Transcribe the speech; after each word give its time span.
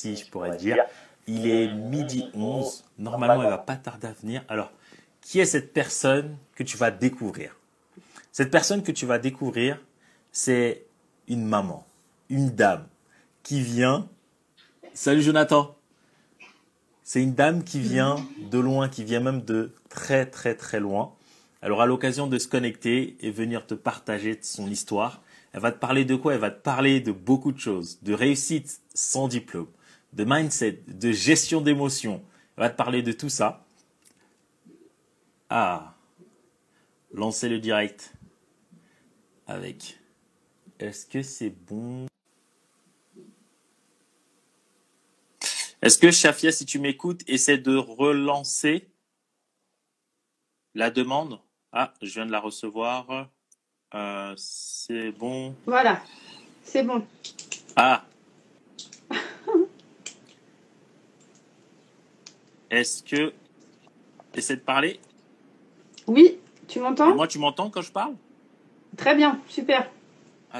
si 0.00 0.16
je 0.16 0.26
pourrais 0.26 0.56
dire. 0.56 0.76
Il 1.26 1.46
est 1.46 1.72
midi 1.72 2.30
11. 2.34 2.84
Normalement, 2.98 3.42
elle 3.42 3.50
va 3.50 3.58
pas 3.58 3.76
tarder 3.76 4.08
à 4.08 4.12
venir. 4.12 4.42
Alors, 4.48 4.72
qui 5.20 5.40
est 5.40 5.44
cette 5.44 5.72
personne 5.72 6.36
que 6.54 6.62
tu 6.62 6.76
vas 6.76 6.90
découvrir? 6.90 7.56
Cette 8.32 8.50
personne 8.50 8.82
que 8.82 8.92
tu 8.92 9.06
vas 9.06 9.18
découvrir, 9.18 9.78
c'est 10.32 10.86
une 11.28 11.44
maman, 11.44 11.86
une 12.30 12.50
dame 12.50 12.86
qui 13.42 13.60
vient. 13.60 14.08
Salut 14.94 15.22
Jonathan. 15.22 15.76
C'est 17.02 17.22
une 17.22 17.34
dame 17.34 17.64
qui 17.64 17.80
vient 17.80 18.16
de 18.50 18.58
loin, 18.58 18.88
qui 18.88 19.04
vient 19.04 19.20
même 19.20 19.42
de 19.42 19.74
très 19.88 20.26
très 20.26 20.54
très 20.54 20.80
loin. 20.80 21.12
Elle 21.60 21.72
aura 21.72 21.84
l'occasion 21.84 22.26
de 22.26 22.38
se 22.38 22.48
connecter 22.48 23.16
et 23.20 23.30
venir 23.30 23.66
te 23.66 23.74
partager 23.74 24.38
son 24.40 24.68
histoire. 24.70 25.20
Elle 25.52 25.60
va 25.60 25.72
te 25.72 25.78
parler 25.78 26.04
de 26.04 26.14
quoi? 26.14 26.34
Elle 26.34 26.40
va 26.40 26.50
te 26.50 26.62
parler 26.62 27.00
de 27.00 27.12
beaucoup 27.12 27.52
de 27.52 27.58
choses, 27.58 27.98
de 28.02 28.14
réussite 28.14 28.80
sans 28.94 29.26
diplôme, 29.28 29.66
de 30.12 30.24
mindset, 30.24 30.82
de 30.86 31.12
gestion 31.12 31.60
d'émotions. 31.60 32.24
Elle 32.56 32.64
va 32.64 32.70
te 32.70 32.76
parler 32.76 33.02
de 33.02 33.12
tout 33.12 33.28
ça. 33.28 33.66
Ah, 35.48 35.94
lancer 37.12 37.48
le 37.48 37.58
direct 37.58 38.12
avec. 39.46 39.98
Est-ce 40.78 41.06
que 41.06 41.22
c'est 41.22 41.50
bon? 41.50 42.06
Est-ce 45.82 45.98
que 45.98 46.10
Shafia, 46.10 46.52
si 46.52 46.66
tu 46.66 46.78
m'écoutes, 46.78 47.22
essaie 47.26 47.58
de 47.58 47.74
relancer 47.76 48.88
la 50.74 50.90
demande? 50.90 51.40
Ah, 51.72 51.94
je 52.02 52.12
viens 52.12 52.26
de 52.26 52.32
la 52.32 52.40
recevoir. 52.40 53.30
Euh, 53.94 54.34
c'est 54.36 55.10
bon. 55.12 55.54
Voilà, 55.66 56.02
c'est 56.64 56.82
bon. 56.82 57.06
Ah. 57.76 58.04
Est-ce 62.70 63.02
que. 63.02 63.32
Essaie 64.34 64.56
de 64.56 64.60
parler? 64.60 65.00
Oui, 66.06 66.38
tu 66.68 66.78
m'entends? 66.80 67.14
Moi, 67.14 67.26
tu 67.26 67.38
m'entends 67.38 67.68
quand 67.68 67.82
je 67.82 67.90
parle? 67.92 68.14
Très 68.96 69.14
bien, 69.14 69.40
super. 69.48 69.90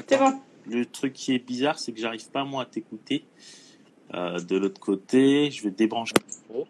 C'est 0.07 0.17
bon. 0.17 0.39
Le 0.67 0.85
truc 0.85 1.13
qui 1.13 1.33
est 1.33 1.39
bizarre, 1.39 1.79
c'est 1.79 1.91
que 1.91 1.99
j'arrive 1.99 2.29
pas 2.29 2.43
moi 2.43 2.63
à 2.63 2.65
t'écouter. 2.65 3.23
Euh, 4.13 4.39
de 4.39 4.57
l'autre 4.57 4.79
côté, 4.79 5.49
je 5.51 5.63
vais 5.63 5.71
débrancher 5.71 6.13
le 6.19 6.25
micro. 6.27 6.67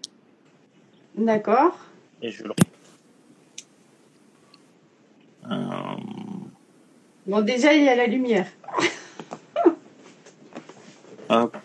D'accord. 1.16 1.78
Et 2.22 2.32
je 2.32 2.44
le. 2.44 2.54
Euh, 5.50 5.96
Bon, 7.28 7.42
déjà, 7.42 7.74
il 7.74 7.84
y 7.84 7.90
a 7.90 7.96
la 7.96 8.08
lumière. 8.08 8.48
Hop. 11.30 11.56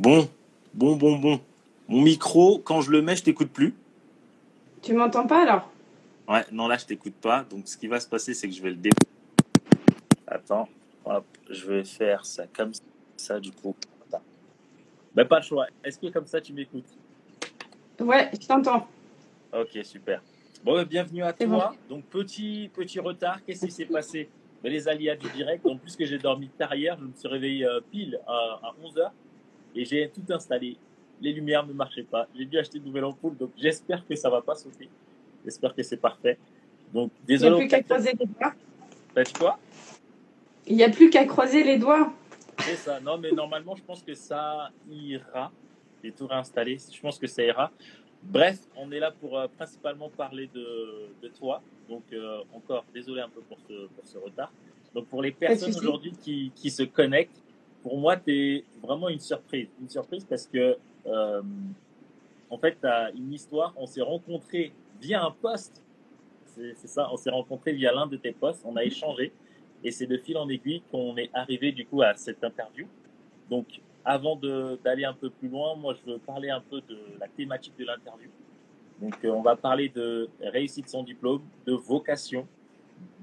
Bon, 0.00 0.26
bon, 0.72 0.96
bon, 0.96 1.18
bon. 1.18 1.40
Mon 1.86 2.00
micro, 2.00 2.58
quand 2.58 2.80
je 2.80 2.90
le 2.90 3.02
mets, 3.02 3.16
je 3.16 3.22
t'écoute 3.22 3.50
plus. 3.50 3.74
Tu 4.80 4.94
m'entends 4.94 5.26
pas 5.26 5.42
alors? 5.42 5.70
Ouais, 6.26 6.42
non, 6.50 6.68
là, 6.68 6.78
je 6.78 6.86
t'écoute 6.86 7.16
pas. 7.20 7.44
Donc, 7.44 7.68
ce 7.68 7.76
qui 7.76 7.86
va 7.86 8.00
se 8.00 8.08
passer, 8.08 8.32
c'est 8.32 8.48
que 8.48 8.54
je 8.54 8.62
vais 8.62 8.70
le 8.70 8.76
dé... 8.76 8.88
Attends, 10.26 10.70
hop, 11.04 11.26
je 11.50 11.66
vais 11.66 11.84
faire 11.84 12.24
ça 12.24 12.46
comme 12.46 12.72
ça, 13.14 13.38
du 13.38 13.52
coup. 13.52 13.76
Ben, 15.14 15.26
pas 15.26 15.40
le 15.40 15.44
choix. 15.44 15.66
Est-ce 15.84 15.98
que 15.98 16.06
comme 16.06 16.24
ça, 16.24 16.40
tu 16.40 16.54
m'écoutes? 16.54 16.88
Ouais, 18.00 18.30
je 18.40 18.46
t'entends. 18.46 18.88
Ok, 19.52 19.80
super. 19.82 20.22
Bon, 20.64 20.76
ben, 20.76 20.84
bienvenue 20.84 21.24
à 21.24 21.34
toi. 21.34 21.74
Donc, 21.90 22.04
petit, 22.06 22.70
petit 22.72 23.00
retard. 23.00 23.44
Qu'est-ce 23.44 23.66
qui 23.66 23.70
s'est 23.70 23.84
passé? 23.84 24.30
Ben, 24.62 24.72
Les 24.72 24.88
aléas 24.88 25.16
du 25.16 25.28
direct. 25.28 25.66
En 25.66 25.76
plus 25.76 25.94
que 25.94 26.06
j'ai 26.06 26.16
dormi 26.16 26.48
tard 26.56 26.74
hier, 26.74 26.96
je 26.98 27.04
me 27.04 27.12
suis 27.14 27.28
réveillé 27.28 27.66
euh, 27.66 27.80
pile 27.92 28.18
à, 28.26 28.60
à 28.62 28.74
11h 28.82 29.10
et 29.74 29.84
j'ai 29.84 30.10
tout 30.10 30.32
installé. 30.32 30.76
Les 31.20 31.32
lumières 31.32 31.66
ne 31.66 31.72
marchaient 31.72 32.04
pas. 32.04 32.26
J'ai 32.34 32.44
dû 32.46 32.58
acheter 32.58 32.78
une 32.78 32.84
nouvelle 32.84 33.04
ampoule. 33.04 33.36
Donc, 33.36 33.50
j'espère 33.56 34.06
que 34.06 34.14
ça 34.14 34.30
va 34.30 34.40
pas 34.40 34.54
sauter. 34.54 34.88
J'espère 35.44 35.74
que 35.74 35.82
c'est 35.82 35.98
parfait. 35.98 36.38
Donc, 36.92 37.10
désolé. 37.26 37.56
Il 37.56 37.58
n'y 37.58 37.64
a 37.64 37.68
plus 37.68 37.68
qu'à 37.68 37.82
croiser 37.82 38.12
les 38.18 38.26
doigts. 38.26 38.54
T'as 39.14 39.22
dit 39.22 39.32
quoi 39.32 39.58
Il 40.66 40.76
n'y 40.76 40.84
a 40.84 40.88
plus 40.88 41.10
qu'à 41.10 41.24
croiser 41.24 41.62
les 41.62 41.78
doigts. 41.78 42.12
C'est 42.60 42.76
ça. 42.76 43.00
Non, 43.00 43.18
mais 43.18 43.32
normalement, 43.32 43.74
je 43.76 43.82
pense 43.82 44.02
que 44.02 44.14
ça 44.14 44.70
ira. 44.90 45.52
J'ai 46.02 46.12
tout 46.12 46.26
réinstallé. 46.26 46.78
Je 46.92 47.00
pense 47.00 47.18
que 47.18 47.26
ça 47.26 47.42
ira. 47.42 47.70
Bref, 48.22 48.58
on 48.76 48.90
est 48.92 48.98
là 48.98 49.10
pour 49.10 49.38
euh, 49.38 49.46
principalement 49.48 50.10
parler 50.10 50.48
de, 50.54 51.08
de 51.22 51.28
toi. 51.28 51.62
Donc, 51.88 52.02
euh, 52.12 52.40
encore, 52.54 52.84
désolé 52.94 53.20
un 53.20 53.28
peu 53.28 53.40
pour 53.40 53.58
ce, 53.68 53.86
pour 53.88 54.06
ce 54.06 54.18
retard. 54.18 54.52
Donc, 54.94 55.06
pour 55.06 55.22
les 55.22 55.32
personnes 55.32 55.74
aujourd'hui 55.74 56.12
qui, 56.22 56.52
qui 56.54 56.70
se 56.70 56.82
connectent, 56.82 57.42
pour 57.82 57.98
moi, 57.98 58.16
tu 58.16 58.32
es 58.32 58.64
vraiment 58.82 59.08
une 59.08 59.20
surprise. 59.20 59.68
Une 59.80 59.88
surprise 59.88 60.24
parce 60.24 60.46
que, 60.46 60.76
euh, 61.06 61.42
en 62.48 62.58
fait, 62.58 62.76
tu 62.80 62.86
as 62.86 63.10
une 63.10 63.32
histoire. 63.32 63.72
On 63.76 63.86
s'est 63.86 64.02
rencontrés 64.02 64.72
via 65.00 65.24
un 65.24 65.30
poste. 65.30 65.82
C'est 66.54 66.88
ça, 66.88 67.08
on 67.10 67.16
s'est 67.16 67.30
rencontrés 67.30 67.72
via 67.72 67.92
l'un 67.92 68.06
de 68.06 68.16
tes 68.16 68.32
postes. 68.32 68.62
On 68.64 68.76
a 68.76 68.84
échangé. 68.84 69.32
Et 69.82 69.90
c'est 69.90 70.06
de 70.06 70.18
fil 70.18 70.36
en 70.36 70.48
aiguille 70.48 70.82
qu'on 70.90 71.16
est 71.16 71.30
arrivé 71.32 71.72
du 71.72 71.86
coup 71.86 72.02
à 72.02 72.14
cette 72.14 72.44
interview. 72.44 72.86
Donc, 73.48 73.80
avant 74.04 74.36
d'aller 74.36 75.04
un 75.04 75.14
peu 75.14 75.30
plus 75.30 75.48
loin, 75.48 75.74
moi, 75.74 75.94
je 75.94 76.12
veux 76.12 76.18
parler 76.18 76.50
un 76.50 76.60
peu 76.60 76.80
de 76.82 76.98
la 77.18 77.28
thématique 77.28 77.74
de 77.78 77.84
l'interview. 77.84 78.28
Donc, 79.00 79.14
euh, 79.24 79.30
on 79.30 79.40
va 79.40 79.56
parler 79.56 79.88
de 79.88 80.28
réussite 80.42 80.88
sans 80.88 81.02
diplôme, 81.02 81.42
de 81.66 81.72
vocation, 81.72 82.46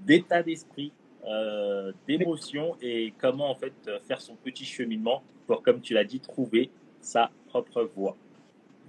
d'état 0.05 0.41
d'esprit, 0.41 0.91
euh, 1.27 1.91
d'émotion 2.07 2.75
et 2.81 3.13
comment 3.19 3.49
en 3.49 3.55
fait 3.55 3.73
faire 4.07 4.21
son 4.21 4.35
petit 4.35 4.65
cheminement 4.65 5.23
pour, 5.45 5.61
comme 5.61 5.81
tu 5.81 5.93
l'as 5.93 6.03
dit, 6.03 6.19
trouver 6.19 6.69
sa 7.01 7.31
propre 7.49 7.89
voie. 7.95 8.15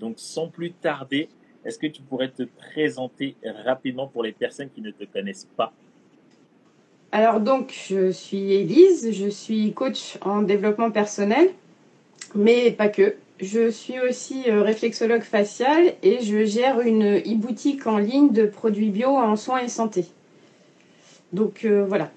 Donc, 0.01 0.15
sans 0.17 0.49
plus 0.49 0.73
tarder, 0.73 1.29
est-ce 1.65 1.79
que 1.79 1.87
tu 1.87 2.03
pourrais 2.03 2.31
te 2.31 2.45
présenter 2.45 3.37
rapidement 3.65 4.07
pour 4.07 4.23
les 4.23 4.33
personnes 4.33 4.71
qui 4.71 4.81
ne 4.81 4.91
te 4.91 5.05
connaissent 5.05 5.49
pas? 5.57 5.73
Alors 7.11 7.41
donc, 7.41 7.75
je 7.89 8.11
suis 8.11 8.53
Élise, 8.53 9.13
je 9.13 9.29
suis 9.29 9.73
coach 9.73 10.19
en 10.21 10.43
développement 10.43 10.91
personnel, 10.91 11.51
mais 12.35 12.71
pas 12.71 12.89
que. 12.89 13.17
Je 13.41 13.71
suis 13.71 14.01
aussi 14.01 14.51
euh, 14.51 14.63
réflexologue 14.63 15.23
facial 15.23 15.95
et 16.03 16.21
je 16.21 16.45
gère 16.45 16.81
une 16.81 17.19
e-boutique 17.19 17.87
en 17.87 17.99
ligne 17.99 18.33
de 18.33 18.47
produits 18.47 18.91
bio 18.91 19.11
en 19.11 19.37
soins 19.37 19.61
et 19.61 19.69
santé. 19.69 20.07
Donc 21.33 21.65
euh, 21.65 21.85
voilà, 21.87 22.11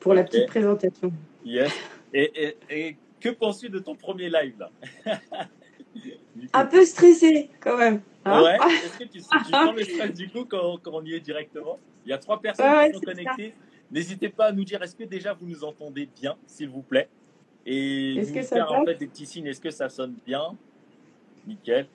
pour 0.00 0.14
la 0.14 0.24
petite 0.24 0.46
présentation. 0.46 1.12
Yes. 1.44 1.72
Et, 2.12 2.32
et, 2.34 2.56
et 2.70 2.96
que 3.20 3.28
penses-tu 3.28 3.68
de 3.68 3.78
ton 3.78 3.94
premier 3.94 4.28
live 4.28 4.54
là 4.58 4.70
Un 6.52 6.66
peu 6.66 6.84
stressé 6.84 7.50
quand 7.60 7.76
même. 7.76 8.00
Hein 8.24 8.42
ouais. 8.42 8.56
Est-ce 8.84 8.98
que 8.98 9.04
tu, 9.04 9.20
tu 9.20 9.20
sens 9.20 9.74
le 9.74 9.84
stress 9.84 10.12
du 10.14 10.28
coup 10.28 10.44
quand, 10.44 10.78
quand, 10.82 10.92
on 10.94 11.04
y 11.04 11.14
est 11.14 11.20
directement? 11.20 11.78
Il 12.04 12.10
y 12.10 12.12
a 12.12 12.18
trois 12.18 12.40
personnes 12.40 12.70
ouais, 12.70 12.90
qui 12.90 12.98
sont 12.98 13.04
connectées. 13.04 13.54
N'hésitez 13.90 14.28
pas 14.28 14.46
à 14.46 14.52
nous 14.52 14.64
dire 14.64 14.82
est-ce 14.82 14.94
que 14.94 15.04
déjà 15.04 15.32
vous 15.32 15.46
nous 15.46 15.64
entendez 15.64 16.08
bien, 16.20 16.36
s'il 16.46 16.68
vous 16.68 16.82
plaît? 16.82 17.08
Et 17.66 18.22
que 18.32 18.42
ça 18.42 18.56
faire 18.56 18.72
en 18.72 18.84
fait 18.84 18.94
des 18.94 19.06
petits 19.06 19.26
signes. 19.26 19.46
Est-ce 19.46 19.60
que 19.60 19.70
ça 19.70 19.88
sonne 19.88 20.14
bien? 20.24 20.56
Nickel. 21.46 21.86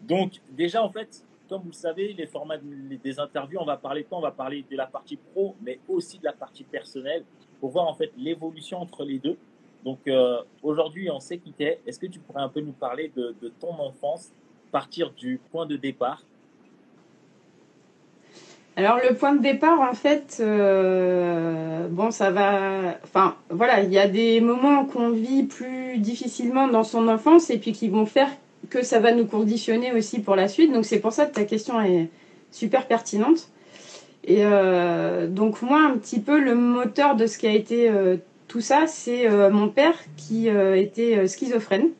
Donc 0.00 0.40
déjà 0.52 0.82
en 0.82 0.90
fait, 0.90 1.24
vous 1.58 1.72
savez, 1.72 2.12
les 2.12 2.26
formats 2.26 2.58
des 2.58 3.20
interviews, 3.20 3.58
on 3.60 3.64
va 3.64 3.76
parler 3.76 4.02
de 4.02 4.08
quoi 4.08 4.18
On 4.18 4.22
va 4.22 4.30
parler 4.30 4.64
de 4.70 4.76
la 4.76 4.86
partie 4.86 5.16
pro, 5.16 5.54
mais 5.62 5.78
aussi 5.88 6.18
de 6.18 6.24
la 6.24 6.32
partie 6.32 6.64
personnelle, 6.64 7.24
pour 7.60 7.70
voir 7.70 7.86
en 7.86 7.94
fait 7.94 8.12
l'évolution 8.16 8.78
entre 8.80 9.04
les 9.04 9.18
deux. 9.18 9.36
Donc 9.84 10.00
euh, 10.06 10.38
aujourd'hui, 10.62 11.10
on 11.10 11.20
s'est 11.20 11.38
quitté. 11.38 11.78
Est-ce 11.86 11.98
que 11.98 12.06
tu 12.06 12.18
pourrais 12.18 12.42
un 12.42 12.48
peu 12.48 12.60
nous 12.60 12.72
parler 12.72 13.12
de, 13.14 13.34
de 13.40 13.48
ton 13.48 13.72
enfance, 13.78 14.32
partir 14.72 15.10
du 15.10 15.40
point 15.50 15.66
de 15.66 15.76
départ? 15.76 16.22
Alors 18.76 18.98
le 19.08 19.14
point 19.14 19.34
de 19.34 19.42
départ, 19.42 19.80
en 19.80 19.94
fait, 19.94 20.38
euh, 20.40 21.86
bon, 21.88 22.10
ça 22.10 22.30
va. 22.30 22.98
Enfin, 23.04 23.36
voilà, 23.48 23.82
il 23.82 23.92
y 23.92 23.98
a 23.98 24.08
des 24.08 24.40
moments 24.40 24.84
qu'on 24.84 25.10
vit 25.10 25.44
plus 25.44 25.98
difficilement 25.98 26.66
dans 26.66 26.82
son 26.82 27.06
enfance 27.06 27.50
et 27.50 27.58
puis 27.58 27.72
qui 27.72 27.88
vont 27.88 28.06
faire 28.06 28.30
que 28.80 28.84
ça 28.84 28.98
va 28.98 29.12
nous 29.12 29.26
conditionner 29.26 29.92
aussi 29.92 30.20
pour 30.20 30.36
la 30.36 30.48
suite. 30.48 30.72
Donc 30.72 30.84
c'est 30.84 30.98
pour 30.98 31.12
ça 31.12 31.26
que 31.26 31.34
ta 31.34 31.44
question 31.44 31.80
est 31.80 32.08
super 32.50 32.86
pertinente. 32.86 33.48
Et 34.26 34.38
euh, 34.40 35.26
donc 35.28 35.62
moi, 35.62 35.80
un 35.80 35.96
petit 35.96 36.20
peu 36.20 36.40
le 36.40 36.54
moteur 36.54 37.14
de 37.16 37.26
ce 37.26 37.38
qui 37.38 37.46
a 37.46 37.52
été 37.52 37.88
euh, 37.88 38.16
tout 38.48 38.60
ça, 38.60 38.86
c'est 38.86 39.28
euh, 39.28 39.50
mon 39.50 39.68
père 39.68 39.94
qui 40.16 40.48
était 40.48 41.26
schizophrène. 41.28 41.90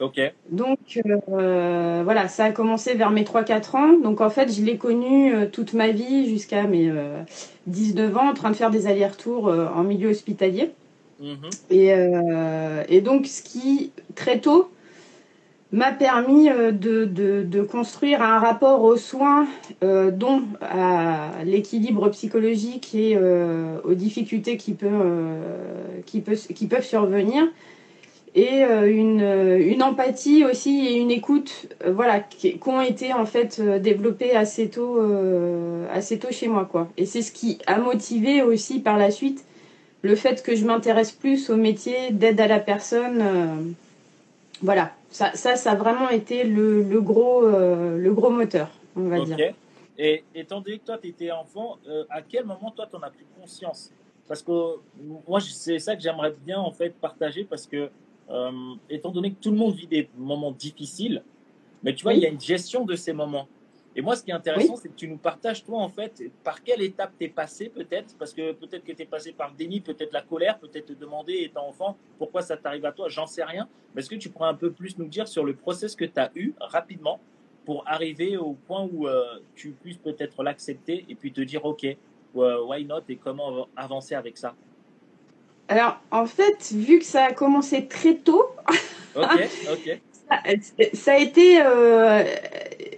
Ok. 0.00 0.20
Donc 0.50 0.78
voilà, 1.26 2.28
ça 2.28 2.46
a 2.46 2.50
commencé 2.50 2.94
vers 2.94 3.10
mes 3.10 3.22
3-4 3.22 3.76
ans. 3.76 3.98
Donc 4.02 4.20
en 4.20 4.30
fait, 4.30 4.52
je 4.52 4.62
l'ai 4.62 4.76
connu 4.76 5.32
toute 5.52 5.74
ma 5.74 5.88
vie 5.88 6.28
jusqu'à 6.28 6.64
mes 6.64 6.88
euh, 6.88 7.22
19 7.66 8.16
ans 8.16 8.30
en 8.30 8.34
train 8.34 8.50
de 8.50 8.56
faire 8.56 8.70
des 8.70 8.86
allers-retours 8.86 9.48
en 9.48 9.84
milieu 9.84 10.10
hospitalier. 10.10 10.70
Mhm. 11.20 11.50
Et, 11.70 11.92
et, 12.88 13.00
donc 13.00 13.26
ce 13.26 13.40
qui 13.40 13.92
très 14.16 14.40
tôt 14.40 14.68
m'a 15.74 15.90
permis 15.90 16.48
euh, 16.48 16.70
de, 16.70 17.04
de, 17.04 17.62
construire 17.62 18.22
un 18.22 18.38
rapport 18.38 18.82
aux 18.82 18.96
soins, 18.96 19.46
euh, 19.82 20.10
dont 20.10 20.42
à 20.60 21.30
l'équilibre 21.44 22.08
psychologique 22.10 22.94
et 22.94 23.16
euh, 23.16 23.80
aux 23.84 23.94
difficultés 23.94 24.56
qui, 24.56 24.74
peut, 24.74 24.88
qui, 26.06 26.20
peut, 26.20 26.36
qui 26.54 26.66
peuvent 26.66 26.86
survenir, 26.86 27.44
et 28.36 28.62
une, 28.62 29.20
une, 29.20 29.80
empathie 29.84 30.44
aussi 30.44 30.88
et 30.88 30.96
une 30.96 31.12
écoute, 31.12 31.68
voilà, 31.86 32.18
qui, 32.18 32.58
ont 32.66 32.80
été 32.80 33.12
en 33.12 33.26
fait 33.26 33.60
développées 33.80 34.34
assez 34.34 34.68
tôt, 34.70 34.98
assez 35.92 36.18
tôt 36.18 36.32
chez 36.32 36.48
moi, 36.48 36.64
quoi. 36.64 36.88
Et 36.96 37.06
c'est 37.06 37.22
ce 37.22 37.30
qui 37.30 37.58
a 37.68 37.78
motivé 37.78 38.42
aussi 38.42 38.80
par 38.80 38.98
la 38.98 39.12
suite 39.12 39.44
le 40.02 40.16
fait 40.16 40.42
que 40.42 40.56
je 40.56 40.64
m'intéresse 40.64 41.12
plus 41.12 41.48
au 41.48 41.54
métier 41.56 42.10
d'aide 42.10 42.40
à 42.40 42.48
la 42.48 42.58
personne. 42.58 43.22
voilà, 44.62 44.90
ça, 45.14 45.56
ça, 45.56 45.70
a 45.70 45.74
vraiment 45.76 46.08
été 46.08 46.42
le, 46.42 47.00
gros, 47.00 47.44
euh, 47.44 47.96
le 47.96 48.12
gros 48.12 48.30
moteur, 48.30 48.68
on 48.96 49.08
va 49.08 49.20
dire. 49.20 49.54
Et 49.96 50.24
étant 50.34 50.60
donné 50.60 50.80
que 50.80 50.86
toi, 50.86 50.98
tu 50.98 51.06
étais 51.06 51.30
enfant, 51.30 51.78
euh, 51.86 52.04
à 52.10 52.20
quel 52.20 52.44
moment 52.44 52.72
toi, 52.72 52.88
tu 52.90 52.96
en 52.96 53.02
as 53.02 53.10
pris 53.10 53.24
conscience? 53.40 53.92
Parce 54.26 54.42
que 54.42 54.80
moi, 55.28 55.38
c'est 55.40 55.78
ça 55.78 55.94
que 55.94 56.02
j'aimerais 56.02 56.34
bien 56.44 56.58
en 56.58 56.72
fait 56.72 56.90
partager 56.90 57.44
parce 57.44 57.64
que, 57.68 57.90
euh, 58.28 58.50
étant 58.90 59.12
donné 59.12 59.30
que 59.30 59.40
tout 59.40 59.52
le 59.52 59.56
monde 59.56 59.76
vit 59.76 59.86
des 59.86 60.08
moments 60.16 60.50
difficiles, 60.50 61.22
mais 61.84 61.94
tu 61.94 62.02
vois, 62.02 62.14
il 62.14 62.20
y 62.20 62.26
a 62.26 62.28
une 62.28 62.40
gestion 62.40 62.84
de 62.84 62.96
ces 62.96 63.12
moments. 63.12 63.46
Et 63.96 64.02
moi, 64.02 64.16
ce 64.16 64.24
qui 64.24 64.30
est 64.30 64.34
intéressant, 64.34 64.76
c'est 64.76 64.88
que 64.88 64.94
tu 64.94 65.06
nous 65.06 65.16
partages, 65.16 65.64
toi, 65.64 65.78
en 65.78 65.88
fait, 65.88 66.22
par 66.42 66.62
quelle 66.62 66.82
étape 66.82 67.12
tu 67.18 67.26
es 67.26 67.28
passé, 67.28 67.68
peut-être, 67.68 68.16
parce 68.18 68.32
que 68.32 68.52
peut-être 68.52 68.84
que 68.84 68.92
tu 68.92 69.02
es 69.02 69.06
passé 69.06 69.32
par 69.32 69.50
le 69.50 69.56
déni, 69.56 69.80
peut-être 69.80 70.12
la 70.12 70.22
colère, 70.22 70.58
peut-être 70.58 70.86
te 70.86 70.92
demander, 70.94 71.34
étant 71.42 71.68
enfant, 71.68 71.96
pourquoi 72.18 72.42
ça 72.42 72.56
t'arrive 72.56 72.84
à 72.86 72.92
toi, 72.92 73.08
j'en 73.08 73.26
sais 73.26 73.44
rien. 73.44 73.68
Mais 73.94 74.00
est-ce 74.00 74.10
que 74.10 74.16
tu 74.16 74.30
pourrais 74.30 74.48
un 74.48 74.54
peu 74.54 74.72
plus 74.72 74.98
nous 74.98 75.06
dire 75.06 75.28
sur 75.28 75.44
le 75.44 75.54
process 75.54 75.94
que 75.94 76.04
tu 76.04 76.18
as 76.18 76.30
eu 76.34 76.54
rapidement 76.60 77.20
pour 77.64 77.84
arriver 77.86 78.36
au 78.36 78.54
point 78.54 78.88
où 78.92 79.06
euh, 79.06 79.38
tu 79.54 79.70
puisses 79.70 79.98
peut-être 79.98 80.42
l'accepter 80.42 81.04
et 81.08 81.14
puis 81.14 81.32
te 81.32 81.40
dire, 81.40 81.64
OK, 81.64 81.86
why 82.34 82.84
not 82.84 83.02
et 83.08 83.16
comment 83.16 83.68
avancer 83.76 84.16
avec 84.16 84.36
ça? 84.36 84.54
Alors, 85.68 85.98
en 86.10 86.26
fait, 86.26 86.72
vu 86.72 86.98
que 86.98 87.04
ça 87.04 87.26
a 87.26 87.32
commencé 87.32 87.86
très 87.86 88.16
tôt. 88.16 88.46
Ça, 90.94 91.12
a 91.12 91.18
été, 91.18 91.60
euh, 91.62 92.24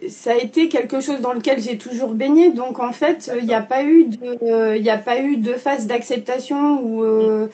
ça 0.08 0.32
a 0.32 0.36
été 0.36 0.68
quelque 0.68 1.00
chose 1.00 1.20
dans 1.20 1.32
lequel 1.32 1.60
j'ai 1.60 1.78
toujours 1.78 2.14
baigné. 2.14 2.52
Donc 2.52 2.78
en 2.80 2.92
fait, 2.92 3.30
il 3.38 3.46
n'y 3.46 3.54
a 3.54 3.62
pas 3.62 3.84
eu 3.84 4.04
de, 4.04 4.76
il 4.76 4.90
a 4.90 4.98
pas 4.98 5.20
eu 5.20 5.36
de 5.36 5.54
phase 5.54 5.86
d'acceptation 5.86 6.80
ou, 6.82 7.04
euh, 7.04 7.48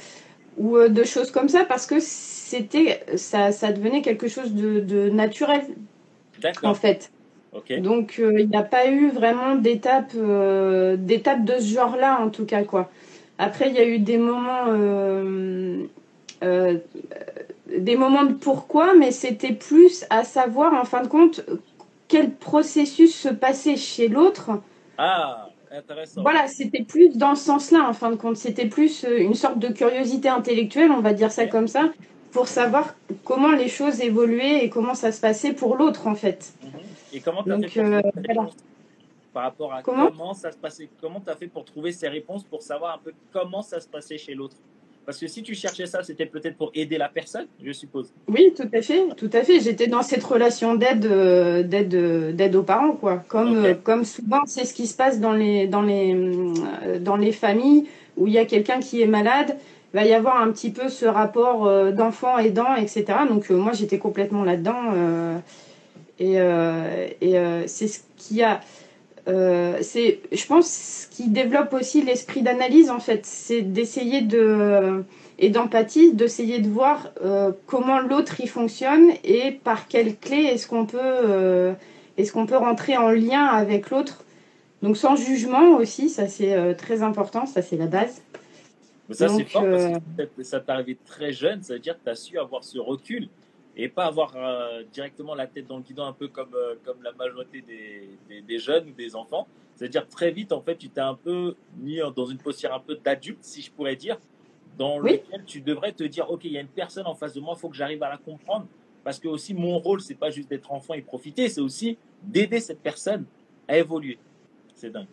ou 0.59 0.77
euh, 0.77 0.89
de 0.89 1.05
choses 1.05 1.31
comme 1.31 1.49
ça 1.49 1.65
parce 1.65 1.87
que 1.87 1.97
c'était, 2.01 3.01
ça, 3.17 3.53
ça 3.53 3.73
devenait 3.73 4.03
quelque 4.03 4.29
chose 4.29 4.55
de, 4.55 5.09
naturel. 5.11 5.63
En 6.63 6.75
fait. 6.75 7.11
Donc 7.79 8.19
il 8.19 8.49
n'y 8.49 8.57
a 8.57 8.63
pas 8.63 8.89
eu 8.89 9.11
vraiment 9.11 9.57
d'étape, 9.57 10.13
d'étape 10.15 11.45
de 11.45 11.59
ce 11.61 11.75
genre-là 11.75 12.21
en 12.21 12.31
tout 12.31 12.47
cas 12.47 12.65
quoi. 12.65 12.91
Après 13.39 13.69
il 13.69 13.75
y 13.75 13.79
a 13.79 13.87
eu 13.87 13.99
des 13.99 14.17
moments 14.17 14.67
des 17.79 17.97
moments 17.97 18.25
de 18.25 18.35
pourquoi, 18.35 18.95
mais 18.95 19.11
c'était 19.11 19.53
plus 19.53 20.05
à 20.11 20.25
savoir, 20.25 20.75
en 20.75 20.85
fin 20.85 21.03
de 21.03 21.09
compte, 21.09 21.45
quel 22.12 22.31
processus 22.31 23.14
se 23.14 23.31
passait 23.31 23.76
chez 23.76 24.09
l'autre. 24.09 24.50
Ah, 24.99 25.49
intéressant. 25.70 26.20
Voilà, 26.20 26.47
c'était 26.47 26.82
plus 26.82 27.17
dans 27.17 27.35
ce 27.35 27.44
sens-là, 27.44 27.88
en 27.88 27.94
fin 27.94 28.11
de 28.11 28.17
compte. 28.17 28.37
C'était 28.37 28.67
plus 28.67 29.05
euh, 29.05 29.19
une 29.19 29.32
sorte 29.32 29.59
de 29.59 29.69
curiosité 29.69 30.29
intellectuelle, 30.29 30.91
on 30.91 31.00
va 31.00 31.14
dire 31.14 31.32
ça 31.32 31.47
comme 31.47 31.69
ça, 31.69 31.91
pour 32.31 32.49
savoir 32.49 32.94
comment 33.25 33.53
les 33.53 33.69
choses 33.69 34.03
évoluaient 34.03 34.62
et 34.62 34.69
comment 34.69 34.93
ça 34.93 35.11
se 35.11 35.23
passait 35.23 35.55
pour 35.55 35.75
l'autre, 35.76 36.06
en 36.06 36.14
fait. 36.14 36.53
Mhm. 36.62 36.70
Et 37.14 37.20
comment 37.20 37.43
tu 37.43 37.53
as 37.53 37.59
fait 37.61 37.81
pour 37.81 38.44
euh, 38.44 38.47
par 39.32 39.44
rapport 39.44 39.73
à 39.73 39.82
comment, 39.82 40.08
comment 40.08 40.35
ça 40.35 40.53
se 40.53 40.58
passait 40.58 40.91
Comment 41.00 41.20
tu 41.20 41.31
as 41.31 41.37
fait 41.37 41.47
pour 41.47 41.65
trouver 41.65 41.93
ces 41.93 42.08
réponses, 42.08 42.44
pour 42.44 42.61
savoir 42.61 42.97
un 42.97 42.99
peu 42.99 43.15
comment 43.32 43.62
ça 43.62 43.81
se 43.81 43.88
passait 43.88 44.19
chez 44.19 44.35
l'autre? 44.35 44.56
Parce 45.05 45.19
que 45.19 45.27
si 45.27 45.43
tu 45.43 45.55
cherchais 45.55 45.87
ça, 45.87 46.03
c'était 46.03 46.27
peut-être 46.27 46.57
pour 46.57 46.71
aider 46.75 46.97
la 46.97 47.09
personne, 47.09 47.47
je 47.63 47.73
suppose. 47.73 48.13
Oui, 48.29 48.53
tout 48.57 48.69
à 48.73 48.83
fait, 48.83 49.03
tout 49.17 49.31
à 49.33 49.43
fait. 49.43 49.61
J'étais 49.61 49.89
dans 49.89 50.03
cette 50.03 50.23
relation 50.23 50.75
d'aide, 50.75 51.07
euh, 51.07 51.63
d'aide, 51.63 51.95
euh, 51.95 52.33
d'aide 52.33 52.55
aux 52.55 52.63
parents, 52.63 52.93
quoi. 52.93 53.23
Comme, 53.29 53.65
euh, 53.65 53.75
comme 53.75 54.05
souvent, 54.05 54.43
c'est 54.47 54.65
ce 54.65 54.75
qui 54.75 54.87
se 54.87 54.97
passe 54.97 55.19
dans 55.19 55.33
les, 55.33 55.67
dans 55.67 55.83
les, 55.83 56.17
dans 57.01 57.17
les 57.17 57.33
familles 57.33 57.87
où 58.17 58.27
il 58.27 58.33
y 58.33 58.39
a 58.39 58.45
quelqu'un 58.45 58.79
qui 58.79 59.03
est 59.03 59.07
malade. 59.07 59.57
Il 59.93 59.97
va 59.97 60.05
y 60.05 60.15
avoir 60.15 60.41
un 60.41 60.51
petit 60.53 60.71
peu 60.71 60.89
ce 60.89 61.05
rapport 61.05 61.93
d'enfant 61.93 62.39
aidant, 62.39 62.75
etc. 62.77 63.05
Donc 63.29 63.51
moi, 63.51 63.73
j'étais 63.73 63.99
complètement 63.99 64.43
là-dedans. 64.43 65.43
et, 66.19 66.37
et 66.37 67.67
c'est 67.67 67.89
ce 67.89 68.01
qui 68.17 68.43
a 68.43 68.61
euh, 69.29 69.79
c'est, 69.83 70.21
je 70.33 70.47
pense, 70.47 70.69
ce 70.69 71.09
qui 71.09 71.29
développe 71.29 71.73
aussi 71.75 72.03
l'esprit 72.03 72.43
d'analyse, 72.43 72.91
en 72.91 72.99
fait, 72.99 73.25
c'est 73.25 73.63
d'essayer 73.63 74.21
de 74.21 75.05
et 75.39 75.49
d'empathie, 75.49 76.13
d'essayer 76.13 76.61
de 76.61 76.69
voir 76.69 77.11
euh, 77.25 77.53
comment 77.67 78.01
l'autre 78.01 78.41
y 78.41 78.47
fonctionne 78.47 79.11
et 79.25 79.51
par 79.51 79.89
quelle 79.89 80.17
clé 80.17 80.37
est-ce 80.37 80.69
qu'on 80.69 80.87
peut 80.87 80.99
euh, 81.01 81.73
est-ce 82.17 82.33
qu'on 82.33 82.47
peut 82.47 82.57
rentrer 82.57 82.97
en 82.97 83.11
lien 83.11 83.45
avec 83.47 83.91
l'autre. 83.91 84.25
Donc 84.83 84.97
sans 84.97 85.17
jugement 85.17 85.77
aussi, 85.77 86.11
ça 86.11 86.29
c'est 86.29 86.75
très 86.75 87.03
important, 87.03 87.47
ça 87.47 87.63
c'est 87.63 87.77
la 87.77 87.87
base. 87.87 88.23
ça 89.11 89.29
c'est 89.29 89.45
fort 89.45 89.65
parce 89.65 90.29
que 90.37 90.43
ça 90.43 90.61
t'est 90.61 90.71
arrivé 90.71 90.99
très 91.07 91.33
jeune, 91.33 91.63
ça 91.63 91.75
veut 91.75 91.81
dire 91.81 91.95
que 91.95 92.05
tu 92.05 92.11
as 92.11 92.17
su 92.17 92.39
avoir 92.39 92.63
ce 92.63 92.79
recul 92.79 93.29
et 93.77 93.89
pas 93.89 94.07
avoir 94.07 94.33
euh, 94.37 94.83
directement 94.93 95.35
la 95.35 95.47
tête 95.47 95.67
dans 95.67 95.79
le 95.79 95.83
guidon 95.83 96.05
un 96.05 96.13
peu 96.13 96.29
comme, 96.29 96.55
euh, 96.55 96.75
comme 96.85 97.03
la 97.03 97.13
majorité 97.13 97.63
des, 97.63 98.43
des, 98.43 98.59
jeunes 98.59 98.91
ou 98.91 98.93
des 98.93 99.17
enfants. 99.17 99.47
C'est-à-dire 99.75 100.07
très 100.09 100.31
vite, 100.31 100.53
en 100.53 100.61
fait, 100.61 100.77
tu 100.77 100.91
t'es 100.91 101.01
un 101.01 101.15
peu 101.15 101.55
mis 101.79 101.99
dans 102.15 102.27
une 102.27 102.39
posture 102.39 102.73
un 102.75 102.81
peu 102.81 102.97
d'adulte, 102.97 103.39
si 103.43 103.63
je 103.63 103.71
pourrais 103.71 103.97
dire, 103.97 104.19
dans 104.79 104.99
lequel 104.99 105.45
tu 105.47 105.61
devrais 105.61 105.93
te 105.93 106.05
dire, 106.05 106.31
OK, 106.31 106.45
il 106.45 106.53
y 106.53 106.59
a 106.59 106.61
une 106.61 106.69
personne 106.69 107.07
en 107.07 107.15
face 107.15 107.33
de 107.33 107.41
moi, 107.41 107.55
il 107.57 107.61
faut 107.61 107.69
que 107.69 107.77
j'arrive 107.77 108.03
à 108.03 108.11
la 108.11 108.19
comprendre. 108.19 108.67
Parce 109.05 109.19
que 109.19 109.29
aussi, 109.29 109.55
mon 109.55 109.79
rôle, 109.79 110.01
c'est 110.01 110.15
pas 110.15 110.31
juste 110.31 110.49
d'être 110.49 110.71
enfant 110.71 110.95
et 110.95 111.03
profiter, 111.03 111.49
c'est 111.49 111.61
aussi 111.61 111.99
d'aider 112.23 112.61
cette 112.61 112.81
personne 112.81 113.25
à 113.67 113.79
évoluer. 113.79 114.19
C'est 114.75 114.91
dingue. 114.91 115.09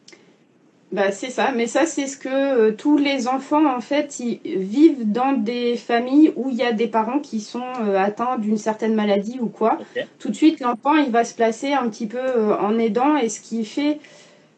Bah, 0.91 1.11
c'est 1.11 1.29
ça, 1.29 1.51
mais 1.55 1.67
ça 1.67 1.85
c'est 1.85 2.07
ce 2.07 2.17
que 2.17 2.29
euh, 2.29 2.71
tous 2.71 2.97
les 2.97 3.27
enfants 3.27 3.71
en 3.71 3.79
fait 3.79 4.19
ils 4.19 4.39
vivent 4.43 5.11
dans 5.11 5.33
des 5.33 5.77
familles 5.77 6.33
où 6.35 6.49
il 6.49 6.55
y 6.55 6.63
a 6.63 6.71
des 6.71 6.87
parents 6.87 7.19
qui 7.19 7.41
sont 7.41 7.61
euh, 7.81 7.95
atteints 7.95 8.39
d'une 8.39 8.57
certaine 8.57 8.95
maladie 8.95 9.37
ou 9.39 9.49
quoi. 9.49 9.77
Tout 10.17 10.29
de 10.29 10.35
suite 10.35 10.59
l'enfant 10.61 10.95
il 10.95 11.11
va 11.11 11.23
se 11.23 11.35
placer 11.35 11.73
un 11.73 11.87
petit 11.89 12.07
peu 12.07 12.17
euh, 12.17 12.57
en 12.57 12.79
aidant 12.79 13.17
et 13.17 13.29
ce 13.29 13.39
qui 13.39 13.65
fait, 13.65 13.99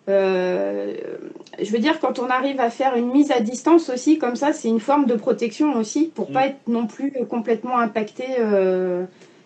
je 0.07 1.69
veux 1.69 1.79
dire 1.79 1.99
quand 1.99 2.17
on 2.19 2.27
arrive 2.27 2.61
à 2.61 2.69
faire 2.69 2.95
une 2.95 3.11
mise 3.11 3.31
à 3.31 3.41
distance 3.41 3.89
aussi 3.89 4.17
comme 4.17 4.37
ça 4.37 4.53
c'est 4.53 4.69
une 4.69 4.79
forme 4.79 5.07
de 5.07 5.15
protection 5.15 5.75
aussi 5.75 6.13
pour 6.15 6.29
mm. 6.29 6.33
pas 6.33 6.47
être 6.47 6.67
non 6.67 6.87
plus 6.87 7.13
complètement 7.29 7.77
impacté 7.77 8.23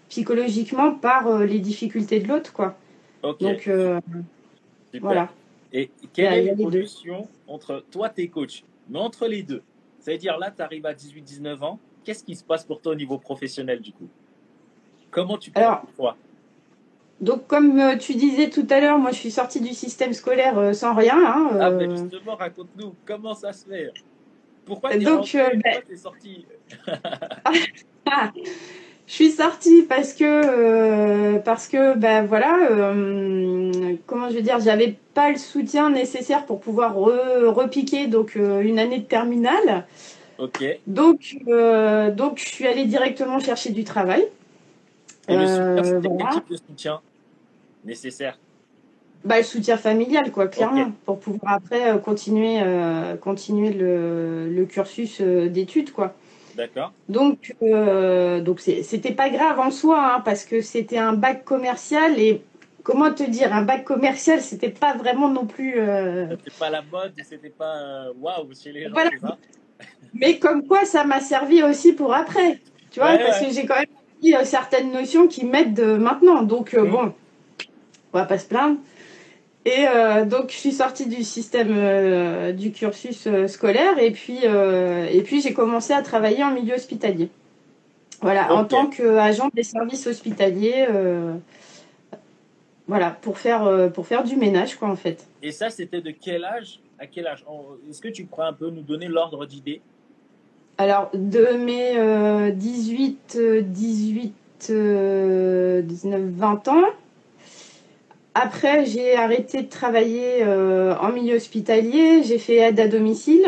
psychologiquement 0.09 0.91
par 0.91 1.39
les 1.39 1.57
difficultés 1.57 2.19
de 2.19 2.27
l'autre 2.27 2.53
quoi. 2.53 2.75
Donc 3.23 3.67
voilà. 5.01 5.29
Et 5.75 5.91
quelle 6.13 6.33
est 6.33 6.41
l'évolution 6.55 7.27
entre 7.49 7.83
toi, 7.91 8.07
tes 8.07 8.29
coachs, 8.29 8.63
mais 8.89 8.97
entre 8.97 9.27
les 9.27 9.43
deux? 9.43 9.61
C'est-à-dire 9.99 10.37
là, 10.37 10.49
tu 10.49 10.61
arrives 10.61 10.85
à 10.85 10.93
18-19 10.93 11.63
ans, 11.63 11.79
qu'est-ce 12.05 12.23
qui 12.23 12.33
se 12.33 12.45
passe 12.45 12.63
pour 12.63 12.79
toi 12.79 12.93
au 12.93 12.95
niveau 12.95 13.17
professionnel 13.17 13.81
du 13.81 13.91
coup? 13.91 14.07
Comment 15.11 15.37
tu 15.37 15.51
Alors, 15.53 15.81
toi? 15.97 16.15
donc, 17.19 17.47
comme 17.47 17.77
euh, 17.77 17.97
tu 17.97 18.15
disais 18.15 18.49
tout 18.49 18.65
à 18.69 18.79
l'heure, 18.79 18.99
moi 18.99 19.11
je 19.11 19.17
suis 19.17 19.31
sortie 19.31 19.59
du 19.59 19.73
système 19.73 20.13
scolaire 20.13 20.57
euh, 20.57 20.71
sans 20.71 20.93
rien. 20.93 21.17
Hein, 21.17 21.57
ah, 21.59 21.69
mais 21.71 21.87
euh. 21.87 21.97
justement, 21.97 22.35
raconte-nous 22.35 22.95
comment 23.05 23.33
ça 23.33 23.51
se 23.51 23.65
fait? 23.65 23.91
Pourquoi 24.65 24.91
tu 24.91 25.37
es, 25.37 25.57
ben 25.57 25.97
sortie? 25.97 26.45
Je 29.07 29.13
suis 29.13 29.31
sortie 29.31 29.83
parce 29.83 30.13
que 30.13 30.23
euh, 30.23 31.37
parce 31.37 31.67
que 31.67 31.95
ben 31.95 32.25
voilà 32.25 32.57
euh, 32.71 33.95
comment 34.07 34.29
je 34.29 34.35
veux 34.35 34.41
dire 34.41 34.59
j'avais 34.59 34.95
pas 35.13 35.29
le 35.29 35.37
soutien 35.37 35.91
nécessaire 35.91 36.45
pour 36.45 36.59
pouvoir 36.59 36.95
repiquer 36.95 38.07
donc 38.07 38.35
euh, 38.35 38.61
une 38.61 38.79
année 38.79 38.99
de 38.99 39.03
terminale. 39.03 39.85
Ok. 40.39 40.63
Donc 40.87 41.37
donc 42.15 42.39
je 42.39 42.45
suis 42.45 42.65
allée 42.65 42.85
directement 42.85 43.39
chercher 43.39 43.69
du 43.69 43.83
travail. 43.83 44.25
Et 45.27 45.37
le 45.37 45.47
soutien, 45.47 46.01
quel 46.01 46.29
type 46.29 46.49
de 46.49 46.55
soutien 46.55 46.99
nécessaire? 47.83 48.37
Bah, 49.23 49.37
le 49.37 49.43
soutien 49.43 49.75
familial, 49.75 50.31
quoi, 50.31 50.47
clairement, 50.47 50.91
pour 51.03 51.19
pouvoir 51.19 51.53
après 51.53 51.99
continuer, 52.03 52.61
continuer 53.21 53.71
le, 53.73 54.49
le 54.49 54.65
cursus 54.65 55.19
d'études, 55.19 55.91
quoi. 55.91 56.13
D'accord. 56.55 56.93
Donc, 57.09 57.53
euh, 57.61 58.39
donc 58.41 58.59
c'était 58.59 59.13
pas 59.13 59.29
grave 59.29 59.59
en 59.59 59.71
soi, 59.71 60.15
hein, 60.15 60.21
parce 60.23 60.45
que 60.45 60.61
c'était 60.61 60.97
un 60.97 61.13
bac 61.13 61.43
commercial 61.43 62.17
et 62.19 62.41
comment 62.83 63.11
te 63.11 63.23
dire, 63.23 63.53
un 63.53 63.63
bac 63.63 63.83
commercial, 63.83 64.41
c'était 64.41 64.69
pas 64.69 64.93
vraiment 64.93 65.27
non 65.27 65.45
plus. 65.45 65.79
Euh... 65.79 66.29
C'était 66.29 66.57
pas 66.57 66.69
la 66.69 66.81
mode, 66.81 67.13
c'était 67.27 67.49
pas 67.49 67.75
euh, 67.75 68.13
waouh 68.19 68.47
chez 68.53 68.71
les 68.71 68.83
gens. 68.83 69.37
Mais 70.13 70.39
comme 70.39 70.65
quoi, 70.65 70.85
ça 70.85 71.03
m'a 71.03 71.19
servi 71.19 71.61
aussi 71.61 71.91
pour 71.91 72.13
après, 72.13 72.59
tu 72.91 72.99
vois, 72.99 73.17
parce 73.17 73.41
que 73.41 73.51
j'ai 73.51 73.65
quand 73.65 73.75
même 73.75 74.45
certaines 74.45 74.91
notions 74.91 75.27
qui 75.27 75.45
m'aident 75.45 75.97
maintenant. 75.99 76.43
Donc, 76.43 76.73
euh, 76.73 76.85
bon, 76.85 77.13
on 78.13 78.17
va 78.17 78.25
pas 78.25 78.37
se 78.37 78.47
plaindre. 78.47 78.77
Et 79.65 79.87
euh, 79.87 80.25
donc, 80.25 80.51
je 80.51 80.55
suis 80.55 80.71
sortie 80.71 81.07
du 81.07 81.23
système 81.23 81.69
euh, 81.71 82.51
du 82.51 82.71
cursus 82.71 83.25
euh, 83.25 83.47
scolaire 83.47 83.97
et 83.97 84.11
puis, 84.11 84.43
et 84.43 85.21
puis 85.23 85.41
j'ai 85.41 85.53
commencé 85.53 85.93
à 85.93 86.01
travailler 86.01 86.43
en 86.43 86.51
milieu 86.51 86.75
hospitalier. 86.75 87.29
Voilà, 88.21 88.53
en 88.53 88.63
tant 88.63 88.87
qu'agent 88.87 89.49
des 89.53 89.63
services 89.63 90.07
hospitaliers. 90.07 90.87
voilà, 92.87 93.09
pour 93.09 93.37
faire, 93.37 93.91
pour 93.93 94.07
faire 94.07 94.23
du 94.23 94.35
ménage, 94.35 94.75
quoi, 94.75 94.87
en 94.87 94.95
fait. 94.95 95.27
Et 95.43 95.51
ça, 95.51 95.69
c'était 95.69 96.01
de 96.01 96.11
quel 96.11 96.45
âge 96.45 96.79
à 96.99 97.07
quel 97.07 97.27
âge? 97.27 97.45
Est-ce 97.89 98.01
que 98.01 98.07
tu 98.07 98.25
pourrais 98.25 98.47
un 98.47 98.53
peu 98.53 98.69
nous 98.69 98.81
donner 98.81 99.07
l'ordre 99.07 99.45
d'idée? 99.45 99.81
Alors, 100.77 101.09
de 101.13 101.57
mes 101.57 101.97
euh, 101.97 102.51
18, 102.51 103.37
euh, 103.37 103.61
18, 103.61 104.33
euh, 104.69 105.81
19, 105.81 106.21
20 106.21 106.67
ans, 106.67 106.83
après, 108.37 108.85
j'ai 108.85 109.15
arrêté 109.15 109.63
de 109.63 109.69
travailler 109.69 110.43
euh, 110.43 110.93
en 110.97 111.13
milieu 111.13 111.35
hospitalier, 111.35 112.21
j'ai 112.21 112.37
fait 112.37 112.57
aide 112.57 112.79
à 112.81 112.89
domicile. 112.89 113.47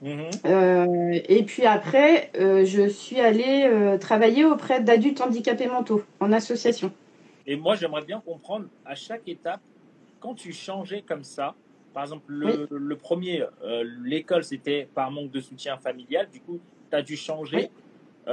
Mhm. 0.00 0.30
euh, 0.44 1.18
et 1.28 1.42
puis 1.44 1.64
après, 1.64 2.30
euh, 2.38 2.64
je 2.64 2.88
suis 2.88 3.18
allée 3.18 3.68
travailler 4.00 4.44
auprès 4.44 4.80
d'adultes 4.80 5.20
handicapés 5.20 5.66
mentaux 5.66 6.04
en 6.20 6.30
association. 6.30 6.92
Et 7.46 7.56
moi, 7.56 7.74
j'aimerais 7.74 8.04
bien 8.04 8.20
comprendre 8.20 8.66
à 8.84 8.94
chaque 8.94 9.26
étape, 9.26 9.60
quand 10.20 10.34
tu 10.34 10.52
changeais 10.52 11.02
comme 11.02 11.24
ça, 11.24 11.56
par 11.92 12.04
exemple, 12.04 12.24
le, 12.28 12.68
le 12.70 12.96
premier, 12.96 13.44
l'école, 14.04 14.44
c'était 14.44 14.88
par 14.94 15.10
manque 15.10 15.32
de 15.32 15.40
soutien 15.40 15.76
familial, 15.78 16.28
du 16.32 16.40
coup, 16.40 16.60
tu 16.90 16.96
as 16.96 17.02
dû 17.02 17.16
changer. 17.16 17.68
Oui. 18.28 18.32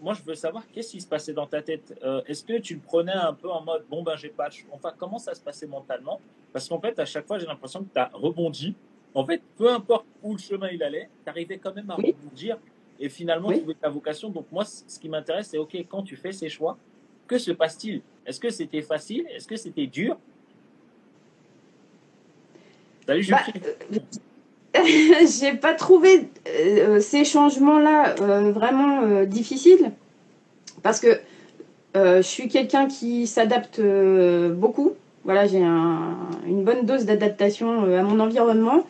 Moi, 0.00 0.14
je 0.14 0.22
veux 0.22 0.34
savoir 0.34 0.64
qu'est-ce 0.72 0.92
qui 0.92 1.00
se 1.00 1.06
passait 1.06 1.32
dans 1.32 1.46
ta 1.46 1.62
tête? 1.62 1.98
Euh, 2.02 2.22
Est-ce 2.26 2.44
que 2.44 2.58
tu 2.58 2.74
le 2.74 2.80
prenais 2.80 3.12
un 3.12 3.32
peu 3.32 3.50
en 3.50 3.62
mode, 3.62 3.84
bon, 3.88 4.02
ben, 4.02 4.16
j'ai 4.16 4.28
pas. 4.28 4.48
Enfin, 4.70 4.92
comment 4.96 5.18
ça 5.18 5.34
se 5.34 5.40
passait 5.40 5.66
mentalement? 5.66 6.20
Parce 6.52 6.68
qu'en 6.68 6.80
fait, 6.80 6.98
à 6.98 7.04
chaque 7.04 7.26
fois, 7.26 7.38
j'ai 7.38 7.46
l'impression 7.46 7.80
que 7.82 7.92
tu 7.92 7.98
as 7.98 8.10
rebondi. 8.12 8.74
En 9.14 9.24
fait, 9.24 9.42
peu 9.56 9.70
importe 9.70 10.06
où 10.22 10.32
le 10.32 10.38
chemin 10.38 10.68
il 10.68 10.82
allait, 10.82 11.08
tu 11.24 11.30
arrivais 11.30 11.58
quand 11.58 11.74
même 11.74 11.90
à 11.90 11.96
Oui. 11.96 12.14
rebondir 12.22 12.58
et 13.00 13.08
finalement 13.08 13.48
Oui. 13.48 13.58
trouver 13.58 13.74
ta 13.74 13.88
vocation. 13.88 14.30
Donc, 14.30 14.46
moi, 14.52 14.64
ce 14.64 14.98
qui 14.98 15.08
m'intéresse, 15.08 15.48
c'est 15.48 15.58
OK, 15.58 15.74
quand 15.88 16.02
tu 16.02 16.16
fais 16.16 16.32
ces 16.32 16.48
choix, 16.48 16.78
que 17.26 17.38
se 17.38 17.50
passe-t-il? 17.50 18.02
Est-ce 18.24 18.40
que 18.40 18.50
c'était 18.50 18.82
facile? 18.82 19.26
Est-ce 19.30 19.46
que 19.46 19.56
c'était 19.56 19.86
dur? 19.86 20.16
Salut, 23.06 23.26
Bah. 23.30 23.40
j'ai 25.40 25.54
pas 25.54 25.74
trouvé 25.74 26.28
euh, 26.48 27.00
ces 27.00 27.24
changements-là 27.24 28.14
euh, 28.20 28.52
vraiment 28.52 29.02
euh, 29.02 29.24
difficiles 29.24 29.92
parce 30.82 31.00
que 31.00 31.18
euh, 31.96 32.18
je 32.18 32.26
suis 32.26 32.48
quelqu'un 32.48 32.86
qui 32.86 33.26
s'adapte 33.26 33.78
euh, 33.78 34.50
beaucoup. 34.52 34.92
Voilà, 35.24 35.46
j'ai 35.46 35.62
un- 35.64 36.16
une 36.46 36.62
bonne 36.64 36.86
dose 36.86 37.04
d'adaptation 37.06 37.84
euh, 37.84 37.98
à 37.98 38.02
mon 38.02 38.20
environnement. 38.20 38.84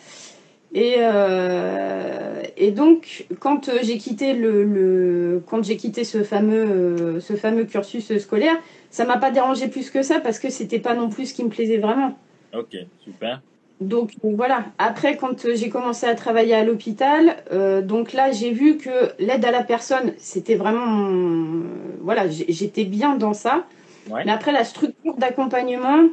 Et, 0.74 0.96
euh, 0.98 2.42
et 2.58 2.72
donc, 2.72 3.26
quand 3.40 3.68
euh, 3.68 3.78
j'ai 3.82 3.96
quitté 3.96 4.34
le, 4.34 5.42
quand 5.46 5.62
quitté 5.62 6.04
ce 6.04 6.22
fameux, 6.22 6.66
euh, 6.66 7.20
ce 7.20 7.34
fameux 7.34 7.64
cursus 7.64 8.16
scolaire, 8.18 8.56
ça 8.90 9.06
m'a 9.06 9.16
pas 9.16 9.30
dérangé 9.30 9.68
plus 9.68 9.90
que 9.90 10.02
ça 10.02 10.20
parce 10.20 10.38
que 10.38 10.50
c'était 10.50 10.78
pas 10.78 10.94
non 10.94 11.08
plus 11.08 11.26
ce 11.26 11.34
qui 11.34 11.42
me 11.44 11.48
plaisait 11.48 11.78
vraiment. 11.78 12.18
Ok, 12.54 12.76
super. 13.02 13.40
Donc 13.80 14.12
euh, 14.24 14.32
voilà, 14.34 14.64
après 14.78 15.16
quand 15.16 15.44
euh, 15.44 15.54
j'ai 15.54 15.68
commencé 15.70 16.06
à 16.06 16.14
travailler 16.16 16.54
à 16.54 16.64
l'hôpital, 16.64 17.36
euh, 17.52 17.80
donc 17.80 18.12
là 18.12 18.32
j'ai 18.32 18.50
vu 18.50 18.76
que 18.76 19.12
l'aide 19.20 19.44
à 19.44 19.52
la 19.52 19.62
personne, 19.62 20.14
c'était 20.18 20.56
vraiment 20.56 20.86
mon- 20.86 21.64
voilà, 22.00 22.28
j'étais 22.28 22.84
bien 22.84 23.14
dans 23.16 23.34
ça. 23.34 23.66
Ouais. 24.10 24.24
Mais 24.24 24.32
après 24.32 24.50
la 24.52 24.64
structure 24.64 25.14
d'accompagnement, 25.14 25.98
euh, 26.02 26.08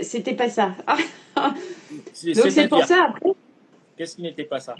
c'était 0.00 0.34
pas 0.34 0.48
ça. 0.48 0.72
Donc 1.36 2.50
c'est 2.50 2.68
pour 2.68 2.84
ça 2.84 3.06
après 3.08 3.30
Qu'est-ce 3.96 4.16
qui 4.16 4.22
n'était 4.22 4.44
pas 4.44 4.58
ça? 4.58 4.74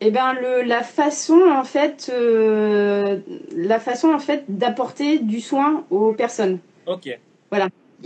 Eh 0.00 0.10
ben 0.10 0.34
le, 0.34 0.62
la 0.62 0.82
façon 0.82 1.40
en 1.54 1.64
fait 1.64 2.10
euh, 2.12 3.18
la 3.52 3.80
façon 3.80 4.12
en 4.12 4.18
fait 4.18 4.44
d'apporter 4.48 5.18
du 5.18 5.40
soin 5.40 5.84
aux 5.90 6.12
personnes. 6.12 6.58
Ok, 6.86 7.18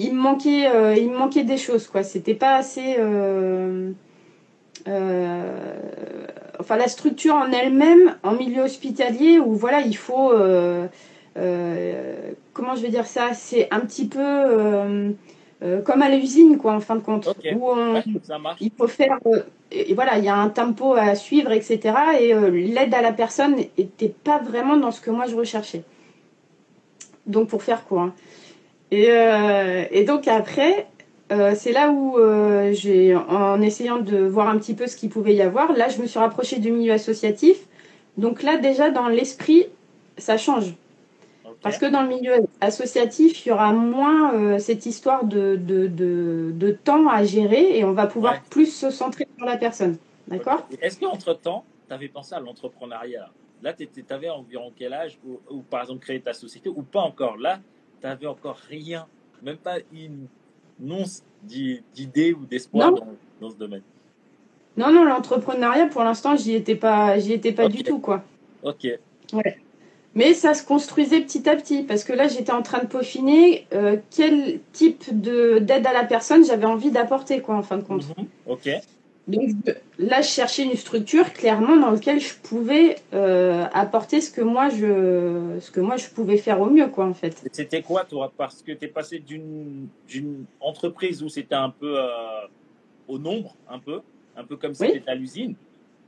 il 0.00 0.14
me 0.14 0.20
manquait 0.20 0.66
euh, 0.66 0.94
il 0.96 1.10
me 1.10 1.18
manquait 1.18 1.44
des 1.44 1.56
choses 1.56 1.86
quoi. 1.86 2.02
C'était 2.02 2.34
pas 2.34 2.56
assez 2.56 2.96
euh, 2.98 3.92
euh, 4.88 5.76
enfin 6.58 6.76
la 6.76 6.88
structure 6.88 7.34
en 7.34 7.50
elle-même 7.52 8.16
en 8.22 8.32
milieu 8.32 8.62
hospitalier 8.62 9.38
où 9.38 9.54
voilà 9.54 9.80
il 9.80 9.96
faut 9.96 10.32
comment 12.54 12.74
je 12.76 12.82
vais 12.82 12.88
dire 12.88 13.06
ça? 13.06 13.34
C'est 13.34 13.68
un 13.70 13.80
petit 13.80 14.06
peu 14.06 15.14
euh, 15.62 15.82
comme 15.82 16.00
à 16.00 16.08
l'usine 16.08 16.56
quoi 16.56 16.72
en 16.72 16.80
fin 16.80 16.96
de 16.96 17.02
compte. 17.02 17.28
Où 17.54 17.68
on, 17.68 17.94
ouais, 17.94 18.02
ça 18.22 18.38
marche. 18.38 18.58
il 18.62 18.70
faut 18.76 18.88
faire 18.88 19.18
euh, 19.26 19.42
et 19.70 19.90
et 19.90 19.94
voilà 19.94 20.16
il 20.16 20.24
y 20.24 20.28
a 20.28 20.34
un 20.34 20.48
tempo 20.48 20.94
à 20.94 21.14
suivre 21.14 21.52
etc 21.52 21.94
et 22.18 22.32
euh, 22.32 22.48
l'aide 22.48 22.94
à 22.94 23.02
la 23.02 23.12
personne 23.12 23.56
n'était 23.56 24.08
pas 24.08 24.38
vraiment 24.38 24.78
dans 24.78 24.90
ce 24.90 25.02
que 25.02 25.10
moi 25.10 25.26
je 25.26 25.36
recherchais. 25.36 25.82
Donc 27.26 27.48
pour 27.48 27.62
faire 27.62 27.84
quoi 27.84 28.02
hein. 28.02 28.14
Et, 28.90 29.06
euh, 29.10 29.84
et 29.90 30.04
donc 30.04 30.28
après 30.28 30.86
euh, 31.32 31.54
c'est 31.54 31.72
là 31.72 31.90
où 31.90 32.18
euh, 32.18 32.72
j'ai 32.72 33.14
en 33.14 33.60
essayant 33.62 33.98
de 33.98 34.18
voir 34.18 34.48
un 34.48 34.58
petit 34.58 34.74
peu 34.74 34.86
ce 34.86 34.96
qu'il 34.96 35.10
pouvait 35.10 35.34
y 35.34 35.42
avoir 35.42 35.72
là 35.72 35.88
je 35.88 36.00
me 36.00 36.06
suis 36.06 36.18
rapprochée 36.18 36.58
du 36.58 36.72
milieu 36.72 36.92
associatif. 36.92 37.66
Donc 38.16 38.42
là 38.42 38.56
déjà 38.56 38.90
dans 38.90 39.08
l'esprit 39.08 39.66
ça 40.18 40.36
change. 40.36 40.74
Parce 41.62 41.76
que 41.76 41.86
dans 41.86 42.02
le 42.02 42.08
milieu 42.08 42.32
associatif, 42.62 43.44
il 43.44 43.50
y 43.50 43.52
aura 43.52 43.72
moins 43.72 44.32
euh, 44.34 44.58
cette 44.58 44.86
histoire 44.86 45.24
de, 45.24 45.56
de, 45.56 45.88
de, 45.88 46.52
de 46.54 46.70
temps 46.70 47.06
à 47.08 47.22
gérer 47.24 47.78
et 47.78 47.84
on 47.84 47.92
va 47.92 48.06
pouvoir 48.06 48.34
Ouais. 48.34 48.40
plus 48.48 48.74
se 48.74 48.88
centrer 48.90 49.28
sur 49.36 49.46
la 49.46 49.58
personne. 49.58 49.98
D'accord? 50.26 50.66
Est-ce 50.80 50.98
qu'entre-temps, 50.98 51.64
tu 51.86 51.94
avais 51.94 52.08
pensé 52.08 52.34
à 52.34 52.40
l'entrepreneuriat? 52.40 53.28
Là, 53.62 53.74
tu 53.74 53.86
avais 54.08 54.30
environ 54.30 54.72
quel 54.74 54.94
âge? 54.94 55.18
Ou, 55.26 55.38
ou 55.54 55.60
par 55.60 55.82
exemple 55.82 56.00
créer 56.00 56.20
ta 56.20 56.32
société? 56.32 56.70
Ou 56.70 56.82
pas 56.82 57.00
encore? 57.00 57.36
Là, 57.36 57.60
tu 58.00 58.06
n'avais 58.06 58.26
encore 58.26 58.58
rien, 58.68 59.06
même 59.42 59.56
pas 59.56 59.78
une 59.92 60.26
once 60.82 61.22
d'i- 61.42 61.82
d'idée 61.94 62.32
ou 62.32 62.44
d'espoir 62.46 62.92
dans, 62.92 63.06
dans 63.40 63.50
ce 63.50 63.56
domaine. 63.56 63.82
Non, 64.76 64.92
non, 64.92 65.04
l'entrepreneuriat, 65.04 65.86
pour 65.86 66.02
l'instant, 66.02 66.36
j'y 66.36 66.54
étais 66.54 66.76
pas, 66.76 67.18
j'y 67.18 67.32
étais 67.32 67.52
pas 67.52 67.68
du 67.68 67.82
tout, 67.82 67.98
quoi. 67.98 68.22
Ok, 68.62 68.86
Mais 70.14 70.34
ça 70.34 70.54
se 70.54 70.64
construisait 70.64 71.20
petit 71.20 71.48
à 71.48 71.56
petit 71.56 71.82
parce 71.82 72.04
que 72.04 72.12
là, 72.12 72.28
j'étais 72.28 72.52
en 72.52 72.62
train 72.62 72.82
de 72.82 72.86
peaufiner 72.86 73.66
euh, 73.72 73.96
quel 74.10 74.60
type 74.72 75.20
de 75.20 75.58
d'aide 75.58 75.86
à 75.86 75.92
la 75.92 76.04
personne 76.04 76.44
j'avais 76.44 76.66
envie 76.66 76.90
d'apporter, 76.90 77.40
quoi, 77.40 77.56
en 77.56 77.62
fin 77.62 77.78
de 77.78 77.82
compte. 77.84 78.06
Mhm. 78.16 78.26
ok, 78.46 78.70
Donc 79.26 79.50
là, 79.98 80.22
je 80.22 80.28
cherchais 80.28 80.64
une 80.64 80.76
structure 80.76 81.32
clairement 81.32 81.76
dans 81.76 81.90
laquelle 81.90 82.20
je 82.20 82.34
pouvais 82.34 82.96
euh, 83.12 83.64
apporter 83.72 84.20
ce 84.20 84.30
que 84.30 84.40
moi 84.40 84.68
je, 84.70 85.58
ce 85.60 85.70
que 85.70 85.80
moi 85.80 85.96
je 85.96 86.08
pouvais 86.08 86.36
faire 86.36 86.60
au 86.60 86.68
mieux, 86.68 86.88
quoi, 86.88 87.06
en 87.06 87.14
fait. 87.14 87.42
C'était 87.52 87.82
quoi, 87.82 88.04
toi? 88.04 88.32
Parce 88.36 88.62
que 88.62 88.72
tu 88.72 88.86
es 88.86 88.88
passé 88.88 89.18
d'une 89.18 89.88
d'une 90.08 90.46
entreprise 90.58 91.22
où 91.22 91.28
c'était 91.28 91.54
un 91.54 91.70
peu 91.70 91.98
euh, 91.98 92.46
au 93.06 93.18
nombre, 93.18 93.54
un 93.68 93.78
peu, 93.78 94.00
un 94.36 94.44
peu 94.44 94.56
comme 94.56 94.74
si 94.74 94.82
Oui. 94.82 95.02
à 95.06 95.14
l'usine. 95.14 95.54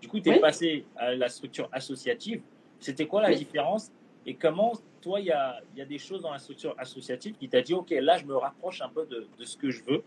Du 0.00 0.08
coup, 0.08 0.18
tu 0.18 0.30
es 0.30 0.32
Oui. 0.32 0.40
passé 0.40 0.84
à 0.96 1.14
la 1.14 1.28
structure 1.28 1.68
associative. 1.70 2.40
C'était 2.80 3.06
quoi 3.06 3.22
la 3.22 3.28
Oui. 3.28 3.36
différence? 3.36 3.90
Et 4.26 4.34
comment, 4.34 4.72
toi, 5.00 5.20
il 5.20 5.26
y 5.26 5.32
a, 5.32 5.60
y 5.76 5.80
a 5.80 5.84
des 5.84 5.98
choses 5.98 6.22
dans 6.22 6.32
la 6.32 6.38
structure 6.38 6.74
associative 6.78 7.34
qui 7.38 7.48
t'a 7.48 7.60
dit, 7.60 7.74
OK, 7.74 7.90
là, 7.90 8.18
je 8.18 8.24
me 8.24 8.36
rapproche 8.36 8.80
un 8.82 8.88
peu 8.88 9.06
de, 9.06 9.28
de 9.38 9.44
ce 9.44 9.56
que 9.56 9.70
je 9.70 9.82
veux? 9.84 10.02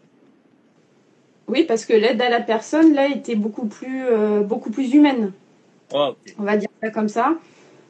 Oui, 1.47 1.63
parce 1.63 1.85
que 1.85 1.93
l'aide 1.93 2.21
à 2.21 2.29
la 2.29 2.41
personne 2.41 2.93
là 2.93 3.07
était 3.07 3.35
beaucoup 3.35 3.67
plus, 3.67 4.05
euh, 4.05 4.41
beaucoup 4.41 4.71
plus 4.71 4.93
humaine. 4.93 5.31
Oh, 5.93 6.09
ok. 6.09 6.35
on 6.39 6.43
va 6.43 6.57
dire 6.57 6.69
ça 6.81 6.89
comme 6.89 7.09
ça, 7.09 7.35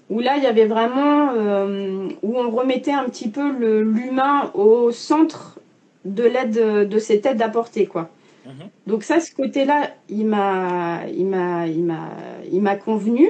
où 0.10 0.20
là 0.20 0.36
il 0.36 0.44
y 0.44 0.48
avait 0.48 0.66
vraiment, 0.66 1.32
euh, 1.34 2.10
où 2.22 2.38
on 2.38 2.52
remettait 2.52 2.92
un 2.92 3.06
petit 3.06 3.30
peu 3.30 3.50
l'humain 3.82 4.52
au 4.54 4.92
centre 4.92 5.60
de 6.04 6.24
l'aide, 6.24 6.90
de 6.90 7.00
cette 7.00 7.26
aide 7.26 7.42
apportée, 7.42 7.86
quoi. 7.86 8.10
Mhm. 8.46 8.70
Donc 8.86 9.04
ça, 9.04 9.20
ce 9.20 9.34
côté-là, 9.34 9.92
il 10.10 10.26
m'a, 10.28 11.08
il 11.08 11.26
m'a, 11.26 11.68
il 11.68 11.84
m'a, 11.84 12.10
il 12.52 12.62
m'a 12.62 12.76
convenu. 12.76 13.30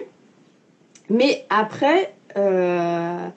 Mais 1.10 1.46
après, 1.50 2.13
euh, 2.36 3.29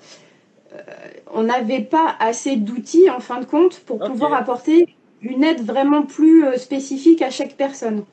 on 1.33 1.43
n'avait 1.43 1.83
pas 1.83 2.17
assez 2.19 2.57
d'outils 2.57 3.11
en 3.11 3.21
fin 3.21 3.41
de 3.41 3.45
compte 3.45 3.81
pour 3.81 3.99
pouvoir 3.99 4.33
apporter 4.33 4.89
une 5.21 5.43
aide 5.45 5.63
vraiment 5.65 6.03
plus 6.05 6.45
euh, 6.45 6.57
spécifique 6.57 7.23
à 7.23 7.31
chaque 7.31 7.57
personne. 7.57 8.05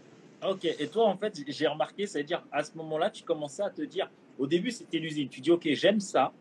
Ok, 0.47 0.65
et 0.65 0.87
toi, 0.87 1.05
en 1.05 1.17
fait, 1.17 1.39
j'ai 1.47 1.67
remarqué, 1.67 2.05
c'est-à-dire, 2.07 2.43
à 2.51 2.63
ce 2.63 2.77
moment-là, 2.77 3.09
tu 3.09 3.23
commençais 3.23 3.63
à 3.63 3.69
te 3.69 3.81
dire, 3.81 4.09
au 4.37 4.45
début, 4.47 4.71
c'était 4.71 4.99
l'usine. 4.99 5.27
Tu 5.29 5.41
dis, 5.41 5.49
OK, 5.51 5.67
j'aime 5.71 5.99
ça, 5.99 6.31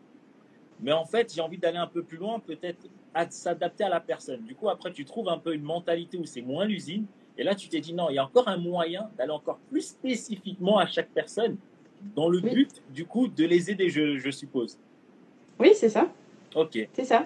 mais 0.81 0.91
en 0.91 1.05
fait, 1.05 1.33
j'ai 1.33 1.41
envie 1.41 1.57
d'aller 1.57 1.77
un 1.77 1.87
peu 1.87 2.03
plus 2.03 2.17
loin, 2.17 2.39
peut-être 2.39 2.87
à 3.13 3.29
s'adapter 3.29 3.83
à 3.85 3.89
la 3.89 3.99
personne. 3.99 4.41
Du 4.43 4.53
coup, 4.55 4.69
après, 4.69 4.91
tu 4.91 5.05
trouves 5.05 5.29
un 5.29 5.37
peu 5.37 5.53
une 5.53 5.63
mentalité 5.63 6.17
où 6.17 6.25
c'est 6.25 6.41
moins 6.41 6.65
l'usine. 6.65 7.05
Et 7.37 7.43
là, 7.43 7.55
tu 7.55 7.67
t'es 7.69 7.79
dit, 7.79 7.93
non, 7.93 8.09
il 8.09 8.15
y 8.15 8.17
a 8.19 8.25
encore 8.25 8.47
un 8.47 8.57
moyen 8.57 9.09
d'aller 9.17 9.31
encore 9.31 9.57
plus 9.71 9.81
spécifiquement 9.87 10.77
à 10.77 10.85
chaque 10.85 11.09
personne, 11.09 11.57
dans 12.15 12.29
le 12.29 12.39
Oui. 12.43 12.53
but, 12.53 12.83
du 12.93 13.05
coup, 13.05 13.27
de 13.27 13.45
les 13.45 13.71
aider, 13.71 13.89
je, 13.89 14.17
je 14.17 14.29
suppose. 14.29 14.77
Oui, 15.59 15.71
c'est 15.73 15.89
ça. 15.89 16.11
Ok. 16.53 16.77
C'est 16.93 17.05
ça. 17.05 17.25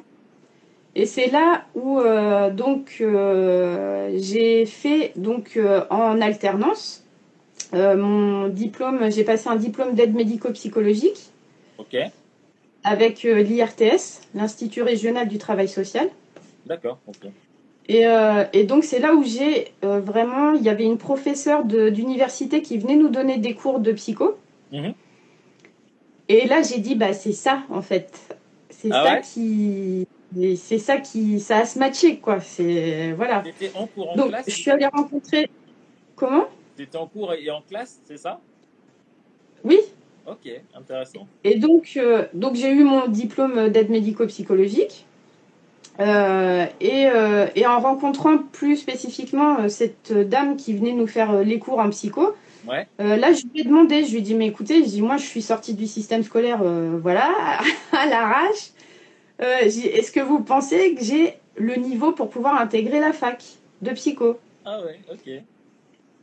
Et 0.95 1.05
c'est 1.05 1.27
là 1.29 1.65
où 1.75 1.99
euh, 1.99 2.49
donc 2.49 2.97
euh, 2.99 4.11
j'ai 4.17 4.65
fait 4.65 5.13
donc 5.15 5.53
euh, 5.55 5.85
en 5.89 6.19
alternance 6.21 7.03
mon 7.73 8.47
diplôme. 8.47 9.11
J'ai 9.11 9.23
passé 9.23 9.47
un 9.47 9.55
diplôme 9.55 9.93
d'aide 9.93 10.15
médico-psychologique 10.15 11.29
Ok. 11.77 11.95
avec 12.83 13.21
l'IRTS, 13.21 14.21
l'Institut 14.33 14.81
régional 14.81 15.27
du 15.27 15.37
travail 15.37 15.67
social. 15.67 16.09
D'accord. 16.65 16.97
Ok. 17.07 17.29
Et, 17.87 18.05
et 18.53 18.63
donc 18.63 18.83
c'est 18.83 18.97
là 18.99 19.13
où 19.13 19.23
j'ai 19.23 19.71
vraiment, 19.81 20.53
il 20.53 20.63
y 20.63 20.69
avait 20.69 20.83
une 20.85 20.97
professeure 20.97 21.63
de- 21.63 21.89
d'université 21.89 22.63
qui 22.63 22.79
venait 22.79 22.95
nous 22.95 23.09
donner 23.09 23.37
des 23.37 23.53
cours 23.53 23.79
de 23.79 23.91
psycho. 23.91 24.37
Mhm. 24.71 24.93
Et 26.27 26.47
là 26.47 26.63
j'ai 26.63 26.79
dit 26.79 26.95
bah 26.95 27.13
c'est 27.13 27.33
ça 27.33 27.61
en 27.69 27.83
fait, 27.83 28.19
c'est 28.71 28.89
Ah 28.91 29.03
ça 29.03 29.13
ouais? 29.13 29.21
qui, 29.21 30.07
et 30.37 30.55
c'est 30.55 30.77
ça 30.77 30.97
qui, 30.97 31.39
ça 31.39 31.57
a 31.57 31.65
se 31.65 31.79
matché 31.79 32.17
quoi. 32.17 32.39
C'est 32.39 33.13
voilà. 33.13 33.39
T'étais 33.39 33.71
en 33.75 33.87
cours 33.87 34.11
en 34.11 34.15
Donc 34.15 34.29
classe 34.29 34.45
je 34.47 34.55
suis 34.55 34.69
allée 34.69 34.85
rencontrer. 34.85 35.49
Comment? 36.15 36.45
T'étais 36.75 36.97
en 36.97 37.07
cours 37.07 37.33
et 37.33 37.49
en 37.49 37.61
classe, 37.61 37.99
c'est 38.05 38.17
ça? 38.17 38.39
Oui. 39.63 39.79
Ok, 40.27 40.49
intéressant. 40.75 41.27
Et 41.43 41.57
donc 41.57 41.93
euh, 41.97 42.25
donc 42.33 42.55
j'ai 42.55 42.71
eu 42.71 42.83
mon 42.83 43.07
diplôme 43.07 43.69
d'aide 43.69 43.89
médico-psychologique. 43.89 45.05
Euh, 45.99 46.65
et, 46.79 47.07
euh, 47.07 47.47
et 47.55 47.65
en 47.65 47.81
rencontrant 47.81 48.37
plus 48.37 48.77
spécifiquement 48.77 49.67
cette 49.67 50.13
dame 50.13 50.55
qui 50.55 50.73
venait 50.73 50.93
nous 50.93 51.07
faire 51.07 51.43
les 51.43 51.59
cours 51.59 51.79
en 51.79 51.89
psycho, 51.89 52.35
Ouais. 52.67 52.87
Là, 52.99 53.31
je 53.31 53.43
lui 53.47 53.61
ai 53.61 53.63
demandé, 53.63 54.03
je 54.03 54.11
lui 54.11 54.17
ai 54.17 54.21
dit, 54.21 54.35
mais 54.35 54.45
écoutez, 54.45 54.83
je 54.83 54.89
dis, 54.89 55.01
moi, 55.01 55.15
je 55.15 55.23
suis 55.23 55.41
sortie 55.41 55.73
du 55.73 55.87
système 55.87 56.23
scolaire, 56.23 56.61
voilà, 56.61 57.31
à 57.93 58.05
l'arrache. 58.05 58.71
Euh, 59.41 59.59
Est-ce 59.61 60.11
que 60.11 60.19
vous 60.19 60.43
pensez 60.43 60.95
que 60.95 61.03
j'ai 61.03 61.35
le 61.55 61.75
niveau 61.75 62.11
pour 62.11 62.29
pouvoir 62.29 62.59
intégrer 62.59 62.99
la 62.99 63.13
fac 63.13 63.43
de 63.81 63.91
psycho? 63.91 64.39
Ah 64.65 64.81
ouais, 64.81 64.99
ok. 65.11 65.29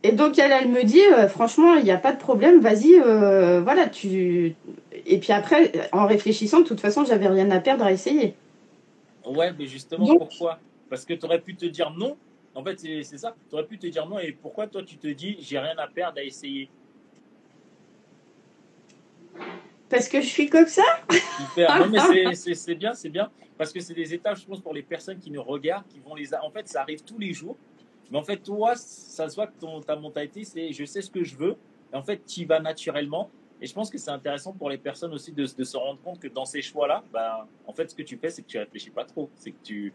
Et 0.02 0.12
donc, 0.12 0.38
elle, 0.38 0.52
elle 0.52 0.68
me 0.68 0.84
dit, 0.84 1.00
euh, 1.00 1.28
franchement, 1.28 1.74
il 1.74 1.84
n'y 1.84 1.90
a 1.90 1.98
pas 1.98 2.12
de 2.12 2.18
problème, 2.18 2.60
vas-y, 2.60 2.94
euh, 2.94 3.60
voilà, 3.60 3.88
tu... 3.88 4.54
Et 4.92 5.18
puis 5.18 5.32
après, 5.32 5.72
en 5.92 6.06
réfléchissant, 6.06 6.60
de 6.60 6.66
toute 6.66 6.80
façon, 6.80 7.04
j'avais 7.04 7.26
rien 7.26 7.50
à 7.50 7.60
perdre 7.60 7.84
à 7.84 7.92
essayer. 7.92 8.34
Ouais, 9.26 9.52
mais 9.58 9.66
justement, 9.66 10.06
Donc- 10.06 10.18
pourquoi? 10.18 10.60
Parce 10.88 11.04
que 11.04 11.14
tu 11.14 11.26
aurais 11.26 11.40
pu 11.40 11.56
te 11.56 11.66
dire 11.66 11.90
non. 11.90 12.16
En 12.54 12.62
fait, 12.62 12.78
c'est 12.78 13.02
c'est 13.02 13.18
ça. 13.18 13.34
Tu 13.48 13.54
aurais 13.56 13.66
pu 13.66 13.78
te 13.78 13.86
dire 13.88 14.06
non. 14.06 14.18
Et 14.20 14.32
pourquoi 14.32 14.68
toi, 14.68 14.82
tu 14.84 14.96
te 14.96 15.08
dis, 15.08 15.36
j'ai 15.40 15.58
rien 15.58 15.76
à 15.78 15.88
perdre 15.88 16.18
à 16.18 16.22
essayer? 16.22 16.70
Parce 19.88 20.08
que 20.08 20.20
je 20.20 20.26
suis 20.26 20.48
comme 20.48 20.66
ça 20.66 20.82
Super. 21.38 21.78
Non, 21.78 21.88
mais 21.88 22.34
c'est- 22.34 22.74
bien, 22.74 22.92
c'est 22.94 23.08
bien. 23.08 23.30
Parce 23.56 23.72
que 23.72 23.80
c'est 23.80 23.94
des 23.94 24.12
étapes, 24.12 24.38
je 24.38 24.44
pense, 24.46 24.60
pour 24.60 24.74
les 24.74 24.82
personnes 24.82 25.18
qui 25.18 25.30
nous 25.30 25.42
regardent, 25.42 25.86
qui 25.88 26.00
vont 26.00 26.14
les. 26.14 26.34
En 26.34 26.50
fait, 26.50 26.68
ça 26.68 26.82
arrive 26.82 27.02
tous 27.02 27.18
les 27.18 27.32
jours. 27.32 27.56
Mais 28.10 28.18
en 28.18 28.22
fait, 28.22 28.36
toi, 28.36 28.74
ça 28.76 29.28
se 29.28 29.34
voit 29.34 29.46
que 29.46 29.58
ton, 29.58 29.80
ta 29.80 29.96
mentalité, 29.96 30.44
c'est 30.44 30.72
je 30.72 30.84
sais 30.84 31.02
ce 31.02 31.10
que 31.10 31.24
je 31.24 31.36
veux. 31.36 31.56
Et 31.92 31.96
en 31.96 32.02
fait, 32.02 32.24
tu 32.26 32.40
y 32.40 32.44
vas 32.44 32.60
naturellement. 32.60 33.30
Et 33.60 33.66
je 33.66 33.72
pense 33.72 33.88
que 33.88 33.96
c'est 33.96 34.10
intéressant 34.10 34.52
pour 34.52 34.68
les 34.68 34.76
personnes 34.76 35.14
aussi 35.14 35.32
de, 35.32 35.46
de 35.46 35.64
se 35.64 35.76
rendre 35.76 35.98
compte 36.02 36.20
que 36.20 36.28
dans 36.28 36.44
ces 36.44 36.60
choix-là, 36.60 37.02
ben, 37.12 37.46
en 37.66 37.72
fait, 37.72 37.90
ce 37.90 37.94
que 37.94 38.02
tu 38.02 38.18
fais, 38.18 38.28
c'est 38.28 38.42
que 38.42 38.48
tu 38.48 38.58
réfléchis 38.58 38.90
pas 38.90 39.04
trop. 39.04 39.30
C'est 39.36 39.52
que 39.52 39.62
tu 39.62 39.92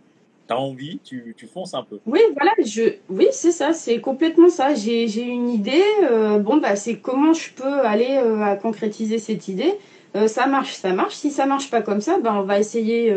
as 0.51 0.59
envie, 0.59 0.99
tu, 1.03 1.33
tu 1.37 1.47
fonces 1.47 1.73
un 1.73 1.83
peu. 1.83 1.99
Oui, 2.05 2.19
voilà, 2.35 2.51
je, 2.63 2.95
oui, 3.09 3.27
c'est 3.31 3.51
ça, 3.51 3.73
c'est 3.73 3.99
complètement 3.99 4.49
ça. 4.49 4.75
J'ai, 4.75 5.07
j'ai 5.07 5.23
une 5.23 5.49
idée. 5.49 5.83
euh, 6.03 6.39
bon, 6.39 6.57
bah, 6.57 6.75
c'est 6.75 6.97
comment 6.97 7.33
je 7.33 7.51
peux 7.51 7.79
aller 7.81 8.17
euh, 8.17 8.41
à 8.41 8.55
concrétiser 8.55 9.19
cette 9.19 9.47
idée. 9.47 9.73
Euh, 10.15 10.27
ça 10.27 10.47
marche, 10.47 10.73
ça 10.73 10.93
marche. 10.93 11.15
Si 11.15 11.31
ça 11.31 11.45
marche 11.45 11.69
pas 11.69 11.81
comme 11.81 12.01
ça, 12.01 12.19
ben, 12.19 12.35
on 12.35 12.43
va 12.43 12.59
essayer. 12.59 13.15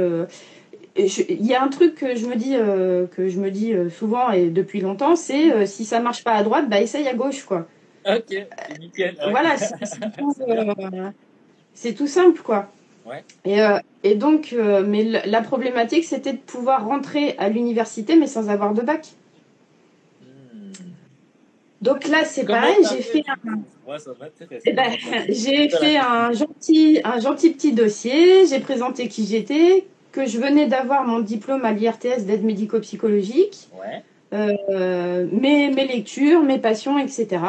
Il 0.96 1.46
y 1.46 1.54
a 1.54 1.62
un 1.62 1.68
truc 1.68 1.96
que 1.96 2.14
je 2.14 2.26
me 2.26 2.36
dis, 2.36 2.54
que 3.16 3.28
je 3.28 3.40
me 3.40 3.50
dis 3.50 3.74
souvent 3.90 4.30
et 4.30 4.48
depuis 4.48 4.80
longtemps, 4.80 5.16
c'est 5.16 5.66
si 5.66 5.84
ça 5.84 5.98
marche 6.00 6.22
pas 6.22 6.32
à 6.32 6.42
droite, 6.44 6.68
bah, 6.68 6.80
essaye 6.80 7.08
à 7.08 7.14
gauche, 7.14 7.44
quoi. 7.44 7.66
Ok, 8.06 8.34
nickel. 8.78 9.16
Voilà, 9.30 9.56
c'est, 9.56 9.74
c'est 9.82 10.00
tout, 10.18 10.34
c'est 11.72 11.94
tout 11.94 12.06
simple, 12.06 12.42
quoi. 12.42 12.70
Ouais. 13.06 13.22
Et, 13.44 13.60
euh, 13.60 13.78
et 14.02 14.14
donc, 14.14 14.52
euh, 14.52 14.82
mais 14.86 15.04
la 15.04 15.42
problématique, 15.42 16.04
c'était 16.04 16.32
de 16.32 16.38
pouvoir 16.38 16.86
rentrer 16.86 17.34
à 17.38 17.48
l'université, 17.48 18.16
mais 18.16 18.26
sans 18.26 18.48
avoir 18.48 18.72
de 18.72 18.80
bac. 18.82 19.08
Hmm. 20.22 20.72
Donc 21.82 22.08
là, 22.08 22.24
c'est 22.24 22.46
pareil, 22.46 22.76
j'ai 22.90 23.02
fait 23.02 23.24
un, 23.28 23.58
Ouais, 23.86 23.98
eh 24.64 24.72
ben, 24.72 24.90
j'ai 25.28 25.68
fait 25.68 25.98
un 25.98 26.32
gentil, 26.32 27.00
un 27.04 27.20
gentil 27.20 27.50
petit 27.50 27.72
dossier, 27.72 28.46
j'ai 28.46 28.60
présenté 28.60 29.08
qui 29.08 29.26
j'étais, 29.26 29.84
que 30.12 30.24
je 30.26 30.38
venais 30.38 30.66
d'avoir 30.66 31.04
mon 31.04 31.20
diplôme 31.20 31.64
à 31.66 31.72
l'IRTS 31.72 32.24
d'aide 32.24 32.44
médico-psychologique, 32.44 33.68
Ouais. 33.78 34.02
euh, 34.32 35.26
mes, 35.30 35.70
mes 35.70 35.86
lectures, 35.86 36.42
mes 36.42 36.58
passions, 36.58 36.98
etc. 36.98 37.42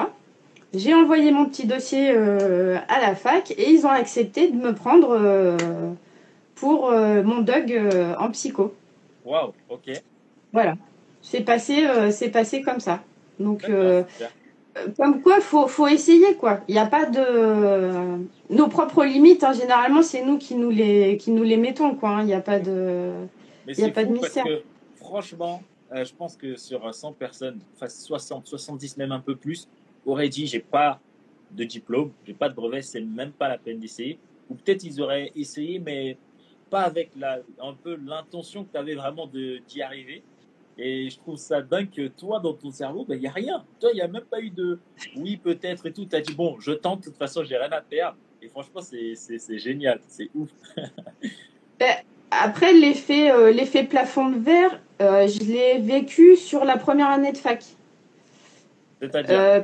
J'ai 0.76 0.94
envoyé 0.94 1.32
mon 1.32 1.46
petit 1.46 1.66
dossier 1.66 2.12
euh, 2.12 2.78
à 2.90 3.00
la 3.00 3.16
fac 3.16 3.52
et 3.52 3.70
ils 3.70 3.86
ont 3.86 3.90
accepté 3.90 4.50
de 4.52 4.58
me 4.58 4.74
prendre 4.74 5.12
euh, 5.12 5.58
pour 6.56 6.92
euh, 6.92 7.24
mon 7.24 7.46
euh, 7.48 8.16
en 8.20 8.30
psycho. 8.32 8.74
Waouh, 9.24 9.54
ok. 9.70 9.92
Voilà. 10.52 10.76
C'est 11.22 11.42
passé, 11.42 11.88
c'est 12.12 12.30
passé 12.30 12.62
comme 12.62 12.80
ça. 12.80 13.02
Donc, 13.40 13.66
comme 14.98 15.22
quoi, 15.22 15.40
faut, 15.40 15.68
faut 15.68 15.88
essayer, 15.88 16.36
quoi. 16.36 16.60
Il 16.68 16.74
n'y 16.74 16.80
a 16.80 16.86
pas 16.86 17.06
de. 17.06 18.20
Nos 18.52 18.68
propres 18.68 19.04
limites, 19.04 19.44
hein, 19.44 19.54
généralement, 19.54 20.04
c'est 20.04 20.24
nous 20.24 20.38
qui 20.38 20.54
nous 20.54 20.70
les, 20.70 21.18
qui 21.18 21.32
nous 21.32 21.42
les 21.42 21.58
mettons, 21.58 21.96
quoi. 21.96 22.10
hein. 22.10 22.22
Il 22.22 22.28
n'y 22.28 22.34
a 22.34 22.42
pas 22.42 22.60
de. 22.60 23.12
Y 23.68 23.84
a 23.86 23.90
pas 23.90 24.04
de 24.04 24.10
parce 24.10 24.22
mystère. 24.22 24.44
que 24.44 24.62
franchement, 24.98 25.64
je 25.92 26.14
pense 26.14 26.36
que 26.36 26.56
sur 26.58 26.94
100 26.94 27.14
personnes, 27.14 27.60
enfin 27.76 27.90
60, 27.90 28.46
70 28.46 28.98
même 28.98 29.12
un 29.12 29.20
peu 29.20 29.36
plus, 29.36 29.68
auraient 30.06 30.30
dit 30.30 30.48
j'ai 30.48 30.60
pas 30.60 31.00
de 31.52 31.64
diplôme, 31.64 32.12
j'ai 32.26 32.34
pas 32.34 32.50
de 32.50 32.56
brevet, 32.56 32.82
c'est 32.82 33.02
même 33.02 33.32
pas 33.32 33.48
la 33.48 33.58
peine 33.58 33.80
d'essayer. 33.80 34.18
Ou 34.50 34.56
peut-être 34.56 34.84
ils 34.84 35.02
auraient 35.02 35.32
essayé, 35.36 35.80
mais 35.80 36.18
pas 36.70 36.82
avec 36.82 37.12
la, 37.18 37.40
un 37.62 37.74
peu 37.74 37.98
l'intention 38.06 38.64
que 38.64 38.72
tu 38.72 38.78
avais 38.78 38.96
vraiment 38.96 39.28
d'y 39.28 39.82
arriver. 39.82 40.24
Et 40.78 41.10
je 41.10 41.18
trouve 41.18 41.38
ça 41.38 41.62
dingue 41.62 41.90
que 41.90 42.08
toi, 42.08 42.40
dans 42.40 42.54
ton 42.54 42.70
cerveau, 42.70 43.06
il 43.10 43.18
n'y 43.20 43.28
a 43.28 43.32
rien. 43.32 43.64
Toi, 43.80 43.92
il 43.94 43.96
n'y 43.96 44.02
a 44.02 44.08
même 44.08 44.26
pas 44.26 44.42
eu 44.42 44.50
de 44.50 44.78
oui, 45.16 45.38
peut-être 45.38 45.86
et 45.86 45.94
tout. 45.94 46.06
Tu 46.06 46.16
as 46.16 46.22
dit 46.22 46.34
bon, 46.34 46.60
je 46.60 46.72
tente, 46.72 47.00
de 47.02 47.06
toute 47.06 47.18
façon, 47.18 47.44
j'ai 47.44 47.56
rien 47.58 47.72
à 47.72 47.82
perdre. 47.82 48.18
Et 48.42 48.50
franchement, 48.50 48.82
c'est- 48.82 49.58
génial, 49.58 50.02
c'est 50.08 50.30
ouf. 50.36 50.50
Après, 52.32 52.74
l'effet, 52.74 53.32
euh, 53.32 53.86
plafond 53.90 54.30
de 54.30 54.38
verre, 54.38 54.82
euh, 55.02 55.28
je 55.28 55.40
l'ai 55.40 55.80
vécu 55.80 56.36
sur 56.36 56.66
la 56.66 56.78
première 56.78 57.10
année 57.10 57.32
de 57.32 57.38
fac. 57.38 57.64
C'est-à-dire, 59.00 59.40
Euh, 59.40 59.62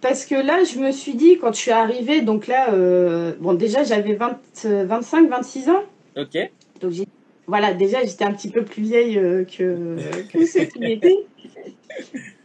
parce 0.00 0.24
que 0.24 0.34
là, 0.34 0.62
je 0.64 0.78
me 0.78 0.92
suis 0.92 1.14
dit, 1.14 1.38
quand 1.38 1.52
je 1.52 1.60
suis 1.60 1.70
arrivée, 1.72 2.20
donc 2.20 2.46
là, 2.46 2.72
euh, 2.72 3.32
bon, 3.40 3.54
déjà, 3.54 3.82
j'avais 3.84 4.14
20, 4.14 4.38
euh, 4.66 4.84
25, 4.86 5.28
26 5.28 5.68
ans. 5.68 5.82
ok, 6.16 6.50
Donc, 6.80 6.92
j'ai, 6.92 7.06
voilà, 7.46 7.74
déjà, 7.74 8.04
j'étais 8.04 8.24
un 8.24 8.32
petit 8.32 8.50
peu 8.50 8.64
plus 8.64 8.82
vieille 8.82 9.18
euh, 9.18 9.44
que, 9.44 9.96
que 10.32 10.46
ceux 10.46 10.64
qui 10.64 10.78
l'étaient. 10.78 11.18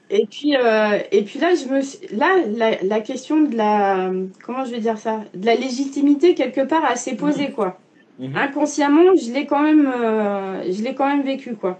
Et 0.09 0.25
puis, 0.29 0.55
euh, 0.55 0.99
et 1.11 1.23
puis 1.23 1.39
là, 1.39 1.53
je 1.55 1.67
me 1.73 1.81
suis- 1.81 2.07
là, 2.15 2.37
la, 2.47 2.81
la 2.83 2.99
question 2.99 3.41
de 3.41 3.55
la, 3.55 4.11
comment 4.43 4.63
je 4.65 4.71
vais 4.71 4.79
dire 4.79 4.97
ça, 4.97 5.23
de 5.33 5.45
la 5.45 5.55
légitimité 5.55 6.35
quelque 6.35 6.61
part, 6.61 6.83
elle 6.89 6.97
s'est 6.97 7.15
posée, 7.15 7.51
quoi. 7.51 7.79
Mhm. 8.19 8.35
Inconsciemment, 8.35 9.15
je 9.15 9.31
l'ai 9.33 9.45
quand 9.45 9.61
même, 9.61 9.87
euh, 9.87 10.63
je 10.71 10.81
l'ai 10.83 10.93
quand 10.95 11.07
même 11.07 11.23
vécu, 11.23 11.55
quoi. 11.55 11.79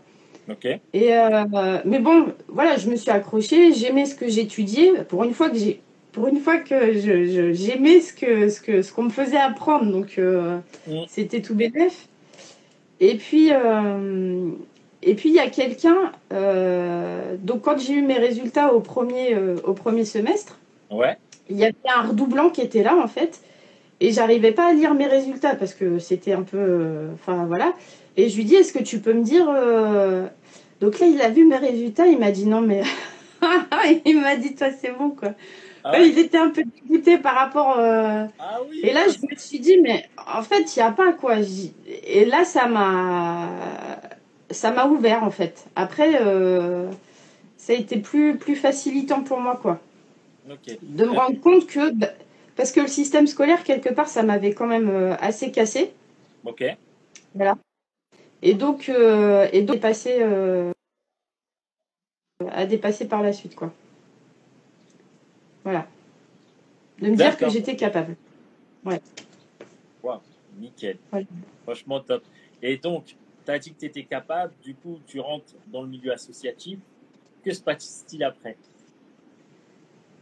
Et 0.93 1.13
euh, 1.13 1.79
mais 1.85 1.99
bon, 1.99 2.27
voilà, 2.47 2.77
je 2.77 2.89
me 2.89 2.95
suis 2.95 3.09
accrochée, 3.11 3.73
j'aimais 3.73 4.05
ce 4.05 4.15
que 4.15 4.27
j'étudiais. 4.27 5.03
Pour 5.07 5.23
une 5.23 5.33
fois 5.33 5.49
que 5.49 5.57
j'ai, 5.57 5.81
pour 6.11 6.27
une 6.27 6.39
fois 6.39 6.57
que 6.57 6.93
j'aimais 7.53 7.99
ce 7.99 8.13
que 8.13 8.49
ce 8.49 8.61
que 8.61 8.81
ce 8.81 8.93
qu'on 8.93 9.03
me 9.03 9.09
faisait 9.09 9.37
apprendre, 9.37 9.91
donc 9.91 10.15
euh, 10.17 10.57
Mm. 10.87 11.03
c'était 11.07 11.41
tout 11.41 11.55
bénef. 11.55 12.07
Et 12.99 13.15
puis 13.15 13.49
euh, 13.51 14.51
et 15.01 15.15
puis 15.15 15.29
il 15.29 15.35
y 15.35 15.39
a 15.39 15.49
quelqu'un. 15.49 16.11
donc 17.39 17.61
quand 17.61 17.77
j'ai 17.79 17.93
eu 17.93 18.01
mes 18.01 18.17
résultats 18.17 18.73
au 18.73 18.79
premier 18.79 19.35
au 19.63 19.73
premier 19.73 20.05
semestre, 20.05 20.57
ouais, 20.91 21.17
il 21.49 21.57
y 21.57 21.63
avait 21.65 21.75
un 21.93 22.07
redoublant 22.07 22.49
qui 22.49 22.61
était 22.61 22.83
là 22.83 22.95
en 22.95 23.07
fait, 23.07 23.41
et 23.99 24.11
j'arrivais 24.11 24.51
pas 24.51 24.69
à 24.69 24.73
lire 24.73 24.93
mes 24.93 25.07
résultats 25.07 25.55
parce 25.55 25.73
que 25.73 25.99
c'était 25.99 26.33
un 26.33 26.43
peu, 26.43 27.07
enfin 27.13 27.45
voilà. 27.45 27.73
Et 28.17 28.29
je 28.29 28.37
lui 28.37 28.45
dis, 28.45 28.55
est-ce 28.55 28.73
que 28.73 28.83
tu 28.83 28.99
peux 28.99 29.13
me 29.13 29.23
dire 29.23 29.45
euh, 29.49 30.27
Donc 30.81 30.99
là, 30.99 31.07
il 31.07 31.21
a 31.21 31.29
vu 31.29 31.45
mes 31.45 31.57
résultats, 31.57 32.07
il 32.07 32.17
m'a 32.19 32.31
dit 32.31 32.45
non 32.45 32.61
mais, 32.61 32.81
il 34.05 34.19
m'a 34.21 34.35
dit 34.35 34.55
toi 34.55 34.67
c'est 34.71 34.91
bon 34.91 35.09
quoi. 35.11 35.33
Ah 35.83 35.91
Ouais, 35.91 36.07
il 36.09 36.17
était 36.17 36.37
un 36.39 36.49
peu 36.49 36.63
dégoûté 36.63 37.17
par 37.19 37.35
rapport. 37.35 37.77
euh, 37.77 38.25
Ah 38.39 38.59
oui 38.69 38.79
Et 38.83 38.91
là, 38.91 39.01
je 39.07 39.19
me 39.29 39.35
suis 39.37 39.59
dit 39.59 39.77
mais 39.81 40.07
en 40.27 40.41
fait, 40.41 40.75
il 40.75 40.79
y 40.79 40.81
a 40.81 40.91
pas 40.91 41.13
quoi. 41.13 41.35
Et 42.07 42.25
là, 42.25 42.43
ça 42.43 42.67
m'a, 42.67 43.49
ça 44.49 44.71
m'a 44.71 44.87
ouvert 44.87 45.23
en 45.23 45.29
fait. 45.31 45.65
Après, 45.75 46.19
euh, 46.21 46.89
ça 47.57 47.73
a 47.73 47.75
été 47.75 47.97
plus 47.97 48.37
plus 48.37 48.55
facilitant 48.55 49.21
pour 49.21 49.39
moi 49.39 49.59
quoi 49.61 49.79
Ok. 50.49 50.77
de 50.81 51.05
me 51.05 51.11
rendre 51.11 51.39
compte 51.41 51.67
que 51.67 51.91
bah, 51.91 52.07
parce 52.55 52.71
que 52.71 52.79
le 52.81 52.87
système 52.87 53.27
scolaire 53.27 53.63
quelque 53.63 53.89
part 53.89 54.07
ça 54.07 54.23
m'avait 54.23 54.53
quand 54.53 54.67
même 54.67 55.15
assez 55.19 55.51
cassé 55.51 55.91
Ok. 56.45 56.63
Voilà. 57.35 57.57
Et 58.45 58.53
donc, 58.53 58.89
euh, 58.89 59.49
et 59.51 59.63
donc, 59.63 59.79
passé, 59.79 60.17
euh, 60.19 60.71
à 62.47 62.67
dépasser 62.67 63.07
par 63.07 63.23
la 63.23 63.33
suite, 63.33 63.55
quoi. 63.55 63.73
Voilà. 65.63 65.87
De 66.99 67.09
me 67.09 67.15
dire 67.15 67.35
que 67.37 67.49
j'étais 67.49 67.75
capable. 67.75 68.15
Wow, 68.85 70.21
nickel. 70.59 70.99
Ouais. 71.11 71.25
Franchement 71.63 71.99
top. 72.01 72.23
Et 72.61 72.77
donc, 72.77 73.15
tu 73.45 73.51
as 73.51 73.57
dit 73.57 73.73
que 73.73 73.79
tu 73.79 73.85
étais 73.87 74.03
capable, 74.03 74.53
du 74.63 74.75
coup, 74.75 74.99
tu 75.07 75.19
rentres 75.19 75.55
dans 75.73 75.81
le 75.81 75.87
milieu 75.87 76.13
associatif. 76.13 76.77
Que 77.43 77.51
se 77.51 77.61
passe-t-il 77.61 78.23
après? 78.23 78.57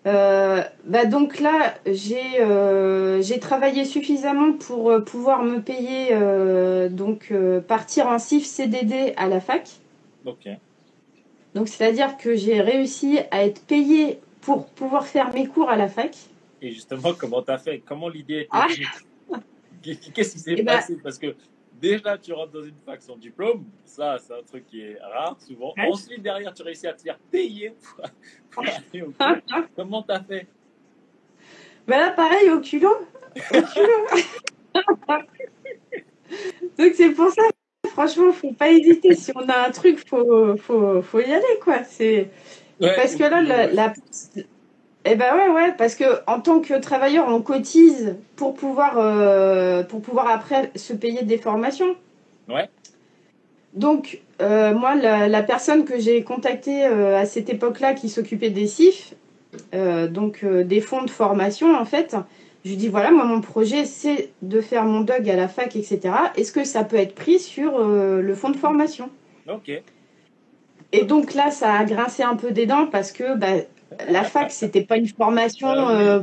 Euh, 0.05 0.61
bah 0.83 1.05
donc 1.05 1.39
là, 1.39 1.75
j'ai 1.85 2.41
euh, 2.41 3.21
j'ai 3.21 3.39
travaillé 3.39 3.85
suffisamment 3.85 4.51
pour 4.53 4.89
euh, 4.91 4.99
pouvoir 4.99 5.43
me 5.43 5.59
payer, 5.61 6.09
euh, 6.11 6.89
donc 6.89 7.31
partir 7.67 8.07
en 8.07 8.19
CIF 8.19 8.45
CDD 8.45 9.13
à 9.15 9.27
la 9.27 9.39
fac. 9.39 9.69
Ok. 10.25 10.49
Donc 11.55 11.67
c'est-à-dire 11.69 12.17
que 12.17 12.35
j'ai 12.35 12.59
réussi 12.61 13.19
à 13.31 13.45
être 13.45 13.61
payée 13.65 14.19
pour 14.41 14.65
pouvoir 14.67 15.07
faire 15.07 15.33
mes 15.33 15.47
cours 15.47 15.69
à 15.69 15.77
la 15.77 15.87
fac. 15.87 16.15
Et 16.61 16.71
justement, 16.71 17.13
comment 17.17 17.41
tu 17.41 17.51
as 17.51 17.57
fait? 17.57 17.79
Comment 17.85 18.09
l'idée 18.09 18.39
est 18.41 18.47
Ah. 18.51 18.67
Qu'est-ce 19.81 20.33
qui 20.33 20.39
s'est 20.39 20.55
Eh 20.57 20.63
ben- 20.63 20.75
passé? 20.77 20.97
Parce 21.03 21.17
que 21.17 21.35
déjà, 21.83 22.17
tu 22.17 22.31
rentres 22.31 22.53
dans 22.53 22.63
une 22.63 22.79
fac 22.85 23.01
sans 23.01 23.17
diplôme. 23.17 23.65
Ça, 23.83 24.17
c'est 24.17 24.33
un 24.33 24.41
truc 24.41 24.65
qui 24.65 24.81
est 24.81 24.97
rare, 25.01 25.35
souvent. 25.45 25.73
Ouais. 25.77 25.87
Ensuite, 25.89 26.21
derrière, 26.21 26.53
tu 26.53 26.63
réussis 26.63 26.87
à 26.87 26.93
te 26.93 27.01
faire 27.01 27.19
payer 27.29 27.75
pour, 27.81 28.05
pour 28.51 28.63
aller 28.63 29.01
au 29.01 29.11
cours. 29.11 29.65
Comment 29.75 30.01
tu 30.01 30.11
as 30.11 30.23
fait? 30.23 30.47
Bah 31.85 31.97
là, 31.97 32.11
pareil, 32.11 32.49
au 32.49 32.61
culot. 32.61 32.95
Au 33.51 33.61
culot. 33.61 34.07
Donc 36.79 36.93
c'est 36.95 37.11
pour 37.11 37.29
ça, 37.31 37.43
franchement, 37.89 38.31
faut 38.31 38.53
pas 38.53 38.71
hésiter. 38.71 39.13
Si 39.15 39.31
on 39.35 39.47
a 39.49 39.67
un 39.67 39.71
truc, 39.71 40.07
faut, 40.07 40.55
faut, 40.55 41.01
faut 41.01 41.19
y 41.19 41.31
aller, 41.33 41.59
quoi. 41.61 41.83
C'est 41.83 42.31
Ouais, 42.79 42.95
parce 42.95 43.15
que 43.15 43.23
là, 43.23 43.41
la- 43.67 43.93
eh 45.05 45.15
ben 45.15 45.35
ouais, 45.35 45.49
ouais, 45.49 45.73
parce 45.77 45.95
que 45.95 46.05
en 46.27 46.39
tant 46.39 46.61
que 46.61 46.79
travailleur, 46.79 47.27
on 47.27 47.41
cotise 47.41 48.15
pour 48.37 48.53
pouvoir, 48.53 48.97
euh, 48.97 49.83
pour 49.83 50.01
pouvoir 50.01 50.29
après 50.29 50.71
se 50.75 50.93
payer 50.93 51.23
des 51.23 51.37
formations. 51.37 51.95
Ouais. 52.47 52.69
Donc, 53.73 54.21
euh, 54.41 54.73
moi, 54.73 54.95
la, 54.95 55.27
la 55.27 55.43
personne 55.43 55.83
que 55.83 55.99
j'ai 55.99 56.23
contactée 56.23 56.85
euh, 56.85 57.19
à 57.19 57.25
cette 57.25 57.49
époque-là, 57.49 57.93
qui 57.93 58.07
s'occupait 58.07 58.49
des 58.49 58.67
CIF, 58.67 59.13
donc 60.09 60.43
des 60.43 60.81
fonds 60.81 61.03
de 61.03 61.11
formation, 61.11 61.75
en 61.75 61.85
fait, 61.85 62.15
je 62.65 62.69
lui 62.71 62.77
dis 62.77 62.87
voilà, 62.87 63.11
moi, 63.11 63.25
mon 63.25 63.39
projet, 63.39 63.85
c'est 63.85 64.31
de 64.41 64.61
faire 64.61 64.83
mon 64.83 65.01
dog 65.01 65.29
à 65.29 65.35
la 65.35 65.47
fac, 65.47 65.75
etc. 65.75 65.99
Est-ce 66.35 66.51
que 66.51 66.63
ça 66.63 66.83
peut 66.83 66.95
être 66.95 67.13
pris 67.13 67.39
sur 67.39 67.77
le 67.77 68.35
fonds 68.35 68.49
de 68.49 68.57
formation? 68.57 69.09
Ok. 69.47 69.69
Et 70.91 71.03
donc 71.05 71.33
là, 71.33 71.51
ça 71.51 71.73
a 71.73 71.83
grincé 71.85 72.23
un 72.23 72.35
peu 72.35 72.51
des 72.51 72.65
dents 72.65 72.85
parce 72.85 73.11
que 73.11 73.35
bah, 73.35 73.47
la 74.09 74.23
fac, 74.23 74.51
c'était 74.51 74.83
pas 74.83 74.97
une 74.97 75.07
formation 75.07 75.69
Ah 75.69 75.91
euh, 75.91 76.21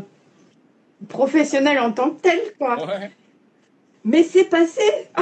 professionnelle 1.09 1.79
en 1.79 1.93
tant 1.93 2.11
que 2.11 2.21
telle, 2.21 2.53
quoi. 2.59 2.77
Ouais. 2.87 3.11
Mais 4.05 4.23
c'est 4.23 4.45
passé. 4.45 4.83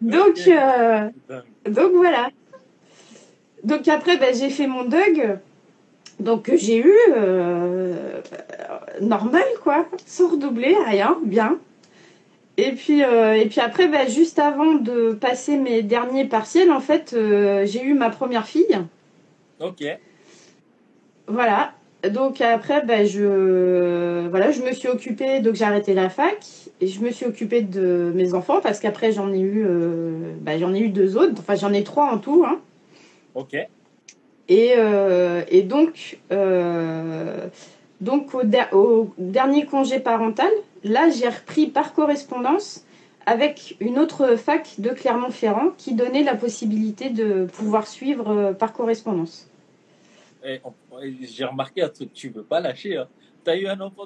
donc, 0.00 0.38
euh, 0.46 1.08
donc 1.68 1.92
voilà. 1.94 2.30
Donc 3.62 3.88
après, 3.88 4.16
bah, 4.16 4.32
j'ai 4.32 4.50
fait 4.50 4.66
mon 4.66 4.84
DUG. 4.84 5.38
Donc 6.20 6.50
j'ai 6.54 6.78
eu 6.78 6.94
euh, 7.16 8.20
normal, 9.00 9.44
quoi, 9.62 9.86
sans 10.06 10.28
redoubler, 10.28 10.76
rien, 10.86 11.18
bien. 11.24 11.58
Et 12.56 12.72
puis, 12.72 13.02
euh, 13.02 13.34
et 13.34 13.46
puis 13.46 13.60
après, 13.60 13.88
bah, 13.88 14.06
juste 14.06 14.38
avant 14.38 14.74
de 14.74 15.12
passer 15.12 15.56
mes 15.56 15.82
derniers 15.82 16.26
partiels, 16.26 16.70
en 16.70 16.80
fait, 16.80 17.12
euh, 17.12 17.66
j'ai 17.66 17.82
eu 17.82 17.94
ma 17.94 18.10
première 18.10 18.46
fille. 18.46 18.78
Ok. 19.60 19.84
Voilà. 21.26 21.72
Donc 22.12 22.42
après, 22.42 22.84
ben, 22.84 23.06
je, 23.06 24.28
voilà, 24.28 24.50
je 24.50 24.60
me 24.60 24.72
suis 24.72 24.88
occupée, 24.88 25.40
donc 25.40 25.54
j'ai 25.54 25.64
arrêté 25.64 25.94
la 25.94 26.10
fac 26.10 26.44
et 26.82 26.86
je 26.86 27.00
me 27.00 27.10
suis 27.10 27.24
occupée 27.24 27.62
de 27.62 28.12
mes 28.14 28.34
enfants 28.34 28.60
parce 28.60 28.78
qu'après 28.78 29.10
j'en 29.12 29.32
ai 29.32 29.40
eu, 29.40 29.64
euh, 29.66 30.34
ben, 30.40 30.60
j'en 30.60 30.74
ai 30.74 30.80
eu 30.80 30.90
deux 30.90 31.16
autres, 31.16 31.32
enfin 31.38 31.54
j'en 31.54 31.72
ai 31.72 31.82
trois 31.82 32.12
en 32.12 32.18
tout. 32.18 32.44
Hein. 32.46 32.60
Ok. 33.34 33.56
Et, 34.48 34.74
euh, 34.76 35.42
et 35.48 35.62
donc, 35.62 36.18
euh, 36.30 37.48
donc 38.02 38.34
au, 38.34 38.42
der- 38.42 38.68
au 38.74 39.14
dernier 39.16 39.64
congé 39.64 39.98
parental, 39.98 40.50
là 40.82 41.08
j'ai 41.08 41.28
repris 41.28 41.68
par 41.68 41.94
correspondance 41.94 42.84
avec 43.24 43.76
une 43.80 43.98
autre 43.98 44.36
fac 44.36 44.74
de 44.76 44.90
Clermont-Ferrand 44.90 45.70
qui 45.78 45.94
donnait 45.94 46.22
la 46.22 46.34
possibilité 46.34 47.08
de 47.08 47.46
pouvoir 47.46 47.86
suivre 47.86 48.52
par 48.52 48.74
correspondance. 48.74 49.48
On- 50.90 51.00
et 51.00 51.14
J'ai 51.22 51.44
remarqué 51.44 51.82
un 51.82 51.88
truc, 51.88 52.12
tu 52.12 52.28
veux 52.28 52.42
pas 52.44 52.60
lâcher. 52.60 52.96
Hein. 52.96 53.08
Tu 53.44 53.50
as 53.50 53.56
eu 53.56 53.66
un 53.66 53.80
enfant, 53.80 54.04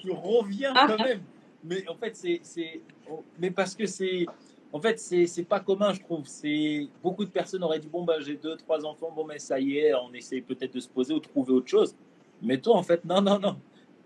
tu 0.00 0.10
reviens 0.10 0.72
Ah. 0.76 0.86
quand 0.88 1.02
même. 1.02 1.22
Mais 1.64 1.86
en 1.88 1.94
fait, 1.96 2.14
c'est. 2.16 2.40
c'est- 2.42 2.80
oh, 3.10 3.22
Mais 3.38 3.50
parce 3.50 3.74
que 3.74 3.86
c'est. 3.86 4.26
En 4.70 4.80
fait, 4.80 4.98
c'est 4.98 5.44
pas 5.48 5.60
commun, 5.60 5.94
je 5.94 6.00
trouve. 6.00 6.26
C'est 6.26 6.88
Beaucoup 7.02 7.24
de 7.24 7.30
personnes 7.30 7.64
auraient 7.64 7.78
dit 7.78 7.88
bon, 7.88 8.04
bah, 8.04 8.20
j'ai 8.20 8.36
deux, 8.36 8.54
trois 8.56 8.84
enfants, 8.84 9.10
bon, 9.14 9.24
mais 9.24 9.38
ça 9.38 9.58
y 9.58 9.78
est, 9.78 9.94
on 9.94 10.12
essaie 10.12 10.42
peut-être 10.42 10.74
de 10.74 10.80
se 10.80 10.88
poser 10.88 11.14
ou 11.14 11.20
de 11.20 11.24
trouver 11.24 11.52
autre 11.52 11.68
chose. 11.68 11.94
Mais 12.42 12.58
toi, 12.58 12.76
en 12.76 12.82
fait, 12.82 13.02
non, 13.04 13.22
non, 13.22 13.38
non. 13.38 13.56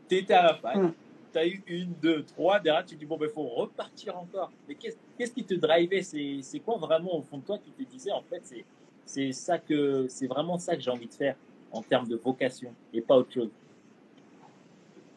Tu 0.08 0.18
étais 0.18 0.34
à 0.34 0.42
la 0.44 0.54
fac, 0.54 0.76
Mm. 0.76 0.92
tu 1.32 1.38
as 1.38 1.46
eu 1.48 1.62
une, 1.66 1.92
deux, 2.00 2.22
trois. 2.22 2.60
Derrière, 2.60 2.86
tu 2.86 2.94
dis 2.94 3.04
bon, 3.04 3.18
il 3.20 3.28
faut 3.28 3.42
repartir 3.42 4.16
encore. 4.16 4.52
Mais 4.68 4.76
qu'est-ce 4.76 5.32
qui 5.32 5.42
te 5.44 5.54
drivait? 5.54 6.02
C'est 6.02 6.38
c'est 6.42 6.60
quoi 6.60 6.76
vraiment 6.76 7.16
au 7.18 7.22
fond 7.22 7.38
de 7.38 7.44
toi 7.44 7.58
qui 7.58 7.70
te 7.72 7.82
disait 7.90 8.12
en 8.12 8.22
fait, 8.22 8.40
c'est 8.44 8.64
c'est 9.04 9.32
ça 9.32 9.58
que 9.58 10.06
c'est 10.08 10.28
vraiment 10.28 10.58
ça 10.58 10.76
que 10.76 10.80
j'ai 10.82 10.90
envie 10.92 11.08
de 11.08 11.12
faire? 11.14 11.34
En 11.72 11.82
termes 11.82 12.08
de 12.08 12.16
vocation 12.16 12.70
et 12.94 13.00
pas 13.00 13.16
autre 13.16 13.32
chose. 13.32 13.50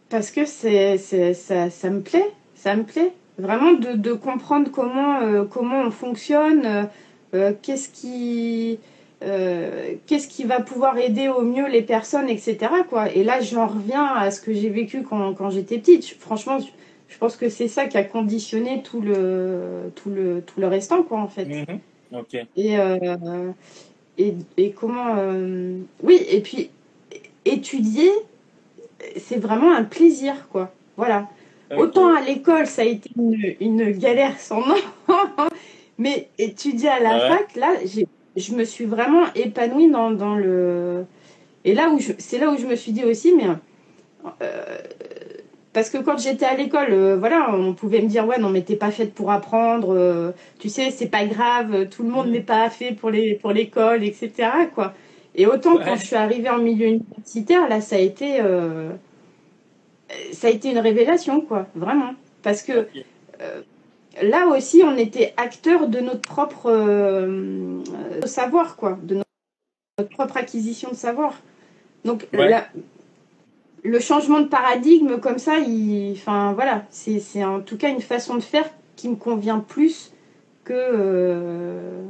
Parce 0.10 0.32
que 0.32 0.46
c'est, 0.46 0.98
ça, 1.34 1.70
ça 1.70 1.89
me 1.89 2.02
plaît, 2.02 2.32
ça 2.54 2.76
me 2.76 2.84
plaît. 2.84 3.12
Vraiment 3.38 3.74
de, 3.74 3.94
de 3.94 4.13
comprendre 4.13 4.72
comment, 4.72 5.20
euh, 5.22 5.44
comment 5.44 5.82
on 5.82 5.91
fonctionne, 5.91 6.65
euh, 6.65 6.84
euh, 7.34 7.54
qu'est-ce 7.62 7.89
qui, 7.89 8.80
euh, 9.24 9.96
qu'est-ce 10.08 10.30
qui 10.30 10.46
va 10.46 10.62
pouvoir 10.62 10.98
aider 10.98 11.28
au 11.28 11.41
mieux 11.41 11.68
les 11.68 11.82
personnes, 11.82 12.30
etc. 12.30 12.58
Quoi. 12.89 13.12
Et 13.12 13.24
là, 13.26 13.41
j'en 13.41 13.68
reviens 13.68 14.06
à 14.06 14.32
ce 14.32 14.39
que 14.39 14.54
j'ai 14.54 14.70
vécu 14.70 15.04
quand, 15.04 15.34
quand 15.34 15.50
j'étais 15.50 15.80
petite. 15.80 16.08
Je- 16.08 16.15
franchement, 16.15 16.60
je, 16.60 16.68
je 17.10 17.18
pense 17.18 17.36
que 17.36 17.50
c'est 17.50 17.68
ça 17.68 17.88
qui 17.88 17.98
a 17.98 18.04
conditionné 18.06 18.84
tout 18.84 19.02
le, 19.02 19.91
tout 19.96 20.10
le, 20.12 20.41
tout 20.41 20.62
le 20.62 20.68
restant, 20.68 21.04
quoi, 21.04 21.20
en 21.20 21.28
fait. 21.28 21.46
Ok. 22.13 22.38
Et, 22.56 22.80
euh, 22.80 22.98
et, 24.17 24.34
et 24.58 24.71
comment. 24.71 25.15
euh, 25.17 25.78
oui, 26.04 26.21
et 26.30 26.41
puis 26.41 26.69
étudier, 27.45 28.12
c'est 29.17 29.38
vraiment 29.38 29.73
un 29.73 29.84
plaisir, 29.84 30.47
quoi. 30.49 30.71
Voilà. 30.97 31.30
Autant 31.78 32.13
à 32.15 32.21
l'école, 32.21 32.67
ça 32.67 32.84
a 32.84 32.86
été 32.86 33.10
une, 33.17 33.56
une 33.60 33.91
galère 33.91 34.39
sans 34.39 34.65
nom, 34.65 34.75
mais 35.97 36.30
étudier 36.38 36.89
à 36.89 36.99
la 36.99 37.19
Ouais. 37.19 37.28
fac, 37.38 37.56
là, 37.56 37.73
je 38.36 38.54
me 38.56 38.63
suis 38.65 38.86
vraiment 38.86 39.25
épanouie 39.36 39.89
dans, 39.89 40.12
dans 40.12 40.36
le. 40.36 41.06
Et 41.65 41.73
là 41.75 41.89
où 41.89 41.99
je, 41.99 42.13
c'est 42.19 42.39
là 42.39 42.51
où 42.51 42.58
je 42.58 42.65
me 42.67 42.75
suis 42.75 42.91
dit 42.93 43.04
aussi, 43.06 43.34
mais. 43.36 43.45
euh, 44.41 44.78
parce 45.76 45.90
que 45.90 45.98
quand 45.98 46.18
j'étais 46.18 46.46
à 46.46 46.56
l'école, 46.56 46.94
euh, 46.94 47.18
voilà, 47.18 47.54
on 47.54 47.74
pouvait 47.74 48.02
me 48.02 48.08
dire, 48.08 48.26
ouais, 48.26 48.40
non, 48.40 48.50
mais 48.50 48.62
t'es 48.62 48.78
pas 48.78 48.92
faite 48.92 49.14
pour 49.14 49.30
apprendre, 49.30 49.94
euh, 49.94 50.32
tu 50.58 50.70
sais, 50.70 50.90
c'est 50.90 51.10
pas 51.10 51.26
grave, 51.26 51.90
tout 51.90 52.04
le 52.04 52.10
monde 52.10 52.28
Mhm. 52.28 52.32
n'est 52.32 52.40
pas 52.40 52.70
fait 52.70 52.94
pour 52.94 53.10
les, 53.10 53.36
pour 53.36 53.52
l'école, 53.52 54.06
etc., 54.06 54.32
quoi. 54.74 54.94
Et 55.36 55.46
autant 55.48 55.76
Ouais. 55.76 55.84
quand 55.84 55.98
je 55.98 56.06
suis 56.06 56.16
arrivée 56.16 56.50
en 56.50 56.60
milieu 56.60 56.88
universitaire, 56.88 57.68
là, 57.68 57.82
ça 57.82 57.98
a 57.98 58.00
été, 58.00 58.40
euh, 58.40 58.92
ça 60.32 60.48
a 60.48 60.50
été 60.50 60.72
une 60.72 60.80
révélation, 60.80 61.42
quoi, 61.42 61.68
vraiment. 61.76 62.14
Parce 62.42 62.62
que 62.64 62.88
là 64.22 64.48
aussi, 64.48 64.82
on 64.82 64.96
était 64.96 65.34
acteur 65.36 65.90
de 65.90 66.00
notre 66.00 66.22
propre 66.22 66.68
euh, 66.72 67.82
euh, 68.24 68.26
savoir, 68.26 68.78
quoi, 68.78 68.98
de 69.04 69.16
notre, 69.16 70.10
propre 70.12 70.38
acquisition 70.38 70.92
de 70.92 70.96
savoir. 70.96 71.34
Donc, 72.06 72.28
Ouais. 72.34 72.48
la- 72.48 72.68
le 73.86 74.00
changement 74.00 74.39
de 74.41 74.48
paradigme 74.48 75.19
comme 75.19 75.38
ça, 75.38 75.60
il, 75.60 76.13
enfin 76.13 76.54
voilà, 76.54 76.86
c'est 76.89 77.43
en 77.45 77.62
tout 77.62 77.78
cas 77.78 77.89
une 77.89 78.02
façon 78.02 78.36
de 78.36 78.41
faire 78.41 78.69
qui 78.95 79.08
me 79.10 79.15
convient 79.15 79.60
plus 79.60 80.12
que. 80.63 80.74
euh, 80.74 82.02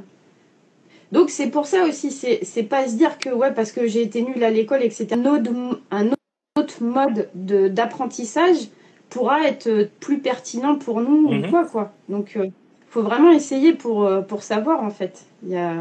Donc 1.11 1.29
c'est 1.29 1.49
pour 1.49 1.65
ça 1.67 1.83
aussi, 1.85 2.11
c'est 2.11 2.63
pas 2.63 2.88
se 2.88 2.95
dire 2.95 3.17
que 3.19 3.29
ouais 3.29 3.53
parce 3.53 3.71
que 3.71 3.88
j'ai 3.88 4.01
été 4.01 4.21
nulle 4.21 4.43
à 4.43 4.49
l'école 4.51 4.83
et 4.83 4.89
que 4.89 4.95
c'était 4.95 5.15
un 5.15 5.25
autre, 5.25 5.51
un 5.91 6.09
autre 6.57 6.81
mode 6.83 7.29
de- 7.35 7.67
d'apprentissage 7.67 8.69
pourra 9.09 9.43
être 9.47 9.89
plus 9.99 10.19
pertinent 10.19 10.75
pour 10.77 10.99
nous 11.01 11.29
Mhm. 11.29 11.45
ou 11.45 11.49
quoi 11.49 11.65
quoi. 11.65 11.91
Donc 12.09 12.35
euh, 12.38 12.47
faut 12.89 13.03
vraiment 13.03 13.31
essayer 13.31 13.73
pour 13.73 14.05
euh, 14.05 14.21
pour 14.21 14.41
savoir 14.43 14.81
en 14.83 14.89
fait. 14.89 15.25
Il 15.43 15.49
y 15.51 15.57
a 15.57 15.73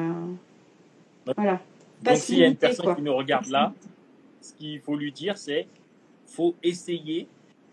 voilà. 1.36 1.60
Donc 2.02 2.16
s'il 2.16 2.38
y 2.38 2.44
a 2.44 2.48
une 2.48 2.56
personne 2.56 2.84
quoi. 2.84 2.94
qui 2.96 3.02
nous 3.02 3.14
regarde 3.16 3.46
là, 3.48 3.72
ce 4.42 4.52
qu'il 4.52 4.78
faut 4.80 4.96
lui 4.96 5.10
dire 5.12 5.38
c'est 5.38 5.66
faut 6.34 6.54
essayer 6.62 7.28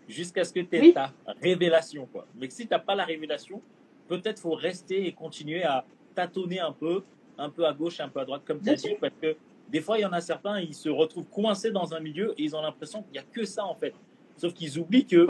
jusqu'à 0.08 0.44
ce 0.44 0.52
que 0.52 0.60
tu 0.60 0.76
aies 0.76 0.92
ta 0.92 1.12
révélation. 1.40 2.06
Quoi. 2.12 2.26
Mais 2.36 2.48
si 2.50 2.66
tu 2.66 2.72
n'as 2.72 2.78
pas 2.78 2.94
la 2.94 3.04
révélation, 3.04 3.60
peut-être 4.08 4.40
faut 4.40 4.54
rester 4.54 5.06
et 5.06 5.12
continuer 5.12 5.64
à 5.64 5.84
tâtonner 6.14 6.60
un 6.60 6.72
peu, 6.72 7.02
un 7.38 7.50
peu 7.50 7.66
à 7.66 7.72
gauche, 7.72 8.00
un 8.00 8.08
peu 8.08 8.20
à 8.20 8.24
droite, 8.24 8.42
comme 8.44 8.60
tu 8.60 8.70
as 8.70 8.74
dit, 8.74 8.94
parce 9.00 9.14
que 9.20 9.36
des 9.68 9.80
fois, 9.80 9.98
il 9.98 10.02
y 10.02 10.04
en 10.04 10.12
a 10.12 10.20
certains, 10.20 10.60
ils 10.60 10.74
se 10.74 10.88
retrouvent 10.88 11.28
coincés 11.30 11.70
dans 11.70 11.94
un 11.94 12.00
milieu 12.00 12.34
et 12.38 12.44
ils 12.44 12.54
ont 12.54 12.62
l'impression 12.62 13.02
qu'il 13.02 13.12
n'y 13.12 13.18
a 13.18 13.22
que 13.22 13.44
ça 13.44 13.64
en 13.64 13.74
fait. 13.74 13.94
Sauf 14.36 14.52
qu'ils 14.52 14.78
oublient 14.78 15.06
que 15.06 15.26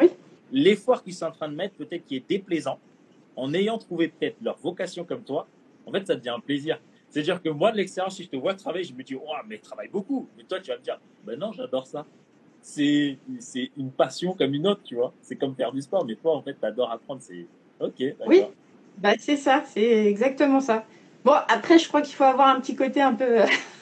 l'effort 0.50 1.02
qu'ils 1.02 1.14
sont 1.14 1.26
en 1.26 1.32
train 1.32 1.48
de 1.48 1.54
mettre, 1.54 1.76
peut-être 1.76 2.04
qui 2.04 2.16
est 2.16 2.28
déplaisant, 2.28 2.78
en 3.36 3.54
ayant 3.54 3.78
trouvé 3.78 4.08
peut-être 4.08 4.36
leur 4.42 4.58
vocation 4.58 5.04
comme 5.04 5.22
toi, 5.22 5.46
en 5.86 5.92
fait, 5.92 6.06
ça 6.06 6.14
devient 6.14 6.30
un 6.30 6.40
plaisir. 6.40 6.78
C'est-à-dire 7.08 7.42
que 7.42 7.48
moi, 7.48 7.72
de 7.72 7.76
l'extérieur, 7.76 8.10
si 8.10 8.24
je 8.24 8.30
te 8.30 8.36
vois 8.36 8.54
travailler, 8.54 8.84
je 8.84 8.94
me 8.94 9.02
dis, 9.02 9.14
oh, 9.14 9.20
mais 9.46 9.58
travaille 9.58 9.88
beaucoup. 9.88 10.28
Mais 10.36 10.44
toi, 10.44 10.60
tu 10.60 10.70
vas 10.70 10.78
me 10.78 10.82
dire, 10.82 10.98
ben 11.24 11.38
non, 11.38 11.52
j'adore 11.52 11.86
ça. 11.86 12.06
C'est, 12.62 13.18
c'est 13.40 13.70
une 13.76 13.90
passion 13.90 14.34
comme 14.34 14.54
une 14.54 14.66
autre, 14.66 14.82
tu 14.84 14.94
vois. 14.94 15.12
C'est 15.20 15.36
comme 15.36 15.54
faire 15.54 15.72
du 15.72 15.82
sport, 15.82 16.04
mais 16.06 16.14
toi, 16.14 16.36
en 16.36 16.42
fait, 16.42 16.56
tu 16.58 16.64
adores 16.64 16.92
apprendre. 16.92 17.20
C'est 17.20 17.46
OK, 17.80 18.14
Oui, 18.26 18.42
bah, 18.98 19.14
c'est 19.18 19.36
ça, 19.36 19.64
c'est 19.66 20.06
exactement 20.06 20.60
ça. 20.60 20.84
Bon, 21.24 21.34
après, 21.48 21.78
je 21.78 21.88
crois 21.88 22.02
qu'il 22.02 22.14
faut 22.14 22.24
avoir 22.24 22.48
un 22.48 22.60
petit 22.60 22.76
côté 22.76 23.00
un 23.00 23.14
peu, 23.14 23.40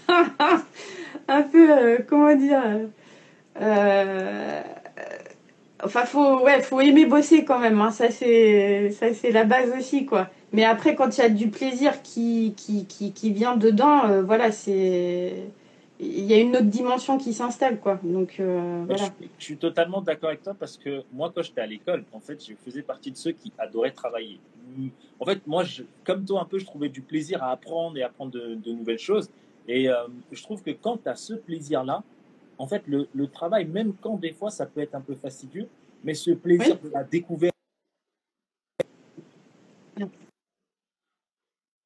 un 1.29 1.43
peu, 1.43 1.71
euh, 1.71 1.99
comment 2.07 2.35
dire, 2.35 2.63
euh, 3.61 4.63
enfin, 5.83 6.05
faut, 6.05 6.41
ouais, 6.41 6.63
faut 6.63 6.81
aimer 6.81 7.07
bosser 7.07 7.45
quand 7.45 7.59
même. 7.59 7.81
Hein. 7.81 7.91
Ça, 7.91 8.11
c'est, 8.11 8.91
ça, 8.91 9.13
c'est 9.15 9.31
la 9.31 9.45
base 9.45 9.71
aussi, 9.77 10.07
quoi. 10.07 10.29
Mais 10.53 10.65
après, 10.65 10.95
quand 10.95 11.17
il 11.17 11.21
y 11.21 11.25
a 11.25 11.29
du 11.29 11.49
plaisir 11.49 12.03
qui, 12.03 12.55
qui, 12.57 12.87
qui, 12.87 13.33
vient 13.33 13.57
dedans, 13.57 14.05
euh, 14.09 14.23
voilà, 14.23 14.51
c'est. 14.53 15.35
Il 16.03 16.25
y 16.25 16.33
a 16.33 16.39
une 16.39 16.57
autre 16.57 16.65
dimension 16.65 17.19
qui 17.19 17.35
s'installe, 17.35 17.79
quoi. 17.79 18.01
Donc, 18.03 18.37
euh, 18.41 18.85
voilà. 18.87 19.11
Je, 19.39 19.45
suis 19.45 19.57
totalement 19.59 20.01
d'accord 20.01 20.31
avec 20.31 20.43
toi 20.43 20.55
parce 20.59 20.79
que 20.79 21.03
moi, 21.13 21.31
quand 21.35 21.43
j'étais 21.43 21.61
à 21.61 21.67
l'école, 21.67 22.05
en 22.13 22.21
fait, 22.21 22.43
je 22.43 22.55
faisais 22.55 22.81
partie 22.81 23.11
de 23.11 23.19
ceux 23.19 23.33
qui 23.33 23.53
adoraient 23.59 23.91
travailler. 23.91 24.41
En 25.19 25.27
fait, 25.27 25.47
moi, 25.47 25.63
je, 25.65 25.83
comme 26.05 26.25
toi, 26.25 26.41
un 26.41 26.47
peu, 26.47 26.59
je 26.59 26.65
trouvais 26.65 26.89
du 26.89 27.03
plaisir 27.03 27.43
à 27.43 27.51
apprendre 27.51 27.99
et 27.99 28.03
apprendre 28.03 28.33
de, 28.33 28.55
de 28.55 28.73
nouvelles 28.73 28.99
choses. 28.99 29.29
Et 29.69 29.91
euh, 29.91 30.07
je 30.33 30.43
trouve 30.43 30.63
que 30.63 30.71
quand 30.71 31.03
tu 31.03 31.09
as 31.09 31.17
ce 31.17 31.35
plaisir-là, 31.35 32.03
en 32.57 32.67
fait, 32.67 32.83
le, 32.87 33.07
le, 33.15 33.27
travail, 33.27 33.67
même 33.67 33.93
quand 34.01 34.17
des 34.17 34.33
fois 34.33 34.51
ça 34.51 34.65
peut 34.67 34.81
être 34.81 34.95
un 34.95 35.01
peu 35.01 35.15
fastidieux, 35.15 35.69
mais 36.03 36.15
ce 36.15 36.31
plaisir 36.31 36.79
de 36.83 36.89
la 36.89 37.05
découverte, 37.05 37.50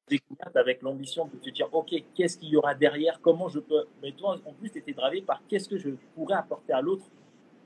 découverte 0.07 0.55
avec 0.55 0.81
l'ambition 0.81 1.25
de 1.25 1.37
te 1.37 1.49
dire, 1.49 1.67
OK, 1.71 1.93
qu'est-ce 2.13 2.37
qu'il 2.37 2.49
y 2.49 2.57
aura 2.57 2.75
derrière? 2.75 3.19
Comment 3.21 3.47
je 3.49 3.59
peux? 3.59 3.85
Mais 4.01 4.11
toi, 4.11 4.37
en 4.45 4.53
plus, 4.53 4.69
tu 4.69 4.79
étais 4.79 4.93
dravé 4.93 5.21
par 5.21 5.41
qu'est-ce 5.47 5.67
que 5.67 5.77
je 5.77 5.89
pourrais 6.13 6.35
apporter 6.35 6.73
à 6.73 6.81
l'autre. 6.81 7.05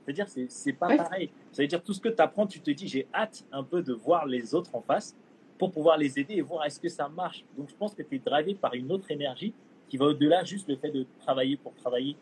C'est-à-dire, 0.04 0.26
c'est 0.48 0.72
pas 0.72 0.96
pareil. 0.96 1.30
Ça 1.52 1.62
veut 1.62 1.68
dire, 1.68 1.82
tout 1.82 1.92
ce 1.92 2.00
que 2.00 2.08
tu 2.08 2.20
apprends, 2.20 2.46
tu 2.46 2.60
te 2.60 2.70
dis, 2.70 2.88
j'ai 2.88 3.06
hâte 3.14 3.44
un 3.52 3.62
peu 3.62 3.82
de 3.82 3.92
voir 3.92 4.26
les 4.26 4.54
autres 4.54 4.74
en 4.74 4.80
face 4.80 5.14
pour 5.58 5.70
pouvoir 5.70 5.98
les 5.98 6.18
aider 6.18 6.34
et 6.34 6.40
voir 6.40 6.64
est-ce 6.64 6.80
que 6.80 6.88
ça 6.88 7.08
marche? 7.08 7.44
Donc, 7.56 7.68
je 7.68 7.74
pense 7.74 7.94
que 7.94 8.02
tu 8.02 8.16
es 8.16 8.18
dravé 8.18 8.54
par 8.54 8.74
une 8.74 8.90
autre 8.90 9.10
énergie 9.10 9.52
qui 9.88 9.98
va 9.98 10.06
au-delà 10.06 10.42
juste 10.44 10.68
le 10.68 10.76
fait 10.76 10.90
de 10.90 11.04
travailler 11.20 11.56
pour 11.56 11.74
travailler. 11.74 12.16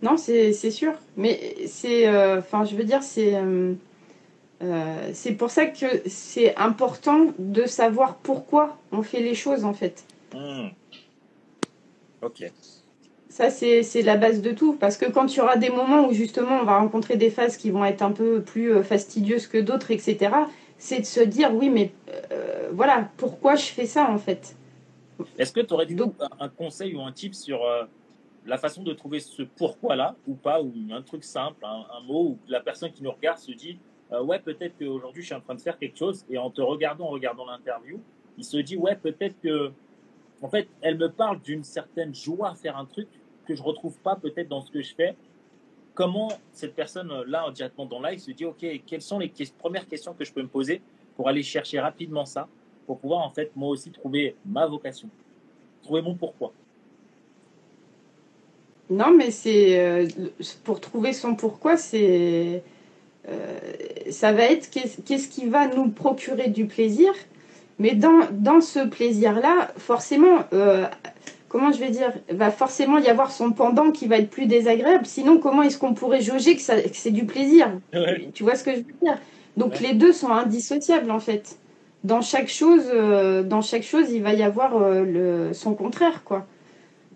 Non, 0.00 0.16
c'est 0.16 0.52
sûr. 0.52 0.94
Mais 1.16 1.66
c'est. 1.66 2.08
Euh, 2.08 2.38
enfin, 2.38 2.64
je 2.64 2.74
veux 2.74 2.84
dire, 2.84 3.02
c'est. 3.02 3.36
Euh, 3.36 3.74
euh, 4.62 5.10
c'est 5.12 5.32
pour 5.32 5.50
ça 5.50 5.66
que 5.66 5.86
c'est 6.06 6.54
important 6.56 7.32
de 7.38 7.66
savoir 7.66 8.16
pourquoi 8.16 8.78
on 8.92 9.02
fait 9.02 9.20
les 9.20 9.34
choses 9.34 9.64
en 9.64 9.74
fait. 9.74 10.04
Hmm. 10.32 10.68
Ok. 12.22 12.50
Ça, 13.28 13.50
c'est 13.50 14.02
la 14.02 14.16
base 14.16 14.42
de 14.42 14.52
tout. 14.52 14.74
Parce 14.74 14.96
que 14.96 15.10
quand 15.10 15.34
il 15.34 15.38
y 15.38 15.40
aura 15.40 15.56
des 15.56 15.70
moments 15.70 16.06
où 16.06 16.12
justement 16.12 16.60
on 16.60 16.64
va 16.64 16.78
rencontrer 16.78 17.16
des 17.16 17.30
phases 17.30 17.56
qui 17.56 17.70
vont 17.70 17.84
être 17.84 18.02
un 18.02 18.12
peu 18.12 18.42
plus 18.42 18.72
euh, 18.72 18.82
fastidieuses 18.82 19.46
que 19.46 19.58
d'autres, 19.58 19.90
etc., 19.90 20.30
c'est 20.78 21.00
de 21.00 21.06
se 21.06 21.20
dire 21.20 21.52
oui, 21.54 21.70
mais 21.70 21.92
euh, 22.30 22.68
voilà, 22.72 23.08
pourquoi 23.16 23.56
je 23.56 23.64
fais 23.64 23.86
ça 23.86 24.10
en 24.10 24.18
fait? 24.18 24.54
Est-ce 25.38 25.52
que 25.52 25.60
tu 25.60 25.72
aurais 25.72 25.86
du 25.86 25.96
coup 25.96 26.12
un 26.40 26.48
conseil 26.48 26.94
ou 26.94 27.00
un 27.00 27.12
tip 27.12 27.34
sur 27.34 27.60
la 28.44 28.58
façon 28.58 28.82
de 28.82 28.92
trouver 28.92 29.20
ce 29.20 29.42
pourquoi-là 29.42 30.16
ou 30.26 30.34
pas, 30.34 30.60
ou 30.60 30.72
un 30.90 31.02
truc 31.02 31.22
simple, 31.22 31.64
un, 31.64 31.86
un 31.96 32.00
mot 32.00 32.30
où 32.30 32.38
la 32.48 32.60
personne 32.60 32.90
qui 32.90 33.02
nous 33.02 33.12
regarde 33.12 33.38
se 33.38 33.52
dit 33.52 33.78
euh, 34.12 34.22
ouais, 34.22 34.38
peut-être 34.38 34.76
qu'aujourd'hui 34.78 35.22
je 35.22 35.26
suis 35.26 35.34
en 35.34 35.40
train 35.40 35.54
de 35.54 35.60
faire 35.60 35.78
quelque 35.78 35.98
chose, 35.98 36.24
et 36.30 36.38
en 36.38 36.50
te 36.50 36.60
regardant, 36.60 37.06
en 37.06 37.10
regardant 37.10 37.46
l'interview, 37.46 38.00
il 38.38 38.44
se 38.44 38.56
dit, 38.58 38.76
ouais, 38.76 38.96
peut-être 38.96 39.38
que, 39.40 39.72
en 40.40 40.48
fait, 40.48 40.68
elle 40.80 40.98
me 40.98 41.08
parle 41.08 41.40
d'une 41.40 41.64
certaine 41.64 42.14
joie 42.14 42.50
à 42.50 42.54
faire 42.54 42.76
un 42.76 42.84
truc 42.84 43.08
que 43.46 43.54
je 43.54 43.62
retrouve 43.62 43.98
pas 43.98 44.16
peut-être 44.16 44.48
dans 44.48 44.60
ce 44.60 44.70
que 44.70 44.82
je 44.82 44.94
fais. 44.94 45.16
Comment 45.94 46.32
cette 46.52 46.74
personne-là, 46.74 47.50
directement 47.50 47.86
dans 47.86 48.00
live, 48.00 48.18
se 48.18 48.30
dit, 48.30 48.44
ok, 48.44 48.64
quelles 48.86 49.02
sont 49.02 49.18
les 49.18 49.32
premières 49.58 49.86
questions 49.86 50.14
que 50.14 50.24
je 50.24 50.32
peux 50.32 50.42
me 50.42 50.48
poser 50.48 50.80
pour 51.16 51.28
aller 51.28 51.42
chercher 51.42 51.80
rapidement 51.80 52.24
ça, 52.24 52.48
pour 52.86 52.98
pouvoir 52.98 53.20
en 53.20 53.30
fait 53.30 53.50
moi 53.54 53.68
aussi 53.68 53.90
trouver 53.90 54.34
ma 54.46 54.66
vocation, 54.66 55.08
trouver 55.82 56.02
mon 56.02 56.14
pourquoi. 56.14 56.52
Non, 58.90 59.14
mais 59.16 59.30
c'est 59.30 59.80
euh, 59.80 60.08
pour 60.64 60.80
trouver 60.80 61.12
son 61.12 61.34
pourquoi, 61.34 61.76
c'est 61.76 62.62
ça 64.10 64.32
va 64.32 64.44
être 64.44 64.70
qu'est-ce 64.70 65.28
qui 65.28 65.46
va 65.46 65.66
nous 65.68 65.88
procurer 65.88 66.48
du 66.48 66.66
plaisir. 66.66 67.12
Mais 67.78 67.94
dans, 67.94 68.20
dans 68.30 68.60
ce 68.60 68.80
plaisir-là, 68.86 69.72
forcément, 69.76 70.44
euh, 70.52 70.86
comment 71.48 71.72
je 71.72 71.78
vais 71.80 71.90
dire, 71.90 72.12
va 72.30 72.50
forcément 72.50 72.98
y 72.98 73.08
avoir 73.08 73.32
son 73.32 73.50
pendant 73.52 73.90
qui 73.90 74.06
va 74.06 74.18
être 74.18 74.30
plus 74.30 74.46
désagréable. 74.46 75.06
Sinon, 75.06 75.38
comment 75.38 75.62
est-ce 75.62 75.78
qu'on 75.78 75.94
pourrait 75.94 76.20
jauger 76.20 76.54
que, 76.54 76.62
c'est 76.62 77.10
du 77.10 77.24
plaisir? 77.24 77.72
Tu 78.34 78.44
vois 78.44 78.54
ce 78.54 78.64
que 78.64 78.72
je 78.72 78.76
veux 78.78 78.94
dire? 79.02 79.18
Donc 79.56 79.80
les 79.80 79.94
deux 79.94 80.12
sont 80.12 80.30
indissociables 80.30 81.10
en 81.10 81.18
fait. 81.18 81.56
Dans 82.04 82.20
chaque 82.20 82.48
chose, 82.48 82.84
euh, 82.92 83.42
dans 83.42 83.62
chaque 83.62 83.84
chose, 83.84 84.10
il 84.10 84.22
va 84.22 84.32
y 84.32 84.42
avoir 84.42 84.78
le, 84.78 85.52
son 85.52 85.74
contraire, 85.74 86.22
quoi. 86.24 86.46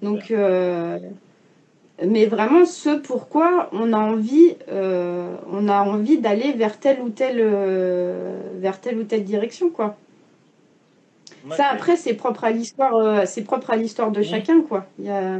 Donc 0.02 0.32
mais 2.04 2.26
vraiment 2.26 2.66
ce 2.66 2.90
pourquoi 2.90 3.70
on 3.72 3.92
a 3.92 3.98
envie, 3.98 4.56
euh, 4.68 5.34
on 5.50 5.68
a 5.68 5.80
envie 5.80 6.18
d'aller 6.18 6.52
vers 6.52 6.78
telle 6.78 7.00
ou 7.00 7.08
telle, 7.08 7.38
euh, 7.40 8.38
vers 8.58 8.80
telle 8.80 8.98
ou 8.98 9.04
telle 9.04 9.24
direction, 9.24 9.70
quoi. 9.70 9.96
Ça 11.56 11.68
après 11.68 11.96
c'est 11.96 12.14
propre 12.14 12.44
à 12.44 12.50
l'histoire, 12.50 12.96
euh, 12.96 13.22
c'est 13.24 13.42
propre 13.42 13.70
à 13.70 13.76
l'histoire 13.76 14.10
de 14.10 14.20
chacun, 14.20 14.60
quoi. 14.62 14.86
Il 14.98 15.06
y 15.06 15.10
a... 15.10 15.38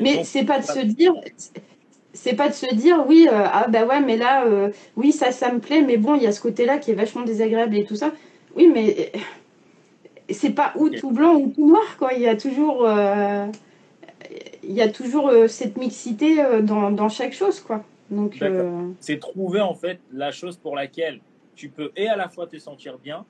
mais 0.00 0.24
c'est 0.24 0.44
pas 0.44 0.60
de 0.60 0.64
se 0.64 0.78
dire, 0.78 1.14
c'est 2.12 2.34
pas 2.34 2.48
de 2.48 2.54
se 2.54 2.72
dire 2.74 3.04
oui, 3.08 3.26
ah 3.32 3.66
bah 3.68 3.86
ouais, 3.86 4.00
mais 4.00 4.16
là, 4.16 4.44
oui 4.96 5.10
ça, 5.10 5.32
ça 5.32 5.50
me 5.50 5.58
plaît, 5.58 5.82
mais 5.82 5.96
bon, 5.96 6.14
il 6.14 6.22
y 6.22 6.26
a 6.26 6.32
ce 6.32 6.40
côté-là 6.40 6.78
qui 6.78 6.92
est 6.92 6.94
vachement 6.94 7.22
désagréable 7.22 7.76
et 7.76 7.84
tout 7.84 7.96
ça. 7.96 8.12
Oui, 8.54 8.70
mais 8.72 9.10
c'est 10.30 10.50
pas 10.50 10.72
ou 10.76 10.90
tout 10.90 11.10
blanc 11.10 11.34
ou 11.34 11.48
tout 11.48 11.66
noir, 11.66 11.96
quoi. 11.98 12.12
Il 12.12 12.20
y 12.20 12.28
a 12.28 12.36
toujours 12.36 12.86
il 14.62 14.72
y 14.72 14.82
a 14.82 14.88
toujours 14.88 15.28
euh, 15.28 15.48
cette 15.48 15.76
mixité 15.76 16.42
euh, 16.42 16.62
dans, 16.62 16.90
dans, 16.90 17.08
chaque 17.08 17.32
chose, 17.32 17.60
quoi. 17.60 17.84
Donc, 18.10 18.40
euh, 18.40 18.90
c'est 19.00 19.18
trouver 19.18 19.60
en 19.60 19.74
fait 19.74 19.98
la 20.12 20.30
chose 20.30 20.56
pour 20.56 20.76
laquelle 20.76 21.20
tu 21.56 21.68
peux 21.68 21.90
et 21.96 22.08
à 22.08 22.16
la 22.16 22.28
fois 22.28 22.46
te 22.46 22.56
sentir 22.58 22.98
bien, 22.98 23.24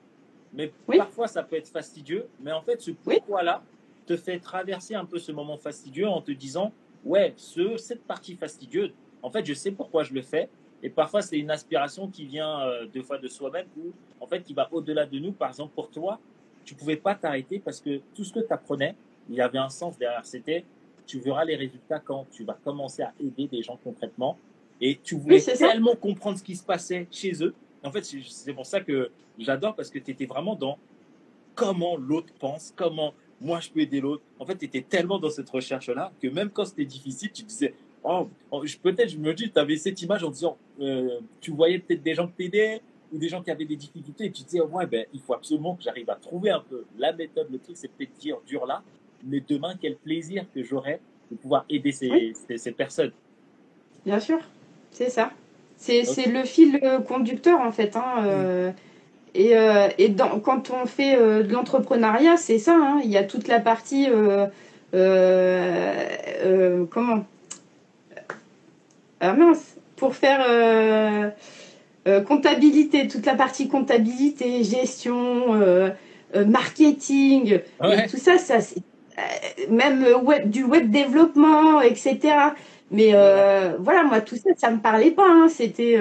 mais 0.53 0.71
parfois 0.85 1.27
ça 1.27 1.41
peut 1.41 1.55
être 1.55 1.67
fastidieux. 1.67 2.27
Mais 2.41 2.51
en 2.51 2.61
fait, 2.61 2.81
ce 2.81 2.91
pourquoi-là 2.91 3.63
te 4.05 4.15
fait 4.15 4.39
traverser 4.39 4.93
un 4.93 5.05
peu 5.05 5.17
ce 5.17 5.31
moment 5.31 5.57
fastidieux 5.57 6.07
en 6.07 6.21
te 6.21 6.31
disant, 6.31 6.71
ouais, 7.05 7.33
ce, 7.37 7.77
cette 7.77 8.03
partie 8.03 8.35
fastidieuse, 8.35 8.91
en 9.23 9.31
fait, 9.31 9.45
je 9.45 9.53
sais 9.53 9.71
pourquoi 9.71 10.03
je 10.03 10.13
le 10.13 10.21
fais. 10.21 10.47
Et 10.83 10.91
parfois, 10.91 11.23
c'est 11.23 11.39
une 11.39 11.49
aspiration 11.49 12.07
qui 12.07 12.25
vient 12.25 12.59
deux 12.93 13.01
fois 13.01 13.17
de 13.17 13.27
soi-même 13.27 13.65
ou 13.77 13.93
en 14.19 14.27
fait 14.27 14.43
qui 14.43 14.53
va 14.53 14.69
au-delà 14.71 15.07
de 15.07 15.17
nous. 15.17 15.31
Par 15.31 15.49
exemple, 15.49 15.73
pour 15.73 15.89
toi, 15.89 16.19
tu 16.63 16.75
pouvais 16.75 16.97
pas 16.97 17.15
t'arrêter 17.15 17.57
parce 17.57 17.81
que 17.81 17.99
tout 18.13 18.23
ce 18.23 18.31
que 18.31 18.41
tu 18.41 18.53
apprenais, 18.53 18.95
il 19.27 19.35
y 19.35 19.41
avait 19.41 19.57
un 19.57 19.69
sens 19.69 19.97
derrière. 19.97 20.25
C'était 20.25 20.65
tu 21.07 21.19
verras 21.19 21.45
les 21.45 21.55
résultats 21.55 21.99
quand 21.99 22.27
tu 22.31 22.43
vas 22.43 22.57
commencer 22.63 23.01
à 23.01 23.13
aider 23.19 23.47
des 23.47 23.63
gens 23.63 23.79
concrètement. 23.83 24.37
Et 24.79 24.99
tu 25.03 25.15
voulais 25.15 25.41
tellement 25.41 25.95
comprendre 25.95 26.37
ce 26.37 26.43
qui 26.43 26.55
se 26.55 26.63
passait 26.63 27.07
chez 27.09 27.43
eux. 27.43 27.55
En 27.83 27.91
fait, 27.91 28.03
c'est 28.03 28.53
pour 28.53 28.65
ça 28.65 28.81
que 28.81 29.09
j'adore 29.39 29.75
parce 29.75 29.89
que 29.89 29.97
tu 29.97 30.11
étais 30.11 30.25
vraiment 30.25 30.55
dans 30.55 30.77
comment 31.55 31.95
l'autre 31.95 32.33
pense, 32.39 32.73
comment 32.75 33.13
moi 33.39 33.59
je 33.59 33.69
peux 33.69 33.79
aider 33.79 34.01
l'autre. 34.01 34.23
En 34.39 34.45
fait, 34.45 34.57
tu 34.57 34.65
étais 34.65 34.81
tellement 34.81 35.19
dans 35.19 35.29
cette 35.29 35.49
recherche-là 35.49 36.11
que 36.21 36.27
même 36.27 36.49
quand 36.49 36.65
c'était 36.65 36.85
difficile, 36.85 37.31
tu 37.31 37.43
disais, 37.43 37.73
oh, 38.03 38.29
oh 38.51 38.63
peut-être, 38.81 39.09
je 39.09 39.17
me 39.17 39.33
dis, 39.33 39.51
tu 39.51 39.59
avais 39.59 39.77
cette 39.77 40.01
image 40.01 40.23
en 40.23 40.29
disant, 40.29 40.57
euh, 40.79 41.19
tu 41.39 41.51
voyais 41.51 41.79
peut-être 41.79 42.03
des 42.03 42.13
gens 42.13 42.27
qui 42.27 42.33
t'aidaient 42.33 42.81
ou 43.11 43.17
des 43.17 43.29
gens 43.29 43.41
qui 43.41 43.49
avaient 43.49 43.65
des 43.65 43.75
difficultés 43.75 44.25
et 44.25 44.31
tu 44.31 44.43
disais, 44.43 44.61
ouais, 44.61 44.85
ben, 44.85 45.05
il 45.13 45.19
faut 45.21 45.33
absolument 45.33 45.75
que 45.75 45.83
j'arrive 45.83 46.09
à 46.09 46.15
trouver 46.15 46.49
un 46.49 46.59
peu 46.59 46.85
la 46.97 47.13
méthode, 47.13 47.47
le 47.51 47.59
truc, 47.59 47.77
c'est 47.77 47.89
peut-être 47.89 48.13
dire 48.17 48.37
dur 48.45 48.65
là, 48.65 48.83
mais 49.25 49.41
demain, 49.47 49.73
quel 49.81 49.95
plaisir 49.95 50.45
que 50.53 50.63
j'aurais 50.63 50.99
de 51.31 51.35
pouvoir 51.35 51.65
aider 51.69 51.91
ces, 51.91 52.33
ces, 52.55 52.71
personnes. 52.71 53.11
Bien 54.05 54.19
sûr, 54.19 54.39
c'est 54.91 55.09
ça. 55.09 55.31
C'est 55.75 56.03
le 56.27 56.43
fil 56.43 56.79
euh, 56.83 56.99
conducteur, 56.99 57.59
en 57.59 57.71
fait. 57.71 57.95
Hein, 57.95 58.23
euh, 58.25 58.71
et, 59.35 59.57
euh, 59.57 59.89
et 59.97 60.09
dans, 60.09 60.39
quand 60.39 60.71
on 60.71 60.85
fait 60.85 61.17
de 61.17 61.51
l'entrepreneuriat, 61.51 62.37
c'est 62.37 62.59
ça. 62.59 62.75
Hein, 62.75 63.01
il 63.03 63.09
y 63.09 63.17
a 63.17 63.23
toute 63.23 63.47
la 63.47 63.59
partie. 63.59 64.07
comment? 66.89 67.25
Ah 69.19 69.33
mince 69.33 69.77
pour 69.97 70.15
faire 70.15 70.45
euh, 70.47 71.29
euh, 72.07 72.21
comptabilité, 72.21 73.07
toute 73.07 73.25
la 73.25 73.35
partie 73.35 73.67
comptabilité, 73.67 74.63
gestion, 74.63 75.55
euh, 75.55 75.89
marketing, 76.45 77.59
tout 78.09 78.17
ça, 78.17 78.37
ça 78.37 78.59
même 79.69 80.05
web, 80.23 80.49
du 80.49 80.63
web 80.63 80.89
développement, 80.91 81.81
etc. 81.81 82.19
Mais 82.91 83.11
voilà, 83.79 84.03
moi 84.03 84.21
tout 84.21 84.35
ça, 84.35 84.51
ça 84.57 84.71
me 84.71 84.79
parlait 84.79 85.11
pas. 85.11 85.27
Hein. 85.27 85.47
C'était 85.49 85.97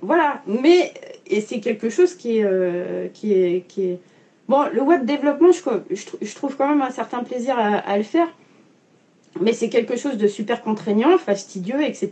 voilà, 0.00 0.42
mais 0.46 0.92
et 1.26 1.40
c'est 1.40 1.60
quelque 1.60 1.90
chose 1.90 2.14
qui 2.14 2.38
est 2.38 3.12
qui 3.14 3.32
est 3.34 3.98
bon. 4.48 4.64
Le 4.72 4.82
web 4.82 5.04
développement, 5.04 5.52
je, 5.52 5.60
je, 6.20 6.34
trouve 6.34 6.56
quand 6.56 6.68
même 6.68 6.82
un 6.82 6.90
certain 6.90 7.22
plaisir 7.22 7.58
à, 7.58 7.76
à 7.78 7.96
le 7.96 8.04
faire 8.04 8.28
mais 9.38 9.52
c'est 9.52 9.68
quelque 9.68 9.96
chose 9.96 10.16
de 10.16 10.26
super 10.26 10.62
contraignant, 10.62 11.16
fastidieux, 11.18 11.82
etc. 11.82 12.10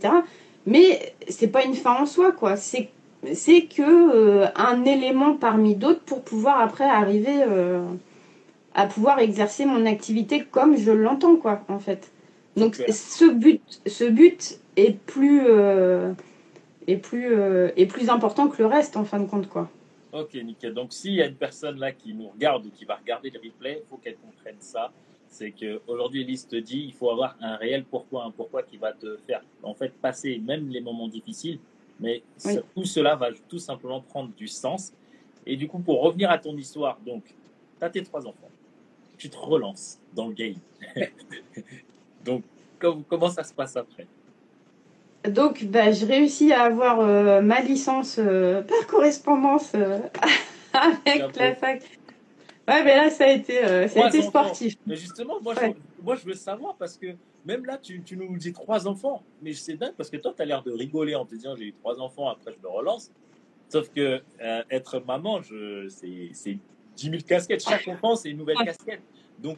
Mais 0.65 1.13
c'est 1.27 1.47
pas 1.47 1.63
une 1.63 1.75
fin 1.75 2.01
en 2.01 2.05
soi, 2.05 2.31
quoi. 2.31 2.55
C'est 2.55 2.89
c'est 3.33 3.63
que 3.63 3.81
euh, 3.81 4.47
un 4.55 4.85
élément 4.85 5.33
parmi 5.33 5.75
d'autres 5.75 5.99
pour 5.99 6.21
pouvoir 6.23 6.61
après 6.61 6.85
arriver 6.85 7.43
euh, 7.45 7.83
à 8.73 8.87
pouvoir 8.87 9.19
exercer 9.19 9.65
mon 9.65 9.85
activité 9.85 10.43
comme 10.43 10.77
je 10.77 10.91
l'entends, 10.91 11.35
quoi, 11.35 11.63
en 11.67 11.79
fait. 11.79 12.11
Donc 12.55 12.75
ce 12.75 13.31
but, 13.31 13.61
ce 13.85 14.03
but 14.03 14.59
est 14.75 14.97
plus 14.97 15.43
euh, 15.45 16.13
est 16.87 16.97
plus 16.97 17.33
est 17.77 17.85
plus 17.85 18.09
important 18.09 18.47
que 18.47 18.61
le 18.61 18.67
reste 18.67 18.97
en 18.97 19.05
fin 19.05 19.19
de 19.19 19.27
compte, 19.27 19.47
quoi. 19.47 19.69
Ok, 20.11 20.33
nickel. 20.33 20.73
Donc 20.73 20.91
s'il 20.91 21.13
y 21.13 21.21
a 21.21 21.27
une 21.27 21.35
personne 21.35 21.79
là 21.79 21.91
qui 21.91 22.13
nous 22.13 22.29
regarde 22.29 22.65
ou 22.65 22.69
qui 22.69 22.85
va 22.85 22.95
regarder 22.95 23.29
le 23.29 23.39
replay, 23.39 23.83
il 23.85 23.89
faut 23.89 23.97
qu'elle 23.97 24.17
comprenne 24.17 24.57
ça 24.59 24.91
c'est 25.29 25.51
qu'aujourd'hui, 25.51 26.21
Elise 26.21 26.47
te 26.47 26.55
dit 26.55 26.85
il 26.87 26.93
faut 26.93 27.09
avoir 27.09 27.37
un 27.39 27.55
réel 27.55 27.85
pourquoi, 27.85 28.25
un 28.25 28.31
pourquoi 28.31 28.63
qui 28.63 28.77
va 28.77 28.91
te 28.91 29.17
faire 29.27 29.41
en 29.63 29.73
fait 29.73 29.93
passer 29.93 30.39
même 30.39 30.69
les 30.69 30.81
moments 30.81 31.07
difficiles, 31.07 31.59
mais 31.99 32.23
tout 32.75 32.85
cela 32.85 33.15
va 33.15 33.29
tout 33.47 33.59
simplement 33.59 34.01
prendre 34.01 34.33
du 34.35 34.47
sens. 34.47 34.91
Et 35.45 35.55
du 35.55 35.67
coup, 35.67 35.79
pour 35.79 36.01
revenir 36.01 36.29
à 36.29 36.37
ton 36.37 36.55
histoire, 36.57 36.99
donc, 37.05 37.23
tu 37.23 37.85
as 37.85 37.89
tes 37.89 38.03
trois 38.03 38.25
enfants, 38.25 38.49
tu 39.19 39.29
te 39.29 39.37
relances 39.37 39.99
dans 40.15 40.27
le 40.27 40.33
game. 40.33 40.55
donc, 42.25 42.43
comment 42.79 43.29
ça 43.29 43.43
se 43.43 43.53
passe 43.53 43.75
après? 43.75 44.07
Donc, 45.27 45.65
bah, 45.65 45.91
je 45.91 46.05
réussis 46.05 46.53
à 46.53 46.63
avoir 46.63 47.01
euh, 47.01 47.41
ma 47.41 47.61
licence 47.61 48.15
euh, 48.17 48.61
par 48.61 48.87
correspondance 48.87 49.73
euh, 49.75 49.99
avec 50.73 51.37
la 51.37 51.55
fac. 51.55 51.83
Ouais, 52.67 52.83
mais 52.83 52.95
là, 52.95 53.09
ça 53.09 53.25
a 53.25 53.31
été, 53.31 53.65
euh, 53.65 53.87
ça 53.87 54.05
a 54.05 54.07
été 54.07 54.21
sportif. 54.21 54.75
Mais 54.85 54.95
justement, 54.95 55.41
moi, 55.41 55.55
je, 55.55 56.03
moi, 56.03 56.15
je 56.15 56.25
veux 56.25 56.35
savoir 56.35 56.75
parce 56.77 56.97
que 56.97 57.07
même 57.45 57.65
là, 57.65 57.77
tu, 57.77 58.01
tu 58.03 58.15
nous 58.15 58.37
dis 58.37 58.53
trois 58.53 58.87
enfants. 58.87 59.23
Mais 59.41 59.53
c'est 59.53 59.73
dingue 59.73 59.95
parce 59.97 60.09
que 60.09 60.17
toi, 60.17 60.33
tu 60.35 60.41
as 60.41 60.45
l'air 60.45 60.63
de 60.63 60.71
rigoler 60.71 61.15
en 61.15 61.25
te 61.25 61.35
disant 61.35 61.55
j'ai 61.55 61.65
eu 61.65 61.73
trois 61.73 61.99
enfants, 61.99 62.29
après 62.29 62.51
je 62.51 62.59
me 62.61 62.69
relance. 62.69 63.11
Sauf 63.69 63.89
que 63.89 64.21
euh, 64.41 64.63
être 64.69 64.99
maman, 64.99 65.41
c'est 65.89 66.59
10 66.99 67.09
000 67.09 67.21
casquettes. 67.27 67.63
Chaque 67.63 67.87
enfant, 67.87 68.15
c'est 68.15 68.29
une 68.29 68.37
nouvelle 68.37 68.57
casquette. 68.57 69.01
Donc, 69.39 69.57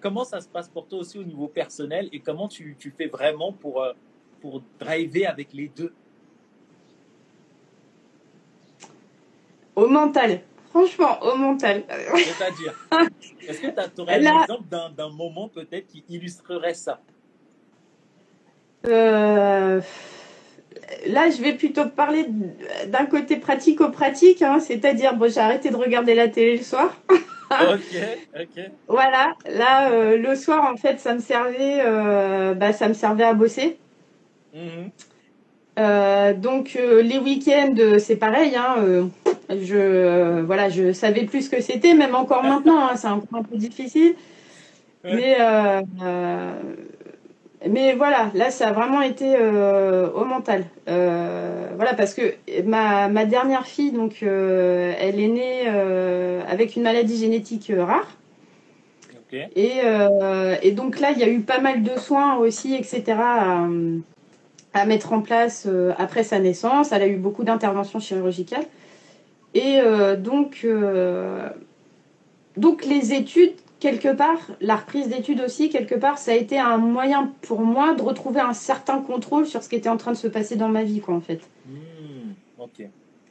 comment 0.00 0.24
ça 0.24 0.40
se 0.40 0.48
passe 0.48 0.68
pour 0.68 0.86
toi 0.86 0.98
aussi 1.00 1.18
au 1.18 1.24
niveau 1.24 1.48
personnel 1.48 2.08
et 2.12 2.20
comment 2.20 2.48
tu, 2.48 2.76
tu 2.78 2.92
fais 2.96 3.06
vraiment 3.06 3.52
pour, 3.52 3.82
euh, 3.82 3.92
pour 4.40 4.62
driver 4.78 5.26
avec 5.26 5.52
les 5.52 5.68
deux? 5.68 5.92
Au 9.74 9.88
mental. 9.88 10.40
Franchement, 10.70 11.22
au 11.22 11.36
mental. 11.36 11.84
C'est-à-dire, 11.88 12.74
est-ce 13.48 13.60
que 13.60 13.94
tu 13.94 14.00
aurais 14.00 14.26
un 14.26 14.42
exemple 14.42 14.64
d'un 14.96 15.10
moment 15.10 15.48
peut-être 15.48 15.86
qui 15.86 16.04
illustrerait 16.08 16.74
ça? 16.74 17.00
Euh, 18.86 19.80
Là, 21.06 21.30
je 21.30 21.42
vais 21.42 21.54
plutôt 21.54 21.86
parler 21.86 22.26
d'un 22.88 23.06
côté 23.06 23.36
pratico-pratique, 23.36 24.42
hein, 24.42 24.60
c'est-à-dire, 24.60 25.14
bon, 25.14 25.30
j'ai 25.30 25.40
arrêté 25.40 25.70
de 25.70 25.76
regarder 25.76 26.14
la 26.14 26.28
télé 26.28 26.56
le 26.58 26.62
soir. 26.62 26.96
ok, 27.10 28.38
ok. 28.40 28.64
Voilà, 28.88 29.34
là, 29.48 29.90
euh, 29.90 30.16
le 30.16 30.34
soir, 30.34 30.70
en 30.72 30.76
fait, 30.76 31.00
ça 31.00 31.14
me 31.14 31.20
servait, 31.20 31.80
euh, 31.84 32.54
bah, 32.54 32.72
ça 32.72 32.88
me 32.88 32.94
servait 32.94 33.24
à 33.24 33.34
bosser. 33.34 33.78
Mhm. 34.54 34.90
donc 36.40 36.78
les 37.02 37.18
week-ends, 37.18 37.98
c'est 37.98 38.16
pareil. 38.16 38.56
Hein, 38.56 39.10
je 39.50 39.76
euh, 39.76 40.42
voilà, 40.44 40.68
je 40.68 40.92
savais 40.92 41.24
plus 41.24 41.42
ce 41.42 41.50
que 41.50 41.60
c'était, 41.60 41.94
même 41.94 42.14
encore 42.14 42.42
maintenant, 42.42 42.88
hein, 42.88 42.96
c'est 42.96 43.08
un, 43.08 43.22
un, 43.32 43.42
peu 43.42 43.56
difficile. 43.56 44.14
Mais 45.04 45.36
euh, 45.40 45.82
euh, 46.02 46.52
mais 47.70 47.94
voilà, 47.94 48.30
là 48.34 48.50
ça 48.50 48.68
a 48.68 48.72
vraiment 48.72 49.02
été 49.02 49.36
au 49.36 50.24
mental. 50.24 50.64
voilà, 50.86 51.94
parce 51.96 52.14
que 52.14 52.34
ma, 52.64 53.08
ma 53.08 53.24
dernière 53.24 53.66
fille, 53.66 53.92
donc 53.92 54.22
elle 54.22 55.20
est 55.20 55.28
née 55.28 55.68
avec 56.48 56.76
une 56.76 56.82
maladie 56.82 57.18
génétique 57.18 57.72
rare. 57.76 58.08
Et, 59.32 59.80
et, 60.62 60.70
donc 60.72 61.00
là, 61.00 61.10
il 61.10 61.18
y 61.18 61.24
a 61.24 61.28
eu 61.28 61.40
pas 61.40 61.60
mal 61.60 61.82
de 61.82 61.98
soins 61.98 62.36
aussi, 62.36 62.74
etc. 62.74 63.04
À, 63.18 63.66
à 64.72 64.86
mettre 64.86 65.12
en 65.12 65.20
place 65.20 65.68
après 65.98 66.22
sa 66.22 66.38
naissance. 66.38 66.92
Elle 66.92 67.02
a 67.02 67.08
eu 67.08 67.16
beaucoup 67.16 67.44
d'interventions 67.44 68.00
chirurgicales. 68.00 68.66
Et 69.56 69.80
euh, 69.80 70.16
donc, 70.16 70.60
euh, 70.64 71.48
donc 72.58 72.84
les 72.84 73.14
études, 73.14 73.54
quelque 73.80 74.14
part, 74.14 74.38
la 74.60 74.76
reprise 74.76 75.08
d'études 75.08 75.40
aussi, 75.40 75.68
quelque 75.68 75.94
part, 75.94 76.18
ça 76.18 76.32
a 76.32 76.34
été 76.34 76.58
un 76.58 76.78
moyen 76.78 77.32
pour 77.42 77.60
moi 77.60 77.94
de 77.94 78.02
retrouver 78.02 78.40
un 78.40 78.52
certain 78.52 79.00
contrôle 79.00 79.46
sur 79.46 79.62
ce 79.62 79.68
qui 79.68 79.76
était 79.76 79.88
en 79.88 79.96
train 79.96 80.12
de 80.12 80.16
se 80.16 80.28
passer 80.28 80.56
dans 80.56 80.68
ma 80.68 80.82
vie, 80.82 81.00
quoi, 81.00 81.14
en 81.14 81.20
fait. 81.20 81.40
Hmm, 81.66 82.32
ok, 82.58 82.88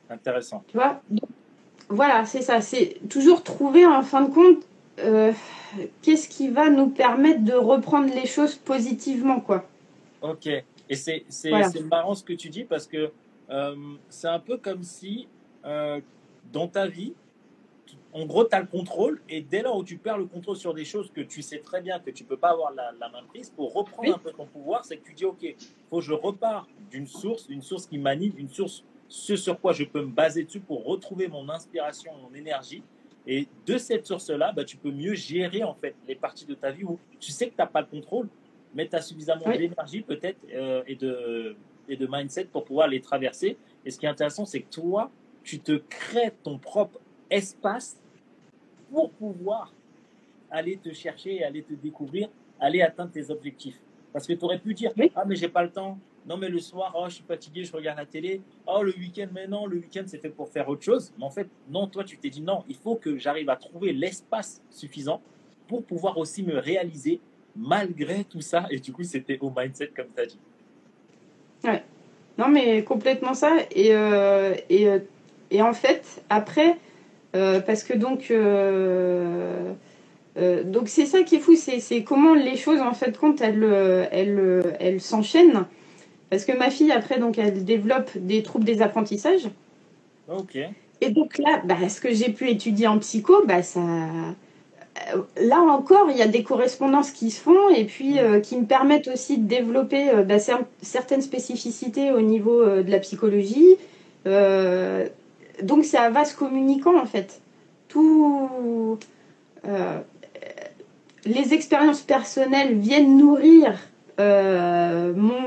intéressant. 0.10 0.64
Tu 0.68 0.78
vois 0.78 1.02
Voilà, 1.90 2.26
c'est 2.26 2.42
ça. 2.42 2.62
C'est 2.62 2.98
toujours 3.10 3.44
trouver, 3.44 3.86
en 3.86 4.04
fin 4.04 4.22
de 4.22 4.34
compte, 4.34 4.64
euh, 5.00 5.32
qu'est-ce 6.02 6.30
qui 6.30 6.50
va 6.50 6.70
nous 6.70 6.88
permettre 6.88 7.44
de 7.44 7.54
reprendre 7.54 8.14
les 8.14 8.28
choses 8.28 8.56
positivement, 8.56 9.40
quoi. 9.40 9.66
Ok. 10.22 10.48
Et 10.88 10.96
c'est 10.96 11.26
marrant 11.90 12.14
ce 12.14 12.24
que 12.24 12.34
tu 12.34 12.50
dis 12.50 12.64
parce 12.64 12.86
que 12.86 13.12
c'est 14.10 14.28
un 14.28 14.40
peu 14.40 14.58
comme 14.58 14.84
si 14.84 15.28
dans 16.54 16.68
ta 16.68 16.88
vie, 16.88 17.14
en 18.16 18.26
gros, 18.26 18.46
tu 18.46 18.56
as 18.56 18.62
le 18.62 18.66
contrôle 18.66 19.22
et 19.28 19.42
dès 19.42 19.62
lors 19.62 19.76
où 19.76 19.84
tu 19.84 19.98
perds 19.98 20.18
le 20.18 20.26
contrôle 20.26 20.56
sur 20.56 20.74
des 20.74 20.86
choses 20.86 21.12
que 21.12 21.20
tu 21.20 21.42
sais 21.42 21.60
très 21.60 21.82
bien 21.82 22.00
que 22.00 22.12
tu 22.12 22.24
peux 22.24 22.38
pas 22.38 22.52
avoir 22.52 22.72
la, 22.72 23.10
main 23.10 23.22
prise, 23.28 23.50
pour 23.50 23.74
reprendre 23.74 24.16
un 24.16 24.18
peu 24.18 24.32
ton 24.32 24.46
pouvoir, 24.46 24.86
c'est 24.86 24.96
que 24.96 25.06
tu 25.06 25.14
dis, 25.14 25.26
OK, 25.26 25.46
faut 25.90 25.98
que 25.98 26.02
je 26.06 26.14
repars 26.14 26.66
d'une 26.90 27.08
source, 27.08 27.46
une 27.50 27.62
source 27.62 27.86
qui 27.86 27.98
m'anime, 27.98 28.32
une 28.38 28.48
source 28.48 28.86
ce 29.10 29.36
sur 29.36 29.60
quoi 29.60 29.74
je 29.74 29.84
peux 29.84 30.02
me 30.02 30.12
baser 30.12 30.46
dessus 30.46 30.62
pour 30.62 30.86
retrouver 30.86 31.28
mon 31.28 31.50
inspiration, 31.50 32.14
mon 32.24 32.34
énergie. 32.34 32.84
Et 33.28 33.50
de 33.66 33.78
cette 33.78 34.06
source-là, 34.06 34.54
bah, 34.54 34.64
tu 34.64 34.78
peux 34.78 34.92
mieux 34.92 35.14
gérer 35.14 35.64
en 35.64 35.74
fait 35.74 35.94
les 36.08 36.16
parties 36.16 36.46
de 36.46 36.54
ta 36.54 36.72
vie 36.72 36.86
où 36.86 36.98
tu 37.20 37.32
sais 37.32 37.48
que 37.48 37.52
tu 37.52 37.58
n'as 37.60 37.68
pas 37.68 37.82
le 37.82 37.88
contrôle, 37.88 38.30
mais 38.74 38.88
tu 38.88 38.96
as 38.96 39.02
suffisamment 39.02 39.52
d'énergie 39.52 40.02
peut-être 40.02 40.40
euh, 40.54 40.84
et, 40.88 40.96
de, 40.96 41.58
et 41.90 41.98
de 41.98 42.08
mindset 42.10 42.46
pour 42.46 42.64
pouvoir 42.64 42.88
les 42.88 43.02
traverser. 43.02 43.58
Et 43.86 43.92
ce 43.92 44.00
qui 44.00 44.06
est 44.06 44.10
intéressant, 44.10 44.46
c'est 44.46 44.62
que 44.62 44.72
toi, 44.72 45.12
tu 45.44 45.60
te 45.60 45.74
crées 45.74 46.32
ton 46.44 46.58
propre 46.58 46.98
espace 47.30 47.98
pour 48.96 49.12
pouvoir 49.12 49.74
aller 50.50 50.78
te 50.78 50.94
chercher, 50.94 51.44
aller 51.44 51.62
te 51.64 51.74
découvrir, 51.74 52.30
aller 52.62 52.82
atteindre 52.82 53.12
tes 53.12 53.30
objectifs. 53.30 53.78
Parce 54.14 54.26
que 54.26 54.32
tu 54.32 54.46
aurais 54.46 54.58
pu 54.58 54.74
dire 54.74 54.94
Ah, 55.14 55.26
mais 55.28 55.36
j'ai 55.36 55.50
pas 55.50 55.64
le 55.64 55.70
temps. 55.70 55.98
Non, 56.26 56.38
mais 56.38 56.48
le 56.48 56.60
soir, 56.60 56.96
oh, 56.98 57.04
je 57.10 57.16
suis 57.16 57.24
fatigué, 57.26 57.66
je 57.66 57.74
regarde 57.74 57.98
la 58.00 58.06
télé. 58.06 58.42
Oh, 58.66 58.82
le 58.84 58.94
week-end, 58.94 59.28
mais 59.34 59.48
non, 59.48 59.66
le 59.68 59.80
week-end, 59.80 60.04
c'est 60.08 60.20
fait 60.20 60.30
pour 60.30 60.48
faire 60.48 60.70
autre 60.70 60.82
chose. 60.82 61.12
Mais 61.18 61.26
en 61.26 61.30
fait, 61.30 61.50
non, 61.70 61.88
toi, 61.88 62.06
tu 62.06 62.18
t'es 62.18 62.30
dit 62.30 62.42
Non, 62.42 62.64
il 62.70 62.78
faut 62.78 62.96
que 62.96 63.18
j'arrive 63.18 63.50
à 63.50 63.58
trouver 63.58 63.92
l'espace 63.92 64.62
suffisant 64.70 65.22
pour 65.68 65.84
pouvoir 65.84 66.18
aussi 66.18 66.42
me 66.42 66.58
réaliser 66.58 67.20
malgré 67.54 68.24
tout 68.24 68.42
ça. 68.42 68.66
Et 68.70 68.80
du 68.80 68.94
coup, 68.94 69.04
c'était 69.04 69.38
au 69.42 69.52
mindset, 69.54 69.92
comme 69.94 70.08
tu 70.16 70.22
as 70.22 70.26
dit. 70.26 70.40
Ouais. 71.66 71.84
Non, 72.38 72.48
mais 72.48 72.82
complètement 72.86 73.34
ça. 73.34 73.58
Et, 73.72 73.94
euh, 73.94 74.56
et 74.70 74.88
euh, 74.88 75.00
et 75.52 75.62
en 75.62 75.74
fait, 75.74 76.24
après, 76.30 76.78
parce 77.66 77.84
que 77.84 77.94
donc, 77.94 78.28
euh, 78.32 79.74
euh, 80.38 80.64
donc 80.64 80.88
c'est 80.88 81.06
ça 81.06 81.24
qui 81.24 81.36
est 81.36 81.40
fou, 81.40 81.56
c'est 81.56 82.04
comment 82.04 82.34
les 82.34 82.56
choses 82.56 82.82
en 82.82 82.94
fait 82.94 83.18
compte, 83.18 83.42
elles, 83.42 83.64
elles, 84.12 84.76
elles 84.80 85.02
s'enchaînent. 85.02 85.66
Parce 86.30 86.46
que 86.46 86.52
ma 86.58 86.70
fille 86.70 86.92
après 86.92 87.20
donc 87.20 87.38
elle 87.38 87.64
développe 87.64 88.10
des 88.16 88.44
troubles 88.44 88.66
des 88.66 88.82
apprentissages. 88.82 89.50
Ok. 90.30 90.58
Et 91.02 91.10
donc 91.10 91.38
là, 91.38 91.62
bah, 91.66 91.90
ce 91.90 92.00
que 92.00 92.14
j'ai 92.14 92.32
pu 92.32 92.50
étudier 92.50 92.88
en 92.88 93.00
psycho, 93.00 93.46
bah 93.46 93.62
ça, 93.64 93.82
là 95.42 95.60
encore, 95.60 96.10
il 96.10 96.18
y 96.18 96.22
a 96.22 96.28
des 96.28 96.42
correspondances 96.42 97.12
qui 97.12 97.32
se 97.32 97.42
font 97.42 97.70
et 97.76 97.84
puis 97.84 98.18
qui 98.44 98.58
me 98.58 98.66
permettent 98.66 99.10
aussi 99.10 99.38
de 99.38 99.48
développer 99.48 100.10
bah, 100.26 100.38
certaines 100.82 101.22
spécificités 101.22 102.12
au 102.12 102.22
niveau 102.22 102.66
de 102.66 102.90
la 102.90 103.00
psychologie 103.00 103.78
donc 105.64 105.86
c'est 105.86 105.98
un 105.98 106.10
vase 106.10 106.34
communicant 106.34 107.00
en 107.00 107.06
fait. 107.06 107.42
Tout, 107.88 108.98
euh, 109.68 110.00
les 111.26 111.54
expériences 111.54 112.02
personnelles 112.02 112.76
viennent 112.78 113.18
nourrir 113.18 113.80
euh, 114.20 115.14
mon, 115.16 115.42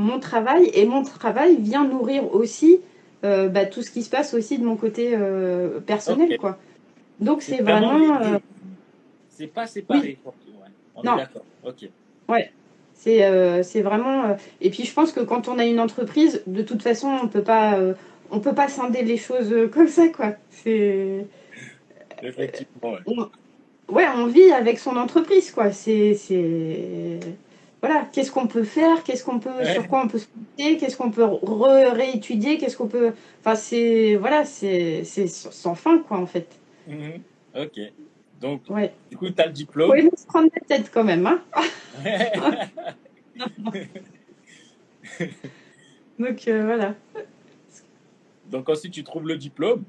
mon 0.00 0.18
travail 0.20 0.70
et 0.74 0.86
mon 0.86 1.02
travail 1.02 1.56
vient 1.56 1.84
nourrir 1.84 2.34
aussi 2.34 2.80
euh, 3.24 3.48
bah, 3.48 3.66
tout 3.66 3.82
ce 3.82 3.90
qui 3.90 4.02
se 4.02 4.10
passe 4.10 4.34
aussi 4.34 4.58
de 4.58 4.64
mon 4.64 4.76
côté 4.76 5.16
personnel, 5.86 6.38
quoi. 6.38 6.58
Donc 7.20 7.42
c'est 7.42 7.62
vraiment. 7.62 8.20
C'est 9.28 9.46
pas 9.46 9.66
séparé. 9.66 10.18
ouais. 10.24 10.32
On 10.96 11.02
Non. 11.02 11.14
est 11.14 11.20
d'accord. 11.20 11.44
Ok. 11.64 11.88
c'est 12.94 13.24
euh, 13.24 13.62
c'est 13.62 13.82
vraiment. 13.82 14.36
Et 14.60 14.70
puis 14.70 14.84
je 14.84 14.92
pense 14.92 15.12
que 15.12 15.20
quand 15.20 15.48
on 15.48 15.58
a 15.58 15.64
une 15.64 15.80
entreprise, 15.80 16.42
de 16.46 16.62
toute 16.62 16.82
façon, 16.82 17.08
on 17.22 17.28
peut 17.28 17.42
pas, 17.42 17.78
on 18.30 18.40
peut 18.40 18.54
pas 18.54 18.68
scinder 18.68 19.02
les 19.02 19.16
choses 19.16 19.52
euh, 19.52 19.68
comme 19.68 19.88
ça, 19.88 20.08
quoi. 20.08 20.34
C'est 20.50 21.26
Effectivement. 22.22 22.92
ouais. 22.92 22.98
on- 23.06 23.28
ouais, 23.94 24.06
on 24.16 24.26
vit 24.26 24.50
avec 24.52 24.78
son 24.78 24.96
entreprise, 24.96 25.50
quoi. 25.50 25.72
C'est, 25.72 26.16
voilà. 27.82 28.06
Qu'est-ce 28.12 28.30
qu'on 28.30 28.46
peut 28.46 28.64
faire? 28.64 29.02
Qu'est-ce 29.04 29.24
qu'on 29.24 29.38
peut, 29.38 29.50
Ouais. 29.50 29.72
sur 29.72 29.88
quoi 29.88 30.02
on 30.04 30.08
peut 30.08 30.18
se 30.18 30.26
porter 30.26 30.76
Qu'est-ce 30.76 30.96
qu'on 30.96 31.10
peut 31.10 31.24
réétudier? 31.24 32.58
Qu'est-ce 32.58 32.76
qu'on 32.76 32.88
peut, 32.88 33.12
enfin, 33.40 33.54
c'est, 33.54 34.16
voilà, 34.16 34.44
c'est, 34.44 35.04
sans 35.04 35.74
fin, 35.74 35.98
quoi, 35.98 36.18
en 36.18 36.26
fait. 36.26 36.46
Mhm. 36.86 37.20
Ok. 37.56 37.80
Donc, 38.40 38.62
Ouais. 38.70 38.92
du 39.10 39.16
coup, 39.16 39.28
tu 39.30 39.40
as 39.42 39.46
le 39.46 39.52
diplôme. 39.52 39.94
aimer 39.96 40.10
se 40.16 40.26
prendre 40.26 40.48
la 40.54 40.60
tête 40.76 40.90
quand 40.92 41.04
même, 41.04 41.26
hein. 41.26 41.40
Donc 46.18 46.48
euh, 46.48 46.64
voilà. 46.64 46.94
Donc, 48.50 48.68
ensuite, 48.68 48.92
tu 48.92 49.04
trouves 49.04 49.26
le 49.28 49.36
diplôme. 49.36 49.82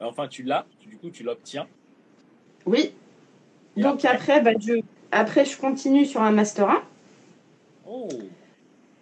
Enfin, 0.00 0.26
tu 0.28 0.42
l'as. 0.42 0.66
Du 0.88 0.96
coup, 0.96 1.10
tu 1.10 1.22
l'obtiens. 1.22 1.66
Oui. 2.66 2.92
Et 3.76 3.82
Donc 3.82 4.04
après 4.04 4.34
après, 4.34 4.40
bah, 4.40 4.58
je, 4.60 4.80
après, 5.12 5.44
je 5.44 5.56
continue 5.56 6.04
sur 6.06 6.22
un 6.22 6.32
master 6.32 6.68
1. 6.68 6.82
Oh. 7.86 8.08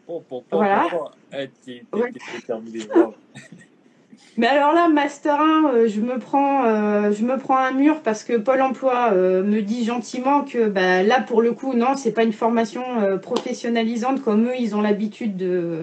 Oh, 0.09 0.22
oh, 0.30 0.42
oh, 0.51 0.57
Voilà. 0.57 0.86
t'es- 1.30 1.51
t'es- 1.64 1.84
Ouais. 1.92 2.12
t'es 2.12 2.20
déterminé. 2.36 2.80
Wow. 2.94 3.14
Mais 4.36 4.46
alors 4.46 4.72
là, 4.72 4.88
Master 4.88 5.40
1, 5.40 5.70
euh, 5.74 5.88
je, 5.88 6.01
me 6.01 6.18
prends, 6.18 6.64
euh, 6.64 7.12
je 7.12 7.24
me 7.24 7.36
prends 7.38 7.57
un 7.57 7.72
mur 7.72 8.03
parce 8.03 8.22
que 8.24 8.36
Pôle 8.36 8.61
emploi 8.62 9.11
euh, 9.12 9.42
me 9.42 9.62
dit 9.62 9.84
gentiment 9.84 10.42
que 10.44 10.68
bah, 10.68 11.03
là, 11.03 11.20
pour 11.20 11.42
le 11.42 11.53
coup, 11.53 11.74
non, 11.74 11.96
c'est 11.96 12.12
pas 12.12 12.22
une 12.24 12.32
formation 12.32 12.82
professionnalisante 13.20 14.22
comme 14.22 14.46
eux, 14.46 14.57
ils 14.59 14.74
ont 14.76 14.80
l'habitude 14.80 15.36
de, 15.36 15.82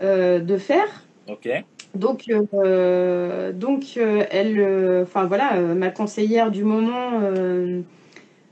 de 0.00 0.56
faire. 0.58 1.04
Ok. 1.28 1.48
Donc, 1.94 2.24
euh, 2.54 3.52
donc 3.52 3.84
euh, 3.96 4.24
elle, 4.30 4.58
euh, 4.58 5.02
enfin 5.02 5.24
voilà, 5.24 5.56
euh, 5.56 5.74
ma 5.74 5.90
conseillère 5.90 6.50
du 6.50 6.64
moment 6.64 7.20
euh, 7.22 7.80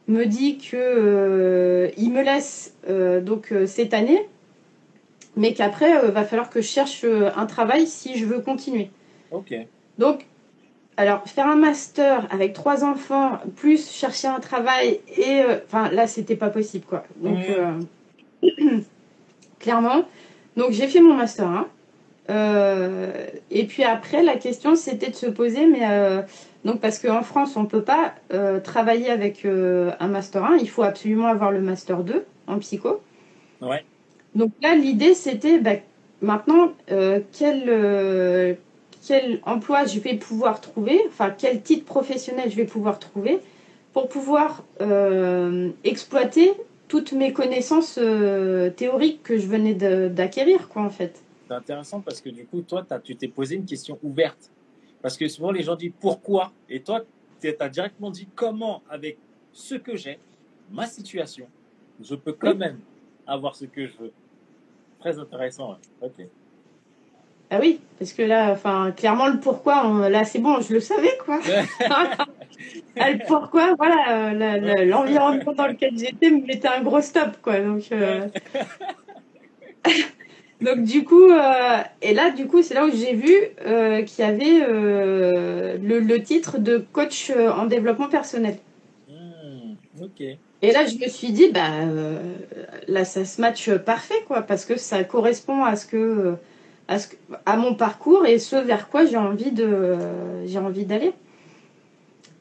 me 0.08 0.24
dit 0.24 0.58
que 0.58 0.76
euh, 0.76 1.90
il 1.96 2.12
me 2.12 2.22
laisse 2.22 2.74
euh, 2.88 3.20
donc 3.20 3.52
euh, 3.52 3.66
cette 3.66 3.94
année, 3.94 4.26
mais 5.36 5.52
qu'après 5.52 5.96
euh, 5.96 6.10
va 6.10 6.24
falloir 6.24 6.50
que 6.50 6.60
je 6.60 6.66
cherche 6.66 7.04
euh, 7.04 7.30
un 7.36 7.46
travail 7.46 7.86
si 7.86 8.16
je 8.16 8.24
veux 8.24 8.40
continuer. 8.40 8.90
Ok. 9.30 9.54
Donc, 9.98 10.26
alors 10.96 11.22
faire 11.24 11.46
un 11.46 11.56
master 11.56 12.26
avec 12.30 12.54
trois 12.54 12.84
enfants 12.84 13.38
plus 13.56 13.90
chercher 13.90 14.28
un 14.28 14.40
travail 14.40 15.00
et, 15.16 15.42
euh, 15.42 15.58
enfin 15.66 15.90
là 15.90 16.06
c'était 16.06 16.36
pas 16.36 16.48
possible 16.50 16.86
quoi. 16.86 17.04
Donc 17.20 17.38
euh, 17.50 17.80
clairement, 19.58 20.04
donc 20.56 20.72
j'ai 20.72 20.88
fait 20.88 21.00
mon 21.00 21.14
master 21.14 21.46
1. 21.46 21.68
Euh, 22.28 23.26
et 23.50 23.64
puis 23.66 23.84
après, 23.84 24.22
la 24.22 24.36
question 24.36 24.74
c'était 24.74 25.10
de 25.10 25.14
se 25.14 25.26
poser, 25.26 25.66
mais 25.66 25.88
euh, 25.88 26.22
donc 26.64 26.80
parce 26.80 26.98
qu'en 26.98 27.22
France, 27.22 27.56
on 27.56 27.66
peut 27.66 27.82
pas 27.82 28.14
euh, 28.32 28.60
travailler 28.60 29.10
avec 29.10 29.44
un 29.44 30.08
master 30.08 30.44
1, 30.44 30.56
il 30.56 30.68
faut 30.68 30.82
absolument 30.82 31.26
avoir 31.26 31.52
le 31.52 31.60
master 31.60 32.02
2 32.02 32.24
en 32.46 32.58
psycho. 32.58 33.00
Ouais. 33.60 33.84
Donc 34.34 34.52
là, 34.62 34.74
l'idée 34.74 35.14
c'était 35.14 35.58
bah, 35.58 35.76
maintenant 36.20 36.72
quel, 37.32 38.56
quel 39.06 39.40
emploi 39.44 39.84
je 39.86 40.00
vais 40.00 40.14
pouvoir 40.14 40.60
trouver, 40.60 41.00
enfin 41.08 41.32
quel 41.36 41.62
titre 41.62 41.84
professionnel 41.84 42.50
je 42.50 42.56
vais 42.56 42.64
pouvoir 42.64 42.98
trouver 42.98 43.38
pour 43.92 44.08
pouvoir 44.08 44.64
exploiter 45.84 46.52
toutes 46.88 47.12
mes 47.12 47.32
connaissances 47.32 47.98
théoriques 48.76 49.22
que 49.22 49.38
je 49.38 49.46
venais 49.46 49.74
d'acquérir, 49.74 50.68
quoi, 50.68 50.82
en 50.82 50.90
fait. 50.90 51.22
C'est 51.46 51.54
intéressant 51.54 52.00
parce 52.00 52.20
que 52.20 52.28
du 52.28 52.44
coup, 52.44 52.62
toi, 52.62 52.84
tu 53.04 53.14
t'es 53.16 53.28
posé 53.28 53.54
une 53.56 53.64
question 53.64 53.98
ouverte. 54.02 54.50
Parce 55.00 55.16
que 55.16 55.28
souvent, 55.28 55.52
les 55.52 55.62
gens 55.62 55.76
disent 55.76 55.92
pourquoi? 56.00 56.52
Et 56.68 56.80
toi, 56.80 57.02
tu 57.40 57.54
as 57.60 57.68
directement 57.68 58.10
dit 58.10 58.26
comment, 58.34 58.82
avec 58.90 59.18
ce 59.52 59.76
que 59.76 59.96
j'ai, 59.96 60.18
ma 60.70 60.86
situation, 60.86 61.46
je 62.02 62.14
peux 62.16 62.32
quand 62.32 62.50
Oui. 62.52 62.56
même 62.56 62.80
avoir 63.26 63.54
ce 63.54 63.66
que 63.66 63.86
je 63.86 63.96
veux. 63.96 64.12
Très 64.98 65.18
intéressant. 65.18 65.76
Ok. 66.00 66.26
Ah 67.48 67.58
oui, 67.60 67.78
parce 67.96 68.12
que 68.12 68.22
là, 68.22 68.50
enfin, 68.50 68.90
clairement, 68.90 69.28
le 69.28 69.38
pourquoi, 69.38 69.86
on- 69.86 69.98
là, 70.08 70.24
c'est 70.24 70.40
bon, 70.40 70.60
je 70.60 70.74
le 70.74 70.80
savais, 70.80 71.16
quoi. 71.24 71.38
Ah, 72.98 73.10
le 73.10 73.18
pourquoi, 73.26 73.74
voilà, 73.76 74.32
euh, 74.32 74.84
l'environnement 74.86 75.52
dans 75.52 75.66
lequel 75.66 75.96
j'étais 75.96 76.30
me 76.30 76.44
mettait 76.44 76.68
un 76.68 76.82
gros 76.82 77.02
stop, 77.02 77.36
quoi. 77.42 77.60
Donc, 77.60 77.84
euh, 77.92 78.26
donc 80.60 80.84
du 80.84 81.04
coup, 81.04 81.30
euh, 81.30 81.78
et 82.02 82.14
là, 82.14 82.30
du 82.30 82.46
coup, 82.46 82.62
c'est 82.62 82.74
là 82.74 82.86
où 82.86 82.90
j'ai 82.90 83.14
vu 83.14 83.32
euh, 83.66 84.02
qu'il 84.02 84.24
y 84.24 84.28
avait 84.28 84.62
euh, 84.62 85.76
le, 85.82 86.00
le 86.00 86.22
titre 86.22 86.58
de 86.58 86.78
coach 86.92 87.30
en 87.30 87.66
développement 87.66 88.08
personnel. 88.08 88.56
Hmm, 89.08 89.74
ok. 90.02 90.20
Et 90.62 90.72
là, 90.72 90.86
je 90.86 90.96
me 90.96 91.08
suis 91.08 91.32
dit, 91.32 91.50
bah, 91.52 91.68
là, 92.88 93.04
ça 93.04 93.24
se 93.24 93.40
match 93.40 93.70
parfait, 93.70 94.14
quoi, 94.26 94.42
parce 94.42 94.64
que 94.64 94.76
ça 94.78 95.04
correspond 95.04 95.64
à 95.64 95.76
ce 95.76 95.86
que, 95.86 96.34
à 96.88 96.98
ce 96.98 97.08
à 97.44 97.56
mon 97.56 97.74
parcours 97.74 98.24
et 98.26 98.38
ce 98.38 98.56
vers 98.56 98.88
quoi 98.88 99.04
j'ai 99.04 99.18
envie 99.18 99.50
de, 99.52 99.96
j'ai 100.46 100.58
envie 100.58 100.86
d'aller. 100.86 101.12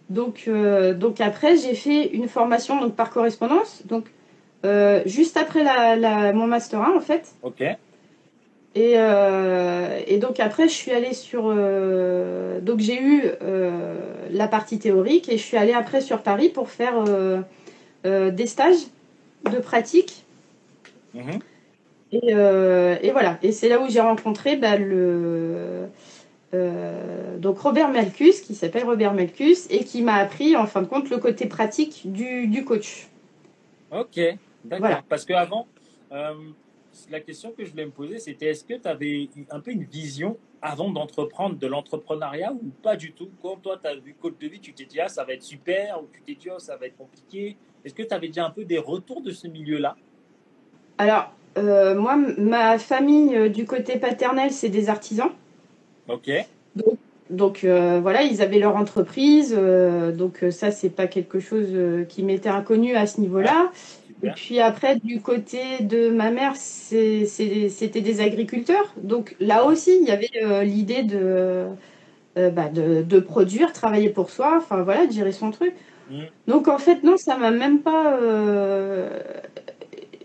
Donc, 0.09 0.49
donc 0.95 1.19
après, 1.19 1.57
j'ai 1.57 1.75
fait 1.75 2.07
une 2.07 2.27
formation 2.27 2.79
donc 2.79 2.95
par 2.95 3.09
correspondance, 3.09 3.81
donc 3.85 4.05
juste 5.05 5.37
après 5.37 5.63
la, 5.63 5.95
la- 5.95 6.33
mon 6.33 6.47
master 6.47 6.81
1 6.81 6.95
en 6.95 7.01
fait. 7.01 7.33
Ok. 7.43 7.63
Et, 8.75 8.95
euh, 8.97 10.01
et 10.05 10.17
donc 10.17 10.41
après, 10.41 10.67
je 10.67 10.73
suis 10.73 10.91
allée 10.91 11.13
sur. 11.13 11.45
euh, 11.47 12.59
donc 12.59 12.79
j'ai 12.81 13.01
eu 13.01 13.23
euh, 13.41 13.95
la 14.31 14.49
partie 14.49 14.79
théorique 14.79 15.29
et 15.29 15.37
je 15.37 15.43
suis 15.43 15.55
allée 15.55 15.73
après 15.73 16.01
sur 16.01 16.21
Paris 16.21 16.49
pour 16.49 16.69
faire 16.69 17.05
des 18.03 18.47
stages 18.47 18.83
de 19.49 19.59
pratique. 19.59 20.25
Mhm. 21.13 21.39
Et, 22.11 22.31
et 22.31 23.11
voilà. 23.11 23.39
Et 23.43 23.51
c'est 23.53 23.69
là 23.69 23.79
où 23.79 23.89
j'ai 23.89 24.01
rencontré 24.01 24.57
bah, 24.57 24.75
le. 24.77 25.87
donc 27.37 27.59
Robert 27.59 27.89
Melcus, 27.89 28.41
qui 28.41 28.55
s'appelle 28.55 28.83
Robert 28.83 29.13
Melcus, 29.13 29.67
et 29.69 29.85
qui 29.85 30.01
m'a 30.01 30.15
appris 30.15 30.57
en 30.57 30.65
fin 30.65 30.81
de 30.81 30.87
compte 30.87 31.09
le 31.09 31.17
côté 31.17 31.45
pratique 31.45 32.01
du, 32.11 32.47
du 32.47 32.65
coach. 32.65 33.07
Ok. 33.91 34.19
D'accord. 34.65 34.79
Voilà. 34.79 35.03
Parce 35.07 35.25
qu'avant, 35.25 35.67
euh, 36.11 36.33
la 37.09 37.19
question 37.19 37.51
que 37.51 37.65
je 37.65 37.71
voulais 37.71 37.85
me 37.85 37.91
poser, 37.91 38.19
c'était 38.19 38.47
est-ce 38.47 38.63
que 38.63 38.73
tu 38.73 38.87
avais 38.87 39.29
un 39.49 39.59
peu 39.59 39.71
une 39.71 39.83
vision 39.83 40.37
avant 40.61 40.89
d'entreprendre 40.89 41.57
de 41.57 41.67
l'entrepreneuriat 41.67 42.53
ou 42.53 42.69
pas 42.81 42.95
du 42.95 43.11
tout? 43.11 43.29
Quand 43.41 43.57
toi, 43.57 43.79
tu 43.81 43.87
as 43.89 43.95
vu 43.95 44.15
Côte 44.19 44.39
de 44.39 44.47
Vie, 44.47 44.59
tu 44.59 44.73
t'es 44.73 44.85
dit, 44.85 44.99
ah, 44.99 45.07
ça 45.07 45.23
va 45.23 45.33
être 45.33 45.43
super, 45.43 46.01
ou 46.01 46.07
tu 46.11 46.21
t'es 46.21 46.39
dit, 46.39 46.49
oh, 46.53 46.59
ça 46.59 46.77
va 46.77 46.87
être 46.87 46.97
compliqué. 46.97 47.57
Est-ce 47.83 47.93
que 47.93 48.03
tu 48.03 48.13
avais 48.13 48.27
déjà 48.27 48.45
un 48.45 48.49
peu 48.49 48.65
des 48.65 48.79
retours 48.79 49.21
de 49.21 49.31
ce 49.31 49.47
milieu-là? 49.47 49.95
Alors, 50.97 51.31
euh, 51.57 51.95
moi, 51.95 52.17
ma 52.37 52.77
famille 52.77 53.35
euh, 53.35 53.49
du 53.49 53.65
côté 53.65 53.97
paternel, 53.97 54.51
c'est 54.51 54.69
des 54.69 54.89
artisans. 54.89 55.29
Ok. 56.07 56.29
Donc 57.29 57.63
euh, 57.63 57.99
voilà, 58.01 58.21
ils 58.21 58.41
avaient 58.41 58.59
leur 58.59 58.75
entreprise, 58.75 59.51
donc 59.51 60.45
ça 60.51 60.69
c'est 60.69 60.91
pas 60.91 61.07
quelque 61.07 61.39
chose 61.39 62.05
qui 62.07 62.21
m'était 62.21 62.49
inconnu 62.49 62.95
à 62.95 63.07
ce 63.07 63.19
niveau-là. 63.19 63.71
Et 64.23 64.29
puis 64.31 64.59
après 64.59 64.95
du 64.95 65.21
côté 65.21 65.59
de 65.81 66.09
ma 66.09 66.31
mère, 66.31 66.55
c'était 66.55 68.01
des 68.01 68.21
agriculteurs, 68.21 68.93
donc 68.97 69.35
là 69.39 69.65
aussi 69.65 69.97
il 70.01 70.07
y 70.07 70.11
avait 70.11 70.31
euh, 70.41 70.63
l'idée 70.63 71.03
de, 71.03 71.65
euh, 72.37 72.49
bah, 72.49 72.69
de 72.69 73.01
de 73.03 73.19
produire, 73.19 73.73
travailler 73.73 74.09
pour 74.09 74.29
soi, 74.29 74.55
enfin 74.57 74.81
voilà, 74.83 75.05
de 75.05 75.11
gérer 75.11 75.31
son 75.33 75.51
truc. 75.51 75.73
Mhm. 76.09 76.25
Donc 76.47 76.67
en 76.67 76.77
fait 76.77 77.03
non, 77.03 77.17
ça 77.17 77.37
m'a 77.37 77.51
même 77.51 77.79
pas, 77.81 78.13
euh, 78.15 79.19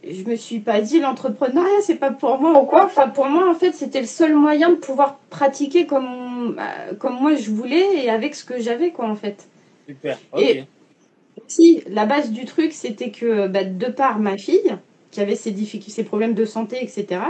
je 0.09 0.23
me 0.25 0.37
suis 0.37 0.61
pas 0.61 0.81
dit 0.81 1.01
l'entrepreneuriat 1.01 1.81
c'est 1.83 1.97
pas 1.97 2.11
pour 2.11 2.39
moi 2.41 2.63
ou 2.63 2.67
quoi. 2.67 2.85
Enfin 2.85 3.09
pour 3.09 3.27
moi 3.27 3.51
en 3.51 3.55
fait 3.55 3.73
c'était 3.73 4.01
le 4.01 4.07
seul 4.07 4.35
moyen 4.35 4.71
de 4.71 4.77
pouvoir 4.77 5.19
pratiquer 5.31 5.87
comme 5.87 6.07
on- 6.07 6.49
bah, 6.51 6.95
comme 6.99 7.21
moi 7.21 7.35
je 7.35 7.51
voulais 7.51 8.05
et 8.05 8.09
avec 8.09 8.35
ce 8.35 8.45
que 8.45 8.61
j'avais 8.61 8.91
quoi 8.91 9.07
en 9.09 9.17
fait. 9.17 9.47
Super. 9.87 10.17
Ok. 10.33 10.43
Et- 10.43 10.65
Si 11.49 11.83
la 11.89 12.07
base 12.07 12.31
du 12.31 12.45
truc 12.45 12.73
c'était 12.73 13.11
que 13.11 13.49
bah, 13.49 13.65
de 13.65 13.87
par 13.87 14.19
ma 14.19 14.37
fille 14.37 14.77
qui 15.11 15.21
avait 15.21 15.37
ses 15.37 15.51
difficultés, 15.51 15.91
ses 15.91 16.05
problèmes 16.05 16.35
de 16.35 16.45
santé 16.45 16.79
etc. 16.83 17.21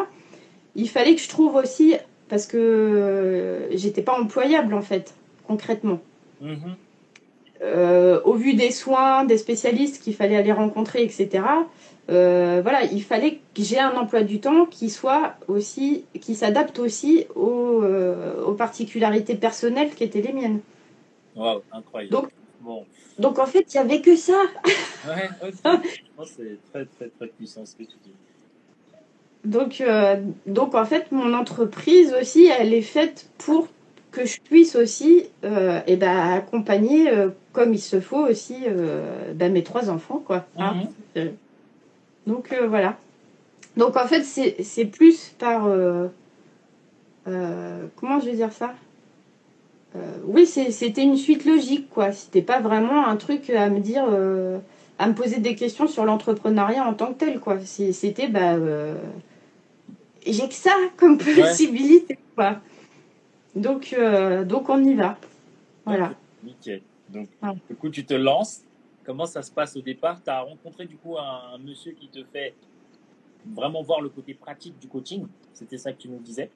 Il 0.76 0.88
fallait 0.88 1.14
que 1.14 1.20
je 1.20 1.28
trouve 1.28 1.54
aussi 1.56 1.94
parce 2.28 2.46
que 2.46 2.56
euh, 2.56 3.76
j'étais 3.76 4.02
pas 4.02 4.18
employable 4.18 4.74
en 4.74 4.82
fait 4.82 5.14
concrètement. 5.46 6.00
Mhm. 6.40 6.76
euh, 7.62 8.20
au 8.24 8.32
vu 8.32 8.54
des 8.54 8.70
soins, 8.70 9.24
des 9.24 9.36
spécialistes 9.36 10.02
qu'il 10.02 10.14
fallait 10.14 10.36
aller 10.36 10.52
rencontrer, 10.52 11.02
etc. 11.02 11.44
Euh, 12.11 12.61
voilà, 12.62 12.84
il 12.84 13.02
fallait 13.02 13.40
que 13.54 13.62
j'ai 13.62 13.78
un 13.78 13.94
emploi 13.96 14.22
du 14.22 14.40
temps 14.40 14.66
qui 14.66 14.90
soit 14.90 15.34
aussi, 15.46 16.04
qui 16.20 16.34
s'adapte 16.34 16.78
aussi 16.78 17.26
aux, 17.36 17.82
euh, 17.82 18.42
aux, 18.44 18.54
particularités 18.54 19.36
personnelles 19.36 19.90
qui 19.94 20.02
étaient 20.04 20.22
les 20.22 20.32
miennes. 20.32 20.61
Waouh, 21.36 21.61
incroyable. 21.72 22.12
Donc, 22.12 22.28
bon. 22.61 22.84
donc 23.18 23.38
en 23.38 23.46
fait, 23.46 23.66
il 23.72 23.76
n'y 23.76 23.80
avait 23.80 24.00
que 24.00 24.16
ça. 24.16 24.42
Ouais, 25.06 25.28
c'est 26.26 26.58
très, 26.72 26.84
très, 26.84 27.08
très 27.08 27.26
puissant 27.28 27.64
ce 27.66 27.74
que 27.74 27.82
tu 27.82 27.96
dis. 28.04 28.12
Donc, 29.44 29.80
euh, 29.80 30.16
donc 30.46 30.74
en 30.74 30.84
fait, 30.84 31.12
mon 31.12 31.32
entreprise 31.32 32.14
aussi, 32.20 32.46
elle 32.46 32.74
est 32.74 32.82
faite 32.82 33.30
pour 33.38 33.68
que 34.11 34.26
je 34.26 34.40
puisse 34.40 34.76
aussi 34.76 35.24
euh, 35.44 35.80
et 35.86 35.96
ben, 35.96 36.34
accompagner 36.34 37.08
euh, 37.11 37.28
comme 37.52 37.72
il 37.72 37.80
se 37.80 38.00
faut 38.00 38.26
aussi 38.26 38.56
ben, 39.34 39.52
mes 39.52 39.62
trois 39.62 39.88
enfants. 39.88 40.22
Quoi, 40.24 40.46
hein. 40.56 40.82
mhm. 41.16 41.32
donc 42.26 42.54
voilà. 42.68 42.96
Donc 43.76 43.96
en 43.96 44.06
fait, 44.06 44.24
c'est 44.24 44.84
plus 44.84 45.34
par... 45.38 45.62
comment 47.24 48.20
je 48.20 48.26
vais 48.26 48.36
dire 48.36 48.52
ça? 48.52 48.74
Oui, 50.24 50.47
c'était 50.47 51.03
une 51.03 51.16
suite 51.16 51.45
logique. 51.45 51.91
quoi. 51.91 52.12
C'était 52.12 52.43
pas 52.43 52.61
vraiment 52.61 53.07
un 53.07 53.16
truc 53.16 53.51
à 53.51 53.68
me 53.68 53.80
dire... 53.80 54.05
à 54.99 55.09
me 55.09 55.14
poser 55.14 55.38
des 55.38 55.55
questions 55.55 55.88
sur 55.88 56.05
l'entrepreneuriat 56.05 56.84
en 56.84 56.95
tant 56.95 57.12
que 57.12 57.18
tel. 57.18 57.41
quoi. 57.41 57.59
C'était... 57.64 58.28
Bah, 58.28 58.57
j'ai 60.26 60.49
que 60.49 60.55
ça 60.55 60.74
comme 60.97 61.18
possibilité. 61.18 62.18
Quoi. 62.34 62.61
Donc, 63.55 63.95
euh, 63.97 64.45
donc 64.45 64.68
on 64.68 64.82
y 64.84 64.95
va. 64.95 65.18
Voilà. 65.84 66.12
nickel. 66.43 66.82
Donc, 67.09 67.28
du 67.68 67.74
coup, 67.76 67.88
tu 67.88 68.05
te 68.05 68.14
lances. 68.14 68.62
Comment 69.05 69.26
ça 69.26 69.43
se 69.43 69.51
passe 69.51 69.76
au 69.76 69.80
départ? 69.80 70.22
Tu 70.22 70.30
as 70.30 70.41
rencontré 70.41 70.86
du 70.86 70.97
coup 70.97 71.18
un, 71.18 71.59
monsieur 71.59 71.93
qui 71.93 72.09
te 72.09 72.22
fait 72.32 72.55
vraiment 73.57 73.82
voir 73.82 74.01
le 74.01 74.09
côté 74.11 74.34
pratique 74.34 74.78
du 74.78 74.86
coaching. 74.86 75.26
C'était 75.53 75.78
ça 75.78 75.93
que 75.93 75.99
tu 75.99 76.09
nous 76.09 76.18
disais? 76.18 76.51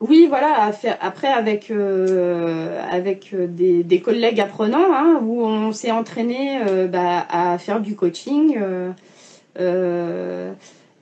Oui, 0.00 0.26
voilà. 0.28 0.70
Après, 1.00 1.28
avec 1.28 1.70
euh, 1.70 2.80
avec 2.90 3.34
euh, 3.34 3.46
des, 3.48 4.00
collègues 4.00 4.40
apprenants, 4.40 4.92
hein, 4.92 5.20
où 5.22 5.42
on 5.42 5.72
s'est 5.72 5.90
entraîné 5.90 6.60
bah, 6.88 7.26
à 7.28 7.58
faire 7.58 7.80
du 7.80 7.96
coaching 7.96 8.56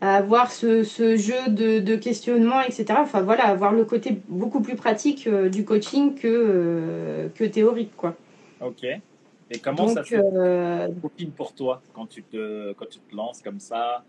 à 0.00 0.16
avoir 0.16 0.52
ce, 0.52 0.82
ce 0.82 1.16
jeu 1.16 1.48
de, 1.48 1.78
de, 1.78 1.96
questionnement, 1.96 2.60
etc. 2.60 2.86
Enfin 2.98 3.22
voilà, 3.22 3.46
avoir 3.46 3.72
le 3.72 3.84
côté 3.84 4.18
beaucoup 4.28 4.60
plus 4.60 4.76
pratique 4.76 5.26
euh, 5.26 5.48
du 5.48 5.64
coaching 5.64 6.14
que, 6.14 6.26
euh, 6.26 7.28
que 7.30 7.44
théorique, 7.44 7.96
quoi. 7.96 8.14
Ok. 8.60 8.84
Et 8.84 9.58
comment 9.60 9.88
ça 9.88 10.04
se 10.04 10.16
euh... 10.16 10.88
pour 11.36 11.54
toi 11.54 11.80
quand 11.94 12.06
tu 12.06 12.22
te, 12.24 12.72
quand 12.72 12.86
tu 12.86 12.98
te 12.98 13.14
lances 13.14 13.40
comme 13.40 13.60
ça 13.60 14.04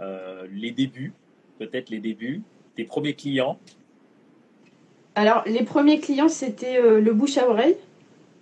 euh, 0.00 0.46
Les 0.52 0.70
débuts, 0.70 1.12
peut-être 1.58 1.90
les 1.90 1.98
débuts, 1.98 2.42
tes 2.76 2.84
premiers 2.84 3.14
clients 3.14 3.58
Alors, 5.18 5.42
les 5.46 5.64
premiers 5.64 5.98
clients, 5.98 6.28
c'était 6.28 6.80
le 6.80 7.12
bouche 7.12 7.38
à 7.38 7.48
oreille. 7.48 7.76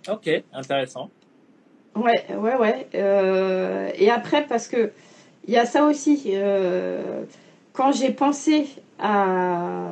Ok, 0.07 0.29
intéressant. 0.53 1.09
Ouais, 1.95 2.25
ouais, 2.29 2.55
ouais. 2.55 3.95
et 3.97 4.11
après, 4.11 4.45
parce 4.45 4.67
que 4.67 4.91
il 5.47 5.53
y 5.53 5.57
a 5.57 5.65
ça 5.65 5.85
aussi. 5.85 6.21
Euh, 6.27 7.23
quand 7.73 7.91
j'ai 7.93 8.11
pensé 8.11 8.67
à, 8.99 9.87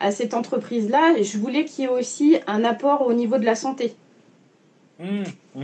à 0.00 0.10
cette 0.10 0.32
entreprise-là, 0.34 1.22
je 1.22 1.38
voulais 1.38 1.64
qu'il 1.64 1.84
y 1.84 1.86
ait 1.86 1.90
aussi 1.90 2.38
un 2.46 2.64
apport 2.64 3.06
au 3.06 3.12
niveau 3.12 3.38
de 3.38 3.44
la 3.44 3.54
santé. 3.54 3.94
Mmh, 4.98 5.24
mmh. 5.54 5.62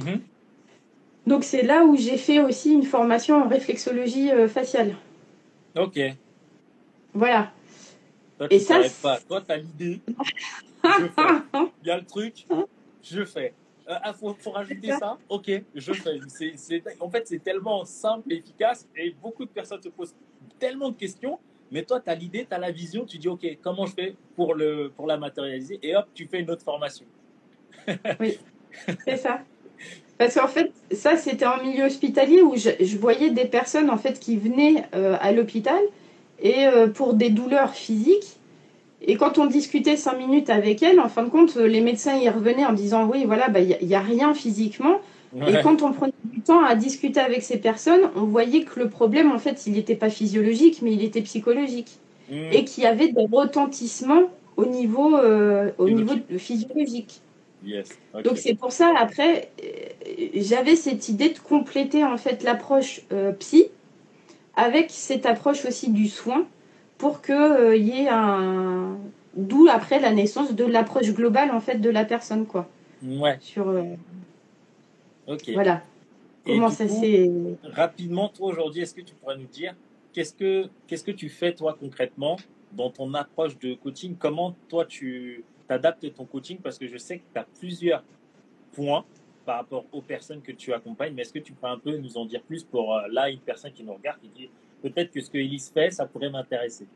Donc 1.27 1.45
c'est 1.45 1.63
là 1.63 1.85
où 1.85 1.97
j'ai 1.97 2.19
fait 2.19 2.41
aussi 2.41 2.73
une 2.73 2.83
formation 2.83 3.43
en 3.43 3.49
réflexologie 3.49 4.31
euh, 4.31 4.49
faciale. 4.49 4.97
Ok. 5.77 5.99
Voilà. 7.15 7.51
Toi, 8.39 8.47
Et 8.51 8.59
ça, 8.59 8.81
pas. 9.03 9.19
Toi, 9.21 9.41
tu 9.41 9.53
as 9.53 9.57
l'idée. 9.57 10.01
Il 10.85 11.87
y 11.87 11.91
a 11.91 11.97
le 11.97 12.05
truc, 12.05 12.47
je 13.03 13.25
fais. 13.25 13.55
Il 13.87 13.93
euh, 13.93 13.99
ah, 14.03 14.13
faut, 14.13 14.35
rajouter 14.53 14.93
ça. 14.93 15.19
Ok, 15.29 15.51
je 15.75 15.93
fais. 15.93 16.21
en 17.01 17.11
fait, 17.11 17.27
c'est 17.27 17.43
tellement 17.43 17.85
simple 17.85 18.33
et 18.33 18.37
efficace 18.37 18.89
et 18.97 19.15
beaucoup 19.21 19.45
de 19.45 19.51
personnes 19.51 19.83
se 19.83 19.89
posent 19.89 20.15
tellement 20.59 20.91
de 20.91 20.97
questions. 20.97 21.39
Mais 21.71 21.83
toi, 21.83 22.01
tu 22.01 22.11
as 22.11 22.15
l'idée, 22.15 22.47
tu 22.49 22.55
as 22.55 22.59
la 22.59 22.71
vision, 22.71 23.05
tu 23.05 23.19
dis, 23.19 23.29
OK, 23.29 23.47
comment 23.63 23.87
je 23.87 23.95
fais 23.95 24.15
pour, 24.37 24.55
le, 24.55 24.93
pour 24.95 25.07
la 25.07 25.17
matérialiser? 25.17 25.79
Et 25.83 25.97
hop, 25.97 26.07
tu 26.15 26.27
fais 26.27 26.41
une 26.41 26.51
autre 26.51 26.63
formation. 26.63 27.07
oui, 28.21 28.39
c'est 29.05 29.17
ça. 29.17 29.41
Parce 30.19 30.35
qu'en 30.35 30.49
fait, 30.49 30.71
ça, 30.93 31.17
c'était 31.17 31.47
en 31.47 31.63
milieu 31.63 31.85
hospitalier 31.85 32.43
où 32.43 32.55
je, 32.57 32.97
voyais 32.99 33.31
des 33.31 33.47
personnes 33.47 33.91
en 33.91 33.97
fait 33.97 34.21
qui 34.21 34.37
venaient 34.37 34.85
euh, 34.95 35.17
à 35.21 35.33
l'hôpital 35.33 35.81
et 36.43 36.67
euh, 36.67 36.89
pour 36.89 37.15
des 37.15 37.31
douleurs 37.31 37.75
physiques 37.75 38.37
et 39.05 39.17
quand 39.17 39.39
on 39.39 39.47
discutait 39.47 39.97
cinq 39.97 40.19
minutes 40.19 40.49
avec 40.49 40.83
elle, 40.83 41.01
en 41.01 41.09
fin 41.09 41.25
de 41.25 41.29
compte, 41.29 41.57
les 41.57 41.81
médecins 41.81 42.17
y 42.17 42.29
revenaient 42.29 42.65
en 42.65 42.73
disant 42.73 43.05
oui, 43.05 43.25
voilà, 43.25 43.49
bah, 43.49 43.61
il 43.61 43.87
n'y 43.87 43.95
a, 43.95 44.01
rien 44.01 44.33
physiquement. 44.33 45.01
Et 45.35 45.55
quand 45.63 45.83
on 45.83 45.93
prenait 45.93 46.13
du 46.25 46.41
temps 46.41 46.63
à 46.63 46.75
discuter 46.75 47.19
avec 47.19 47.43
ces 47.43 47.57
personnes, 47.57 48.11
on 48.15 48.25
voyait 48.25 48.65
que 48.65 48.79
le 48.79 48.89
problème, 48.89 49.33
en 49.33 49.39
fait, 49.39 49.67
il 49.67 49.73
n'était 49.73 49.97
pas 49.97 50.11
physiologique, 50.11 50.83
mais 50.83 50.93
il 50.93 51.03
était 51.03 51.23
psychologique. 51.23 51.99
Mm. 52.31 52.53
Et 52.53 52.65
qu'il 52.65 52.85
y 52.85 52.87
avait 52.87 53.09
des 53.09 53.27
retentissements 53.33 54.25
au 54.57 54.67
niveau, 54.67 55.17
euh, 55.17 55.71
au 55.79 55.89
niveau 55.89 56.15
physiologique. 56.37 57.23
Donc 58.25 58.37
c'est 58.37 58.55
pour 58.55 58.73
ça, 58.73 58.93
après, 58.99 59.51
euh, 59.65 60.27
j'avais 60.35 60.77
cette 60.77 61.09
idée 61.09 61.31
de 61.31 61.39
compléter 61.39 62.05
en 62.05 62.17
fait 62.17 62.43
l'approche 62.43 63.03
euh, 63.13 63.33
psy 63.33 63.67
avec 64.57 64.91
cette 64.91 65.27
approche 65.27 65.65
aussi 65.65 65.91
du 65.91 66.09
soin 66.09 66.47
pour 66.99 67.23
qu'il 67.23 67.35
euh, 67.35 67.77
y 67.77 68.03
ait 68.03 68.09
un. 68.09 68.99
D'où 69.35 69.67
après 69.71 69.99
la 69.99 70.13
naissance 70.13 70.55
de 70.55 70.65
l'approche 70.65 71.11
globale 71.13 71.51
en 71.53 71.61
fait 71.61 71.79
de 71.79 71.89
la 71.89 72.05
personne, 72.05 72.47
quoi. 72.47 72.69
Ouais. 73.03 73.39
Sur. 73.41 73.69
Euh, 73.69 73.83
ok. 75.27 75.51
Voilà. 75.55 75.83
Comment 76.45 76.71
ça 76.71 76.87
s'est. 76.87 77.31
Rapidement, 77.65 78.29
toi 78.29 78.49
aujourd'hui, 78.49 78.83
est-ce 78.83 78.95
que 78.95 79.01
tu 79.01 79.15
pourrais 79.15 79.39
nous 79.39 79.47
dire 79.47 79.75
qu'est-ce 80.13 80.35
que 80.35 80.69
qu'est-ce 80.87 81.05
que 81.05 81.13
tu 81.13 81.29
fais 81.29 81.55
toi 81.55 81.77
concrètement 81.79 82.37
dans 82.73 82.91
ton 82.91 83.15
approche 83.15 83.59
de 83.59 83.75
coaching? 83.75 84.17
Comment 84.19 84.55
toi 84.69 84.85
tu 84.85 85.45
t'adaptes 85.67 86.13
ton 86.15 86.25
coaching? 86.25 86.59
Parce 86.63 86.79
que 86.79 86.87
je 86.87 86.99
sais 86.99 87.19
que 87.19 87.25
tu 87.33 87.39
as 87.39 87.47
plusieurs 87.59 88.05
points 88.73 89.05
par 89.45 89.57
rapport 89.57 89.85
aux 89.93 90.01
personnes 90.01 90.43
que 90.43 90.53
tu 90.53 90.73
accompagnes, 90.73 91.15
mais 91.15 91.23
est-ce 91.23 91.33
que 91.33 91.39
tu 91.39 91.53
peux 91.53 91.67
un 91.67 91.79
peu 91.79 91.97
nous 91.97 92.17
en 92.17 92.25
dire 92.25 92.43
plus 92.43 92.65
pour 92.65 92.97
euh, 92.97 93.03
là 93.11 93.29
une 93.31 93.41
personne 93.41 93.73
qui 93.73 93.85
nous 93.85 93.95
regarde 93.95 94.19
qui 94.21 94.29
dit 94.29 94.51
peut-être 94.83 95.11
que 95.11 95.21
ce 95.21 95.31
que 95.31 95.39
Elise 95.39 95.71
fait, 95.73 95.91
ça 95.91 96.07
pourrait 96.07 96.31
m'intéresser? 96.31 96.87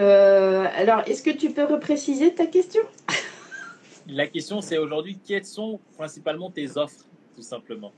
Euh, 0.00 0.66
alors, 0.74 1.02
est-ce 1.06 1.22
que 1.22 1.30
tu 1.30 1.50
peux 1.50 1.64
repréciser 1.64 2.34
ta 2.34 2.46
question? 2.46 2.82
La 4.08 4.26
question, 4.26 4.60
c'est 4.60 4.76
aujourd'hui, 4.76 5.18
quelles 5.24 5.46
sont 5.46 5.80
principalement 5.96 6.50
tes 6.50 6.76
offres, 6.76 7.04
tout 7.34 7.42
simplement? 7.42 7.92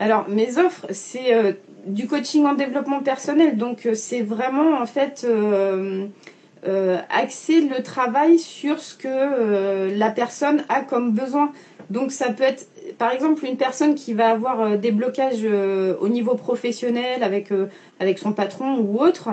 Alors, 0.00 0.28
mes 0.28 0.58
offres, 0.58 0.86
c'est 0.90 1.34
euh, 1.34 1.52
du 1.86 2.08
coaching 2.08 2.44
en 2.46 2.54
développement 2.54 3.02
personnel. 3.02 3.56
Donc, 3.56 3.88
c'est 3.94 4.22
vraiment, 4.22 4.80
en 4.80 4.86
fait, 4.86 5.24
axer 7.10 7.60
le 7.60 7.82
travail 7.82 8.38
sur 8.38 8.78
ce 8.80 8.94
que 8.94 9.96
la 9.96 10.10
personne 10.10 10.64
a 10.68 10.80
comme 10.80 11.12
besoin. 11.12 11.52
Donc, 11.90 12.12
ça 12.12 12.30
peut 12.32 12.44
être 12.44 12.66
par 12.98 13.12
exemple, 13.12 13.44
une 13.44 13.56
personne 13.56 13.94
qui 13.94 14.14
va 14.14 14.30
avoir 14.30 14.60
euh, 14.60 14.76
des 14.76 14.90
blocages 14.90 15.40
euh, 15.44 15.96
au 16.00 16.08
niveau 16.08 16.34
professionnel 16.34 17.22
avec, 17.22 17.50
euh, 17.52 17.66
avec 18.00 18.18
son 18.18 18.32
patron 18.32 18.78
ou 18.78 19.00
autre, 19.00 19.30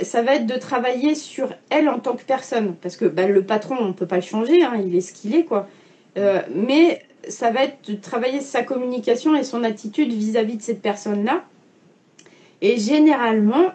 ça 0.00 0.22
va 0.22 0.36
être 0.36 0.46
de 0.46 0.56
travailler 0.56 1.16
sur 1.16 1.52
elle 1.70 1.88
en 1.88 1.98
tant 1.98 2.14
que 2.14 2.22
personne. 2.22 2.76
Parce 2.80 2.96
que 2.96 3.04
bah, 3.04 3.26
le 3.26 3.42
patron, 3.42 3.76
on 3.80 3.88
ne 3.88 3.92
peut 3.92 4.06
pas 4.06 4.16
le 4.16 4.22
changer, 4.22 4.62
hein, 4.62 4.80
il 4.82 4.94
est 4.94 5.00
ce 5.00 5.12
qu'il 5.12 5.34
est. 5.34 5.44
quoi. 5.44 5.68
mais 6.54 7.02
ça 7.28 7.50
va 7.50 7.64
être 7.64 7.90
de 7.90 7.96
travailler 7.96 8.40
sa 8.40 8.62
communication 8.62 9.36
et 9.36 9.42
son 9.42 9.64
attitude 9.64 10.10
vis-à-vis 10.12 10.56
de 10.56 10.62
cette 10.62 10.80
personne-là. 10.80 11.44
Et 12.62 12.78
généralement, 12.78 13.72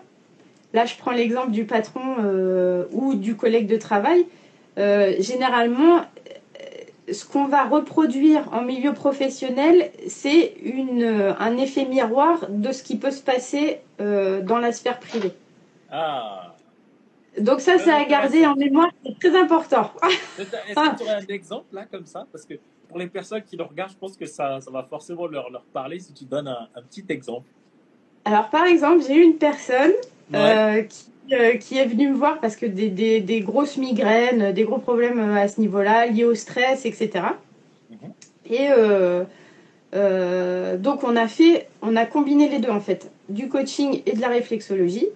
là 0.73 0.85
je 0.85 0.95
prends 0.97 1.11
l'exemple 1.11 1.51
du 1.51 1.65
patron 1.65 2.17
ou 2.91 3.15
du 3.15 3.35
collègue 3.35 3.67
de 3.67 3.77
travail, 3.77 4.25
généralement 4.75 6.01
ce 7.11 7.25
qu'on 7.25 7.47
va 7.47 7.65
reproduire 7.65 8.51
en 8.53 8.61
milieu 8.61 8.93
professionnel, 8.93 9.91
c'est 10.07 10.55
un 11.39 11.57
effet 11.57 11.85
miroir 11.85 12.49
de 12.49 12.71
ce 12.71 12.83
qui 12.83 12.97
peut 12.97 13.11
se 13.11 13.21
passer 13.21 13.79
euh, 13.99 14.41
dans 14.41 14.59
la 14.59 14.71
sphère 14.71 14.99
privée. 14.99 15.33
Ah. 15.91 16.55
Donc 17.39 17.61
ça, 17.61 17.77
c'est 17.77 17.91
à 17.91 18.05
garder 18.05 18.45
en 18.45 18.55
mémoire, 18.55 18.89
c'est 19.05 19.19
très 19.19 19.39
important. 19.39 19.91
Est-ce 20.39 20.49
que 20.49 20.97
tu 20.97 21.03
aurais 21.03 21.15
un 21.15 21.27
exemple 21.27 21.75
là, 21.75 21.85
comme 21.85 22.05
ça? 22.05 22.25
Parce 22.31 22.45
que 22.45 22.55
pour 22.87 22.99
les 22.99 23.07
personnes 23.07 23.41
qui 23.41 23.57
le 23.57 23.63
regardent, 23.63 23.91
je 23.91 23.97
pense 23.97 24.15
que 24.15 24.25
ça, 24.25 24.61
ça 24.61 24.71
va 24.71 24.83
forcément 24.83 25.25
leur, 25.25 25.49
leur 25.49 25.63
parler 25.63 25.99
si 25.99 26.13
tu 26.13 26.25
donnes 26.25 26.47
un, 26.47 26.81
petit 26.83 27.05
exemple. 27.09 27.47
Alors 28.25 28.49
par 28.49 28.65
exemple, 28.65 29.03
j'ai 29.05 29.15
eu 29.15 29.23
une 29.23 29.37
personne 29.37 29.91
euh, 30.33 30.81
qui 31.59 31.77
est 31.77 31.85
venu 31.85 32.09
me 32.09 32.15
voir 32.15 32.39
parce 32.39 32.55
que 32.55 32.65
des, 32.65 32.89
des, 32.89 33.21
des, 33.21 33.41
grosses 33.41 33.77
migraines, 33.77 34.51
des 34.51 34.63
gros 34.63 34.79
problèmes 34.79 35.19
à 35.19 35.47
ce 35.47 35.59
niveau-là, 35.61 36.07
liés 36.07 36.25
au 36.25 36.35
stress, 36.35 36.85
etc. 36.85 37.25
Et 38.49 38.67
donc 40.77 41.03
on 41.03 41.15
a 41.15 41.27
fait, 41.27 41.67
on 41.81 41.95
a 41.95 42.05
combiné 42.05 42.49
les 42.49 42.59
deux 42.59 42.71
en 42.71 42.81
fait, 42.81 43.11
du 43.29 43.47
coaching 43.47 44.01
et 44.05 44.13
de 44.13 44.21
la 44.21 44.27
réflexologie. 44.29 45.07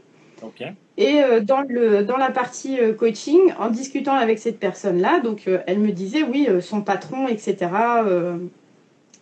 Et 0.97 1.21
euh, 1.23 1.41
dans, 1.41 1.61
le, 1.61 2.03
dans 2.03 2.17
la 2.17 2.31
partie 2.31 2.79
euh, 2.79 2.93
coaching, 2.93 3.53
en 3.59 3.69
discutant 3.69 4.15
avec 4.15 4.39
cette 4.39 4.59
personne-là, 4.59 5.19
donc 5.19 5.43
euh, 5.47 5.59
elle 5.67 5.79
me 5.79 5.91
disait, 5.91 6.23
oui, 6.23 6.47
son 6.61 6.81
patron, 6.81 7.27
etc. 7.27 7.55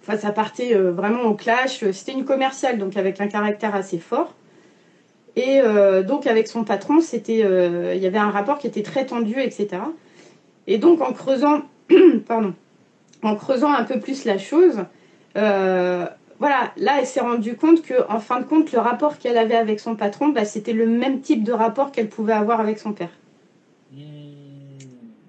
Enfin, 0.02 0.18
ça 0.18 0.32
partait 0.32 0.76
vraiment 0.76 1.24
au 1.24 1.34
clash. 1.34 1.84
C'était 1.92 2.14
une 2.14 2.26
commerciale, 2.26 2.78
donc 2.78 2.96
avec 2.96 3.20
un 3.20 3.28
caractère 3.28 3.76
assez 3.76 3.98
fort. 3.98 4.34
Et 5.36 5.62
donc 6.08 6.28
avec 6.28 6.48
son 6.48 6.64
patron, 6.64 7.02
c'était, 7.02 7.40
il 7.40 8.02
y 8.02 8.08
avait 8.08 8.18
un 8.18 8.30
rapport 8.32 8.58
qui 8.58 8.68
était 8.68 8.84
très 8.84 9.06
tendu, 9.06 9.40
etc. 9.42 9.82
Et 10.66 10.78
donc 10.78 11.02
en 11.02 11.12
creusant, 11.12 11.64
pardon, 12.28 12.54
en 13.22 13.36
creusant 13.36 13.72
un 13.74 13.84
peu 13.84 14.00
plus 14.00 14.24
la 14.24 14.38
chose, 14.38 14.86
voilà, 16.40 16.74
là, 16.78 16.98
elle 17.00 17.06
s'est 17.06 17.22
rendue 17.22 17.56
compte 17.56 17.82
que, 17.82 17.94
en 18.10 18.20
fin 18.20 18.40
de 18.40 18.46
compte, 18.46 18.72
le 18.72 18.80
rapport 18.80 19.18
qu'elle 19.18 19.38
avait 19.38 19.56
avec 19.56 19.80
son 19.80 19.96
patron, 19.96 20.30
bah, 20.30 20.44
c'était 20.44 20.74
le 20.74 20.86
même 20.86 21.22
type 21.22 21.44
de 21.44 21.54
rapport 21.54 21.92
qu'elle 21.92 22.10
pouvait 22.10 22.34
avoir 22.34 22.60
avec 22.60 22.78
son 22.78 22.92
père. 22.92 23.12
Hmm. 23.94 24.00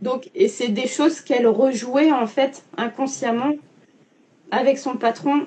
Donc, 0.03 0.31
et 0.35 0.49
c'est 0.49 0.69
des 0.69 0.89
choses 0.89 1.21
qu'elle 1.21 1.47
rejouait 1.47 2.13
en 2.13 2.27
fait 2.27 2.65
inconsciemment 2.77 3.53
avec 4.51 4.79
son 4.79 4.97
patron. 4.97 5.47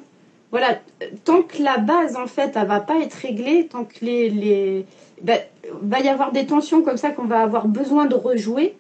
Voilà, 0.52 0.80
tant 1.26 1.44
que 1.44 1.62
la 1.62 1.78
base 1.78 2.16
en 2.16 2.28
fait, 2.28 2.54
elle 2.56 2.68
va 2.68 2.80
pas 2.80 3.00
être 3.00 3.14
réglée, 3.14 3.68
tant 3.68 3.86
que 3.86 4.04
les, 4.04 4.30
les 4.30 4.86
bah, 5.22 5.36
va 5.82 6.00
y 6.00 6.10
avoir 6.10 6.32
des 6.32 6.46
tensions 6.48 6.82
comme 6.82 6.98
ça 6.98 7.12
qu'on 7.12 7.26
va 7.26 7.42
avoir 7.42 7.68
besoin 7.68 8.06
de 8.06 8.16
rejouer 8.16 8.76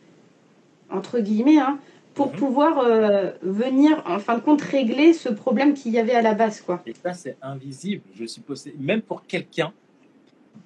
entre 0.89 1.19
guillemets. 1.19 1.59
Hein, 1.59 1.79
pour 2.19 2.33
mhm. 2.33 2.35
pouvoir 2.35 2.79
euh, 2.79 3.31
venir, 3.41 4.03
en 4.05 4.19
fin 4.19 4.37
de 4.37 4.41
compte, 4.41 4.61
régler 4.61 5.13
ce 5.13 5.29
problème 5.29 5.73
qu'il 5.73 5.93
y 5.93 5.99
avait 5.99 6.15
à 6.15 6.21
la 6.21 6.33
base. 6.33 6.59
Quoi. 6.59 6.81
Et 6.85 6.93
ça, 6.93 7.13
c'est 7.13 7.37
invisible, 7.41 8.03
je 8.13 8.25
suppose. 8.25 8.67
Même 8.77 9.01
pour 9.01 9.25
quelqu'un, 9.25 9.71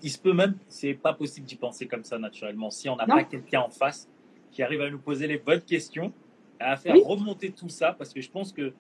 il 0.02 0.10
se 0.10 0.18
peut 0.18 0.34
même, 0.34 0.56
c'est 0.68 0.96
pas 0.96 1.14
possible 1.14 1.46
d'y 1.46 1.56
penser 1.56 1.86
comme 1.86 2.04
ça 2.04 2.18
naturellement. 2.18 2.72
Si 2.72 2.90
on 2.90 2.96
n'a 2.96 3.06
pas 3.06 3.24
quelqu'un 3.24 3.62
en 3.62 3.70
face 3.70 4.08
qui 4.52 4.64
arrive 4.64 4.82
à 4.82 4.90
nous 4.90 4.98
poser 4.98 5.28
les 5.28 5.38
bonnes 5.38 5.62
questions, 5.62 6.12
à 6.60 6.76
faire 6.76 6.96
remonter 6.96 7.52
tout 7.52 7.70
ça, 7.70 7.94
parce 7.96 8.14
que 8.14 8.22
je 8.22 8.32
pense 8.32 8.52
que 8.52 8.74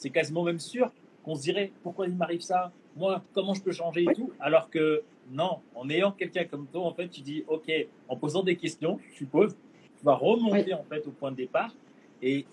c'est 0.00 0.10
quasiment 0.10 0.42
même 0.42 0.58
sûr 0.58 0.90
qu'on 1.22 1.34
se 1.34 1.42
dirait 1.42 1.70
pourquoi 1.82 2.06
il 2.06 2.16
m'arrive 2.16 2.40
ça, 2.40 2.72
moi, 2.96 3.22
comment 3.34 3.52
je 3.52 3.62
peux 3.62 3.72
changer 3.72 4.04
et 4.08 4.14
tout, 4.14 4.32
alors 4.40 4.70
que 4.70 5.02
non, 5.30 5.58
en 5.74 5.88
ayant 5.90 6.10
quelqu'un 6.10 6.44
comme 6.44 6.66
toi, 6.66 6.82
en 6.82 6.94
fait, 6.94 7.08
tu 7.08 7.20
dis, 7.20 7.44
ok, 7.46 7.70
en 8.08 8.16
posant 8.16 8.42
des 8.42 8.56
questions, 8.56 8.98
je 9.10 9.18
suppose, 9.18 9.54
tu 9.98 10.04
vas 10.04 10.14
remonter 10.14 10.72
en 10.72 10.82
fait 10.84 11.06
au 11.06 11.10
point 11.10 11.30
de 11.30 11.36
départ. 11.36 11.74
Et, 12.22 12.46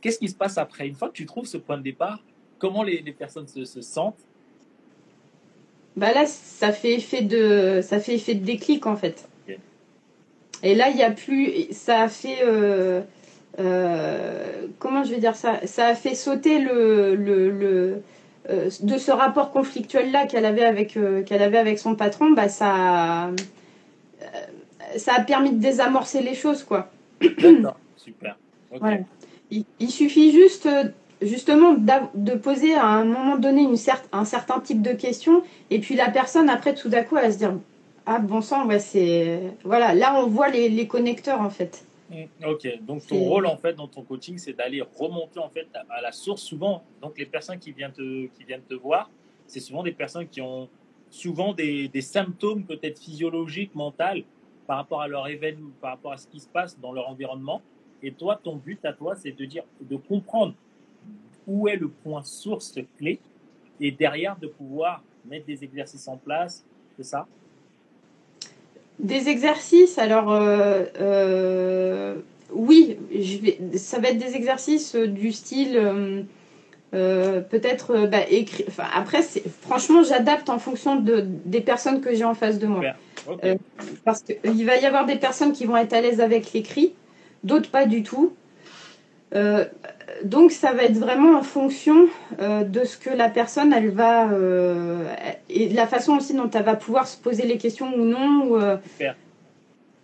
qu'est-ce 0.00 0.20
qui 0.20 0.28
se 0.28 0.36
passe 0.36 0.56
après? 0.56 0.86
Une 0.86 0.94
fois 0.94 1.08
que 1.08 1.14
tu 1.14 1.26
trouves 1.26 1.46
ce 1.46 1.58
point 1.58 1.76
de 1.76 1.82
départ, 1.82 2.22
comment 2.58 2.84
les, 2.84 3.02
personnes 3.12 3.48
se, 3.48 3.82
sentent? 3.82 4.24
Bah 5.96 6.12
là, 6.14 6.26
ça 6.26 6.70
fait 6.70 6.94
effet 6.94 7.22
de, 7.22 7.80
ça 7.82 7.98
fait 7.98 8.14
effet 8.14 8.36
de 8.36 8.44
déclic 8.44 8.86
en 8.86 8.96
fait. 8.96 9.28
Et 10.62 10.74
là, 10.74 10.90
il 10.90 10.96
n'y 10.96 11.04
a 11.04 11.10
plus, 11.10 11.72
ça 11.72 12.02
a 12.02 12.08
fait, 12.08 12.38
euh, 12.42 13.02
euh, 13.58 14.66
comment 14.78 15.04
je 15.04 15.10
vais 15.10 15.18
dire 15.18 15.36
ça? 15.36 15.66
Ça 15.66 15.86
a 15.86 15.94
fait 15.94 16.14
sauter 16.14 16.58
le, 16.58 17.14
le, 17.14 18.02
euh, 18.50 18.70
de 18.82 18.98
ce 18.98 19.10
rapport 19.10 19.50
conflictuel 19.50 20.12
là 20.12 20.26
qu'elle 20.26 20.44
avait 20.44 20.64
avec, 20.64 20.98
qu'elle 21.26 21.42
avait 21.42 21.58
avec 21.58 21.78
son 21.78 21.94
patron. 21.94 22.30
Bah 22.30 22.48
ça, 22.48 23.30
ça 24.96 25.14
a 25.14 25.20
permis 25.20 25.52
de 25.52 25.60
désamorcer 25.60 26.22
les 26.22 26.34
choses, 26.34 26.64
quoi. 26.64 26.90
super. 27.96 28.36
Il, 29.50 29.90
suffit 29.90 30.32
juste, 30.32 30.68
justement, 31.22 31.74
de 31.74 32.32
poser 32.34 32.74
à 32.74 32.84
un 32.84 33.04
moment 33.04 33.36
donné 33.36 33.62
une 33.62 33.76
un 34.12 34.24
certain 34.24 34.60
type 34.60 34.82
de 34.82 34.92
question, 34.92 35.42
et 35.70 35.78
puis 35.78 35.94
la 35.94 36.10
personne, 36.10 36.50
après, 36.50 36.74
tout 36.74 36.88
d'un 36.88 37.02
coup, 37.02 37.16
elle 37.16 37.26
va 37.26 37.32
se 37.32 37.38
dire 37.38 37.54
Ah, 38.06 38.18
bon 38.18 38.40
sang, 38.40 38.66
ouais, 38.66 38.78
c'est. 38.78 39.40
Voilà, 39.64 39.94
là, 39.94 40.20
on 40.22 40.26
voit 40.26 40.48
les, 40.48 40.86
connecteurs, 40.86 41.40
en 41.40 41.50
fait. 41.50 41.84
Mm, 42.10 42.44
ok, 42.46 42.80
donc 42.82 43.06
ton 43.06 43.18
rôle 43.18 43.46
en 43.46 43.56
fait 43.56 43.74
dans 43.74 43.86
ton 43.86 44.02
coaching, 44.02 44.38
c'est 44.38 44.54
d'aller 44.54 44.82
remonter 44.98 45.38
en 45.38 45.50
fait 45.50 45.68
à 45.90 46.00
la 46.00 46.12
source. 46.12 46.42
Souvent, 46.42 46.82
donc 47.02 47.18
les 47.18 47.26
personnes 47.26 47.58
qui 47.58 47.72
viennent 47.72 47.92
te, 47.92 48.26
qui 48.28 48.44
viennent 48.44 48.62
te 48.62 48.74
voir, 48.74 49.10
c'est 49.46 49.60
souvent 49.60 49.82
des 49.82 49.92
personnes 49.92 50.26
qui 50.28 50.40
ont 50.40 50.68
souvent 51.10 51.52
des, 51.52 51.88
des 51.88 52.00
symptômes 52.00 52.64
peut-être 52.64 52.98
physiologiques, 52.98 53.74
mentaux, 53.74 54.24
par 54.66 54.76
rapport 54.76 55.00
à 55.00 55.08
leur 55.08 55.26
événement, 55.28 55.70
par 55.80 55.92
rapport 55.92 56.12
à 56.12 56.18
ce 56.18 56.26
qui 56.26 56.40
se 56.40 56.48
passe 56.48 56.78
dans 56.78 56.92
leur 56.92 57.08
environnement. 57.08 57.62
Et 58.02 58.12
toi, 58.12 58.38
ton 58.42 58.56
but 58.56 58.84
à 58.84 58.92
toi, 58.92 59.16
c'est 59.16 59.32
de 59.32 59.44
dire, 59.44 59.64
de 59.80 59.96
comprendre 59.96 60.54
où 61.46 61.66
est 61.68 61.76
le 61.76 61.88
point 61.88 62.22
source 62.22 62.78
clé 62.98 63.18
et 63.80 63.90
derrière 63.90 64.36
de 64.38 64.46
pouvoir 64.46 65.02
mettre 65.24 65.46
des 65.46 65.64
exercices 65.64 66.06
en 66.06 66.18
place. 66.18 66.64
C'est 66.96 67.04
ça? 67.04 67.26
Des 68.98 69.28
exercices, 69.28 69.98
alors 69.98 70.32
euh, 70.32 70.84
euh, 71.00 72.16
oui, 72.52 72.96
je 73.12 73.38
vais, 73.38 73.58
ça 73.76 74.00
va 74.00 74.08
être 74.08 74.18
des 74.18 74.34
exercices 74.34 74.96
du 74.96 75.32
style. 75.32 76.26
Euh, 76.94 77.42
peut-être 77.42 78.06
bah, 78.06 78.22
écrit. 78.30 78.64
Enfin, 78.66 78.86
après, 78.94 79.20
franchement, 79.60 80.02
j'adapte 80.02 80.48
en 80.48 80.58
fonction 80.58 80.96
de, 80.96 81.22
des 81.44 81.60
personnes 81.60 82.00
que 82.00 82.14
j'ai 82.14 82.24
en 82.24 82.34
face 82.34 82.58
de 82.58 82.66
moi. 82.66 82.82
Euh, 83.44 83.56
parce 84.04 84.22
qu'il 84.22 84.64
va 84.64 84.76
y 84.78 84.86
avoir 84.86 85.04
des 85.04 85.16
personnes 85.16 85.52
qui 85.52 85.66
vont 85.66 85.76
être 85.76 85.92
à 85.92 86.00
l'aise 86.00 86.20
avec 86.22 86.52
l'écrit, 86.54 86.94
d'autres 87.44 87.70
pas 87.70 87.84
du 87.84 88.02
tout. 88.02 88.32
Euh, 90.22 90.24
donc 90.24 90.50
ça 90.52 90.72
va 90.72 90.84
être 90.84 90.96
vraiment 90.96 91.38
en 91.38 91.42
fonction 91.42 92.08
euh, 92.40 92.64
de 92.64 92.84
ce 92.84 92.96
que 92.96 93.10
la 93.10 93.28
personne 93.28 93.72
elle 93.72 93.90
va 93.90 94.28
et 95.48 95.68
de 95.68 95.76
la 95.76 95.86
façon 95.86 96.16
aussi 96.16 96.34
dont 96.34 96.50
elle 96.50 96.64
va 96.64 96.76
pouvoir 96.76 97.06
se 97.06 97.16
poser 97.16 97.46
les 97.46 97.58
questions 97.58 97.94
ou 97.94 98.04
non. 98.04 98.78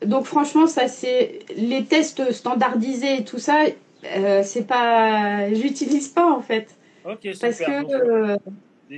donc 0.05 0.27
franchement 0.27 0.67
ça 0.67 0.89
c'est 0.89 1.41
les 1.57 1.85
tests 1.85 2.33
standardisés 2.33 3.19
et 3.19 3.25
tout 3.25 3.39
ça 3.39 3.65
c'est 4.03 4.67
pas 4.67 5.53
j'utilise 5.53 6.09
pas 6.09 6.31
en 6.31 6.41
fait. 6.41 6.77
Ok 7.05 7.29
Parce 7.41 7.59
que 7.59 8.39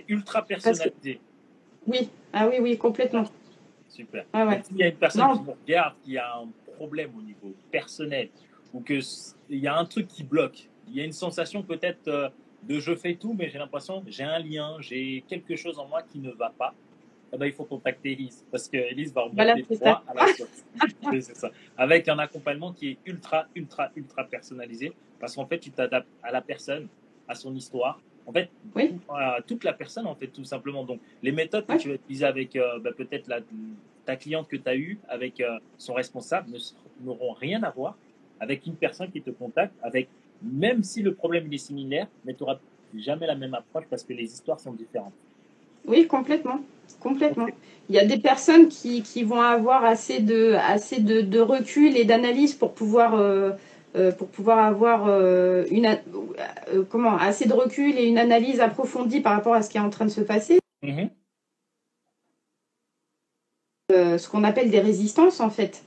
ultra 0.08 0.42
personnalisé. 0.42 1.20
Oui 1.86 2.08
ah 2.32 2.48
oui 2.48 2.56
oui 2.60 2.76
complètement. 2.76 3.24
Super. 3.88 4.26
Ah 4.34 4.46
S'il 4.62 4.76
y 4.76 4.82
a 4.82 4.88
une 4.88 4.96
personne 4.96 5.32
qui 5.32 5.44
vous 5.44 5.56
regarde, 5.64 5.94
qui 6.04 6.18
a 6.18 6.36
un 6.36 6.48
problème 6.76 7.10
au 7.16 7.22
niveau 7.22 7.54
personnel, 7.70 8.28
ou 8.74 8.80
qu'il 8.80 9.02
y 9.48 9.66
a 9.66 9.74
un 9.74 9.84
truc 9.86 10.06
qui 10.06 10.22
bloque, 10.22 10.68
il 10.88 10.96
y 10.96 11.00
a 11.00 11.04
une 11.04 11.12
sensation 11.12 11.62
peut-être 11.62 12.08
euh, 12.08 12.28
de 12.62 12.78
je 12.80 12.94
fais 12.94 13.14
tout, 13.14 13.34
mais 13.34 13.48
j'ai 13.48 13.58
l'impression, 13.58 14.02
j'ai 14.06 14.24
un 14.24 14.38
lien, 14.38 14.76
j'ai 14.80 15.24
quelque 15.28 15.56
chose 15.56 15.78
en 15.78 15.86
moi 15.86 16.02
qui 16.02 16.18
ne 16.18 16.30
va 16.30 16.52
pas, 16.56 16.74
eh 17.32 17.36
ben, 17.36 17.46
il 17.46 17.52
faut 17.52 17.64
contacter 17.64 18.12
Elise, 18.12 18.44
parce 18.50 18.68
que 18.68 18.76
Elise 18.76 19.12
va 19.12 19.22
remonter 19.22 19.64
voilà, 19.68 20.02
à 20.06 20.14
la 20.14 20.26
source. 20.34 20.64
ça. 21.34 21.50
Avec 21.76 22.08
un 22.08 22.18
accompagnement 22.18 22.72
qui 22.72 22.90
est 22.90 22.98
ultra, 23.04 23.46
ultra, 23.54 23.90
ultra 23.96 24.24
personnalisé, 24.24 24.92
parce 25.18 25.34
qu'en 25.34 25.46
fait, 25.46 25.58
tu 25.58 25.70
t'adaptes 25.70 26.08
à 26.22 26.30
la 26.30 26.40
personne, 26.40 26.88
à 27.28 27.34
son 27.34 27.54
histoire, 27.54 28.00
en 28.26 28.32
fait, 28.32 28.50
toute 29.46 29.64
la 29.64 29.72
personne, 29.72 30.06
en 30.06 30.14
fait, 30.14 30.28
tout 30.28 30.44
simplement. 30.44 30.84
Donc, 30.84 31.00
les 31.22 31.32
méthodes 31.32 31.66
que 31.66 31.76
tu 31.76 31.88
vas 31.88 31.94
utiliser 31.94 32.24
avec 32.24 32.56
euh, 32.56 32.78
bah, 32.80 32.90
peut-être 32.96 33.30
ta 34.04 34.16
cliente 34.16 34.48
que 34.48 34.56
tu 34.56 34.68
as 34.68 34.76
eue, 34.76 34.98
avec 35.08 35.40
euh, 35.40 35.58
son 35.78 35.94
responsable, 35.94 36.56
n'auront 37.02 37.32
rien 37.32 37.62
à 37.62 37.70
voir 37.70 37.96
avec 38.40 38.66
une 38.66 38.74
personne 38.74 39.10
qui 39.10 39.22
te 39.22 39.30
contacte, 39.30 39.74
avec 39.82 40.08
même 40.42 40.82
si 40.82 41.02
le 41.02 41.14
problème 41.14 41.52
est 41.52 41.58
similaire, 41.58 42.06
mais 42.24 42.34
tu 42.34 42.42
n'auras 42.42 42.58
jamais 42.96 43.26
la 43.26 43.34
même 43.34 43.54
approche 43.54 43.84
parce 43.88 44.04
que 44.04 44.12
les 44.12 44.24
histoires 44.24 44.60
sont 44.60 44.72
différentes. 44.72 45.12
Oui, 45.86 46.06
complètement. 46.06 46.60
Complètement. 47.00 47.46
Il 47.88 47.94
y 47.94 47.98
a 47.98 48.04
des 48.04 48.18
personnes 48.18 48.68
qui, 48.68 49.02
qui, 49.02 49.22
vont 49.22 49.40
avoir 49.40 49.84
assez 49.84 50.20
de, 50.20 50.54
assez 50.54 51.00
de, 51.00 51.20
de 51.20 51.40
recul 51.40 51.96
et 51.96 52.04
d'analyse 52.04 52.54
pour 52.54 52.72
pouvoir 52.72 53.14
euh, 53.14 53.52
euh, 53.96 54.12
pour 54.12 54.28
pouvoir 54.28 54.58
avoir 54.58 55.06
euh, 55.06 55.64
une, 55.70 55.86
euh, 55.86 56.84
comment, 56.90 57.16
assez 57.16 57.48
de 57.48 57.54
recul 57.54 57.96
et 57.96 58.04
une 58.04 58.18
analyse 58.18 58.60
approfondie 58.60 59.20
par 59.20 59.32
rapport 59.32 59.54
à 59.54 59.62
ce 59.62 59.70
qui 59.70 59.78
est 59.78 59.80
en 59.80 59.88
train 59.88 60.04
de 60.04 60.10
se 60.10 60.20
passer. 60.20 60.58
Mhm. 60.82 61.08
ce 63.88 64.28
qu'on 64.28 64.44
appelle 64.44 64.70
des 64.70 64.80
résistances 64.80 65.40
en 65.40 65.48
fait. 65.48 65.82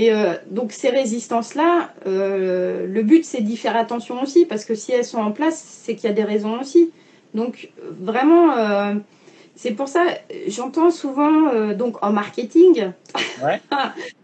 Et 0.00 0.12
donc 0.50 0.70
ces 0.72 0.90
résistances-là, 0.90 1.92
le 2.06 3.02
but 3.02 3.24
c'est 3.24 3.40
d'y 3.40 3.56
faire 3.56 3.76
attention 3.76 4.22
aussi, 4.22 4.44
parce 4.44 4.64
que 4.64 4.74
si 4.74 4.92
elles 4.92 5.04
sont 5.04 5.18
en 5.18 5.32
place, 5.32 5.60
c'est 5.82 5.96
qu'il 5.96 6.08
y 6.08 6.12
a 6.12 6.14
des 6.14 6.24
raisons 6.24 6.60
aussi. 6.60 6.92
Donc 7.34 7.70
vraiment, 7.82 8.94
c'est 9.56 9.72
pour 9.72 9.88
ça, 9.88 10.04
j'entends 10.46 10.90
souvent 10.90 11.72
donc 11.74 11.96
en 12.04 12.12
marketing, 12.12 12.92
ouais. 13.42 13.60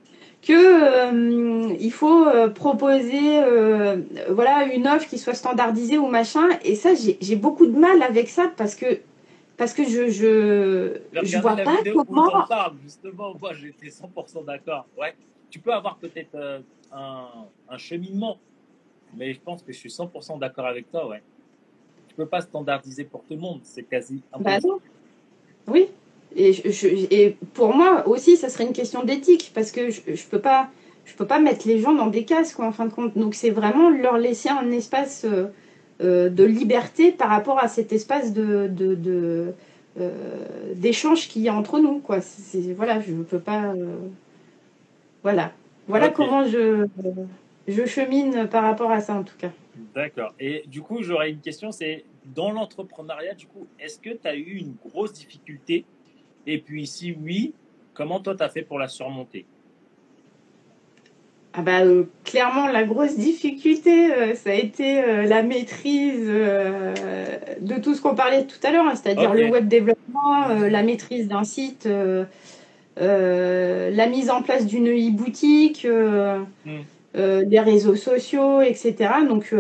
que 0.47 0.53
euh, 0.53 1.75
il 1.81 1.93
faut 1.93 2.27
euh, 2.27 2.49
proposer 2.49 3.43
euh, 3.43 4.03
voilà 4.29 4.64
une 4.64 4.87
offre 4.87 5.09
qui 5.09 5.18
soit 5.18 5.35
standardisée 5.35 5.99
ou 5.99 6.07
machin 6.07 6.49
et 6.64 6.75
ça 6.75 6.91
j'ai 6.95 7.37
beaucoup 7.37 7.66
de 7.66 7.79
mal 7.79 8.03
avec 8.03 8.29
ça 8.29 8.53
parce 8.57 8.75
que 8.75 9.01
parce 9.57 9.72
que 9.72 9.85
je 9.85 10.11
je, 10.11 10.99
je 11.22 11.39
vois 11.39 11.57
pas 11.57 11.79
comment. 11.93 12.47
Parle, 12.47 12.75
justement, 12.83 13.35
moi 13.41 13.53
j'étais 13.55 13.87
100% 13.87 14.45
d'accord. 14.45 14.87
Ouais, 14.99 15.14
tu 15.51 15.59
peux 15.59 15.73
avoir 15.73 15.97
peut-être 15.97 16.35
euh, 16.35 16.61
un, 16.93 17.79
cheminement, 17.79 18.39
mais 19.17 19.33
je 19.33 19.41
pense 19.41 19.63
que 19.63 19.73
je 19.73 19.79
suis 19.79 19.89
100% 19.89 20.39
d'accord 20.39 20.67
avec 20.67 20.91
toi. 20.91 21.09
Ouais, 21.09 21.23
tu 22.09 22.15
peux 22.15 22.27
pas 22.27 22.41
standardiser 22.41 23.05
pour 23.05 23.23
tout 23.25 23.35
le 23.35 23.41
monde, 23.41 23.61
c'est 23.63 23.83
quasi 23.83 24.23
bah 24.39 24.53
impossible. 24.53 24.75
oui, 25.69 25.89
et, 26.37 27.37
pour 27.55 27.75
moi 27.75 28.07
aussi, 28.09 28.37
ça 28.37 28.49
serait 28.49 28.65
une 28.65 28.73
question 28.73 29.05
d'éthique 29.05 29.53
parce 29.55 29.71
que 29.71 29.91
je, 29.91 30.01
je 30.15 30.27
peux 30.27 30.41
pas 30.41 30.71
je 31.05 31.15
peux 31.15 31.27
pas 31.27 31.39
mettre 31.39 31.69
les 31.69 31.81
gens 31.81 31.93
dans 31.93 32.07
des 32.07 32.25
cases 32.25 32.55
quoi 32.55 32.67
en 32.67 32.73
fin 32.73 32.87
de 32.87 32.93
compte. 32.93 33.17
Donc 33.17 33.35
c'est 33.35 33.51
vraiment 33.51 33.91
leur 33.91 34.19
laisser 34.19 34.49
un 34.49 34.71
espace. 34.71 35.25
Euh, 35.25 35.49
euh, 36.01 36.29
de 36.29 36.43
liberté 36.43 37.13
par 37.13 37.29
rapport 37.29 37.61
à 37.61 37.69
cet 37.69 37.93
espace 37.93 38.33
de, 38.33 38.69
d'échange 40.75 41.29
qu'il 41.29 41.43
y 41.43 41.49
a 41.49 41.55
entre 41.55 41.79
nous. 41.79 42.01
Quoi. 42.01 42.19
voilà, 42.77 43.01
je 43.01 43.13
ne 43.13 43.23
peux 43.23 43.39
pas. 43.39 43.73
Voilà. 45.25 45.53
Voilà 45.89 46.11
comment 46.11 46.47
je, 46.47 46.87
je 47.66 47.87
chemine 47.87 48.47
par 48.49 48.62
rapport 48.62 48.93
à 48.93 49.01
ça 49.01 49.14
en 49.14 49.25
tout 49.25 49.37
cas. 49.37 49.51
D'accord. 49.95 50.33
Et 50.39 50.62
du 50.68 50.81
coup, 50.81 51.03
j'aurais 51.03 51.31
une 51.31 51.41
question, 51.41 51.72
c'est 51.72 52.05
dans 52.25 52.53
l'entrepreneuriat, 52.53 53.35
du 53.35 53.47
coup, 53.47 53.66
est-ce 53.81 53.99
que 53.99 54.11
tu 54.11 54.29
as 54.29 54.37
eu 54.37 54.59
une 54.59 54.75
grosse 54.87 55.12
difficulté? 55.12 55.85
Et 56.47 56.59
puis 56.59 56.87
si 56.87 57.16
oui, 57.20 57.53
comment 57.93 58.20
toi 58.20 58.37
tu 58.37 58.43
as 58.45 58.49
fait 58.49 58.62
pour 58.62 58.79
la 58.79 58.87
surmonter? 58.87 59.47
Ah 61.57 61.62
bah, 61.62 61.83
euh, 61.83 62.05
clairement, 62.25 62.66
la 62.66 62.83
grosse 62.83 63.16
difficulté, 63.16 64.12
euh, 64.12 64.35
ça 64.35 64.51
a 64.51 64.55
été 64.55 65.05
euh, 65.05 65.22
la 65.22 65.45
maîtrise 65.45 66.27
de 66.27 67.81
tout 67.81 67.95
ce 67.95 68.03
qu'on 68.03 68.16
parlait 68.16 68.45
tout 68.45 68.59
à 68.64 68.72
l'heure, 68.72 68.87
hein, 68.87 68.97
c'est-à-dire 68.97 69.33
le 69.33 69.49
web 69.51 69.68
développement, 69.68 70.49
la 70.49 70.83
maîtrise 70.83 71.29
d'un 71.29 71.45
site, 71.45 71.89
la 72.97 74.07
mise 74.07 74.31
en 74.31 74.43
place 74.43 74.67
d'une 74.67 74.89
e-boutique, 74.89 75.87
hmm. 75.87 77.45
des 77.45 77.61
réseaux 77.61 77.97
sociaux, 77.97 78.61
etc. 78.61 78.95
Donc 79.29 79.55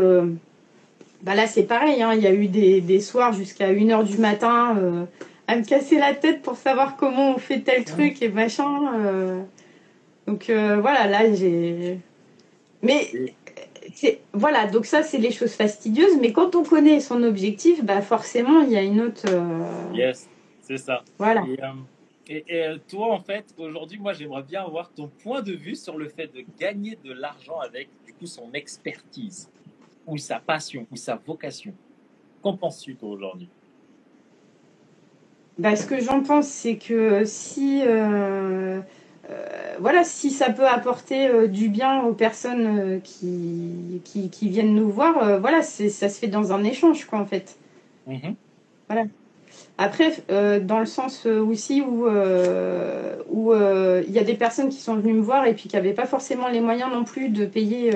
bah 1.22 1.34
là, 1.34 1.46
c'est 1.46 1.64
pareil, 1.64 2.02
hein, 2.02 2.12
il 2.14 2.22
y 2.22 2.26
a 2.26 2.34
eu 2.34 2.48
des, 2.48 2.80
des 2.80 3.00
soirs 3.00 3.32
jusqu'à 3.32 3.72
1h 3.72 4.04
du 4.04 4.18
matin 4.18 5.06
à 5.46 5.56
me 5.56 5.64
casser 5.64 5.98
la 5.98 6.14
tête 6.14 6.42
pour 6.42 6.56
savoir 6.56 6.96
comment 6.96 7.34
on 7.34 7.38
fait 7.38 7.60
tel 7.60 7.84
truc 7.84 8.22
et 8.22 8.28
machin. 8.28 9.44
Donc 10.26 10.48
euh, 10.50 10.80
voilà, 10.80 11.06
là 11.06 11.32
j'ai. 11.32 11.98
Mais 12.82 13.10
voilà, 14.32 14.66
donc 14.66 14.86
ça 14.86 15.02
c'est 15.02 15.18
les 15.18 15.30
choses 15.30 15.52
fastidieuses, 15.52 16.18
mais 16.20 16.32
quand 16.32 16.54
on 16.54 16.64
connaît 16.64 17.00
son 17.00 17.22
objectif, 17.22 17.84
bah 17.84 18.00
forcément 18.00 18.60
il 18.60 18.70
y 18.70 18.76
a 18.76 18.82
une 18.82 19.00
autre. 19.00 19.24
Euh, 19.28 19.62
yes, 19.94 20.28
c'est 20.62 20.78
ça. 20.78 21.02
Voilà. 21.18 21.44
Et, 21.48 21.58
euh, 22.30 22.78
toi 22.88 23.12
en 23.12 23.20
fait, 23.20 23.54
aujourd'hui, 23.58 23.98
moi 23.98 24.12
j'aimerais 24.12 24.42
bien 24.42 24.64
avoir 24.64 24.90
ton 24.92 25.08
point 25.22 25.42
de 25.42 25.52
vue 25.52 25.74
sur 25.76 25.96
le 25.96 26.08
fait 26.08 26.28
de 26.28 26.44
gagner 26.58 26.98
de 27.04 27.12
l'argent 27.12 27.58
avec 27.60 27.88
du 28.06 28.12
coup 28.14 28.26
son 28.26 28.52
expertise, 28.52 29.50
ou 30.06 30.18
sa 30.18 30.38
passion, 30.38 30.86
ou 30.90 30.96
sa 30.96 31.16
vocation. 31.16 31.72
Qu'en 32.42 32.56
penses-tu 32.56 32.94
toi 32.96 33.10
aujourd'hui? 33.10 33.48
Bah, 35.58 35.76
Ce 35.76 35.86
que 35.86 36.00
j'en 36.00 36.22
pense, 36.22 36.48
c'est 36.48 36.76
que 36.76 37.24
si 37.24 37.82
euh, 39.30 39.76
voilà, 39.78 40.04
si 40.04 40.30
ça 40.30 40.50
peut 40.50 40.66
apporter 40.66 41.28
euh, 41.28 41.46
du 41.46 41.68
bien 41.68 42.02
aux 42.02 42.12
personnes 42.12 42.66
euh, 42.78 42.98
qui, 43.00 44.02
qui, 44.04 44.48
viennent 44.48 44.74
nous 44.74 44.90
voir, 44.90 45.40
voilà, 45.40 45.62
ça 45.62 46.08
se 46.08 46.18
fait 46.18 46.28
dans 46.28 46.52
un 46.52 46.62
échange, 46.64 47.06
quoi, 47.06 47.18
en 47.18 47.26
fait. 47.26 47.56
Mhm. 48.06 48.34
Voilà. 48.88 49.06
Après, 49.76 50.12
dans 50.28 50.78
le 50.78 50.86
sens 50.86 51.26
aussi 51.26 51.82
où 51.82 52.06
où 52.06 53.52
il 53.54 54.10
y 54.10 54.18
a 54.18 54.24
des 54.24 54.34
personnes 54.34 54.68
qui 54.68 54.80
sont 54.80 54.94
venues 54.94 55.14
me 55.14 55.20
voir 55.20 55.46
et 55.46 55.54
puis 55.54 55.68
qui 55.68 55.74
n'avaient 55.74 55.94
pas 55.94 56.06
forcément 56.06 56.48
les 56.48 56.60
moyens 56.60 56.92
non 56.92 57.02
plus 57.02 57.28
de 57.28 57.44
payer 57.44 57.90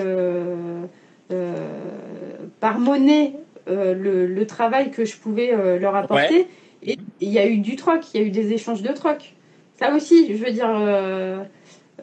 par 2.60 2.80
monnaie 2.80 3.34
le, 3.68 4.44
travail 4.44 4.90
que 4.90 5.04
je 5.04 5.16
pouvais 5.16 5.78
leur 5.78 5.94
apporter. 5.94 6.48
Et 6.82 6.96
il 7.20 7.28
y 7.28 7.38
a 7.38 7.46
eu 7.46 7.58
du 7.58 7.76
troc, 7.76 8.02
il 8.14 8.20
y 8.20 8.24
a 8.24 8.26
eu 8.26 8.30
des 8.30 8.52
échanges 8.52 8.82
de 8.82 8.92
troc. 8.92 9.34
Ça 9.78 9.92
aussi, 9.92 10.36
je 10.36 10.44
veux 10.44 10.50
dire, 10.50 10.70
euh, 10.70 11.44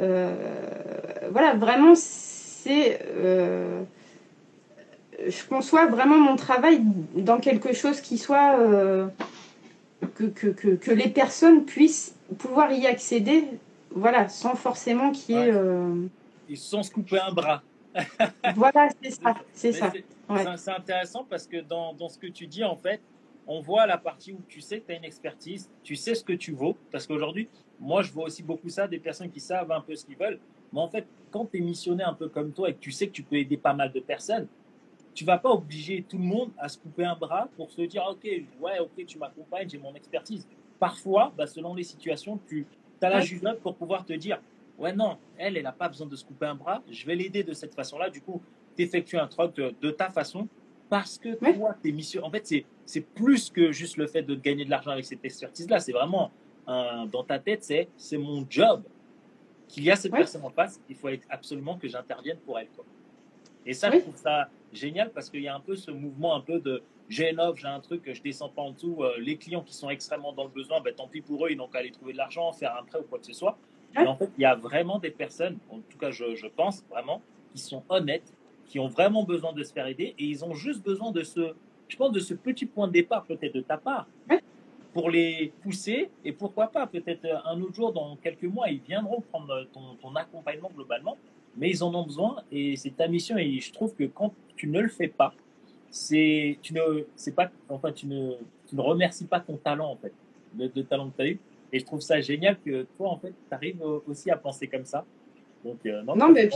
euh, 0.01 0.34
voilà, 1.32 1.55
vraiment, 1.55 1.93
c'est. 1.95 2.99
Euh, 3.17 3.82
je 5.28 5.45
conçois 5.47 5.86
vraiment 5.86 6.17
mon 6.17 6.36
travail 6.36 6.82
dans 7.15 7.39
quelque 7.39 7.73
chose 7.73 8.01
qui 8.01 8.17
soit. 8.17 8.57
Que, 10.14 10.26
que, 10.26 10.76
que, 10.76 10.91
les 10.91 11.10
personnes 11.10 11.66
puissent 11.66 12.16
pouvoir 12.38 12.72
y 12.72 12.86
accéder, 12.86 13.46
voilà, 13.91 14.28
sans 14.28 14.56
forcément 14.56 15.12
qu'il 15.12 15.36
y 15.36 15.38
ait. 15.39 15.54
Ils 16.48 16.58
sans 16.58 16.84
se 16.84 16.91
couper 16.91 17.20
un 17.20 17.32
bras. 17.32 17.64
voilà, 18.56 18.89
c'est 19.02 19.12
ça. 19.12 19.36
C'est 19.54 19.72
ça. 19.72 19.91
C'est 20.58 20.72
intéressant 20.72 21.26
parce 21.28 21.48
que 21.48 21.62
dans, 21.62 21.93
dans, 21.93 22.10
ce 22.10 22.18
que 22.18 22.28
tu 22.28 22.46
dis, 22.46 22.64
en 22.64 22.76
fait, 22.76 23.02
on 23.48 23.62
voit 23.62 23.86
la 23.86 23.98
partie 23.98 24.34
où 24.34 24.41
tu 24.48 24.62
sais 24.62 24.80
que 24.80 24.88
tu 24.88 24.93
as 24.93 24.98
une 24.98 25.06
expertise, 25.06 25.70
tu 25.84 25.96
sais 25.96 26.16
ce 26.16 26.24
que 26.24 26.34
tu 26.34 26.52
vaux. 26.52 26.78
Parce 26.91 27.08
qu'aujourd'hui, 27.08 27.48
moi, 27.80 28.02
je 28.02 28.12
vois 28.12 28.26
aussi 28.26 28.43
beaucoup 28.43 28.70
ça, 28.70 28.88
des 28.88 29.00
personnes 29.00 29.32
qui 29.32 29.39
savent 29.39 29.72
un 29.72 29.82
peu 29.82 29.96
ce 29.96 30.06
qu'ils 30.06 30.18
veulent. 30.18 30.39
Mais 30.74 30.80
en 30.80 30.88
fait, 30.88 31.06
quand 31.32 31.46
tu 31.46 31.58
es 31.58 31.62
missionné 31.62 32.04
un 32.04 32.14
peu 32.14 32.28
comme 32.28 32.52
toi 32.52 32.70
et 32.70 32.74
que 32.74 32.80
tu 32.80 32.91
sais 32.91 33.08
que 33.08 33.14
tu 33.14 33.24
peux 33.24 33.36
aider 33.36 33.58
pas 33.58 33.74
mal 33.74 33.91
de 33.91 34.00
personnes, 34.00 34.48
tu 35.16 35.24
vas 35.24 35.38
pas 35.38 35.49
obliger 35.49 36.05
tout 36.07 36.18
le 36.18 36.26
monde 36.26 36.51
à 36.57 36.68
se 36.68 36.78
couper 36.78 37.05
un 37.05 37.16
bras 37.16 37.47
pour 37.55 37.72
se 37.72 37.82
dire, 37.82 38.03
OK, 38.07 38.30
ouais, 38.59 38.80
OK, 38.80 39.05
tu 39.07 39.18
m'accompagnes, 39.18 39.70
j'ai 39.70 39.78
mon 39.78 39.95
expertise. 39.95 40.45
Parfois, 40.78 41.34
bah, 41.38 41.47
selon 41.47 41.74
les 41.74 41.84
situations, 41.84 42.38
tu 42.47 42.68
as 43.01 43.09
la 43.09 43.22
jugeote 43.22 43.61
pour 43.61 43.76
pouvoir 43.76 44.05
te 44.05 44.11
dire, 44.11 44.41
ouais, 44.78 44.91
non, 44.91 45.18
elle, 45.38 45.55
elle 45.55 45.63
n'a 45.63 45.72
pas 45.72 45.88
besoin 45.88 46.05
de 46.05 46.16
se 46.18 46.26
couper 46.26 46.47
un 46.47 46.55
bras, 46.55 46.84
je 46.91 47.05
vais 47.05 47.16
l'aider 47.16 47.43
de 47.43 47.53
cette 47.53 47.74
façon-là. 47.74 48.09
Du 48.09 48.22
coup, 48.22 48.41
tu 48.76 48.84
effectues 48.84 49.18
un 49.18 49.28
truc 49.28 49.55
de, 49.55 49.91
ta 49.91 50.09
façon 50.09 50.49
parce 50.89 51.18
que 51.18 51.34
toi, 51.36 51.76
tes 51.82 51.93
missions, 51.93 52.24
en 52.26 52.30
fait, 52.30 52.53
c'est 52.86 53.01
plus 53.01 53.49
que 53.49 53.72
juste 53.72 53.95
le 53.95 54.07
fait 54.07 54.22
de 54.22 54.36
gagner 54.36 54.66
de 54.66 54.70
l'argent 54.70 54.91
avec 54.91 55.05
cette 55.05 55.24
expertise-là. 55.24 55.80
C'est 55.80 55.93
vraiment 55.93 56.30
dans 56.68 57.24
ta 57.26 57.39
tête, 57.39 57.63
c'est 57.63 57.88
c'est 57.95 58.18
mon 58.18 58.45
job. 58.49 58.84
Qu'il 59.68 59.84
y 59.84 59.89
a 59.89 59.95
cette 59.95 60.11
personne 60.11 60.43
en 60.43 60.51
face, 60.51 60.80
il 60.88 60.95
faut 60.95 61.09
absolument 61.28 61.78
que 61.78 61.88
j'intervienne 61.88 62.38
pour 62.45 62.59
elle. 62.59 62.68
Quoi. 62.68 62.86
Et 63.66 63.74
ça, 63.74 63.89
je 63.91 63.97
trouve 63.97 64.16
ça 64.16 64.47
génial 64.76 65.11
parce 65.11 65.30
qu'il 65.30 65.41
y 65.41 65.47
a 65.47 65.55
un 65.55 65.59
peu 65.59 65.76
ce 65.76 65.91
mouvement 65.91 66.36
un 66.36 66.41
peu 66.41 66.59
de 66.59 66.84
j'ai 67.07 67.32
une 67.32 67.39
offre, 67.39 67.59
j'ai 67.59 67.67
un 67.67 67.80
truc, 67.80 68.09
je 68.11 68.21
descends 68.21 68.49
pas 68.49 68.63
en 68.63 68.71
dessous. 68.71 69.03
Euh, 69.03 69.17
les 69.19 69.38
clients 69.38 69.61
qui 69.61 69.76
sont 69.76 69.89
extrêmement 69.89 70.34
dans 70.34 70.43
le 70.43 70.49
besoin, 70.49 70.82
ben, 70.82 70.93
tant 70.93 71.07
pis 71.07 71.21
pour 71.21 71.45
eux, 71.45 71.49
ils 71.51 71.57
n'ont 71.57 71.67
qu'à 71.67 71.80
aller 71.80 71.91
trouver 71.91 72.13
de 72.13 72.17
l'argent, 72.17 72.51
faire 72.51 72.76
un 72.80 72.84
prêt 72.84 72.99
ou 72.99 73.03
quoi 73.03 73.19
que 73.19 73.28
ce 73.28 73.34
soit. 73.34 73.57
Mais 73.95 74.07
en 74.07 74.15
fait, 74.15 74.30
il 74.38 74.41
y 74.41 74.45
a 74.45 74.55
vraiment 74.55 74.99
des 74.99 75.11
personnes, 75.11 75.57
en 75.69 75.80
tout 75.80 75.97
cas, 75.97 76.11
je, 76.11 76.36
je, 76.36 76.47
pense 76.47 76.84
vraiment, 76.89 77.21
qui 77.53 77.59
sont 77.59 77.84
honnêtes, 77.89 78.34
qui 78.65 78.80
ont 78.80 78.88
vraiment 78.88 79.23
besoin 79.23 79.53
de 79.53 79.63
se 79.63 79.71
faire 79.71 79.88
aider 79.88 80.15
et 80.17 80.26
ils 80.26 80.43
ont 80.43 80.53
juste 80.53 80.84
besoin 80.84 81.11
de 81.11 81.23
ce, 81.23 81.53
je 81.88 81.95
pense, 81.95 82.11
de 82.11 82.19
ce 82.19 82.34
petit 82.34 82.65
point 82.65 82.88
de 82.88 82.93
départ 82.93 83.23
peut-être 83.23 83.53
de 83.53 83.61
ta 83.61 83.78
part 83.78 84.07
pour 84.95 85.09
les 85.09 85.51
pousser 85.61 86.09
et 86.23 86.32
pourquoi 86.32 86.67
pas, 86.67 86.88
peut-être 86.88 87.28
un 87.45 87.59
autre 87.59 87.73
jour, 87.76 87.91
dans 87.91 88.15
quelques 88.15 88.45
mois, 88.45 88.69
ils 88.69 88.80
viendront 88.80 89.19
prendre 89.30 89.67
ton, 89.73 90.15
accompagnement 90.15 90.71
globalement, 90.73 91.17
mais 91.58 91.70
ils 91.70 91.84
en 91.84 91.93
ont 91.95 92.03
besoin 92.03 92.38
et 92.51 92.76
c'est 92.76 92.95
ta 92.95 93.08
mission 93.08 93.38
et 93.38 93.60
je 93.60 93.72
trouve 93.72 93.93
que 93.95 94.03
quand 94.06 94.34
tu 94.56 94.68
ne 94.68 94.80
le 94.80 94.89
fais 94.89 95.08
pas, 95.08 95.34
c'est 95.89 96.58
tu 96.62 96.74
ne 96.74 97.06
c'est 97.16 97.36
pas 97.36 97.49
enfin 97.70 97.91
tu 97.91 98.08
ne 98.08 98.34
tu 98.68 98.76
ne 98.76 98.82
remercies 98.82 99.26
pas 99.26 99.39
ton 99.39 99.58
talent 99.58 99.91
en 99.91 99.95
fait 99.95 100.14
le, 100.58 100.70
talent 100.84 101.10
que 101.10 101.18
tu 101.18 101.22
as 101.22 101.28
eu. 101.30 101.39
Et 101.74 101.80
je 101.80 101.86
trouve 101.86 102.01
ça 102.01 102.22
génial 102.22 102.58
que 102.66 102.84
toi 102.97 103.10
en 103.10 103.18
fait 103.18 103.34
tu 103.47 103.53
arrives 103.53 103.82
aussi 104.08 104.30
à 104.30 104.38
penser 104.38 104.68
comme 104.68 104.86
ça. 104.86 105.06
Donc 105.64 105.78
euh, 105.86 106.03
non, 106.03 106.30
mais 106.30 106.49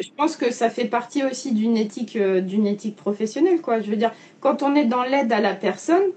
je 0.00 0.10
pense 0.16 0.36
que 0.36 0.50
ça 0.50 0.70
fait 0.70 0.86
partie 0.86 1.24
aussi 1.24 1.52
d'une 1.52 1.76
éthique 1.76 2.16
euh, 2.16 2.40
d'une 2.40 2.66
éthique 2.66 2.96
professionnelle 2.96 3.60
quoi. 3.60 3.80
Je 3.80 3.90
veux 3.90 3.96
dire 3.96 4.12
quand 4.40 4.62
on 4.62 4.74
est 4.74 4.86
dans 4.86 5.04
l'aide 5.04 5.32
à 5.32 5.40
la 5.40 5.54
personne 5.54 6.12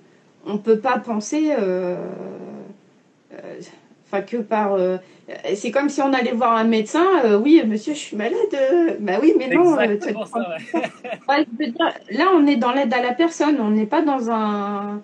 on 0.45 0.57
peut 0.57 0.79
pas 0.79 0.99
penser 0.99 1.51
euh, 1.57 1.97
euh, 3.33 3.59
enfin 4.05 4.21
que 4.21 4.37
par 4.37 4.77
c'est 5.55 5.71
comme 5.71 5.89
si 5.89 6.01
on 6.01 6.13
allait 6.13 6.31
voir 6.31 6.55
un 6.55 6.63
médecin 6.63 7.05
oui 7.43 7.61
monsieur 7.65 7.93
je 7.93 7.99
suis 7.99 8.17
malade 8.17 8.97
bah 8.99 9.19
oui 9.21 9.33
mais 9.37 9.49
non 9.49 9.75
là 12.11 12.25
on 12.33 12.47
est 12.47 12.55
dans 12.55 12.71
l'aide 12.71 12.93
à 12.93 13.01
la 13.01 13.13
personne 13.13 13.59
on 13.59 13.71
n'est 13.71 13.85
pas 13.85 14.01
dans 14.01 14.31
un 14.31 15.01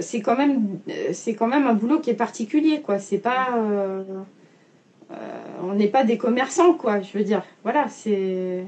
c'est 0.00 0.20
quand 0.20 0.36
même 0.36 0.80
c'est 1.12 1.34
quand 1.34 1.46
même 1.46 1.66
un 1.66 1.74
boulot 1.74 2.00
qui 2.00 2.10
est 2.10 2.14
particulier 2.14 2.82
quoi 2.82 2.98
c'est 2.98 3.18
pas 3.18 3.48
on 5.62 5.74
n'est 5.74 5.88
pas 5.88 6.04
des 6.04 6.18
commerçants 6.18 6.74
quoi 6.74 7.00
je 7.00 7.16
veux 7.16 7.24
dire 7.24 7.42
voilà 7.62 7.88
c'est 7.88 8.64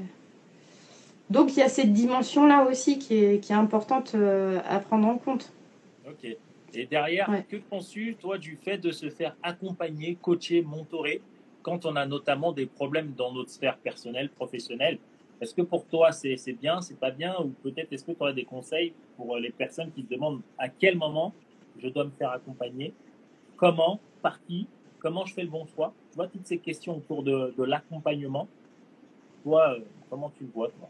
donc 1.29 1.53
il 1.53 1.59
y 1.59 1.63
a 1.63 1.69
cette 1.69 1.93
dimension 1.93 2.47
là 2.47 2.65
aussi 2.69 2.99
qui 2.99 3.23
est, 3.23 3.43
qui 3.43 3.51
est 3.51 3.55
importante 3.55 4.15
à 4.67 4.79
prendre 4.79 5.07
en 5.07 5.17
compte. 5.17 5.51
Et 6.73 6.85
derrière, 6.85 7.29
que 7.47 7.57
penses-tu, 7.57 8.15
toi, 8.15 8.37
du 8.37 8.57
fait 8.57 8.77
de 8.77 8.91
se 8.91 9.09
faire 9.09 9.35
accompagner, 9.41 10.15
coacher, 10.15 10.61
mentorer, 10.61 11.21
quand 11.61 11.85
on 11.85 11.95
a 11.95 12.05
notamment 12.05 12.51
des 12.51 12.65
problèmes 12.65 13.13
dans 13.13 13.33
notre 13.33 13.49
sphère 13.49 13.77
personnelle, 13.77 14.29
professionnelle? 14.29 14.99
Est-ce 15.39 15.53
que 15.53 15.61
pour 15.61 15.85
toi, 15.85 16.11
c'est 16.11 16.35
bien, 16.59 16.81
c'est 16.81 16.99
pas 16.99 17.11
bien? 17.11 17.35
Ou 17.39 17.49
peut-être 17.63 17.93
est-ce 17.93 18.03
que 18.03 18.11
tu 18.11 18.21
aurais 18.21 18.33
des 18.33 18.45
conseils 18.45 18.93
pour 19.15 19.37
les 19.37 19.51
personnes 19.51 19.91
qui 19.91 20.01
se 20.01 20.07
demandent 20.07 20.41
à 20.57 20.67
quel 20.69 20.97
moment 20.97 21.33
je 21.77 21.87
dois 21.89 22.05
me 22.05 22.11
faire 22.11 22.31
accompagner? 22.31 22.93
Comment? 23.55 23.99
Par 24.21 24.43
qui? 24.45 24.67
Comment 24.99 25.25
je 25.25 25.33
fais 25.33 25.43
le 25.43 25.49
bon 25.49 25.65
choix? 25.67 25.93
Tu 26.11 26.15
vois, 26.15 26.27
toutes 26.27 26.47
ces 26.47 26.57
questions 26.57 26.97
autour 26.97 27.21
de, 27.23 27.53
de 27.57 27.63
l'accompagnement. 27.63 28.47
Toi, 29.43 29.73
euh, 29.73 29.79
comment 30.09 30.31
tu 30.37 30.43
le 30.43 30.49
vois, 30.49 30.69
toi? 30.69 30.89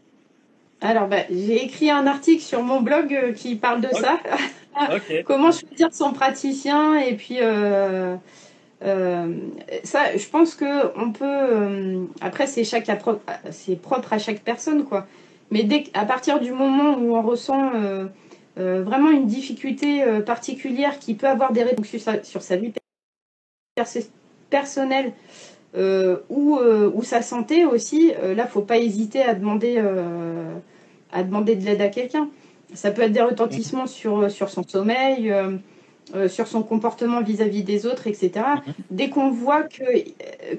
Alors, 0.80 1.08
bah, 1.08 1.22
j'ai 1.30 1.64
écrit 1.64 1.90
un 1.90 2.06
article 2.06 2.42
sur 2.42 2.62
mon 2.62 2.80
blog 2.80 3.12
euh, 3.12 3.32
qui 3.32 3.56
parle 3.56 3.80
de 3.80 3.88
ça. 3.88 4.20
Comment 5.26 5.50
choisir 5.50 5.92
son 5.92 6.12
praticien 6.12 7.00
et 7.00 7.14
puis 7.14 7.38
euh, 7.40 8.14
euh, 8.84 9.34
ça, 9.82 10.16
je 10.16 10.28
pense 10.28 10.54
que 10.54 10.96
on 10.96 11.10
peut. 11.10 12.06
après, 12.20 12.46
c'est 12.46 12.62
chaque 12.62 12.88
c'est 13.50 13.74
propre 13.74 14.12
à 14.12 14.18
chaque 14.18 14.40
personne, 14.40 14.84
quoi. 14.84 15.08
Mais 15.50 15.64
dès 15.64 15.84
à 15.94 16.04
partir 16.04 16.38
du 16.38 16.52
moment 16.52 16.96
où 16.96 17.16
on 17.16 17.22
ressent 17.22 17.72
vraiment 18.56 19.10
une 19.10 19.26
difficulté 19.26 20.04
particulière 20.24 21.00
qui 21.00 21.14
peut 21.14 21.26
avoir 21.26 21.52
des 21.52 21.64
répercussions 21.64 22.12
sur, 22.12 22.24
sur 22.24 22.42
sa, 22.42 22.56
vie 22.56 22.72
personnelle 24.50 25.12
ou, 25.74 26.58
ou, 26.58 27.02
sa 27.02 27.22
santé 27.22 27.64
aussi, 27.64 28.12
là, 28.36 28.46
faut 28.46 28.62
pas 28.62 28.78
hésiter 28.78 29.22
à 29.22 29.34
demander 29.34 29.82
à 31.12 31.22
demander 31.22 31.56
de 31.56 31.64
l'aide 31.64 31.80
à 31.80 31.88
quelqu'un. 31.88 32.28
Ça 32.74 32.90
peut 32.90 33.02
être 33.02 33.12
des 33.12 33.22
retentissements 33.22 33.86
sur, 33.86 34.30
sur 34.30 34.50
son 34.50 34.62
sommeil, 34.62 35.30
euh, 35.30 35.56
euh, 36.14 36.28
sur 36.28 36.46
son 36.46 36.62
comportement 36.62 37.22
vis-à-vis 37.22 37.62
des 37.62 37.86
autres, 37.86 38.06
etc. 38.06 38.30
Mhm. 38.34 38.74
Dès 38.90 39.08
qu'on 39.08 39.30
voit 39.30 39.62
qu'il 39.62 40.14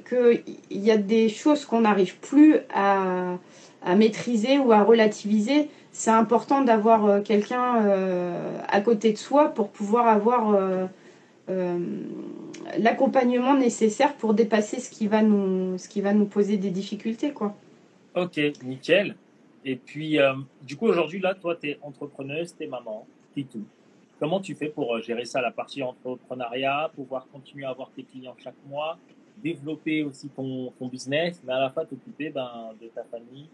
que 0.06 0.42
y 0.72 0.92
a 0.92 0.98
des 0.98 1.30
choses 1.30 1.66
qu'on 1.66 1.82
n'arrive 1.82 2.18
plus 2.18 2.58
à, 2.74 3.38
à, 3.84 3.96
maîtriser 3.96 4.58
ou 4.58 4.72
à 4.72 4.84
relativiser, 4.84 5.70
c'est 5.92 6.12
important 6.12 6.62
d'avoir 6.62 7.06
euh, 7.06 7.22
quelqu'un 7.22 7.84
à 8.68 8.82
côté 8.82 9.12
de 9.14 9.18
soi 9.18 9.50
pour 9.50 9.70
pouvoir 9.70 10.08
avoir 10.08 10.56
l'accompagnement 12.78 13.56
nécessaire 13.56 14.16
pour 14.16 14.34
dépasser 14.34 14.80
ce 14.80 14.90
qui 14.90 15.08
va 15.08 15.22
nous, 15.22 15.78
ce 15.78 15.90
qui 15.90 16.02
va 16.02 16.14
nous 16.14 16.26
poser 16.26 16.58
des 16.58 16.70
difficultés. 16.70 17.32
Quoi. 17.32 17.56
Ok, 18.16 18.40
nickel. 18.64 19.16
Et 19.66 19.76
puis, 19.76 20.20
euh, 20.20 20.34
du 20.64 20.76
coup, 20.76 20.88
aujourd'hui, 20.88 21.20
là, 21.20 21.36
toi, 21.36 21.56
tu 21.56 21.70
es 21.70 21.80
entrepreneuse, 21.82 22.56
tu 22.56 22.64
es 22.64 22.68
maman, 22.68 23.06
tu 23.34 23.46
tout. 23.46 23.64
Comment 24.20 24.40
tu 24.40 24.56
fais 24.56 24.70
pour 24.70 24.96
euh, 24.96 25.02
gérer 25.02 25.26
ça, 25.26 25.42
la 25.42 25.52
partie 25.52 25.84
entrepreneuriat, 25.84 26.92
pouvoir 26.96 27.28
continuer 27.32 27.66
à 27.66 27.70
avoir 27.70 27.90
tes 27.92 28.04
clients 28.04 28.36
chaque 28.42 28.56
mois, 28.68 28.98
développer 29.38 30.04
aussi 30.04 30.30
ton, 30.30 30.74
ton 30.78 30.88
business, 30.88 31.42
mais 31.46 31.54
à 31.54 31.60
la 31.60 31.70
fois 31.70 31.86
t'occuper 31.86 32.30
ben, 32.30 32.72
de 32.82 32.88
ta 32.88 33.04
famille? 33.04 33.48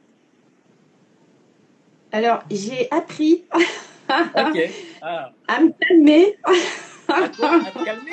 Alors, 2.12 2.44
j'ai 2.50 2.90
appris 2.92 3.44
ah. 4.10 5.32
à 5.48 5.60
me 5.60 5.72
calmer. 5.72 6.38
à, 7.08 7.30
te 7.30 7.84
calmer 7.84 8.12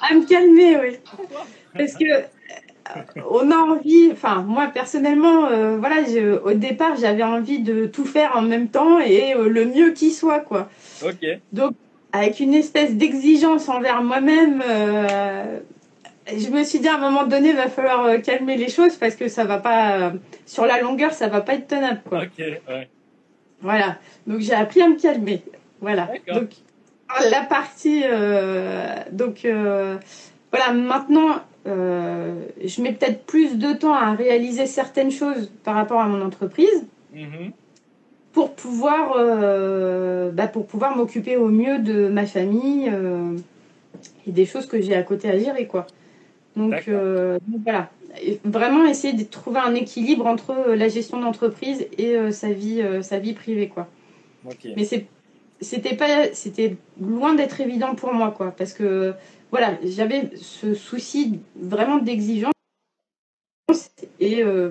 À 0.00 0.14
me 0.14 0.26
calmer, 0.26 0.76
oui. 0.78 0.96
Parce 1.74 1.94
que 1.94 2.26
on 3.30 3.50
a 3.50 3.56
envie, 3.56 4.10
enfin 4.12 4.42
moi 4.42 4.68
personnellement, 4.68 5.46
euh, 5.46 5.76
voilà, 5.78 5.96
au 6.44 6.52
départ 6.52 6.96
j'avais 6.96 7.22
envie 7.22 7.60
de 7.60 7.86
tout 7.86 8.04
faire 8.04 8.32
en 8.36 8.42
même 8.42 8.68
temps 8.68 8.98
et 9.00 9.34
euh, 9.34 9.48
le 9.48 9.66
mieux 9.66 9.92
qui 9.92 10.10
soit 10.10 10.40
quoi. 10.40 10.68
Ok. 11.04 11.26
Donc 11.52 11.74
avec 12.12 12.40
une 12.40 12.54
espèce 12.54 12.94
d'exigence 12.94 13.68
envers 13.68 14.02
moi-même, 14.02 14.62
euh, 14.66 15.58
je 16.26 16.48
me 16.48 16.64
suis 16.64 16.78
dit 16.78 16.88
à 16.88 16.94
un 16.94 16.98
moment 16.98 17.26
donné 17.26 17.50
il 17.50 17.56
va 17.56 17.68
falloir 17.68 18.20
calmer 18.22 18.56
les 18.56 18.68
choses 18.68 18.96
parce 18.96 19.14
que 19.14 19.28
ça 19.28 19.44
va 19.44 19.58
pas, 19.58 20.12
sur 20.46 20.64
la 20.64 20.80
longueur 20.80 21.12
ça 21.12 21.28
va 21.28 21.40
pas 21.40 21.54
être 21.54 21.68
tenable 21.68 22.00
quoi. 22.08 22.22
Ok, 22.22 22.38
ouais. 22.38 22.88
Voilà, 23.60 23.98
donc 24.26 24.40
j'ai 24.40 24.54
appris 24.54 24.80
à 24.82 24.88
me 24.88 24.96
calmer. 24.96 25.42
Voilà. 25.80 26.08
Donc 26.32 26.50
la 27.30 27.42
partie, 27.42 28.02
donc 29.12 29.46
voilà 30.50 30.72
maintenant 30.72 31.40
euh, 31.68 32.46
je 32.64 32.80
mets 32.80 32.92
peut-être 32.92 33.24
plus 33.24 33.58
de 33.58 33.72
temps 33.72 33.92
à 33.92 34.14
réaliser 34.14 34.66
certaines 34.66 35.10
choses 35.10 35.50
par 35.64 35.74
rapport 35.74 36.00
à 36.00 36.06
mon 36.06 36.22
entreprise 36.22 36.86
mm-hmm. 37.14 37.50
pour 38.32 38.54
pouvoir, 38.54 39.14
euh, 39.16 40.30
bah, 40.30 40.46
pour 40.46 40.66
pouvoir 40.66 40.96
m'occuper 40.96 41.36
au 41.36 41.48
mieux 41.48 41.78
de 41.78 42.08
ma 42.08 42.24
famille 42.24 42.88
euh, 42.90 43.36
et 44.26 44.32
des 44.32 44.46
choses 44.46 44.66
que 44.66 44.80
j'ai 44.80 44.94
à 44.94 45.02
côté 45.02 45.28
à 45.28 45.38
gérer. 45.38 45.66
Quoi. 45.66 45.86
Donc, 46.56 46.88
voilà, 47.64 47.90
vraiment 48.44 48.84
essayer 48.86 49.12
de 49.12 49.24
trouver 49.24 49.60
un 49.60 49.74
équilibre 49.74 50.26
entre 50.26 50.72
la 50.74 50.88
gestion 50.88 51.20
d'entreprise 51.20 51.86
et 51.98 52.32
sa, 52.32 52.50
vie, 52.50 52.82
sa 53.02 53.18
vie 53.18 53.34
privée. 53.34 53.68
Quoi. 53.68 53.86
Mais 54.76 54.84
c'était 55.60 55.96
pas 55.96 56.32
c'était 56.32 56.76
loin 57.00 57.34
d'être 57.34 57.60
évident 57.60 57.94
pour 57.94 58.12
moi 58.12 58.30
quoi 58.30 58.52
parce 58.52 58.72
que 58.72 59.14
voilà, 59.50 59.78
j'avais 59.82 60.30
ce 60.36 60.74
souci 60.74 61.40
vraiment 61.56 61.98
d'exigence. 61.98 62.52
Et, 64.20 64.42
euh, 64.42 64.70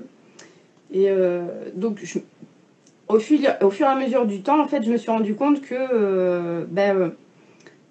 et 0.91 1.09
euh, 1.09 1.69
donc, 1.73 1.99
au, 3.07 3.19
fil, 3.19 3.57
au 3.61 3.69
fur 3.69 3.88
et 3.88 3.89
à 3.89 3.95
mesure 3.95 4.25
du 4.25 4.41
temps, 4.41 4.61
en 4.61 4.67
fait, 4.67 4.83
je 4.83 4.91
me 4.91 4.97
suis 4.97 5.09
rendu 5.09 5.35
compte 5.35 5.61
que 5.61 5.75
euh, 5.75 6.65
ben, 6.69 7.13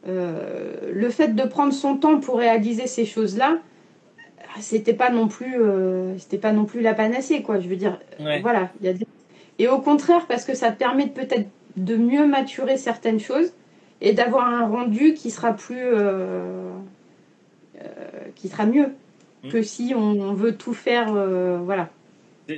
le 0.06 1.10
fait 1.10 1.34
de 1.34 1.42
prendre 1.42 1.72
son 1.72 1.96
temps 1.96 2.20
pour 2.20 2.38
réaliser 2.38 2.86
ces 2.86 3.04
choses-là, 3.04 3.58
c'était 4.60 4.94
pas 4.94 5.10
non 5.10 5.28
plus 5.28 5.56
c'était 6.18 6.38
pas 6.38 6.52
non 6.52 6.64
plus 6.64 6.80
la 6.80 6.94
panacée 6.94 7.42
quoi 7.42 7.60
je 7.60 7.68
veux 7.68 7.76
dire 7.76 8.00
voilà 8.18 8.70
y 8.80 8.88
a 8.88 8.92
et 9.58 9.68
au 9.68 9.80
contraire 9.80 10.26
parce 10.26 10.46
que 10.46 10.54
ça 10.54 10.72
permet 10.72 11.08
peut-être 11.08 11.46
de 11.76 11.96
mieux 11.96 12.26
maturer 12.26 12.76
certaines 12.76 13.20
choses 13.20 13.52
et 14.00 14.12
d'avoir 14.12 14.46
un 14.46 14.66
rendu 14.66 15.14
qui 15.14 15.30
sera 15.30 15.52
plus 15.52 15.80
euh, 15.80 16.70
euh, 17.80 17.84
qui 18.34 18.48
sera 18.48 18.66
mieux 18.66 18.94
mmh. 19.42 19.48
que 19.48 19.62
si 19.62 19.94
on, 19.94 20.34
veut 20.34 20.56
tout 20.56 20.74
faire 20.74 21.14
euh, 21.14 21.58
voilà. 21.58 21.90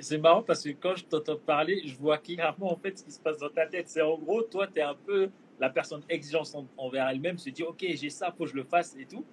C'est 0.00 0.18
marrant 0.18 0.42
parce 0.42 0.64
que 0.64 0.70
quand 0.70 0.96
je 0.96 1.04
t'entends 1.04 1.36
parler 1.36 1.82
je 1.86 1.96
vois 1.96 2.18
clairement 2.18 2.72
en 2.72 2.76
fait 2.76 2.98
ce 2.98 3.04
qui 3.04 3.12
se 3.12 3.20
passe 3.20 3.38
dans 3.38 3.48
ta 3.48 3.66
tête. 3.66 3.88
C'est 3.88 4.02
en 4.02 4.18
gros 4.18 4.42
toi 4.42 4.66
tu 4.66 4.80
es 4.80 4.82
un 4.82 4.96
peu 5.06 5.30
la 5.60 5.70
personne 5.70 6.02
exigeante 6.08 6.54
envers 6.76 7.08
elle-même. 7.08 7.38
Se 7.38 7.50
dit 7.50 7.62
ok 7.62 7.84
j'ai 7.94 8.10
ça 8.10 8.32
faut 8.36 8.44
que 8.44 8.50
je 8.50 8.56
le 8.56 8.64
fasse 8.64 8.96
et 8.98 9.04
tout. 9.04 9.24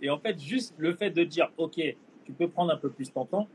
Et 0.00 0.10
en 0.10 0.18
fait 0.18 0.38
juste 0.38 0.74
le 0.78 0.94
fait 0.94 1.10
de 1.10 1.24
dire 1.24 1.50
ok 1.56 1.80
tu 2.24 2.32
peux 2.32 2.48
prendre 2.48 2.72
un 2.72 2.76
peu 2.76 2.90
plus 2.90 3.12
ton 3.12 3.24
temps 3.24 3.48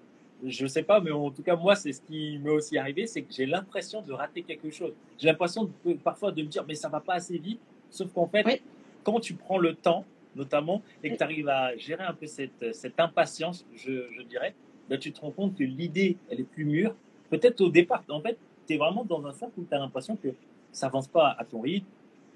je 0.45 0.67
sais 0.67 0.83
pas, 0.83 0.99
mais 0.99 1.11
en 1.11 1.29
tout 1.31 1.43
cas, 1.43 1.55
moi, 1.55 1.75
c'est 1.75 1.91
ce 1.91 2.01
qui 2.01 2.39
m'est 2.39 2.49
aussi 2.49 2.77
arrivé, 2.77 3.07
c'est 3.07 3.21
que 3.21 3.33
j'ai 3.33 3.45
l'impression 3.45 4.01
de 4.01 4.11
rater 4.13 4.43
quelque 4.43 4.71
chose. 4.71 4.93
J'ai 5.17 5.27
l'impression 5.27 5.71
parfois 6.03 6.31
de 6.31 6.41
me 6.41 6.47
dire, 6.47 6.65
mais 6.67 6.75
ça 6.75 6.89
va 6.89 6.99
pas 6.99 7.15
assez 7.15 7.37
vite. 7.37 7.59
Sauf 7.89 8.11
qu'en 8.13 8.27
fait, 8.27 8.61
quand 9.03 9.19
tu 9.19 9.33
prends 9.33 9.57
le 9.57 9.75
temps, 9.75 10.05
notamment, 10.35 10.81
et 11.03 11.11
que 11.11 11.17
tu 11.17 11.23
arrives 11.23 11.49
à 11.49 11.75
gérer 11.77 12.03
un 12.03 12.13
peu 12.13 12.25
cette, 12.25 12.73
cette 12.73 12.99
impatience, 12.99 13.65
je, 13.75 14.07
je 14.11 14.21
dirais, 14.23 14.55
ben, 14.89 14.97
tu 14.97 15.11
te 15.11 15.21
rends 15.21 15.31
compte 15.31 15.55
que 15.55 15.63
l'idée, 15.63 16.17
elle 16.29 16.39
est 16.39 16.49
plus 16.49 16.65
mûre. 16.65 16.95
Peut-être 17.29 17.61
au 17.61 17.69
départ, 17.69 18.03
en 18.09 18.21
fait, 18.21 18.37
tu 18.67 18.73
es 18.73 18.77
vraiment 18.77 19.03
dans 19.03 19.25
un 19.25 19.33
cercle 19.33 19.59
où 19.59 19.65
tu 19.67 19.75
as 19.75 19.79
l'impression 19.79 20.15
que 20.15 20.29
ça 20.71 20.87
avance 20.87 21.07
pas 21.07 21.35
à 21.37 21.45
ton 21.45 21.61
rythme. 21.61 21.85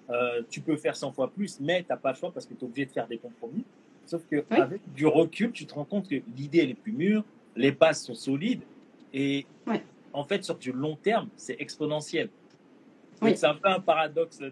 Euh, 0.10 0.44
tu 0.50 0.62
peux 0.62 0.78
faire 0.78 0.96
100 0.96 1.14
fois 1.14 1.32
plus, 1.32 1.60
mais 1.60 1.82
tu 1.82 1.88
n'as 1.90 1.98
pas 1.98 2.12
le 2.12 2.18
choix 2.18 2.32
parce 2.32 2.46
que 2.46 2.54
tu 2.54 2.62
es 2.62 2.64
obligé 2.64 2.86
de 2.86 2.92
faire 2.92 3.08
des 3.08 3.18
compromis. 3.18 3.64
Sauf 4.06 4.22
que 4.30 4.46
avec 4.52 4.82
du 4.94 5.08
recul, 5.08 5.52
tu 5.52 5.66
te 5.66 5.74
rends 5.74 5.86
compte 5.86 6.08
que 6.08 6.16
l'idée, 6.38 6.60
elle 6.60 6.70
est 6.70 6.76
plus 6.76 6.92
mûre, 6.92 7.24
les 7.56 7.72
bases 7.72 8.04
sont 8.04 8.16
solides, 8.16 8.62
et 9.14 9.46
en 10.14 10.24
fait, 10.24 10.44
sur 10.44 10.56
du 10.56 10.72
long 10.72 10.96
terme, 10.96 11.30
c'est 11.36 11.60
exponentiel. 11.60 12.30
C'est 13.22 13.46
un 13.46 13.56
peu 13.56 13.70
un 13.70 13.80
paradoxe 13.80 14.40
de, 14.40 14.50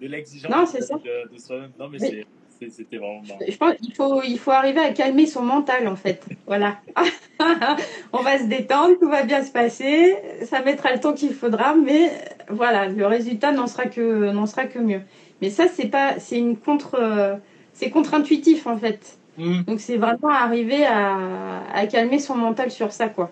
de 0.00 0.06
l'exigence 0.06 0.50
non, 0.50 0.66
c'est 0.66 0.82
ça. 0.82 0.96
de, 0.96 1.38
soi-même. 1.38 1.72
Non, 1.78 1.88
mais, 1.88 1.98
c'était 1.98 2.96
vraiment 2.96 3.22
marrant. 3.22 3.40
Je 3.46 3.56
pense 3.56 3.74
qu'il 3.74 3.94
faut, 3.94 4.22
il 4.22 4.38
faut 4.38 4.50
arriver 4.50 4.80
à 4.80 4.92
calmer 4.92 5.26
son 5.26 5.42
mental, 5.42 5.86
en 5.88 5.96
fait. 5.96 6.24
voilà. 6.46 6.80
On 8.12 8.22
va 8.22 8.38
se 8.38 8.44
détendre, 8.44 8.98
tout 8.98 9.08
va 9.08 9.24
bien 9.24 9.44
se 9.44 9.52
passer. 9.52 10.16
Ça 10.44 10.62
mettra 10.62 10.92
le 10.92 11.00
temps 11.00 11.12
qu'il 11.12 11.34
faudra, 11.34 11.74
mais 11.74 12.10
voilà, 12.48 12.88
le 12.88 13.06
résultat 13.06 13.52
n'en 13.52 13.66
sera 13.66 13.86
que, 13.86 14.32
n'en 14.32 14.46
sera 14.46 14.64
que 14.66 14.78
mieux. 14.78 15.02
Mais 15.42 15.50
ça, 15.50 15.68
c'est 15.68 15.88
pas, 15.88 16.18
c'est 16.18 16.38
une 16.38 16.56
contre, 16.56 17.38
c'est 17.74 17.90
contre-intuitif, 17.90 18.66
en 18.66 18.78
fait. 18.78 19.18
Mmh. 19.36 19.62
Donc, 19.62 19.80
c'est 19.80 19.96
vraiment 19.96 20.28
arriver 20.28 20.84
à, 20.84 21.66
à 21.72 21.86
calmer 21.86 22.18
son 22.18 22.36
mental 22.36 22.70
sur 22.70 22.92
ça, 22.92 23.08
quoi. 23.08 23.30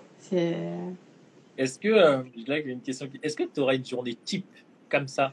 Est-ce 1.56 1.78
que, 1.78 1.88
euh, 1.88 2.22
là, 2.46 2.58
une 2.58 2.80
question. 2.80 3.08
Est-ce 3.22 3.36
que 3.36 3.44
tu 3.44 3.60
aurais 3.60 3.76
une 3.76 3.84
journée 3.84 4.14
type 4.14 4.46
comme 4.88 5.08
ça 5.08 5.32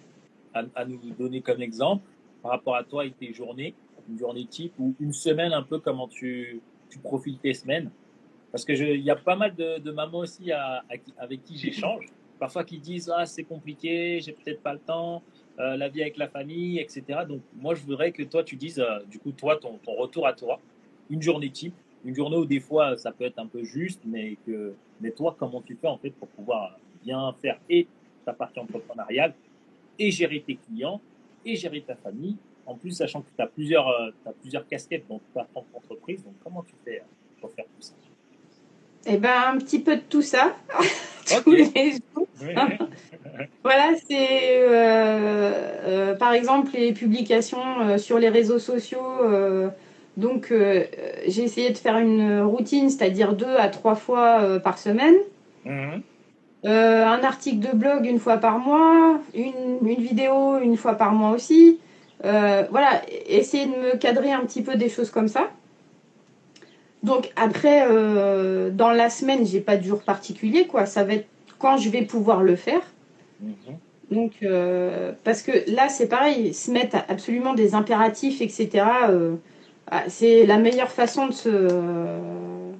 à, 0.53 0.85
nous 0.85 0.99
donner 1.17 1.41
comme 1.41 1.61
exemple 1.61 2.03
par 2.41 2.51
rapport 2.51 2.75
à 2.75 2.83
toi 2.83 3.05
et 3.05 3.11
tes 3.11 3.33
journées, 3.33 3.73
une 4.09 4.19
journée 4.19 4.45
type 4.45 4.73
ou 4.79 4.93
une 4.99 5.13
semaine 5.13 5.53
un 5.53 5.63
peu 5.63 5.79
comment 5.79 6.07
tu, 6.07 6.59
tu 6.89 6.99
profites 6.99 7.41
tes 7.41 7.53
semaines? 7.53 7.89
Parce 8.51 8.65
que 8.65 8.73
il 8.73 9.01
y 9.01 9.09
a 9.09 9.15
pas 9.15 9.35
mal 9.35 9.55
de, 9.55 9.79
de 9.79 9.91
mamans 9.91 10.19
aussi 10.19 10.51
à, 10.51 10.83
avec 11.17 11.43
qui 11.43 11.57
j'échange, 11.57 12.05
parfois 12.41 12.63
qui 12.63 12.79
disent 12.79 13.13
ah 13.15 13.27
c'est 13.27 13.43
compliqué, 13.43 14.19
j'ai 14.19 14.31
peut-être 14.31 14.63
pas 14.63 14.73
le 14.73 14.79
temps, 14.79 15.21
euh, 15.59 15.77
la 15.77 15.89
vie 15.89 16.01
avec 16.01 16.17
la 16.17 16.27
famille, 16.27 16.79
etc. 16.79 17.19
Donc 17.29 17.41
moi 17.55 17.75
je 17.75 17.83
voudrais 17.83 18.11
que 18.11 18.23
toi 18.23 18.43
tu 18.43 18.55
dises 18.55 18.79
euh, 18.79 18.99
du 19.11 19.19
coup 19.19 19.31
toi 19.31 19.57
ton, 19.57 19.79
retour 19.85 20.25
à 20.25 20.33
toi, 20.33 20.59
une 21.11 21.21
journée 21.21 21.51
type, 21.51 21.75
une 22.03 22.15
journée 22.15 22.37
où 22.37 22.45
des 22.45 22.59
fois 22.59 22.97
ça 22.97 23.11
peut 23.11 23.25
être 23.25 23.37
un 23.37 23.45
peu 23.45 23.63
juste, 23.63 24.01
mais 24.05 24.37
que 24.47 24.73
mais 25.01 25.11
toi 25.11 25.35
comment 25.37 25.61
tu 25.61 25.75
fais 25.79 25.87
en 25.87 25.99
fait 25.99 26.09
pour 26.09 26.29
pouvoir 26.29 26.79
bien 27.03 27.31
faire 27.43 27.59
et 27.69 27.87
ta 28.25 28.33
partie 28.33 28.59
entrepreneuriale 28.59 29.35
et 29.99 30.09
gérer 30.09 30.41
tes 30.41 30.55
clients, 30.55 30.99
et 31.45 31.55
gérer 31.55 31.81
ta 31.81 31.95
famille, 31.95 32.37
En 32.65 32.75
plus, 32.75 32.91
sachant 32.91 33.21
que 33.21 33.29
tu 33.35 33.41
as 33.41 33.47
plusieurs, 33.47 33.87
euh, 33.87 34.11
as 34.25 34.33
plusieurs 34.33 34.65
casquettes 34.67 35.07
dans 35.07 35.19
ta 35.33 35.43
propre 35.43 35.75
entreprise, 35.75 36.23
donc 36.23 36.35
comment 36.43 36.63
tu 36.63 36.73
fais 36.83 37.03
pour 37.39 37.51
faire 37.51 37.65
tout 37.65 37.81
ça? 37.81 37.93
Eh 39.05 39.17
ben, 39.17 39.53
un 39.53 39.57
petit 39.57 39.79
peu 39.79 39.95
de 39.95 40.01
tout 40.01 40.21
ça, 40.21 40.55
tous 41.43 41.51
les 41.51 41.91
jours. 41.91 42.27
voilà, 43.63 43.91
c'est 44.07 44.57
euh, 44.57 45.51
euh, 45.85 46.15
par 46.15 46.33
exemple 46.33 46.71
les 46.73 46.93
publications 46.93 47.81
euh, 47.81 47.97
sur 47.97 48.19
les 48.19 48.29
réseaux 48.29 48.59
sociaux. 48.59 48.99
donc, 50.17 50.53
j'ai 51.27 51.43
essayé 51.43 51.71
de 51.71 51.77
faire 51.77 51.97
une 51.97 52.41
routine, 52.41 52.89
c'est-à-dire 52.89 53.33
deux 53.33 53.55
à 53.57 53.69
trois 53.69 53.95
fois 53.95 54.59
par 54.59 54.77
semaine. 54.77 55.15
Mhm. 55.65 56.03
Un 56.63 57.23
article 57.23 57.71
de 57.71 57.75
blog 57.75 58.05
une 58.05 58.19
fois 58.19 58.37
par 58.37 58.59
mois, 58.59 59.19
une, 59.33 59.79
une 59.83 60.01
vidéo 60.01 60.59
une 60.59 60.77
fois 60.77 60.93
par 60.93 61.13
mois 61.13 61.31
aussi. 61.31 61.79
Voilà, 62.23 63.01
essayer 63.27 63.65
de 63.65 63.71
me 63.71 63.97
cadrer 63.97 64.31
un 64.31 64.41
petit 64.41 64.61
peu 64.61 64.75
des 64.75 64.89
choses 64.89 65.09
comme 65.09 65.27
ça. 65.27 65.49
Donc 67.03 67.31
après, 67.35 67.85
euh, 67.89 68.69
dans 68.69 68.91
la 68.91 69.09
semaine, 69.09 69.45
j'ai 69.45 69.61
pas 69.61 69.77
de 69.77 69.83
jour 69.83 70.01
particulier, 70.01 70.67
quoi. 70.67 70.85
Ça 70.85 71.03
va 71.03 71.13
être 71.13 71.27
quand 71.59 71.77
je 71.77 71.89
vais 71.89 72.03
pouvoir 72.03 72.43
le 72.43 72.55
faire. 72.55 72.81
Mhm. 73.41 73.55
Donc, 74.11 74.33
euh, 74.43 75.13
parce 75.23 75.41
que 75.41 75.51
là, 75.71 75.87
c'est 75.89 76.07
pareil, 76.07 76.53
se 76.53 76.69
mettre 76.69 76.97
absolument 77.07 77.53
des 77.53 77.73
impératifs, 77.75 78.41
etc. 78.41 78.85
euh, 79.09 79.35
ah, 79.89 80.03
c'est 80.09 80.45
la 80.45 80.57
meilleure 80.57 80.91
façon 80.91 81.27
de 81.27 81.31
se, 81.33 81.49
de 81.49 82.73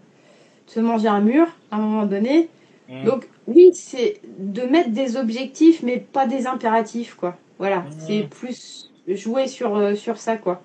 se 0.68 0.80
manger 0.80 1.08
un 1.08 1.22
mur 1.22 1.48
à 1.72 1.78
un 1.78 1.80
moment 1.80 2.06
donné. 2.06 2.50
Mhm. 2.90 3.06
Donc, 3.06 3.28
oui, 3.48 3.72
c'est 3.74 4.20
de 4.38 4.64
mettre 4.64 4.90
des 4.90 5.18
objectifs, 5.18 5.82
mais 5.84 5.98
pas 5.98 6.28
des 6.28 6.48
impératifs, 6.48 7.16
quoi. 7.16 7.38
Voilà, 7.58 7.78
Mhm. 7.78 7.86
c'est 7.98 8.28
plus 8.30 8.92
jouer 9.08 9.48
sur, 9.48 9.98
sur 9.98 10.18
ça, 10.18 10.38
quoi. 10.38 10.62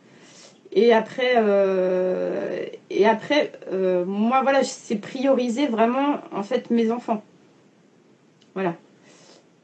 Et 0.77 0.93
après, 0.93 1.37
euh, 1.39 2.67
et 2.91 3.07
après 3.07 3.51
euh, 3.73 4.05
moi, 4.05 4.43
voilà, 4.43 4.63
c'est 4.63 4.97
prioriser 4.97 5.67
vraiment, 5.67 6.19
en 6.33 6.43
fait, 6.43 6.71
mes 6.71 6.91
enfants. 6.93 7.23
Voilà. 8.55 8.75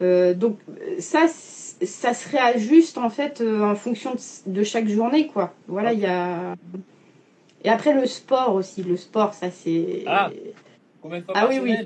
Euh, 0.00 0.32
donc, 0.32 0.58
ça, 0.98 1.26
ça 1.28 2.14
se 2.14 2.28
réajuste, 2.30 2.96
en 2.96 3.10
fait, 3.10 3.42
en 3.42 3.74
fonction 3.74 4.14
de, 4.14 4.20
de 4.50 4.64
chaque 4.64 4.88
journée, 4.88 5.26
quoi. 5.26 5.52
Voilà, 5.68 5.92
il 5.92 6.00
y 6.00 6.06
a... 6.06 6.54
Et 7.62 7.68
après, 7.68 7.92
le 7.92 8.06
sport 8.06 8.54
aussi. 8.54 8.82
Le 8.82 8.96
sport, 8.96 9.34
ça, 9.34 9.50
c'est... 9.50 10.04
Ah. 10.06 10.30
Combien 11.02 11.18
de 11.20 11.24
fois 11.24 11.34
Ah 11.36 11.42
par 11.42 11.50
oui, 11.50 11.60
oui. 11.62 11.76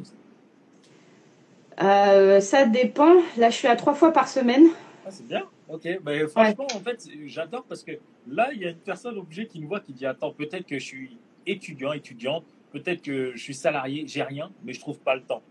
semaine? 1.79 2.41
Ça 2.41 2.65
dépend. 2.67 3.15
Là, 3.37 3.51
je 3.51 3.57
suis 3.57 3.67
à 3.69 3.75
trois 3.75 3.95
fois 3.95 4.13
par 4.13 4.29
semaine. 4.29 4.69
Ah, 5.05 5.11
c'est 5.11 5.27
bien. 5.27 5.43
Ok. 5.69 5.89
Mais 6.05 6.27
franchement, 6.29 6.67
en 6.75 6.81
fait, 6.81 7.09
j'adore 7.27 7.65
parce 7.65 7.83
que 7.83 7.93
là, 8.29 8.51
il 8.53 8.61
y 8.63 8.67
a 8.67 8.71
une 8.71 8.79
personne 8.79 9.19
obligée 9.19 9.47
qui 9.47 9.59
nous 9.61 9.69
voit 9.69 9.81
qui 9.81 9.93
dit 9.93 10.07
Attends, 10.07 10.33
peut-être 10.33 10.67
que 10.67 10.79
je 10.79 10.85
suis 10.85 11.19
étudiant, 11.47 11.93
étudiante, 11.93 12.45
peut-être 12.73 13.03
que 13.03 13.33
je 13.35 13.43
suis 13.43 13.55
salarié, 13.55 14.05
j'ai 14.07 14.23
rien, 14.23 14.53
mais 14.65 14.73
je 14.73 14.81
trouve 14.81 14.99
pas 15.01 15.15
le 15.17 15.23
temps. 15.23 15.43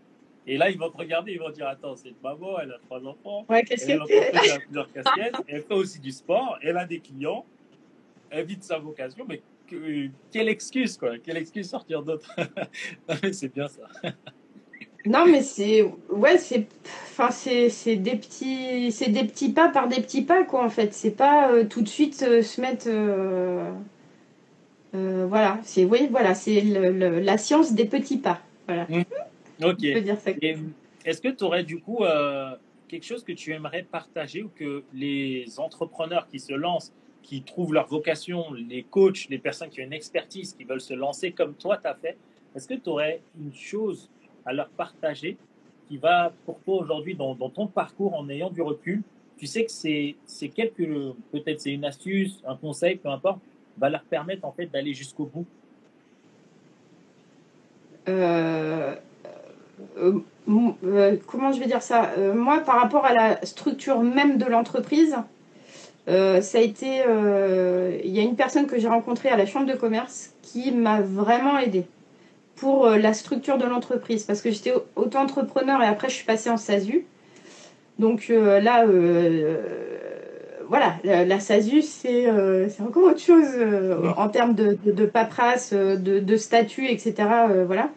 Et 0.46 0.56
là, 0.56 0.70
ils 0.70 0.78
vont 0.78 0.90
te 0.90 0.96
regarder, 0.96 1.32
ils 1.32 1.38
vont 1.40 1.50
dire 1.50 1.66
Attends, 1.66 1.96
cette 1.96 2.22
maman, 2.22 2.58
elle 2.60 2.72
a 2.72 2.78
trois 2.78 3.04
enfants, 3.06 3.44
Ouais, 3.48 3.62
qu'est-ce 3.64 3.90
elle, 3.90 4.00
elle 4.08 4.50
a 4.52 4.58
plusieurs 4.60 4.92
casquettes, 4.92 5.34
elle 5.48 5.62
fait 5.62 5.74
aussi 5.74 5.98
du 6.00 6.10
sport, 6.12 6.58
elle 6.62 6.76
a 6.78 6.86
des 6.86 7.00
clients, 7.00 7.44
elle 8.30 8.46
vit 8.46 8.56
de 8.56 8.62
sa 8.62 8.78
vocation, 8.78 9.24
mais 9.28 9.42
que- 9.66 10.08
quelle 10.30 10.48
excuse, 10.48 10.96
quoi 10.96 11.18
Quelle 11.18 11.36
excuse 11.38 11.68
sortir 11.68 12.02
d'autre? 12.02 12.30
Non, 13.08 13.16
mais 13.22 13.32
c'est 13.32 13.52
bien 13.52 13.68
ça. 13.68 13.82
Non, 15.06 15.24
mais 15.26 15.42
c'est 15.42 15.82
ouais, 16.10 16.36
c'est 16.38 16.66
enfin 17.10 17.30
c'est 17.30 17.68
c'est 17.70 17.96
des 17.96 18.16
petits 18.16 18.90
c'est 18.92 19.10
des 19.10 19.24
petits 19.24 19.52
pas 19.52 19.68
par 19.68 19.88
des 19.88 20.00
petits 20.02 20.22
pas 20.22 20.44
quoi 20.44 20.64
en 20.64 20.68
fait. 20.70 20.92
C'est 20.92 21.12
pas 21.16 21.52
euh, 21.52 21.64
tout 21.64 21.80
de 21.82 21.88
suite 21.88 22.24
euh, 22.26 22.42
se 22.42 22.60
mettre 22.60 22.86
euh, 22.88 23.70
voilà, 25.26 25.60
c'est 25.62 25.84
oui, 25.84 26.08
voilà, 26.10 26.34
c'est 26.34 26.60
le- 26.60 26.90
le- 26.90 27.20
la 27.20 27.38
science 27.38 27.72
des 27.72 27.84
petits 27.84 28.18
pas. 28.18 28.40
Voilà, 28.66 28.86
Ok. 29.62 29.76
dire 29.78 30.18
ça. 30.20 30.30
Et 30.42 30.56
Est-ce 31.04 31.20
que 31.20 31.28
tu 31.28 31.44
aurais 31.44 31.64
du 31.64 31.78
coup 31.80 31.98
quelque 32.88 33.04
chose 33.04 33.22
que 33.24 33.32
tu 33.32 33.52
aimerais 33.52 33.82
partager 33.84 34.42
ou 34.42 34.50
que 34.54 34.82
les 34.92 35.46
entrepreneurs 35.58 36.26
qui 36.28 36.38
se 36.40 36.52
lancent, 36.52 36.92
qui 37.22 37.42
trouvent 37.42 37.74
leur 37.74 37.86
vocation, 37.88 38.52
les 38.52 38.84
coachs, 38.84 39.28
les 39.28 39.38
personnes 39.38 39.68
qui 39.70 39.80
ont 39.80 39.84
une 39.84 39.92
expertise, 39.92 40.54
qui 40.54 40.64
veulent 40.64 40.80
se 40.80 40.94
lancer 40.94 41.32
comme 41.32 41.54
toi 41.54 41.76
tu 41.76 41.86
as 41.88 41.94
fait, 41.94 42.16
est-ce 42.54 42.66
que 42.68 42.74
tu 42.74 42.88
aurais 42.88 43.20
une 43.38 43.52
chose 43.54 44.08
à 44.46 44.52
leur 44.52 44.68
partager 44.68 45.36
qui 45.88 45.98
va 45.98 46.32
pour 46.44 46.58
toi 46.60 46.76
aujourd'hui 46.76 47.14
dans, 47.14 47.34
ton 47.34 47.66
parcours 47.66 48.14
en 48.14 48.28
ayant 48.28 48.50
du 48.50 48.62
recul 48.62 49.02
Tu 49.38 49.46
sais 49.46 49.64
que 49.64 49.70
c'est 49.70 50.16
c'est 50.24 50.48
quelques, 50.48 50.88
peut-être 51.32 51.60
c'est 51.60 51.72
une 51.72 51.84
astuce, 51.84 52.40
un 52.46 52.56
conseil, 52.56 52.96
peu 52.96 53.08
importe, 53.08 53.40
va 53.78 53.90
leur 53.90 54.02
permettre 54.02 54.44
en 54.44 54.52
fait 54.52 54.66
d'aller 54.66 54.94
jusqu'au 54.94 55.26
bout. 55.26 55.46
Euh, 58.08 58.94
euh, 59.98 60.18
euh, 60.48 61.16
comment 61.26 61.52
je 61.52 61.60
vais 61.60 61.66
dire 61.66 61.82
ça? 61.82 62.12
Moi, 62.34 62.60
par 62.60 62.80
rapport 62.80 63.04
à 63.04 63.12
la 63.12 63.44
structure 63.44 64.00
même 64.02 64.38
de 64.38 64.46
l'entreprise, 64.46 65.16
ça 66.06 66.58
a 66.58 66.60
été. 66.60 67.02
Il 68.04 68.10
y 68.10 68.18
a 68.18 68.22
une 68.22 68.36
personne 68.36 68.66
que 68.66 68.78
j'ai 68.78 68.88
rencontrée 68.88 69.28
à 69.28 69.36
la 69.36 69.46
chambre 69.46 69.66
de 69.66 69.76
commerce 69.76 70.34
qui 70.42 70.72
m'a 70.72 71.00
vraiment 71.00 71.58
aidée 71.58 71.86
pour 72.56 72.86
euh, 72.86 72.98
la 72.98 73.14
structure 73.14 73.58
de 73.58 73.64
l'entreprise 73.64 74.24
parce 74.24 74.42
que 74.42 74.50
j'étais 74.50 74.72
auto-entrepreneur 74.96 75.82
et 75.82 75.86
après 75.86 76.08
je 76.08 76.14
suis 76.14 76.26
passée 76.26 76.50
en 76.50 76.56
SASU. 76.56 77.06
Donc 77.98 78.26
euh, 78.30 78.60
là, 78.60 78.86
euh, 78.86 79.56
voilà, 80.68 80.96
la, 81.04 81.40
SASU, 81.40 81.82
c'est 81.82 82.26
euh, 82.26 82.68
encore 82.80 83.04
autre 83.04 83.20
chose 83.20 83.46
en 84.16 84.28
termes 84.28 84.54
de, 84.54 85.06
paperasse, 85.06 85.72
de, 85.72 86.18
de 86.18 86.36
statut, 86.36 86.86
etc. 86.86 87.14
voilà. 87.66 87.90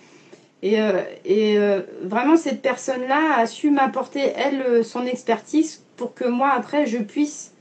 Et, 0.62 0.78
et 1.26 1.58
vraiment, 2.04 2.36
cette 2.36 2.62
personne-là 2.62 3.38
a 3.38 3.46
su 3.48 3.72
m'apporter, 3.72 4.34
elle, 4.36 4.84
son 4.84 5.06
expertise 5.06 5.86
pour 5.96 6.14
que 6.14 6.26
moi, 6.26 6.52
après, 6.52 6.86
je 6.86 6.98
puisse 6.98 7.54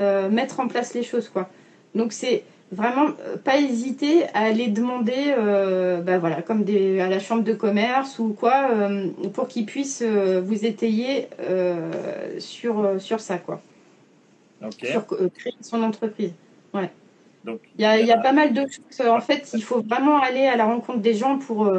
mettre 0.00 0.60
en 0.60 0.66
place 0.66 0.94
les 0.94 1.02
choses. 1.02 1.28
quoi. 1.28 1.50
Donc, 1.94 2.12
c'est 2.12 2.44
vraiment 2.72 3.08
euh, 3.20 3.36
pas 3.36 3.58
hésiter 3.58 4.24
à 4.34 4.40
aller 4.40 4.68
demander, 4.68 5.34
euh, 5.38 6.00
bah 6.00 6.18
voilà, 6.18 6.42
comme 6.42 6.64
des, 6.64 7.00
à 7.00 7.08
la 7.08 7.20
chambre 7.20 7.44
de 7.44 7.52
commerce 7.52 8.18
ou 8.18 8.32
quoi, 8.32 8.68
euh, 8.70 9.08
pour 9.32 9.48
qu'ils 9.48 9.66
puissent 9.66 10.02
euh, 10.02 10.40
vous 10.40 10.64
étayer 10.64 11.28
sur, 12.38 13.00
sur 13.00 13.20
ça, 13.20 13.38
quoi. 13.38 13.60
Sur 14.82 15.06
créer 15.06 15.54
son 15.60 15.82
entreprise. 15.82 16.32
Donc 17.44 17.60
Il 17.78 17.82
y 17.82 17.84
a, 17.84 18.00
il 18.00 18.06
y 18.06 18.12
a 18.12 18.18
pas 18.18 18.32
mal 18.32 18.52
de 18.52 18.62
choses. 18.62 19.06
En 19.06 19.20
fait, 19.20 19.50
il 19.54 19.62
faut 19.62 19.80
vraiment 19.80 20.18
aller 20.18 20.46
à 20.46 20.56
la 20.56 20.64
rencontre 20.64 20.98
des 20.98 21.14
gens 21.14 21.38
pour, 21.38 21.72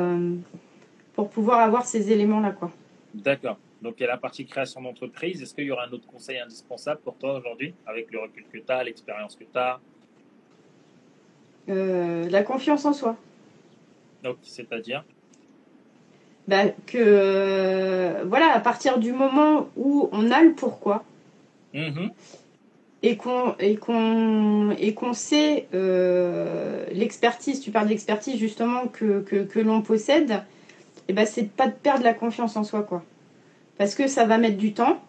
pour 1.14 1.30
pouvoir 1.30 1.60
avoir 1.60 1.86
ces 1.86 2.12
éléments-là, 2.12 2.52
quoi. 2.52 2.72
D'accord. 3.14 3.58
Donc, 3.82 3.96
il 3.98 4.04
y 4.04 4.06
a 4.06 4.10
la 4.10 4.18
partie 4.18 4.46
création 4.46 4.82
d'entreprise. 4.82 5.42
Est-ce 5.42 5.54
qu'il 5.54 5.66
y 5.66 5.72
aura 5.72 5.86
un 5.86 5.92
autre 5.92 6.08
conseil 6.08 6.40
indispensable 6.40 7.02
pour 7.04 7.18
toi 7.18 7.38
aujourd'hui, 7.38 7.74
avec 7.86 8.12
le 8.12 8.20
recul 8.20 8.46
que 8.52 8.60
tu 8.60 8.72
as, 8.72 8.84
l'expérience 8.84 9.36
que 9.36 9.44
tu 9.44 9.58
as 9.58 9.80
Euh, 11.70 12.30
la 12.30 12.44
confiance 12.44 12.86
en 12.86 12.94
soi. 12.94 13.16
Donc, 14.24 14.38
c'est-à-dire 14.44 15.04
Bah, 16.48 16.64
que, 16.86 16.98
euh, 16.98 18.24
voilà, 18.26 18.54
à 18.54 18.60
partir 18.62 19.00
du 19.00 19.12
moment 19.12 19.68
où 19.76 20.08
on 20.14 20.32
a 20.32 20.42
le 20.42 20.54
pourquoi 20.54 21.04
Mhm. 21.74 22.10
et 23.04 23.18
qu'on 23.18 23.54
et 23.60 23.76
qu'on 23.76 24.72
et 24.72 24.94
qu'on 24.94 25.14
sait 25.14 25.68
euh, 25.74 26.86
l'expertise, 26.94 27.60
tu 27.60 27.70
parles 27.72 27.90
d'expertise 27.90 28.38
justement 28.40 28.88
que, 28.88 29.20
que, 29.22 29.44
que 29.44 29.60
l'on 29.60 29.82
possède, 29.82 30.42
et 31.10 31.14
ben 31.14 31.26
c'est 31.26 31.50
pas 31.50 31.68
de 31.68 31.74
perdre 31.74 32.04
la 32.06 32.14
confiance 32.14 32.56
en 32.56 32.64
soi, 32.64 32.82
quoi. 32.84 33.04
Parce 33.78 33.94
que 33.94 34.08
ça 34.08 34.26
va 34.26 34.38
mettre 34.38 34.58
du 34.58 34.74
temps. 34.74 35.00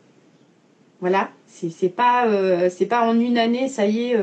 Voilà, 1.01 1.31
c'est 1.47 1.89
pas 1.95 2.27
c'est 2.69 2.87
pas 2.87 3.03
en 3.09 3.19
une 3.21 3.39
année, 3.39 3.69
ça 3.69 3.87
y 3.87 4.11
est, 4.11 4.17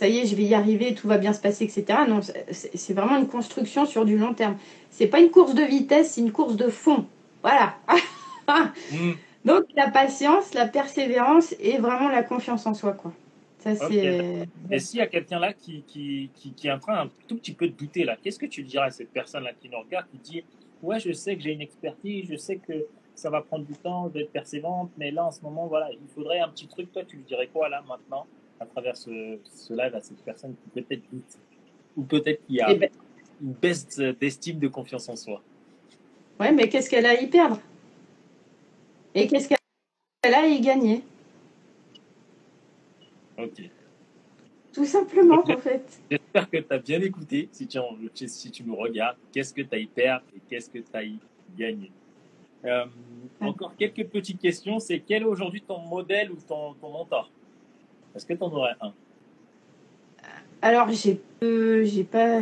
ça 0.00 0.08
y 0.08 0.16
est, 0.16 0.24
je 0.24 0.34
vais 0.34 0.44
y 0.44 0.54
arriver, 0.54 0.94
tout 0.94 1.06
va 1.08 1.18
bien 1.18 1.34
se 1.34 1.42
passer, 1.42 1.64
etc. 1.64 1.84
Non, 2.08 2.20
c'est 2.22 2.94
vraiment 2.94 3.18
une 3.18 3.28
construction 3.28 3.84
sur 3.84 4.06
du 4.06 4.16
long 4.16 4.32
terme. 4.32 4.56
C'est 4.88 5.08
pas 5.08 5.20
une 5.20 5.30
course 5.30 5.54
de 5.54 5.62
vitesse, 5.62 6.12
c'est 6.12 6.22
une 6.22 6.32
course 6.32 6.56
de 6.56 6.70
fond. 6.70 7.04
Voilà. 7.42 7.76
Mhm. 8.92 9.14
Donc 9.44 9.66
la 9.76 9.88
patience, 9.90 10.54
la 10.54 10.66
persévérance 10.66 11.54
et 11.60 11.78
vraiment 11.78 12.08
la 12.08 12.24
confiance 12.24 12.66
en 12.66 12.74
soi, 12.74 12.94
quoi. 12.94 13.12
Ça 13.60 13.76
c'est. 13.76 14.48
Et 14.72 14.78
s'il 14.80 14.98
y 14.98 15.02
a 15.02 15.06
quelqu'un 15.06 15.38
là 15.38 15.52
qui, 15.52 15.84
qui, 15.86 16.30
qui, 16.34 16.50
qui 16.50 16.66
est 16.66 16.72
en 16.72 16.80
train 16.80 17.02
un 17.02 17.10
tout 17.28 17.36
petit 17.36 17.52
peu 17.52 17.68
de 17.68 17.72
douter, 17.72 18.02
là, 18.02 18.16
qu'est-ce 18.20 18.40
que 18.40 18.46
tu 18.46 18.64
dirais 18.64 18.86
à 18.86 18.90
cette 18.90 19.12
personne-là 19.12 19.52
qui 19.52 19.68
nous 19.68 19.78
regarde, 19.78 20.06
qui 20.10 20.18
dit 20.18 20.44
Ouais, 20.82 20.98
je 20.98 21.12
sais 21.12 21.36
que 21.36 21.42
j'ai 21.42 21.52
une 21.52 21.60
expertise, 21.60 22.26
je 22.28 22.34
sais 22.34 22.56
que 22.56 22.86
ça 23.14 23.30
va 23.30 23.40
prendre 23.40 23.64
du 23.64 23.74
temps 23.74 24.08
d'être 24.08 24.32
persévérante, 24.32 24.90
mais 24.98 25.12
là, 25.12 25.26
en 25.26 25.30
ce 25.30 25.42
moment, 25.42 25.68
voilà, 25.68 25.90
il 25.92 26.08
faudrait 26.12 26.40
un 26.40 26.48
petit 26.48 26.66
truc. 26.66 26.90
Toi, 26.90 27.04
tu 27.06 27.18
lui 27.18 27.22
dirais 27.22 27.48
quoi, 27.52 27.68
là, 27.68 27.84
maintenant, 27.86 28.26
à 28.60 28.66
travers 28.66 28.96
ce, 28.96 29.38
ce 29.44 29.72
live 29.72 29.94
à 29.94 30.00
cette 30.00 30.22
personne 30.22 30.54
qui 30.54 30.80
peut-être 30.80 31.02
doute. 31.10 31.38
Ou 31.96 32.02
peut-être 32.02 32.44
qu'il 32.46 32.56
y 32.56 32.60
a 32.60 32.70
Eh 32.70 32.74
ben, 32.76 32.90
une 33.42 33.52
baisse 33.52 33.96
d'estime, 33.96 34.58
de 34.58 34.68
confiance 34.68 35.08
en 35.08 35.16
soi. 35.16 35.42
Ouais, 36.38 36.52
mais 36.52 36.68
qu'est-ce 36.68 36.88
qu'elle 36.90 37.06
a 37.06 37.10
à 37.10 37.14
y 37.14 37.26
perdre? 37.26 37.58
Et 39.14 39.26
qu'est-ce 39.26 39.48
qu'elle 39.48 40.34
a 40.34 40.42
à 40.42 40.46
y 40.46 40.60
gagner? 40.60 41.02
Ok. 43.38 43.62
Tout 44.72 44.84
simplement, 44.84 45.42
en 45.42 45.56
fait. 45.58 46.00
J'espère 46.10 46.48
que 46.48 46.58
tu 46.58 46.72
as 46.72 46.78
bien 46.78 47.00
écouté. 47.00 47.48
Si 47.50 47.66
tu, 47.66 47.78
si 48.28 48.50
tu 48.50 48.62
me 48.62 48.74
regardes, 48.74 49.16
qu'est-ce 49.32 49.52
que 49.52 49.62
tu 49.62 49.74
as 49.74 49.78
y 49.78 49.86
perdre 49.86 50.24
et 50.36 50.40
qu'est-ce 50.48 50.70
que 50.70 50.78
tu 50.78 50.84
as 50.92 51.02
y 51.02 51.18
gagner? 51.56 51.90
Euh, 52.66 52.84
Encore 53.40 53.74
quelques 53.74 54.06
petites 54.06 54.38
questions. 54.40 54.78
C'est 54.78 55.00
quel 55.00 55.22
est 55.22 55.26
aujourd'hui 55.26 55.62
ton 55.62 55.78
modèle 55.80 56.30
ou 56.30 56.36
ton, 56.46 56.74
ton 56.74 56.90
mentor? 56.92 57.30
Est-ce 58.14 58.26
que 58.26 58.34
tu 58.34 58.42
en 58.42 58.52
aurais 58.52 58.72
un? 58.80 58.92
Alors, 60.62 60.88
j'ai 60.90 61.20
euh, 61.42 61.84
j'ai 61.84 62.04
pas. 62.04 62.40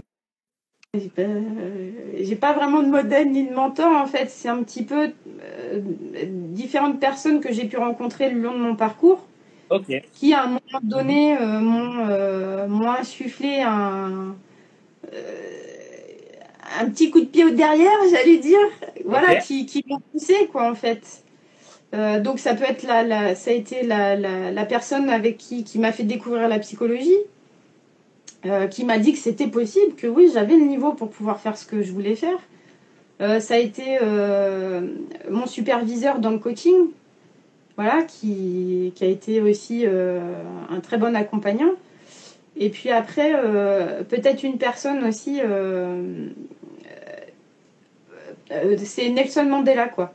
J'ai 0.94 2.34
pas, 2.36 2.54
vraiment 2.54 2.82
de 2.82 2.88
modèle 2.88 3.30
ni 3.30 3.46
de 3.46 3.54
mentor 3.54 3.94
en 3.94 4.06
fait. 4.06 4.30
C'est 4.30 4.48
un 4.48 4.62
petit 4.62 4.84
peu 4.84 5.12
euh, 5.42 5.80
différentes 6.50 6.98
personnes 6.98 7.40
que 7.40 7.52
j'ai 7.52 7.66
pu 7.66 7.76
rencontrer 7.76 8.30
le 8.30 8.40
long 8.40 8.54
de 8.54 8.58
mon 8.58 8.74
parcours 8.74 9.24
qui 10.14 10.32
à 10.32 10.44
un 10.44 10.46
moment 10.46 10.80
donné 10.82 11.36
euh, 11.36 11.60
euh, 12.08 12.66
m'ont 12.66 12.90
insufflé 12.90 13.60
un, 13.60 14.34
un 16.80 16.90
petit 16.90 17.10
coup 17.10 17.20
de 17.20 17.26
pied 17.26 17.44
au 17.44 17.50
derrière, 17.50 17.98
j'allais 18.10 18.38
dire, 18.38 18.58
voilà, 19.04 19.36
qui, 19.36 19.66
qui 19.66 19.84
m'ont 19.86 20.00
poussé, 20.12 20.48
quoi, 20.50 20.70
en 20.70 20.74
fait. 20.74 21.24
Donc 21.92 22.38
ça 22.38 22.54
peut 22.54 22.64
être 22.64 22.82
la, 22.84 23.34
ça 23.34 23.50
a 23.50 23.54
été 23.54 23.82
la, 23.82 24.66
personne 24.66 25.08
avec 25.08 25.38
qui, 25.38 25.64
qui 25.64 25.78
m'a 25.78 25.92
fait 25.92 26.02
découvrir 26.02 26.48
la 26.48 26.58
psychologie, 26.58 27.18
qui 28.70 28.84
m'a 28.84 28.98
dit 28.98 29.12
que 29.12 29.18
c'était 29.18 29.48
possible, 29.48 29.94
que 29.96 30.06
oui, 30.06 30.30
j'avais 30.32 30.56
le 30.56 30.64
niveau 30.64 30.92
pour 30.92 31.10
pouvoir 31.10 31.40
faire 31.40 31.56
ce 31.56 31.64
que 31.64 31.82
je 31.82 31.92
voulais 31.92 32.14
faire. 32.14 32.38
ça 33.40 33.54
a 33.54 33.58
été 33.58 33.98
mon 35.30 35.46
superviseur 35.46 36.18
dans 36.18 36.30
le 36.30 36.38
coaching, 36.38 36.88
voilà, 37.78 38.02
qui, 38.02 38.92
a 39.00 39.04
été 39.04 39.40
aussi 39.40 39.84
euh, 39.86 40.18
un 40.68 40.80
très 40.80 40.98
bon 40.98 41.14
accompagnant. 41.14 41.70
Et 42.56 42.70
puis 42.70 42.90
après, 42.90 43.32
euh, 43.36 44.02
peut-être 44.02 44.42
une 44.42 44.58
personne 44.58 45.04
aussi, 45.04 45.38
euh, 45.40 46.26
c'est 48.78 49.08
Nelson 49.10 49.44
Mandela, 49.44 49.86
quoi. 49.86 50.12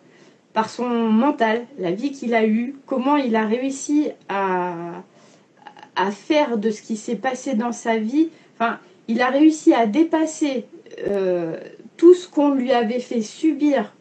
Par 0.53 0.69
son 0.69 0.87
mental, 0.87 1.65
la 1.79 1.91
vie 1.91 2.11
qu'il 2.11 2.35
a 2.35 2.45
eue, 2.45 2.75
comment 2.85 3.15
il 3.15 3.35
a 3.35 3.45
réussi 3.45 4.09
à, 4.29 5.03
à 5.95 6.11
faire 6.11 6.57
de 6.57 6.69
ce 6.69 6.81
qui 6.81 6.95
s'est 6.95 7.15
passé 7.15 7.55
dans 7.55 7.71
sa 7.71 7.97
vie. 7.97 8.29
Enfin, 8.55 8.79
il 9.07 9.21
a 9.21 9.29
réussi 9.29 9.73
à 9.73 9.87
dépasser 9.87 10.65
tout 11.97 12.13
ce 12.13 12.27
qu'on 12.27 12.53
lui 12.53 12.71
avait 12.71 12.99
fait 12.99 13.21
subir 13.21 13.93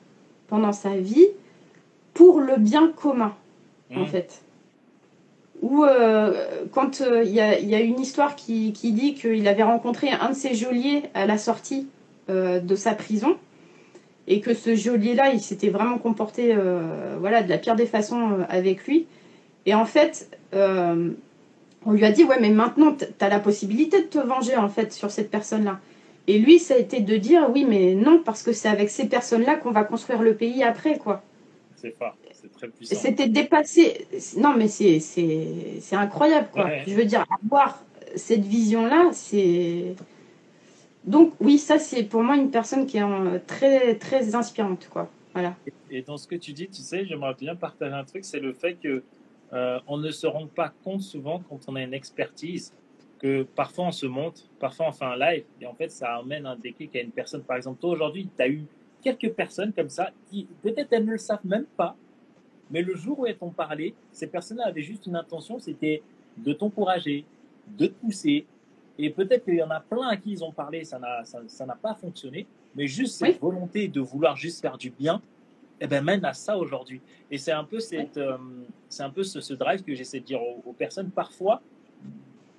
pendant 0.48 0.72
sa 0.72 0.96
vie 0.96 1.28
pour 2.12 2.40
le 2.40 2.57
bien 2.57 2.92
commun 2.94 3.34
en 3.94 4.00
mmh. 4.00 4.07
fait. 4.07 4.42
Ou 5.62 5.84
euh, 5.84 6.64
quand 6.72 7.00
euh, 7.00 7.22
il 7.24 7.32
y, 7.32 7.40
a, 7.40 7.80
une 7.80 8.00
histoire 8.00 8.34
qui, 8.34 8.72
dit 8.72 9.14
qu'il 9.14 9.46
avait 9.46 9.62
rencontré 9.62 10.11
un 10.11 10.30
de 10.30 10.34
ses 10.34 10.55
geôliers 10.55 11.05
à 11.14 11.24
la 11.24 11.38
sortie 11.38 11.86
euh, 12.30 12.59
de 12.59 12.74
sa 12.74 12.94
prison 12.94 13.36
et 14.32 14.40
que 14.40 14.54
ce 14.54 14.74
geôlier-là, 14.74 15.32
il 15.32 15.40
s'était 15.40 15.68
vraiment 15.68 15.98
comporté 15.98 16.56
voilà, 17.20 17.42
de 17.42 17.48
la 17.48 17.58
pire 17.58 17.76
des 17.76 17.86
façons 17.86 18.38
avec 18.48 18.86
lui. 18.86 19.06
Et 19.66 19.74
en 19.74 19.84
fait, 19.84 20.36
on 20.52 21.90
lui 21.92 22.04
a 22.04 22.12
dit, 22.12 22.24
ouais, 22.24 22.38
mais 22.40 22.50
maintenant, 22.50 22.96
tu 22.96 23.04
as 23.20 23.28
la 23.28 23.40
possibilité 23.40 24.02
de 24.02 24.06
te 24.06 24.18
venger 24.18 24.56
en 24.56 24.68
fait 24.68 24.92
sur 24.92 25.10
cette 25.10 25.30
personne-là. 25.30 25.80
Et 26.28 26.38
lui, 26.38 26.58
ça 26.60 26.74
a 26.74 26.78
été 26.78 27.00
de 27.00 27.16
dire, 27.16 27.50
oui, 27.52 27.66
mais 27.68 27.94
non, 27.94 28.22
parce 28.24 28.42
que 28.44 28.52
c'est 28.52 28.68
avec 28.68 28.90
ces 28.90 29.06
personnes-là 29.08 29.56
qu'on 29.56 29.72
va 29.72 29.82
construire 29.82 30.22
le 30.22 30.34
pays 30.34 30.62
après, 30.62 30.96
quoi. 30.98 31.22
C'est 31.76 31.94
fort. 31.98 32.16
C'était 32.80 33.28
dépassé. 33.28 34.06
Non, 34.36 34.54
mais 34.56 34.68
c'est 34.68 35.00
incroyable, 35.92 36.48
quoi. 36.52 36.68
Je 36.86 36.94
veux 36.94 37.04
dire, 37.04 37.24
avoir 37.44 37.82
cette 38.14 38.44
vision-là, 38.44 39.10
c'est. 39.12 39.94
Donc, 41.05 41.34
oui, 41.40 41.59
ça, 41.59 41.78
c'est 41.78 42.05
pour 42.05 42.22
moi 42.22 42.36
une 42.36 42.50
personne 42.50 42.86
qui 42.86 42.98
est 42.98 43.46
très, 43.46 43.96
très 43.96 44.34
inspirante, 44.34 44.88
quoi. 44.88 45.11
Voilà. 45.32 45.57
Et 45.90 46.03
dans 46.03 46.16
ce 46.16 46.28
que 46.28 46.36
tu 46.36 46.53
dis, 46.53 46.68
tu 46.68 46.82
sais, 46.82 47.05
j'aimerais 47.05 47.34
bien 47.34 47.57
partager 47.57 47.94
un 47.94 48.05
truc, 48.05 48.24
c'est 48.24 48.40
le 48.40 48.53
fait 48.53 48.74
que 48.74 49.03
euh, 49.53 49.80
on 49.86 49.98
ne 49.98 50.11
se 50.11 50.26
rend 50.26 50.46
pas 50.46 50.72
compte 50.84 51.03
souvent 51.03 51.42
quand 51.48 51.61
on 51.68 51.76
a 51.76 51.82
une 51.82 51.94
expertise 51.94 52.72
que 53.18 53.42
parfois 53.42 53.86
on 53.86 53.92
se 53.92 54.07
monte, 54.07 54.48
parfois 54.59 54.88
on 54.88 54.92
fait 54.92 55.05
un 55.05 55.16
live 55.16 55.44
et 55.61 55.66
en 55.66 55.74
fait 55.74 55.90
ça 55.90 56.16
amène 56.16 56.44
un 56.44 56.57
déclic 56.57 56.96
à 56.96 57.00
une 57.00 57.12
personne. 57.12 57.42
Par 57.42 57.57
exemple, 57.57 57.80
toi 57.80 57.90
aujourd'hui, 57.90 58.28
tu 58.36 58.42
as 58.42 58.48
eu 58.48 58.64
quelques 59.03 59.30
personnes 59.30 59.72
comme 59.72 59.90
ça 59.90 60.11
qui 60.28 60.48
peut-être 60.62 60.92
elles 60.92 61.05
ne 61.05 61.12
le 61.12 61.18
savent 61.18 61.44
même 61.44 61.66
pas, 61.76 61.96
mais 62.70 62.82
le 62.82 62.94
jour 62.96 63.20
où 63.20 63.26
elles 63.26 63.36
t'ont 63.36 63.50
parlé, 63.50 63.94
ces 64.11 64.26
personnes-là 64.26 64.66
avaient 64.66 64.82
juste 64.82 65.07
une 65.07 65.16
intention, 65.16 65.59
c'était 65.59 66.03
de 66.38 66.53
t'encourager, 66.53 67.24
de 67.78 67.86
te 67.86 67.92
pousser. 67.92 68.46
Et 68.99 69.11
peut-être 69.11 69.45
qu'il 69.45 69.55
y 69.55 69.62
en 69.62 69.70
a 69.70 69.80
plein 69.80 70.09
à 70.09 70.16
qui 70.16 70.32
ils 70.32 70.45
ont 70.45 70.53
parlé, 70.53 70.84
ça 70.84 70.99
n'a, 70.99 71.24
ça, 71.24 71.66
n'a 71.66 71.74
pas 71.74 71.95
fonctionné. 71.95 72.47
Mais 72.74 72.86
juste 72.86 73.16
cette 73.16 73.40
volonté 73.40 73.88
de 73.88 74.01
vouloir 74.01 74.36
juste 74.36 74.61
faire 74.61 74.78
du 74.78 74.90
bien, 74.90 75.20
eh 75.80 75.86
ben, 75.86 76.05
mène 76.05 76.24
à 76.24 76.32
ça 76.32 76.57
aujourd'hui. 76.57 77.01
Et 77.30 77.38
c'est 77.38 77.53
un 77.53 77.64
peu, 77.64 77.80
cette, 77.80 78.16
euh, 78.16 78.36
c'est 78.88 79.03
un 79.03 79.11
peu 79.11 79.24
ce, 79.24 79.55
drive 79.55 79.82
que 79.82 79.95
j'essaie 79.95 80.20
de 80.20 80.24
dire 80.24 80.40
aux, 80.43 80.72
personnes. 80.72 81.11
Parfois, 81.11 81.62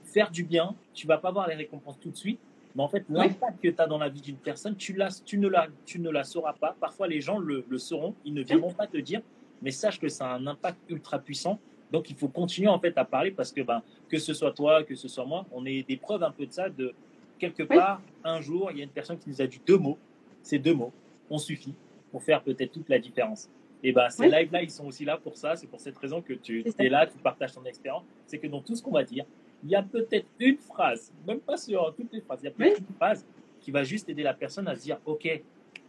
faire 0.03 0.29
du 0.29 0.43
bien, 0.43 0.75
tu 0.93 1.07
vas 1.07 1.17
pas 1.17 1.31
voir 1.31 1.47
les 1.47 1.55
récompenses 1.55 1.99
tout 1.99 2.11
de 2.11 2.17
suite. 2.17 2.39
Mais 2.75 2.83
en 2.83 2.87
fait, 2.87 3.05
l'impact 3.09 3.61
que 3.61 3.69
tu 3.69 3.79
as 3.81 3.85
dans 3.85 3.99
la 3.99 4.09
vie 4.09 4.21
d'une 4.21 4.37
personne, 4.37 4.75
tu, 4.75 4.97
tu, 5.25 5.37
ne 5.37 5.47
la, 5.47 5.67
tu 5.85 5.99
ne 5.99 6.09
la 6.09 6.23
sauras 6.23 6.53
pas. 6.53 6.75
Parfois, 6.79 7.07
les 7.07 7.21
gens 7.21 7.37
le, 7.37 7.63
le 7.69 7.77
sauront. 7.77 8.15
Ils 8.25 8.33
ne 8.33 8.41
viendront 8.41 8.73
pas 8.73 8.87
te 8.87 8.97
dire 8.97 9.21
mais 9.63 9.71
sache 9.71 9.99
que 9.99 10.09
ça 10.09 10.29
a 10.29 10.35
un 10.35 10.45
impact 10.45 10.77
ultra 10.89 11.17
puissant. 11.17 11.59
Donc 11.93 12.09
il 12.09 12.15
faut 12.15 12.27
continuer 12.27 12.67
en 12.69 12.79
fait 12.79 12.97
à 12.97 13.05
parler 13.05 13.29
parce 13.29 13.51
que 13.51 13.61
ben, 13.61 13.83
que 14.09 14.17
ce 14.17 14.33
soit 14.33 14.51
toi, 14.51 14.83
que 14.83 14.95
ce 14.95 15.07
soit 15.07 15.25
moi, 15.25 15.45
on 15.51 15.63
est 15.65 15.87
des 15.87 15.95
preuves 15.95 16.23
un 16.23 16.31
peu 16.31 16.47
de 16.47 16.51
ça. 16.51 16.67
De 16.67 16.91
quelque 17.37 17.61
part, 17.63 18.01
un 18.23 18.41
jour, 18.41 18.71
il 18.71 18.79
y 18.79 18.81
a 18.81 18.83
une 18.83 18.89
personne 18.89 19.19
qui 19.19 19.29
nous 19.29 19.39
a 19.41 19.45
dit 19.45 19.61
deux 19.65 19.77
mots. 19.77 19.99
Ces 20.41 20.57
deux 20.57 20.73
mots 20.73 20.91
ont 21.29 21.37
suffi 21.37 21.73
pour 22.11 22.23
faire 22.23 22.41
peut-être 22.41 22.71
toute 22.71 22.89
la 22.89 22.97
différence. 22.97 23.47
Et 23.83 23.91
ben 23.91 24.09
ces 24.09 24.27
lives-là, 24.27 24.63
ils 24.63 24.71
sont 24.71 24.87
aussi 24.87 25.05
là 25.05 25.17
pour 25.17 25.37
ça. 25.37 25.55
C'est 25.55 25.67
pour 25.67 25.79
cette 25.79 25.97
raison 25.97 26.21
que 26.21 26.33
tu 26.33 26.65
es 26.79 26.89
là, 26.89 27.05
tu 27.05 27.17
partages 27.19 27.53
ton 27.53 27.63
expérience. 27.63 28.03
C'est 28.25 28.39
que 28.39 28.47
dans 28.47 28.61
tout 28.61 28.75
ce 28.75 28.81
qu'on 28.81 28.91
va 28.91 29.03
dire, 29.03 29.25
il 29.63 29.69
y 29.69 29.75
a 29.75 29.83
peut-être 29.83 30.25
une 30.39 30.57
phrase, 30.57 31.13
même 31.27 31.39
pas 31.39 31.57
sur 31.57 31.93
toutes 31.95 32.11
les 32.11 32.21
phrases, 32.21 32.39
il 32.41 32.45
y 32.45 32.47
a 32.47 32.51
peut-être 32.51 32.79
une 32.79 32.95
phrase 32.95 33.23
qui 33.59 33.69
va 33.69 33.83
juste 33.83 34.09
aider 34.09 34.23
la 34.23 34.33
personne 34.33 34.67
à 34.67 34.75
se 34.75 34.81
dire, 34.81 34.97
ok, 35.05 35.41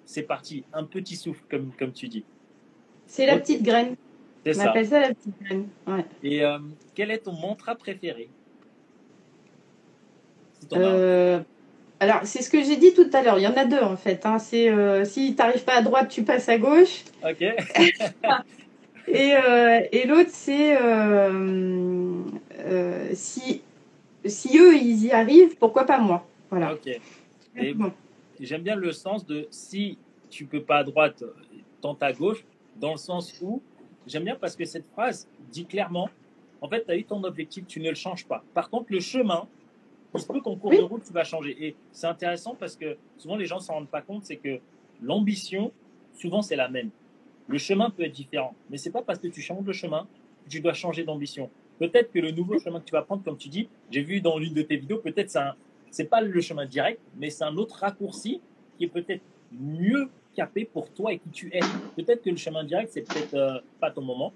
c'est 0.05 0.23
parti, 0.23 0.65
un 0.73 0.85
petit 0.85 1.17
souffle 1.17 1.43
comme 1.51 1.73
comme 1.79 1.93
tu 1.93 2.09
dis. 2.09 2.25
C'est 3.07 3.27
la 3.27 3.39
petite 3.39 3.63
graine. 3.63 3.97
On 4.47 4.61
appelle 4.61 4.87
ça 4.87 5.01
la 5.01 5.09
petite 5.09 5.43
graine. 5.43 5.67
Et 6.23 6.45
euh, 6.45 6.59
quel 6.95 7.11
est 7.11 7.19
ton 7.19 7.33
mantra 7.33 7.75
préféré? 7.75 8.29
Euh, 10.73 11.41
Alors, 12.01 12.21
c'est 12.25 12.43
ce 12.43 12.51
que 12.51 12.63
j'ai 12.63 12.77
dit 12.77 12.93
tout 12.95 13.09
à 13.13 13.23
l'heure. 13.23 13.39
Il 13.39 13.43
y 13.43 13.47
en 13.47 13.57
a 13.57 13.65
deux 13.65 13.81
en 13.81 13.97
fait. 13.97 14.25
Hein. 14.27 14.39
C'est 14.39 14.69
euh, 14.69 15.05
si 15.05 15.35
tu 15.35 15.39
n'arrives 15.39 15.65
pas 15.65 15.77
à 15.77 15.83
droite, 15.83 16.09
tu 16.09 16.23
passes 16.23 16.49
à 16.49 16.59
gauche. 16.59 17.05
Ok. 17.23 17.41
et, 19.09 19.35
et 19.93 20.07
l'autre, 20.07 20.31
c'est 20.31 20.77
si, 23.15 23.63
si 24.25 24.59
eux, 24.59 24.77
ils 24.77 25.05
y 25.05 25.13
arrivent, 25.13 25.57
pourquoi 25.57 25.85
pas 25.85 25.99
moi? 25.99 26.27
Voilà. 26.51 26.75
Ok. 26.75 27.01
J'aime 28.41 28.63
bien 28.63 28.77
le 28.77 28.93
sens 28.93 29.27
de 29.27 29.47
si 29.51 29.99
tu 30.29 30.45
peux 30.47 30.63
pas 30.63 30.79
à 30.79 30.85
droite, 30.85 31.23
tente 31.81 32.03
à 32.03 32.13
gauche 32.13 32.45
dans 32.77 32.93
le 32.93 32.99
sens 32.99 33.33
où 33.41 33.63
j'aime 34.07 34.25
bien 34.25 34.37
parce 34.37 34.57
que 34.57 34.65
cette 34.65 34.87
phrase 34.93 35.29
dit 35.51 35.67
clairement, 35.67 36.09
en 36.61 36.69
fait, 36.69 36.85
tu 36.85 36.91
as 36.91 36.97
eu 36.97 37.05
ton 37.05 37.23
objectif, 37.25 37.67
tu 37.67 37.81
ne 37.81 37.89
le 37.89 37.95
changes 37.95 38.27
pas. 38.27 38.43
Par 38.55 38.71
contre, 38.71 38.87
le 38.91 39.01
chemin, 39.01 39.47
il 40.15 40.21
se 40.21 40.27
peut 40.27 40.41
qu'en 40.41 40.57
cours 40.57 40.71
de 40.71 40.81
route, 40.83 41.03
tu 41.05 41.13
vas 41.13 41.25
changer. 41.25 41.57
Et 41.67 41.77
c'est 41.93 42.07
intéressant 42.07 42.55
parce 42.55 42.77
que 42.77 42.97
souvent, 43.19 43.37
les 43.37 43.47
gens 43.47 43.57
ne 43.57 43.63
s'en 43.63 43.75
rendent 43.75 43.89
pas 43.89 44.03
compte, 44.03 44.25
c'est 44.25 44.37
que 44.37 44.61
l'ambition, 45.03 45.73
souvent, 46.15 46.43
c'est 46.43 46.57
la 46.57 46.69
même. 46.69 46.91
Le 47.49 47.59
chemin 47.59 47.91
peut 47.91 48.05
être 48.05 48.13
différent, 48.13 48.55
mais 48.71 48.79
c'est 48.79 48.91
pas 48.91 49.03
parce 49.03 49.19
que 49.19 49.29
tu 49.29 49.43
changes 49.43 49.65
de 49.65 49.73
chemin 49.73 50.07
que 50.45 50.51
tu 50.51 50.61
dois 50.61 50.73
changer 50.73 51.05
d'ambition. 51.05 51.51
Peut-être 51.79 52.11
que 52.13 52.19
le 52.19 52.31
nouveau 52.31 52.59
chemin 52.59 52.81
que 52.81 52.87
tu 52.87 52.93
vas 52.93 53.03
prendre, 53.03 53.23
comme 53.23 53.37
tu 53.37 53.49
dis, 53.49 53.69
j'ai 53.91 54.03
vu 54.03 54.21
dans 54.21 54.39
l'une 54.39 54.55
de 54.55 54.63
tes 54.63 54.77
vidéos, 54.77 54.99
peut-être 54.99 55.31
c'est 55.31 55.41
c'est 55.91 56.05
pas 56.07 56.21
le 56.21 56.41
chemin 56.41 56.67
direct, 56.67 57.01
mais 57.17 57.31
c'est 57.31 57.45
un 57.45 57.57
autre 57.57 57.77
raccourci 57.77 58.41
qui 58.77 58.85
est 58.85 58.89
peut-être 58.89 59.23
mieux 59.53 60.09
capé 60.35 60.65
pour 60.65 60.91
toi 60.91 61.13
et 61.13 61.19
qui 61.19 61.29
tu 61.31 61.51
es. 61.55 61.61
Peut-être 61.97 62.23
que 62.23 62.31
le 62.31 62.37
chemin 62.37 62.65
direct, 62.65 62.91
c'est 62.93 63.03
peut-être 63.03 63.35
euh, 63.35 63.59
pas 63.81 63.91
ton 63.91 64.03
moment. 64.03 64.33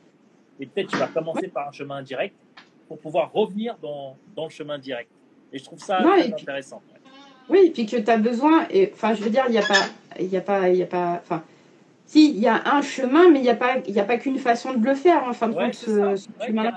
Et 0.61 0.67
peut-être 0.67 0.91
tu 0.91 0.97
vas 0.97 1.09
commencer 1.09 1.49
par 1.49 1.69
un 1.69 1.73
chemin 1.73 2.03
direct 2.03 2.35
pour 2.89 2.99
pouvoir 2.99 3.33
revenir 3.33 3.77
dans, 3.83 4.17
dans 4.35 4.45
le 4.45 4.51
chemin 4.51 4.79
direct. 4.79 5.11
Et 5.53 5.59
je 5.59 5.65
trouve 5.65 5.79
ça 5.79 6.01
intéressant. 6.01 6.83
Oui, 7.49 7.67
et 7.67 7.71
puis 7.71 7.87
que 7.87 7.97
tu 7.97 8.11
as 8.11 8.19
besoin, 8.19 8.67
et 8.71 8.91
enfin, 8.93 9.15
je 9.15 9.23
veux 9.23 9.31
dire, 9.31 9.45
il 9.49 9.53
n'y 9.53 9.59
a 9.59 9.63
pas, 9.63 9.87
il 10.21 10.37
a 10.37 10.41
pas, 10.41 10.69
il 10.69 10.83
a 10.83 10.87
pas, 10.87 11.21
enfin, 11.23 11.43
si, 12.05 12.31
il 12.31 12.39
y 12.39 12.47
a 12.47 12.75
un 12.75 12.83
chemin, 12.83 13.31
mais 13.31 13.39
il 13.39 13.43
n'y 13.43 13.49
a 13.49 13.55
pas, 13.55 13.77
il 13.87 13.99
a 13.99 14.05
pas 14.05 14.19
qu'une 14.19 14.39
façon 14.39 14.75
de 14.75 14.85
le 14.85 14.95
faire, 14.95 15.25
en 15.25 15.33
fin 15.33 15.49
de 15.49 15.55
compte, 15.55 15.75
ce, 15.75 16.15
chemin 16.47 16.73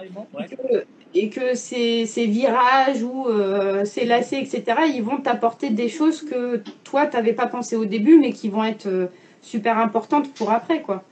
et 1.14 1.30
que 1.30 1.56
ces, 1.56 2.06
ces, 2.06 2.26
virages 2.26 3.04
ou 3.04 3.28
euh, 3.28 3.86
ces 3.86 4.06
lacets, 4.06 4.42
etc., 4.42 4.64
ils 4.88 5.04
vont 5.04 5.18
t'apporter 5.18 5.70
des 5.70 5.90
choses 5.90 6.22
que 6.24 6.62
toi, 6.84 7.06
tu 7.08 7.16
n'avais 7.18 7.34
pas 7.34 7.48
pensé 7.48 7.76
au 7.76 7.86
début, 7.86 8.18
mais 8.18 8.32
qui 8.32 8.50
vont 8.50 8.64
être 8.64 8.88
euh, 8.88 9.08
super 9.42 9.78
importantes 9.78 10.34
pour 10.34 10.52
après, 10.52 10.82
quoi. 10.82 11.04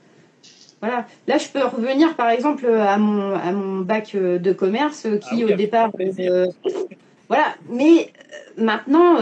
voilà. 0.80 1.06
Là, 1.26 1.38
je 1.38 1.48
peux 1.48 1.62
revenir, 1.64 2.16
par 2.16 2.30
exemple, 2.30 2.66
à 2.66 2.96
mon, 2.98 3.34
à 3.34 3.52
mon 3.52 3.80
bac 3.80 4.14
euh, 4.14 4.38
de 4.38 4.52
commerce 4.52 5.06
qui, 5.20 5.42
Ah 5.44 5.46
au 5.46 5.56
départ, 5.56 5.90
euh, 6.00 6.46
voilà. 7.28 7.54
Mais 7.68 8.12
maintenant, 8.56 9.18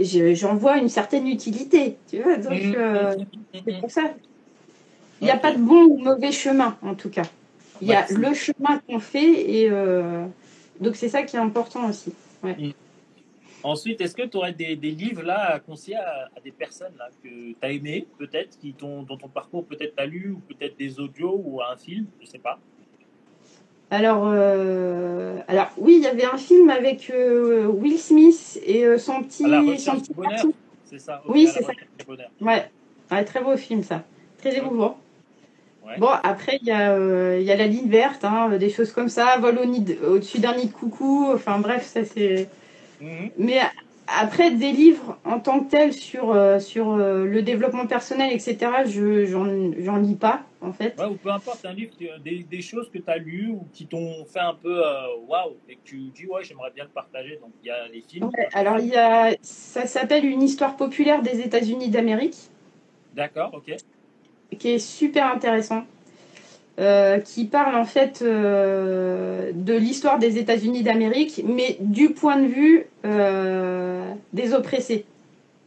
je- 0.00 0.34
j'en 0.34 0.56
vois 0.56 0.78
une 0.78 0.88
certaine 0.88 1.28
utilité, 1.28 1.96
tu 2.10 2.20
vois. 2.20 2.36
Donc, 2.36 2.60
euh, 2.74 3.16
mhm, 3.16 3.26
c'est 3.66 3.80
pour 3.80 3.90
ça. 3.90 4.02
Il 5.20 5.24
n'y 5.24 5.30
a 5.30 5.36
pas 5.36 5.52
de 5.52 5.58
bon 5.58 5.84
ou 5.84 5.98
mauvais 5.98 6.32
chemin, 6.32 6.76
en 6.82 6.94
tout 6.94 7.10
cas. 7.10 7.22
Il 7.84 7.90
y 7.90 7.94
a 7.94 8.06
le 8.10 8.32
chemin 8.32 8.78
qu'on 8.86 8.98
fait 8.98 9.50
et 9.50 9.70
euh, 9.70 10.24
donc 10.80 10.96
c'est 10.96 11.10
ça 11.10 11.22
qui 11.22 11.36
est 11.36 11.38
important 11.38 11.86
aussi. 11.90 12.14
Ensuite, 13.62 14.00
est-ce 14.00 14.14
que 14.14 14.22
tu 14.22 14.36
aurais 14.38 14.52
des, 14.52 14.74
des 14.76 14.90
livres 14.90 15.22
là 15.22 15.54
à 15.54 15.60
conseiller 15.60 15.96
à, 15.96 16.30
à 16.34 16.40
des 16.42 16.50
personnes 16.50 16.94
là, 16.98 17.08
que 17.22 17.28
tu 17.28 17.56
as 17.60 17.70
aimé, 17.70 18.06
peut-être, 18.18 18.58
qui 18.58 18.72
dont 18.72 19.04
ton 19.04 19.28
parcours 19.28 19.66
peut-être 19.66 19.94
t'as 19.96 20.06
lu, 20.06 20.30
ou 20.30 20.38
peut-être 20.38 20.78
des 20.78 20.98
audios 20.98 21.40
ou 21.44 21.60
un 21.62 21.76
film, 21.76 22.06
je 22.22 22.26
sais 22.26 22.38
pas? 22.38 22.58
Alors, 23.90 24.24
euh, 24.26 25.38
alors 25.46 25.70
oui, 25.76 25.96
il 25.98 26.04
y 26.04 26.06
avait 26.06 26.24
un 26.24 26.38
film 26.38 26.70
avec 26.70 27.10
euh, 27.10 27.66
Will 27.66 27.98
Smith 27.98 28.60
et 28.64 28.86
euh, 28.86 28.96
son 28.96 29.22
petit, 29.22 29.44
son 29.78 30.00
petit 30.00 30.14
bonheur, 30.14 30.46
c'est 30.84 30.98
ça 30.98 31.22
Oui, 31.28 31.46
c'est 31.52 31.62
ça. 31.62 31.72
Ouais. 32.40 32.70
Ouais, 33.10 33.24
très 33.24 33.42
beau 33.42 33.56
film 33.56 33.82
ça, 33.82 34.02
très 34.38 34.56
émouvant. 34.56 34.98
Ouais. 35.84 35.98
Bon, 35.98 36.08
après, 36.22 36.58
il 36.62 36.66
y, 36.66 36.70
a, 36.70 36.92
euh, 36.92 37.38
y 37.40 37.50
a 37.50 37.56
la 37.56 37.66
ligne 37.66 37.88
verte, 37.88 38.24
hein, 38.24 38.56
des 38.56 38.70
choses 38.70 38.92
comme 38.92 39.08
ça, 39.08 39.36
vol 39.38 39.58
au 39.58 40.12
au-dessus 40.14 40.38
d'un 40.38 40.56
nid 40.56 40.66
de 40.66 40.72
coucou, 40.72 41.30
enfin 41.34 41.58
bref, 41.58 41.84
ça 41.84 42.04
c'est. 42.04 42.48
Mhm. 43.00 43.30
Mais 43.36 43.58
après, 44.06 44.50
des 44.50 44.72
livres 44.72 45.18
en 45.24 45.40
tant 45.40 45.60
que 45.60 45.70
tels 45.70 45.92
sur, 45.92 46.30
euh, 46.30 46.58
sur 46.58 46.92
euh, 46.92 47.26
le 47.26 47.42
développement 47.42 47.86
personnel, 47.86 48.32
etc., 48.32 48.84
je 48.86 49.26
j'en 49.26 49.96
lis 49.96 50.14
pas, 50.14 50.42
en 50.62 50.72
fait. 50.72 50.98
Ouais, 50.98 51.06
ou 51.06 51.16
peu 51.16 51.30
importe, 51.30 51.66
un 51.66 51.74
livre, 51.74 51.92
des, 52.24 52.44
des 52.44 52.62
choses 52.62 52.90
que 52.90 52.98
tu 52.98 53.10
as 53.10 53.18
lues 53.18 53.50
ou 53.50 53.66
qui 53.74 53.86
t'ont 53.86 54.24
fait 54.24 54.40
un 54.40 54.54
peu 54.54 54.80
waouh 55.28 55.56
et 55.68 55.74
que 55.74 55.80
tu 55.84 55.96
dis 56.14 56.26
ouais, 56.26 56.44
j'aimerais 56.44 56.70
bien 56.74 56.84
le 56.84 56.90
partager. 56.90 57.38
Donc 57.42 57.50
il 57.62 57.66
y 57.66 57.70
a 57.70 57.88
les 57.88 58.00
films. 58.00 58.28
Ouais, 58.28 58.48
alors, 58.54 58.78
il 58.78 58.88
y 58.88 58.96
a, 58.96 59.34
ça 59.42 59.86
s'appelle 59.86 60.24
Une 60.24 60.42
histoire 60.42 60.76
populaire 60.76 61.20
des 61.20 61.40
États-Unis 61.40 61.90
d'Amérique, 61.90 62.50
D'accord, 63.14 63.54
ok. 63.54 63.76
Qui 64.58 64.70
est 64.70 64.78
super 64.78 65.26
intéressant. 65.32 65.84
euh, 66.80 67.20
qui 67.20 67.44
parle 67.46 67.76
en 67.76 67.84
fait 67.84 68.20
euh, 68.22 69.52
de 69.54 69.74
l'histoire 69.74 70.18
des 70.18 70.38
États-Unis 70.38 70.82
d'Amérique, 70.82 71.40
mais 71.46 71.76
du 71.80 72.10
point 72.14 72.36
de 72.40 72.46
vue 72.46 72.86
euh, 73.04 74.12
des 74.32 74.54
oppressés. 74.54 75.06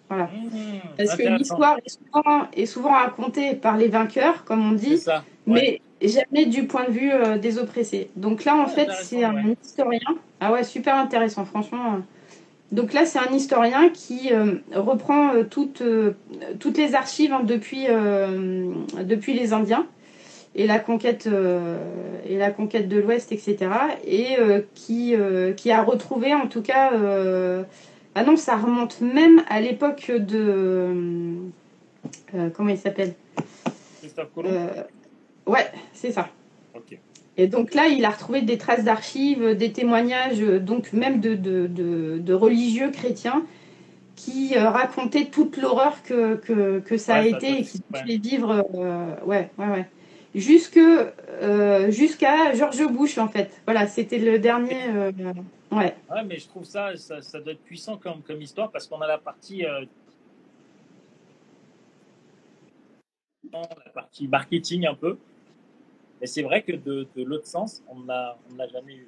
Voilà. 0.10 0.30
Mhm, 0.34 0.82
Parce 0.98 1.16
que 1.16 1.24
l'histoire 1.24 1.78
est 1.86 1.90
souvent, 1.90 2.48
est 2.54 2.66
souvent 2.66 2.92
racontée 2.94 3.56
par 3.56 3.78
les 3.78 3.90
vainqueurs, 3.90 4.44
comme 4.46 4.70
on 4.70 4.74
dit, 4.74 4.98
ça. 4.98 5.26
ouais. 5.48 5.80
mais 6.02 6.08
jamais 6.10 6.46
du 6.46 6.68
point 6.68 6.86
de 6.86 6.92
vue 6.92 7.12
des 7.40 7.58
oppressés. 7.60 8.12
Donc 8.16 8.46
là, 8.46 8.56
en 8.58 8.66
Ouais, 8.66 8.70
fait, 8.70 8.92
c'est 8.94 9.24
un 9.24 9.34
ouais. 9.36 9.58
historien. 9.64 10.00
Ah 10.40 10.52
ouais, 10.52 10.64
super 10.64 10.96
intéressant, 10.96 11.46
franchement. 11.46 12.00
Donc 12.72 12.94
là, 12.94 13.06
c'est 13.06 13.20
un 13.20 13.32
historien 13.32 13.90
qui 13.90 14.34
euh, 14.34 14.56
reprend 14.74 15.34
euh, 15.34 15.44
toutes, 15.44 15.82
euh, 15.82 16.12
toutes 16.60 16.78
les 16.78 16.96
archives 16.96 17.32
hein, 17.32 17.44
depuis, 17.44 17.88
depuis 17.88 19.34
les 19.34 19.54
Indiens 19.54 19.88
et 20.56 20.66
la 20.66 20.80
conquête, 20.80 21.30
et 22.28 22.38
la 22.38 22.50
conquête 22.50 22.90
de 22.90 23.00
l'Ouest, 23.00 23.32
etc. 23.32 23.58
Et 24.08 24.38
qui, 24.74 25.14
qui 25.56 25.72
a 25.72 25.84
retrouvé, 25.84 26.34
en 26.34 26.48
tout 26.48 26.64
cas, 26.64 26.92
ah 28.16 28.24
non, 28.24 28.36
ça 28.38 28.56
remonte 28.56 29.00
même 29.00 29.44
à 29.50 29.62
l'époque 29.62 30.10
de. 30.12 31.36
comment 32.56 32.70
il 32.70 32.78
s'appelle? 32.80 33.14
Christophe 34.00 34.34
Colomb? 34.34 34.68
Ouais, 35.46 35.68
c'est 35.94 36.12
ça. 36.12 36.28
Et 37.38 37.48
donc 37.48 37.74
là, 37.76 37.88
il 37.88 38.04
a 38.04 38.10
retrouvé 38.10 38.42
des 38.42 38.58
traces 38.58 38.84
d'archives, 38.84 39.56
des 39.56 39.72
témoignages, 39.72 40.42
euh, 40.42 40.60
donc 40.60 40.92
même 40.92 41.22
de, 41.22 41.36
de, 41.36 41.68
de- 41.68 42.18
de 42.20 42.34
religieux 42.34 42.90
chrétiens 42.90 43.46
qui 44.16 44.58
euh, 44.58 44.70
racontaient 44.70 45.26
toute 45.26 45.58
l'horreur 45.58 46.02
que, 46.02 46.36
que, 46.36 46.80
que 46.80 46.98
ça 46.98 47.16
a 47.18 47.22
ça 47.22 47.38
été 47.38 47.60
et 47.60 47.64
qui 47.64 47.84
ouais. 47.94 48.00
fait 48.06 48.18
vivre. 48.18 48.66
euh, 48.76 49.16
ouais, 49.26 49.52
ouais, 49.60 49.68
ouais. 49.68 49.86
Jusque, 50.34 50.78
euh, 50.78 51.92
jusqu'à 51.92 52.54
George 52.54 52.86
Bush, 52.88 53.18
en 53.20 53.28
fait. 53.28 53.62
Voilà, 53.66 53.86
c'était 53.88 54.18
le 54.18 54.40
dernier. 54.40 54.90
ouais. 55.72 55.96
Ouais, 56.10 56.24
mais 56.26 56.38
je 56.40 56.48
trouve 56.48 56.64
ça, 56.66 56.96
ça, 56.98 57.22
ça 57.22 57.40
doit 57.40 57.54
être 57.54 57.64
puissant 57.64 57.98
comme, 57.98 58.22
comme 58.24 58.42
histoire 58.42 58.72
parce 58.72 58.88
qu'on 58.88 59.02
a 59.02 59.08
la 59.08 59.20
partie, 59.20 59.64
la 63.52 63.92
partie 63.94 64.28
marketing 64.28 64.88
un 64.88 64.96
peu. 64.96 65.18
Et 66.22 66.28
c'est 66.28 66.42
vrai 66.42 66.64
que 66.64 66.72
de, 66.74 67.08
de 67.16 67.24
l'autre 67.24 67.46
sens, 67.48 67.84
on 67.90 68.00
n'a 68.00 68.38
jamais 68.72 68.96
eu. 68.96 69.08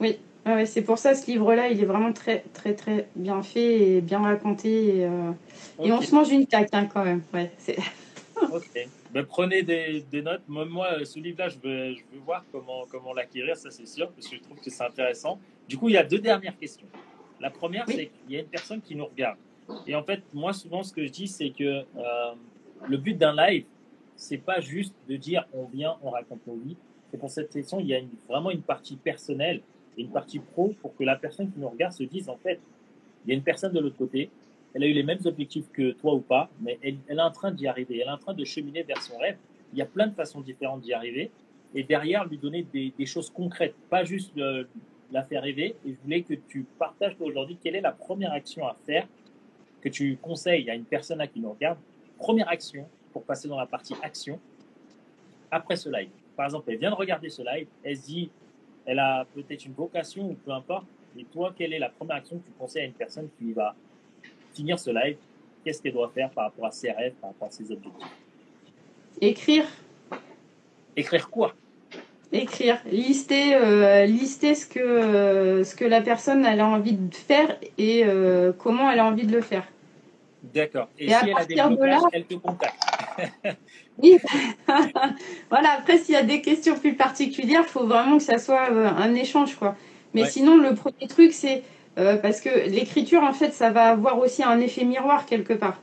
Ouais, 0.00 0.18
ouais, 0.46 0.66
c'est 0.66 0.82
pour 0.82 0.98
ça 0.98 1.14
ce 1.14 1.30
livre-là, 1.30 1.68
il 1.68 1.80
est 1.80 1.84
vraiment 1.84 2.12
très, 2.12 2.40
très, 2.52 2.74
très 2.74 3.08
bien 3.14 3.42
fait 3.42 3.96
et 3.96 4.00
bien 4.00 4.18
raconté. 4.20 4.96
Et, 4.96 5.04
euh, 5.04 5.30
et 5.82 5.92
on 5.92 6.00
se 6.00 6.12
mange 6.14 6.30
une 6.30 6.46
claque 6.46 6.70
hein, 6.72 6.88
quand 6.92 7.04
même. 7.04 7.22
Ouais, 7.32 7.52
ok. 8.52 8.88
Ben, 9.12 9.24
prenez 9.24 9.62
des, 9.62 10.04
des 10.10 10.22
notes. 10.22 10.42
Moi, 10.48 10.64
moi, 10.64 11.04
ce 11.04 11.20
livre-là, 11.20 11.48
je 11.48 11.58
veux, 11.62 11.94
je 11.94 12.00
veux 12.12 12.20
voir 12.24 12.44
comment, 12.50 12.84
comment 12.90 13.12
l'acquérir, 13.12 13.56
ça 13.56 13.70
c'est 13.70 13.86
sûr, 13.86 14.10
parce 14.10 14.26
que 14.26 14.36
je 14.36 14.42
trouve 14.42 14.58
que 14.58 14.70
c'est 14.70 14.82
intéressant. 14.82 15.38
Du 15.68 15.76
coup, 15.78 15.88
il 15.88 15.92
y 15.92 15.98
a 15.98 16.02
deux 16.04 16.18
dernières 16.18 16.58
questions. 16.58 16.86
La 17.38 17.50
première, 17.50 17.84
Oui. 17.86 17.94
c'est 17.96 18.06
qu'il 18.06 18.34
y 18.34 18.36
a 18.36 18.40
une 18.40 18.46
personne 18.46 18.80
qui 18.80 18.96
nous 18.96 19.06
regarde. 19.06 19.36
Et 19.86 19.94
en 19.94 20.02
fait, 20.02 20.22
moi, 20.34 20.52
souvent, 20.52 20.82
ce 20.82 20.92
que 20.92 21.04
je 21.04 21.10
dis, 21.10 21.28
c'est 21.28 21.50
que 21.50 21.64
euh, 21.64 21.84
le 22.88 22.96
but 22.96 23.16
d'un 23.16 23.34
live, 23.36 23.64
c'est 24.16 24.38
pas 24.38 24.60
juste 24.60 24.94
de 25.08 25.16
dire 25.16 25.46
on 25.52 25.64
vient, 25.64 25.96
on 26.02 26.10
raconte 26.10 26.46
nos 26.46 26.56
vies. 26.56 26.76
C'est 27.10 27.18
pour 27.18 27.30
cette 27.30 27.52
session, 27.52 27.80
il 27.80 27.86
y 27.86 27.94
a 27.94 28.00
vraiment 28.28 28.50
une 28.50 28.62
partie 28.62 28.96
personnelle 28.96 29.60
et 29.96 30.02
une 30.02 30.10
partie 30.10 30.38
pro 30.38 30.74
pour 30.80 30.96
que 30.96 31.04
la 31.04 31.16
personne 31.16 31.50
qui 31.50 31.58
nous 31.58 31.68
regarde 31.68 31.92
se 31.92 32.04
dise 32.04 32.28
en 32.28 32.36
fait, 32.36 32.60
il 33.24 33.30
y 33.30 33.32
a 33.32 33.36
une 33.36 33.42
personne 33.42 33.72
de 33.72 33.80
l'autre 33.80 33.98
côté, 33.98 34.30
elle 34.74 34.84
a 34.84 34.86
eu 34.86 34.92
les 34.92 35.02
mêmes 35.02 35.20
objectifs 35.24 35.70
que 35.72 35.92
toi 35.92 36.14
ou 36.14 36.20
pas, 36.20 36.48
mais 36.60 36.78
elle, 36.82 36.96
est 37.08 37.20
en 37.20 37.30
train 37.30 37.50
d'y 37.50 37.66
arriver, 37.66 37.98
elle 37.98 38.08
est 38.08 38.10
en 38.10 38.18
train 38.18 38.34
de 38.34 38.44
cheminer 38.44 38.82
vers 38.82 39.02
son 39.02 39.18
rêve. 39.18 39.36
Il 39.72 39.78
y 39.78 39.82
a 39.82 39.86
plein 39.86 40.06
de 40.06 40.14
façons 40.14 40.40
différentes 40.40 40.80
d'y 40.80 40.92
arriver 40.92 41.30
et 41.74 41.82
derrière 41.82 42.26
lui 42.26 42.38
donner 42.38 42.66
des, 42.72 43.06
choses 43.06 43.30
concrètes, 43.30 43.74
pas 43.90 44.04
juste 44.04 44.32
le- 44.36 44.66
la 45.10 45.22
faire 45.22 45.42
rêver. 45.42 45.76
Et 45.86 45.92
je 45.92 45.96
voulais 46.02 46.22
que 46.22 46.34
tu 46.48 46.64
partages 46.78 47.16
aujourd'hui 47.20 47.58
quelle 47.62 47.76
est 47.76 47.80
la 47.80 47.92
première 47.92 48.32
action 48.32 48.66
à 48.66 48.76
faire 48.86 49.06
que 49.80 49.88
tu 49.88 50.16
conseilles 50.16 50.70
à 50.70 50.74
une 50.74 50.84
personne 50.84 51.20
à 51.20 51.26
qui 51.26 51.40
nous 51.40 51.52
regarde. 51.52 51.78
Première 52.18 52.48
action 52.48 52.86
pour 53.12 53.22
passer 53.22 53.48
dans 53.48 53.58
la 53.58 53.66
partie 53.66 53.94
action 54.02 54.38
après 55.50 55.76
ce 55.76 55.88
live. 55.88 56.10
Par 56.36 56.46
exemple, 56.46 56.70
elle 56.70 56.78
vient 56.78 56.90
de 56.90 56.96
regarder 56.96 57.28
ce 57.28 57.42
live, 57.42 57.66
elle 57.84 57.96
se 57.96 58.06
dit, 58.06 58.30
elle 58.86 58.98
a 58.98 59.26
peut-être 59.34 59.64
une 59.64 59.74
vocation 59.74 60.30
ou 60.30 60.34
peu 60.34 60.50
importe. 60.50 60.86
Et 61.16 61.24
toi, 61.24 61.52
quelle 61.56 61.74
est 61.74 61.78
la 61.78 61.90
première 61.90 62.16
action 62.16 62.38
que 62.38 62.44
tu 62.44 62.52
conseilles 62.58 62.84
à 62.84 62.86
une 62.86 62.92
personne 62.92 63.28
qui 63.38 63.52
va 63.52 63.74
finir 64.54 64.78
ce 64.78 64.90
live? 64.90 65.18
Qu'est-ce 65.62 65.82
qu'elle 65.82 65.92
doit 65.92 66.10
faire 66.14 66.30
par 66.30 66.44
rapport 66.44 66.66
à 66.66 66.70
ses 66.70 66.90
rêves, 66.90 67.14
par 67.20 67.30
rapport 67.30 67.48
à 67.48 67.50
ses 67.50 67.70
objectifs? 67.70 68.06
Écrire, 69.20 69.66
Écrire 70.96 71.30
quoi? 71.30 71.54
Écrire, 72.32 72.80
lister, 72.90 73.54
euh, 73.54 74.06
lister 74.06 74.54
ce 74.54 74.66
que, 74.66 74.80
euh, 74.80 75.64
ce 75.64 75.74
que 75.74 75.84
la 75.84 76.00
personne 76.00 76.46
elle 76.46 76.60
a 76.60 76.66
envie 76.66 76.94
de 76.94 77.14
faire 77.14 77.58
et 77.76 78.04
euh, 78.04 78.52
comment 78.52 78.90
elle 78.90 79.00
a 79.00 79.06
envie 79.06 79.26
de 79.26 79.32
le 79.32 79.42
faire. 79.42 79.66
D'accord. 80.42 80.88
Et, 80.98 81.08
si 81.08 81.14
elle 81.14 81.36
a 81.36 81.44
des 81.44 81.54
blocages, 81.54 82.00
là- 82.02 82.08
elle 82.12 82.24
te 82.24 82.34
contacte. 82.34 82.74
Oui. 83.98 84.18
voilà, 85.50 85.72
après, 85.78 85.98
s'il 85.98 86.14
y 86.14 86.18
a 86.18 86.22
des 86.22 86.40
questions 86.42 86.78
plus 86.78 86.94
particulières, 86.96 87.62
il 87.66 87.70
faut 87.70 87.86
vraiment 87.86 88.18
que 88.18 88.22
ça 88.24 88.38
soit 88.38 88.70
euh, 88.72 88.88
un 88.88 89.14
échange, 89.14 89.56
quoi. 89.56 89.76
Mais 90.14 90.24
Ouais. 90.24 90.26
sinon, 90.26 90.56
le 90.56 90.74
premier 90.74 91.08
truc, 91.08 91.32
c'est 91.32 91.62
euh, 91.98 92.16
parce 92.16 92.40
que 92.40 92.48
l'écriture, 92.68 93.22
en 93.22 93.32
fait, 93.32 93.52
ça 93.52 93.70
va 93.70 93.90
avoir 93.90 94.18
aussi 94.18 94.42
un 94.42 94.60
effet 94.60 94.84
miroir 94.84 95.26
quelque 95.26 95.52
part. 95.54 95.82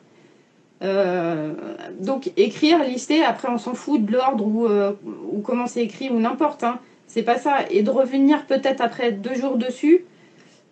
Euh, 0.84 1.54
donc, 2.00 2.32
écrire, 2.38 2.84
lister, 2.84 3.24
après, 3.24 3.50
on 3.50 3.58
s'en 3.58 3.74
fout 3.76 4.04
de 4.06 4.14
l'ordre 4.14 4.46
ou, 4.48 4.66
euh, 4.68 4.94
ou 5.32 5.42
comment 5.42 5.68
c'est 5.68 5.84
écrit 5.84 6.10
ou 6.10 6.20
n'importe. 6.20 6.64
Hein. 6.64 6.80
C'est 7.08 7.24
pas 7.24 7.38
ça. 7.38 7.58
Et 7.70 7.84
de 7.84 7.90
revenir 7.92 8.46
peut-être 8.48 8.82
après 8.82 9.12
deux 9.12 9.36
jours 9.36 9.58
dessus, 9.58 10.06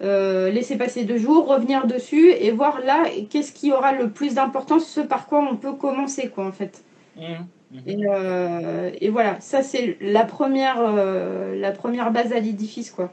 euh, 0.01 0.49
laisser 0.51 0.77
passer 0.77 1.05
deux 1.05 1.17
jours, 1.17 1.47
revenir 1.47 1.87
dessus 1.87 2.29
et 2.31 2.51
voir 2.51 2.81
là 2.81 3.05
qu'est-ce 3.29 3.51
qui 3.51 3.71
aura 3.71 3.93
le 3.93 4.09
plus 4.11 4.35
d'importance, 4.35 4.87
ce 4.87 5.01
par 5.01 5.25
quoi 5.27 5.39
on 5.39 5.55
peut 5.57 5.73
commencer, 5.73 6.29
quoi, 6.29 6.45
en 6.45 6.51
fait. 6.51 6.83
Mhm. 7.15 7.47
Et, 7.85 7.97
euh, 8.07 8.91
et 9.01 9.09
voilà, 9.09 9.39
ça 9.41 9.63
c'est 9.63 9.97
la 10.01 10.23
première, 10.23 10.77
euh, 10.79 11.55
la 11.59 11.71
première 11.71 12.11
base 12.11 12.31
à 12.31 12.39
l'édifice, 12.39 12.91
quoi. 12.91 13.11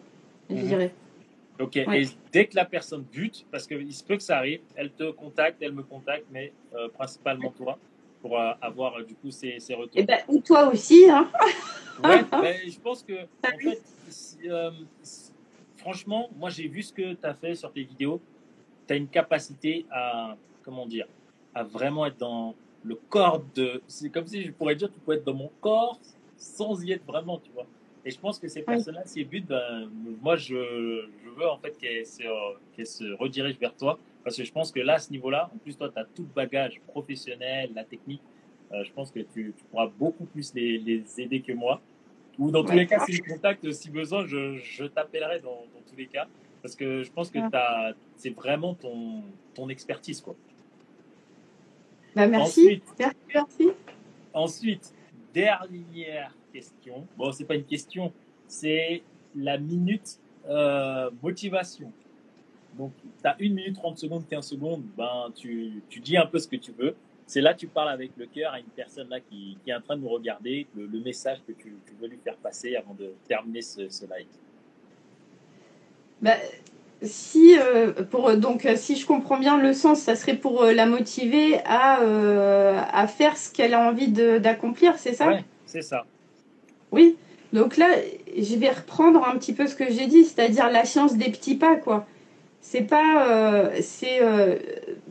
Je 0.51 0.57
Mhm. 0.57 0.63
dirais. 0.63 0.95
Ok. 1.61 1.79
Ouais. 1.87 2.03
Et 2.03 2.09
dès 2.33 2.47
que 2.47 2.57
la 2.57 2.65
personne 2.65 3.03
bute, 3.03 3.47
parce 3.51 3.67
qu'il 3.67 3.93
se 3.95 4.03
peut 4.05 4.17
que 4.17 4.23
ça 4.23 4.39
arrive, 4.39 4.61
elle 4.77 4.91
te 4.91 5.11
contacte, 5.11 5.57
elle 5.61 5.73
me 5.73 5.83
contacte, 5.83 6.27
mais 6.33 6.53
principalement 6.95 7.51
toi, 7.57 7.79
pour 8.21 8.39
avoir 8.39 9.03
du 9.05 9.15
coup 9.15 9.31
ses, 9.31 9.59
ses 9.61 9.75
retours. 9.75 10.01
Et 10.01 10.03
ben, 10.05 10.19
ou 10.29 10.39
toi 10.41 10.69
aussi, 10.69 11.05
hein. 11.09 11.29
Ouais, 12.03 12.23
ben, 12.33 12.57
je 12.67 12.79
pense 12.81 13.03
que, 13.03 13.13
en 13.13 13.59
fait, 13.59 13.81
si, 14.09 14.37
si- 15.03 15.31
franchement, 15.85 16.31
moi 16.37 16.51
j'ai 16.51 16.67
vu 16.67 16.83
ce 16.83 16.93
que 16.93 17.13
tu 17.13 17.27
as 17.27 17.35
fait 17.35 17.55
sur 17.55 17.73
tes 17.73 17.85
vidéos. 17.85 18.21
Tu 18.87 18.95
as 18.95 18.97
une 18.97 19.09
capacité 19.09 19.87
à, 19.91 20.37
comment 20.63 20.87
dire, 20.87 21.07
à 21.55 21.63
vraiment 21.63 22.07
être 22.07 22.19
dans, 22.19 22.55
le 22.85 22.95
corps 23.09 23.43
de. 23.55 23.83
C'est 23.87 24.11
comme 24.11 24.27
si 24.27 24.43
je 24.45 24.53
pourrais 24.53 24.77
dire, 24.77 24.93
tu 24.93 25.01
peux 25.01 25.13
être 25.13 25.25
dans 25.25 25.35
mon 25.35 25.51
corps 25.61 25.99
sans 26.37 26.83
y 26.85 26.93
être 26.93 27.05
vraiment, 27.05 27.39
tu 27.39 27.51
vois. 27.53 27.67
Et 28.05 28.11
je 28.11 28.21
pense 28.21 28.39
que 28.39 28.49
ces 28.49 28.63
personnes-là, 28.63 29.03
ces 29.07 29.25
buts, 29.25 29.41
ben, 29.41 29.89
moi, 30.21 30.37
je, 30.37 30.55
je, 31.25 31.31
veux 31.31 31.49
en 31.49 31.57
fait 31.57 31.77
qu'elles 31.79 32.07
se, 32.07 32.23
qu 32.77 32.85
se 32.85 33.13
redirigent 33.15 33.59
vers 33.59 33.75
toi. 33.75 33.99
Parce 34.23 34.37
que 34.37 34.45
je 34.45 34.53
pense 34.53 34.71
que 34.71 34.81
là, 34.81 34.95
à 34.95 34.99
ce 34.99 35.11
niveau-là, 35.11 35.51
en 35.55 35.59
plus, 35.59 35.77
toi, 35.77 35.89
tu 35.89 35.99
as 35.99 36.05
tout 36.05 36.23
le 36.23 36.35
bagage 36.35 36.81
professionnel, 36.87 37.71
la 37.75 37.85
technique. 37.85 38.23
Euh, 38.73 38.85
je 38.85 38.93
pense 38.93 39.11
que 39.11 39.21
tu, 39.21 39.55
tu, 39.57 39.65
pourras 39.71 39.87
beaucoup 39.87 40.25
plus 40.25 40.53
les, 40.55 40.79
les, 40.79 41.21
aider 41.21 41.41
que 41.41 41.53
moi. 41.53 41.81
Ou 42.39 42.51
dans 42.51 42.65
tous 42.65 42.73
les 42.73 42.87
cas, 42.87 43.05
si 43.07 43.13
je 43.13 43.23
contacte, 43.23 43.71
si 43.73 43.91
besoin, 43.91 44.27
je, 44.27 44.57
je 44.57 44.85
t'appellerai 44.85 45.41
dans, 45.41 45.65
dans, 45.75 45.83
tous 45.89 45.97
les 45.97 46.07
cas. 46.07 46.27
Parce 46.63 46.75
que 46.75 47.03
je 47.03 47.13
pense 47.13 47.31
que 47.31 47.39
c'est 48.17 48.31
vraiment 48.31 48.75
ton, 48.75 49.23
ton 49.55 49.69
expertise. 49.69 50.21
Quoi. 50.21 50.35
Bah, 52.17 52.27
merci. 52.27 52.61
Ensuite, 52.61 52.85
merci. 53.35 53.71
Ensuite, 54.33 54.95
dernière 55.33 56.35
question. 56.53 57.07
Bon, 57.17 57.33
c'est 57.33 57.45
pas 57.45 57.57
une 57.57 57.65
question, 57.65 58.13
c'est 58.47 59.03
la 59.37 59.59
minute 59.59 60.19
euh, 60.49 61.11
motivation. 61.23 61.93
Donc, 62.79 62.93
tu 63.23 63.29
as 63.29 63.37
une 63.39 63.55
minute, 63.55 63.77
30 63.77 63.99
secondes, 63.99 64.25
15 64.29 64.47
secondes, 64.47 64.83
ben, 64.97 65.31
tu, 65.35 65.83
tu 65.89 66.01
dis 66.01 66.17
un 66.17 66.27
peu 66.27 66.39
ce 66.39 66.49
que 66.49 66.57
tu 66.57 66.73
veux. 66.73 66.97
C'est 67.27 67.41
là 67.41 67.55
tu 67.55 67.67
parles 67.67 67.89
avec 67.89 68.13
le 68.17 68.27
cœur 68.27 68.53
à 68.53 68.59
une 68.59 68.67
personne 68.67 69.09
là 69.09 69.19
qui, 69.21 69.57
qui 69.65 69.71
est 69.71 69.75
en 69.75 69.81
train 69.81 69.97
de 69.97 70.03
nous 70.03 70.09
regarder, 70.09 70.67
le, 70.77 70.87
le 70.87 71.01
message 71.01 71.39
que 71.47 71.53
tu, 71.53 71.75
tu, 71.87 71.95
veux 72.01 72.09
lui 72.09 72.19
faire 72.23 72.37
passer 72.37 72.77
avant 72.77 72.95
de 72.95 73.13
terminer 73.27 73.63
ce, 73.63 73.89
ce 73.89 74.05
live. 74.05 74.27
Bah, 76.21 76.37
si, 77.03 77.59
euh, 77.59 77.93
pour, 77.93 78.37
donc, 78.37 78.67
si 78.77 78.97
je 78.97 79.07
comprends 79.07 79.39
bien 79.39 79.59
le 79.59 79.73
sens, 79.73 80.01
ça 80.01 80.17
serait 80.17 80.37
pour 80.37 80.63
euh, 80.63 80.73
la 80.73 80.87
motiver 80.87 81.59
à, 81.65 82.01
euh, 82.03 82.81
à 82.93 83.07
faire 83.07 83.37
ce 83.37 83.53
qu'elle 83.53 83.75
a 83.75 83.89
envie 83.89 84.09
d'accomplir, 84.09 84.99
c'est 84.99 85.15
ça? 85.15 85.29
Oui, 85.29 85.41
c'est 85.67 85.83
ça. 85.83 86.05
Oui, 86.93 87.17
donc 87.53 87.77
là, 87.77 87.89
je 88.37 88.57
vais 88.57 88.71
reprendre 88.71 89.27
un 89.27 89.37
petit 89.39 89.53
peu 89.53 89.67
ce 89.67 89.75
que 89.75 89.91
j'ai 89.91 90.07
dit, 90.07 90.25
c'est-à-dire 90.25 90.71
la 90.71 90.85
science 90.85 91.17
des 91.17 91.31
petits 91.31 91.57
pas, 91.57 91.77
quoi. 91.77 92.07
C'est 92.61 92.83
pas, 92.83 93.29
euh, 93.29 93.77
c'est 93.83 94.21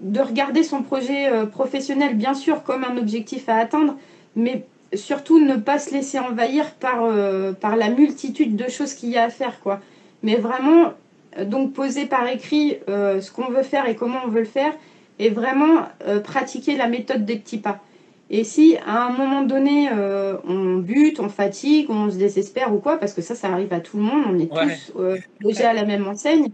de 0.03 0.19
regarder 0.19 0.63
son 0.63 0.83
projet 0.83 1.31
euh, 1.31 1.45
professionnel, 1.45 2.15
bien 2.15 2.33
sûr, 2.33 2.63
comme 2.63 2.83
un 2.83 2.97
objectif 2.97 3.49
à 3.49 3.55
atteindre, 3.55 3.95
mais 4.35 4.65
surtout 4.93 5.39
ne 5.39 5.55
pas 5.55 5.79
se 5.79 5.91
laisser 5.91 6.19
envahir 6.19 6.71
par, 6.75 7.09
par 7.59 7.75
la 7.75 7.89
multitude 7.89 8.55
de 8.55 8.69
choses 8.69 8.93
qu'il 8.93 9.09
y 9.09 9.17
a 9.17 9.23
à 9.23 9.29
faire, 9.29 9.59
quoi. 9.59 9.79
Mais 10.21 10.35
vraiment, 10.35 10.93
donc 11.45 11.73
poser 11.73 12.05
par 12.05 12.27
écrit 12.27 12.77
ce 12.87 13.31
qu'on 13.31 13.49
veut 13.49 13.63
faire 13.63 13.89
et 13.89 13.95
comment 13.95 14.19
on 14.23 14.27
veut 14.27 14.41
le 14.41 14.45
faire, 14.45 14.71
et 15.17 15.31
vraiment 15.31 15.87
pratiquer 16.23 16.77
la 16.77 16.87
méthode 16.87 17.25
des 17.25 17.37
petits 17.37 17.57
pas. 17.57 17.79
Et 18.29 18.43
si 18.43 18.77
à 18.85 19.05
un 19.05 19.11
moment 19.11 19.43
donné, 19.43 19.89
euh, 19.91 20.37
on 20.47 20.77
bute, 20.77 21.19
on 21.19 21.29
fatigue, 21.29 21.89
on 21.89 22.09
se 22.09 22.17
désespère 22.17 22.73
ou 22.73 22.79
quoi, 22.79 22.97
parce 22.97 23.13
que 23.13 23.21
ça, 23.21 23.35
ça 23.35 23.49
arrive 23.49 23.71
à 23.73 23.79
tout 23.79 23.97
le 23.97 24.03
monde, 24.03 24.23
on 24.27 24.39
est 24.39 24.51
ouais. 24.51 24.75
tous 24.75 24.93
euh, 24.99 25.17
logés 25.39 25.65
à 25.65 25.73
la 25.73 25.85
même 25.85 26.07
enseigne, 26.07 26.47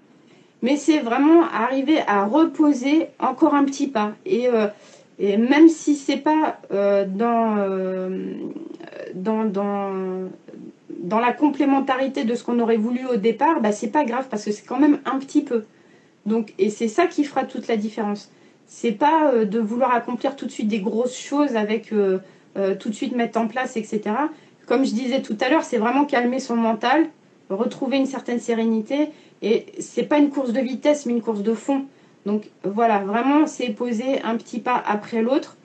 mais 0.61 0.77
c'est 0.77 0.99
vraiment 0.99 1.44
arriver 1.44 1.99
à 2.07 2.26
reposer 2.26 3.07
encore 3.19 3.56
un 3.56 3.64
petit 3.64 3.88
pas. 3.88 4.14
Et, 4.26 4.49
euh, 4.49 4.68
même 5.19 5.68
si 5.68 5.95
c'est 5.95 6.18
pas 6.18 6.60
euh, 6.72 7.06
dans, 7.06 7.57
euh, 7.57 8.34
dans, 9.14 10.30
la 11.19 11.34
complémentarité 11.34 12.23
de 12.23 12.36
ce 12.36 12.44
qu'on 12.44 12.60
aurait 12.60 12.77
voulu 12.77 13.06
au 13.06 13.18
départ, 13.18 13.61
bah, 13.61 13.72
c'est 13.72 13.90
pas 13.90 14.06
grave 14.06 14.27
parce 14.30 14.45
que 14.45 14.52
c'est 14.52 14.65
quand 14.65 14.80
même 14.80 14.99
un 15.06 15.19
petit 15.19 15.41
peu. 15.41 15.65
Donc, 16.26 16.53
et 16.57 16.69
c'est 16.69 16.88
ça 16.88 17.07
qui 17.07 17.23
fera 17.23 17.44
toute 17.44 17.68
la 17.68 17.77
différence 17.77 18.31
c'est 18.72 18.91
pas 18.91 19.34
de 19.34 19.60
vouloir 19.60 19.95
accomplir 19.95 20.36
tout 20.36 20.45
de 20.45 20.52
suite 20.52 20.68
des 20.68 20.80
grosses 20.80 21.18
choses 21.18 21.56
avec 21.56 21.90
tout 21.90 22.90
de 22.90 22.94
suite 22.94 23.15
mettre 23.15 23.40
en 23.40 23.48
place, 23.48 23.76
etc. 23.77 24.02
Comme 24.68 24.86
je 24.86 24.91
disais 24.91 25.23
tout 25.23 25.36
à 25.41 25.49
l'heure, 25.49 25.64
c'est 25.64 25.80
vraiment 25.80 26.06
calmer 26.06 26.40
son 26.40 26.56
mental, 26.56 27.07
retrouver 27.49 27.97
une 27.97 28.05
certaine 28.05 28.39
sérénité. 28.39 29.09
Et 29.41 29.67
c'est 29.80 30.03
pas 30.03 30.17
une 30.17 30.30
course 30.30 30.53
de 30.53 30.59
vitesse, 30.59 31.05
mais 31.05 31.13
une 31.13 31.21
course 31.21 31.41
de 31.41 31.53
fond. 31.53 31.85
Donc 32.26 32.49
voilà, 32.63 32.99
vraiment, 32.99 33.47
c'est 33.47 33.69
poser 33.69 34.21
un 34.21 34.35
petit 34.38 34.59
pas 34.59 34.81
après 34.85 35.21
l'autre. 35.21 35.57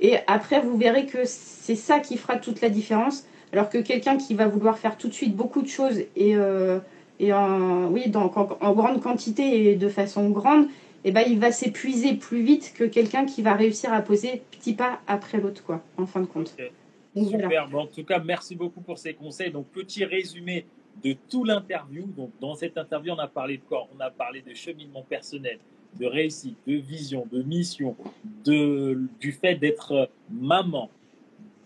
Et 0.00 0.16
après, 0.26 0.60
vous 0.60 0.76
verrez 0.76 1.06
que 1.06 1.24
c'est 1.24 1.76
ça 1.76 2.00
qui 2.00 2.16
fera 2.16 2.36
toute 2.36 2.60
la 2.60 2.68
différence. 2.68 3.24
Alors 3.52 3.70
que 3.70 3.78
quelqu'un 3.78 4.16
qui 4.16 4.34
va 4.34 4.48
vouloir 4.48 4.78
faire 4.78 4.96
tout 4.96 5.08
de 5.08 5.14
suite 5.14 5.36
beaucoup 5.36 5.62
de 5.62 5.68
choses 5.68 6.00
et, 6.16 6.36
euh, 6.36 6.80
et 7.20 7.32
en, 7.32 7.86
oui, 7.86 8.08
donc 8.08 8.36
en, 8.36 8.48
en, 8.60 8.72
grande 8.72 9.00
quantité 9.00 9.70
et 9.70 9.76
de 9.76 9.88
façon 9.88 10.28
grande, 10.30 10.66
eh 11.04 11.12
ben, 11.12 11.22
il 11.26 11.38
va 11.38 11.52
s'épuiser 11.52 12.14
plus 12.14 12.42
vite 12.42 12.72
que 12.74 12.82
quelqu'un 12.82 13.26
qui 13.26 13.42
va 13.42 13.54
réussir 13.54 13.92
à 13.92 14.00
poser 14.00 14.42
petit 14.50 14.72
pas 14.72 15.00
après 15.06 15.38
l'autre, 15.38 15.62
quoi, 15.62 15.82
en 15.98 16.06
fin 16.06 16.20
de 16.20 16.26
compte. 16.26 16.54
Okay. 16.58 16.72
Super. 17.16 17.48
Voilà. 17.48 17.66
Bon, 17.66 17.80
en 17.82 17.86
tout 17.86 18.02
cas, 18.02 18.18
merci 18.18 18.56
beaucoup 18.56 18.80
pour 18.80 18.98
ces 18.98 19.14
conseils. 19.14 19.52
Donc, 19.52 19.66
petit 19.66 20.04
résumé 20.04 20.66
de 21.02 21.16
tout 21.28 21.44
l'interview. 21.44 22.06
Donc, 22.16 22.30
dans 22.40 22.54
cette 22.54 22.78
interview, 22.78 23.12
on 23.12 23.18
a 23.18 23.28
parlé 23.28 23.58
de 23.58 23.62
quoi 23.62 23.88
On 23.96 24.00
a 24.00 24.10
parlé 24.10 24.42
de 24.42 24.54
cheminement 24.54 25.02
personnel, 25.02 25.58
de 25.98 26.06
réussite, 26.06 26.56
de 26.66 26.74
vision, 26.74 27.26
de 27.30 27.42
mission, 27.42 27.96
de, 28.44 29.00
du 29.20 29.32
fait 29.32 29.54
d'être 29.56 30.10
maman, 30.30 30.90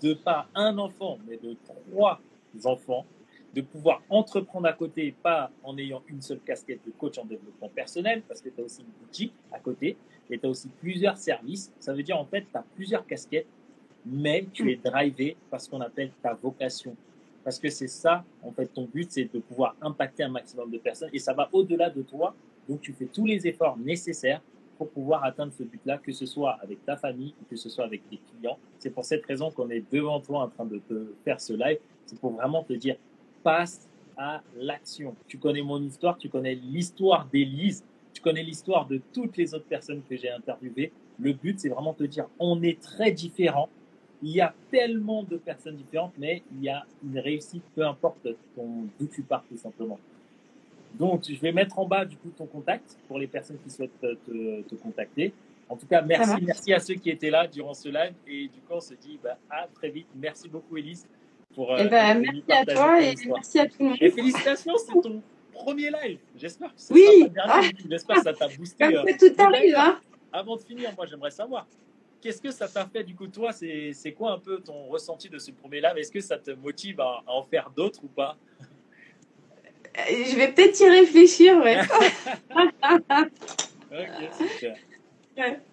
de 0.02 0.14
pas 0.14 0.48
un 0.54 0.78
enfant, 0.78 1.18
mais 1.26 1.36
de 1.36 1.56
trois 1.88 2.20
enfants 2.64 3.04
de 3.54 3.62
pouvoir 3.62 4.02
entreprendre 4.08 4.66
à 4.68 4.72
côté, 4.72 5.14
pas 5.22 5.50
en 5.62 5.76
ayant 5.78 6.02
une 6.08 6.20
seule 6.20 6.40
casquette 6.40 6.80
de 6.86 6.92
coach 6.92 7.18
en 7.18 7.24
développement 7.24 7.68
personnel, 7.68 8.22
parce 8.28 8.40
que 8.40 8.50
tu 8.50 8.60
as 8.60 8.64
aussi 8.64 8.82
une 8.82 9.06
boutique 9.06 9.32
à 9.52 9.58
côté, 9.58 9.96
et 10.30 10.38
tu 10.38 10.46
as 10.46 10.48
aussi 10.48 10.68
plusieurs 10.80 11.16
services. 11.16 11.72
Ça 11.78 11.94
veut 11.94 12.02
dire 12.02 12.18
en 12.18 12.24
fait, 12.24 12.42
tu 12.42 12.56
as 12.56 12.64
plusieurs 12.76 13.06
casquettes, 13.06 13.48
mais 14.04 14.46
tu 14.52 14.70
es 14.70 14.76
drivé 14.76 15.36
par 15.50 15.60
ce 15.60 15.68
qu'on 15.70 15.80
appelle 15.80 16.12
ta 16.22 16.34
vocation. 16.34 16.94
Parce 17.44 17.58
que 17.58 17.70
c'est 17.70 17.88
ça, 17.88 18.24
en 18.42 18.52
fait, 18.52 18.66
ton 18.66 18.84
but, 18.84 19.10
c'est 19.10 19.32
de 19.32 19.38
pouvoir 19.38 19.76
impacter 19.80 20.22
un 20.24 20.28
maximum 20.28 20.70
de 20.70 20.78
personnes, 20.78 21.10
et 21.12 21.18
ça 21.18 21.32
va 21.32 21.48
au-delà 21.52 21.90
de 21.90 22.02
toi. 22.02 22.34
Donc, 22.68 22.80
tu 22.80 22.92
fais 22.92 23.06
tous 23.06 23.24
les 23.24 23.46
efforts 23.46 23.78
nécessaires 23.78 24.42
pour 24.76 24.90
pouvoir 24.90 25.24
atteindre 25.24 25.52
ce 25.52 25.64
but-là, 25.64 25.98
que 25.98 26.12
ce 26.12 26.24
soit 26.24 26.58
avec 26.62 26.84
ta 26.84 26.96
famille 26.96 27.34
ou 27.40 27.44
que 27.50 27.56
ce 27.56 27.68
soit 27.68 27.84
avec 27.84 28.08
tes 28.08 28.18
clients. 28.18 28.58
C'est 28.78 28.90
pour 28.90 29.04
cette 29.04 29.26
raison 29.26 29.50
qu'on 29.50 29.68
est 29.70 29.84
devant 29.92 30.20
toi 30.20 30.42
en 30.44 30.48
train 30.48 30.66
de 30.66 30.78
te 30.78 31.14
faire 31.24 31.40
ce 31.40 31.52
live. 31.52 31.78
C'est 32.06 32.18
pour 32.20 32.32
vraiment 32.32 32.62
te 32.62 32.74
dire, 32.74 32.96
passe 33.42 33.88
à 34.16 34.42
l'action. 34.56 35.16
Tu 35.26 35.38
connais 35.38 35.62
mon 35.62 35.82
histoire, 35.82 36.16
tu 36.16 36.28
connais 36.28 36.54
l'histoire 36.54 37.26
d'Élise, 37.32 37.84
tu 38.12 38.22
connais 38.22 38.42
l'histoire 38.42 38.86
de 38.86 39.00
toutes 39.12 39.36
les 39.36 39.54
autres 39.54 39.66
personnes 39.66 40.02
que 40.08 40.16
j'ai 40.16 40.30
interviewées. 40.30 40.92
Le 41.18 41.32
but, 41.32 41.58
c'est 41.58 41.68
vraiment 41.68 41.92
de 41.92 41.98
te 41.98 42.04
dire, 42.04 42.28
on 42.38 42.62
est 42.62 42.80
très 42.80 43.10
différents. 43.10 43.68
Il 44.22 44.30
y 44.30 44.40
a 44.40 44.52
tellement 44.70 45.22
de 45.22 45.36
personnes 45.36 45.76
différentes, 45.76 46.14
mais 46.18 46.42
il 46.52 46.64
y 46.64 46.68
a 46.68 46.84
une 47.04 47.18
réussite, 47.18 47.62
peu 47.74 47.86
importe 47.86 48.26
d'où 48.56 49.06
tu 49.12 49.22
pars, 49.22 49.44
tout 49.48 49.56
simplement. 49.56 49.98
Donc, 50.94 51.24
je 51.28 51.38
vais 51.40 51.52
mettre 51.52 51.78
en 51.78 51.86
bas, 51.86 52.04
du 52.04 52.16
coup, 52.16 52.30
ton 52.36 52.46
contact 52.46 52.98
pour 53.06 53.18
les 53.18 53.26
personnes 53.26 53.58
qui 53.62 53.70
souhaitent 53.70 54.00
te, 54.00 54.62
te 54.62 54.74
contacter. 54.74 55.32
En 55.68 55.76
tout 55.76 55.86
cas, 55.86 56.00
merci, 56.02 56.42
merci 56.42 56.72
à 56.72 56.80
ceux 56.80 56.94
qui 56.94 57.10
étaient 57.10 57.30
là 57.30 57.46
durant 57.46 57.74
ce 57.74 57.88
live. 57.88 58.14
Et 58.26 58.44
du 58.44 58.60
coup, 58.60 58.72
on 58.72 58.80
se 58.80 58.94
dit 58.94 59.18
bah, 59.22 59.36
à 59.50 59.66
très 59.74 59.90
vite. 59.90 60.06
Merci 60.16 60.48
beaucoup, 60.48 60.76
Élise. 60.76 61.06
Pour, 61.54 61.72
euh, 61.72 61.78
eh 61.80 61.88
ben, 61.88 62.20
merci 62.20 62.52
à 62.52 62.64
toi 62.64 63.02
et 63.02 63.14
merci 63.26 63.58
à 63.58 63.66
tout 63.66 63.76
le 63.80 63.84
monde. 63.86 63.96
Et 64.00 64.10
félicitations, 64.10 64.74
c'est 64.78 65.00
ton 65.00 65.22
premier 65.52 65.90
live. 65.90 66.18
J'espère 66.36 66.68
que 66.68 66.80
c'est 66.80 66.94
oui. 66.94 67.30
ah. 67.38 67.60
J'espère 67.88 68.16
que 68.16 68.22
ça 68.22 68.32
t'a 68.32 68.48
boosté. 68.48 68.84
Comme 68.84 69.08
euh, 69.08 69.12
tout 69.18 69.42
arrive, 69.42 69.74
hein. 69.76 70.00
Avant 70.32 70.56
de 70.56 70.62
finir, 70.62 70.90
moi 70.94 71.06
j'aimerais 71.06 71.30
savoir, 71.30 71.66
qu'est-ce 72.20 72.40
que 72.40 72.50
ça 72.50 72.68
t'a 72.68 72.86
fait 72.86 73.04
du 73.04 73.14
coup 73.14 73.26
toi 73.28 73.52
C'est 73.52 74.14
quoi 74.16 74.32
un 74.32 74.38
peu 74.38 74.60
ton 74.60 74.86
ressenti 74.86 75.28
de 75.28 75.38
ce 75.38 75.50
premier 75.50 75.80
live 75.80 75.96
Est-ce 75.96 76.12
que 76.12 76.20
ça 76.20 76.38
te 76.38 76.50
motive 76.50 77.00
à, 77.00 77.22
à 77.26 77.32
en 77.32 77.42
faire 77.44 77.70
d'autres 77.70 78.04
ou 78.04 78.08
pas? 78.08 78.36
Je 79.96 80.36
vais 80.36 80.52
peut-être 80.52 80.78
y 80.80 80.88
réfléchir, 80.88 81.56
ouais. 81.64 81.80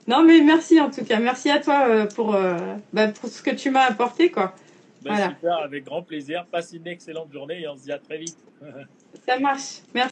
Non 0.08 0.24
mais 0.24 0.42
merci 0.42 0.80
en 0.80 0.90
tout 0.90 1.04
cas, 1.04 1.20
merci 1.20 1.50
à 1.50 1.60
toi 1.60 1.88
euh, 1.88 2.06
pour, 2.08 2.34
euh, 2.36 2.58
bah, 2.94 3.10
pour 3.10 3.30
ce 3.30 3.42
que 3.42 3.52
tu 3.52 3.70
m'as 3.70 3.86
apporté 3.86 4.32
quoi. 4.32 4.56
Ben, 5.04 5.12
voilà. 5.12 5.30
Super, 5.30 5.58
avec 5.58 5.84
grand 5.86 6.02
plaisir. 6.02 6.46
Passe 6.52 6.74
une 6.74 6.88
excellente 6.88 7.32
journée 7.32 7.62
et 7.62 7.68
on 7.68 7.78
se 7.78 7.84
dit 7.84 7.92
à 7.92 8.00
très 8.00 8.18
vite. 8.18 8.38
Ça 9.28 9.38
marche. 9.38 9.82
Merci. 9.94 10.12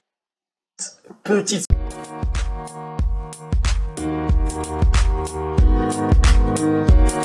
Petite 1.23 1.72
Thank 6.63 7.15
you. 7.17 7.22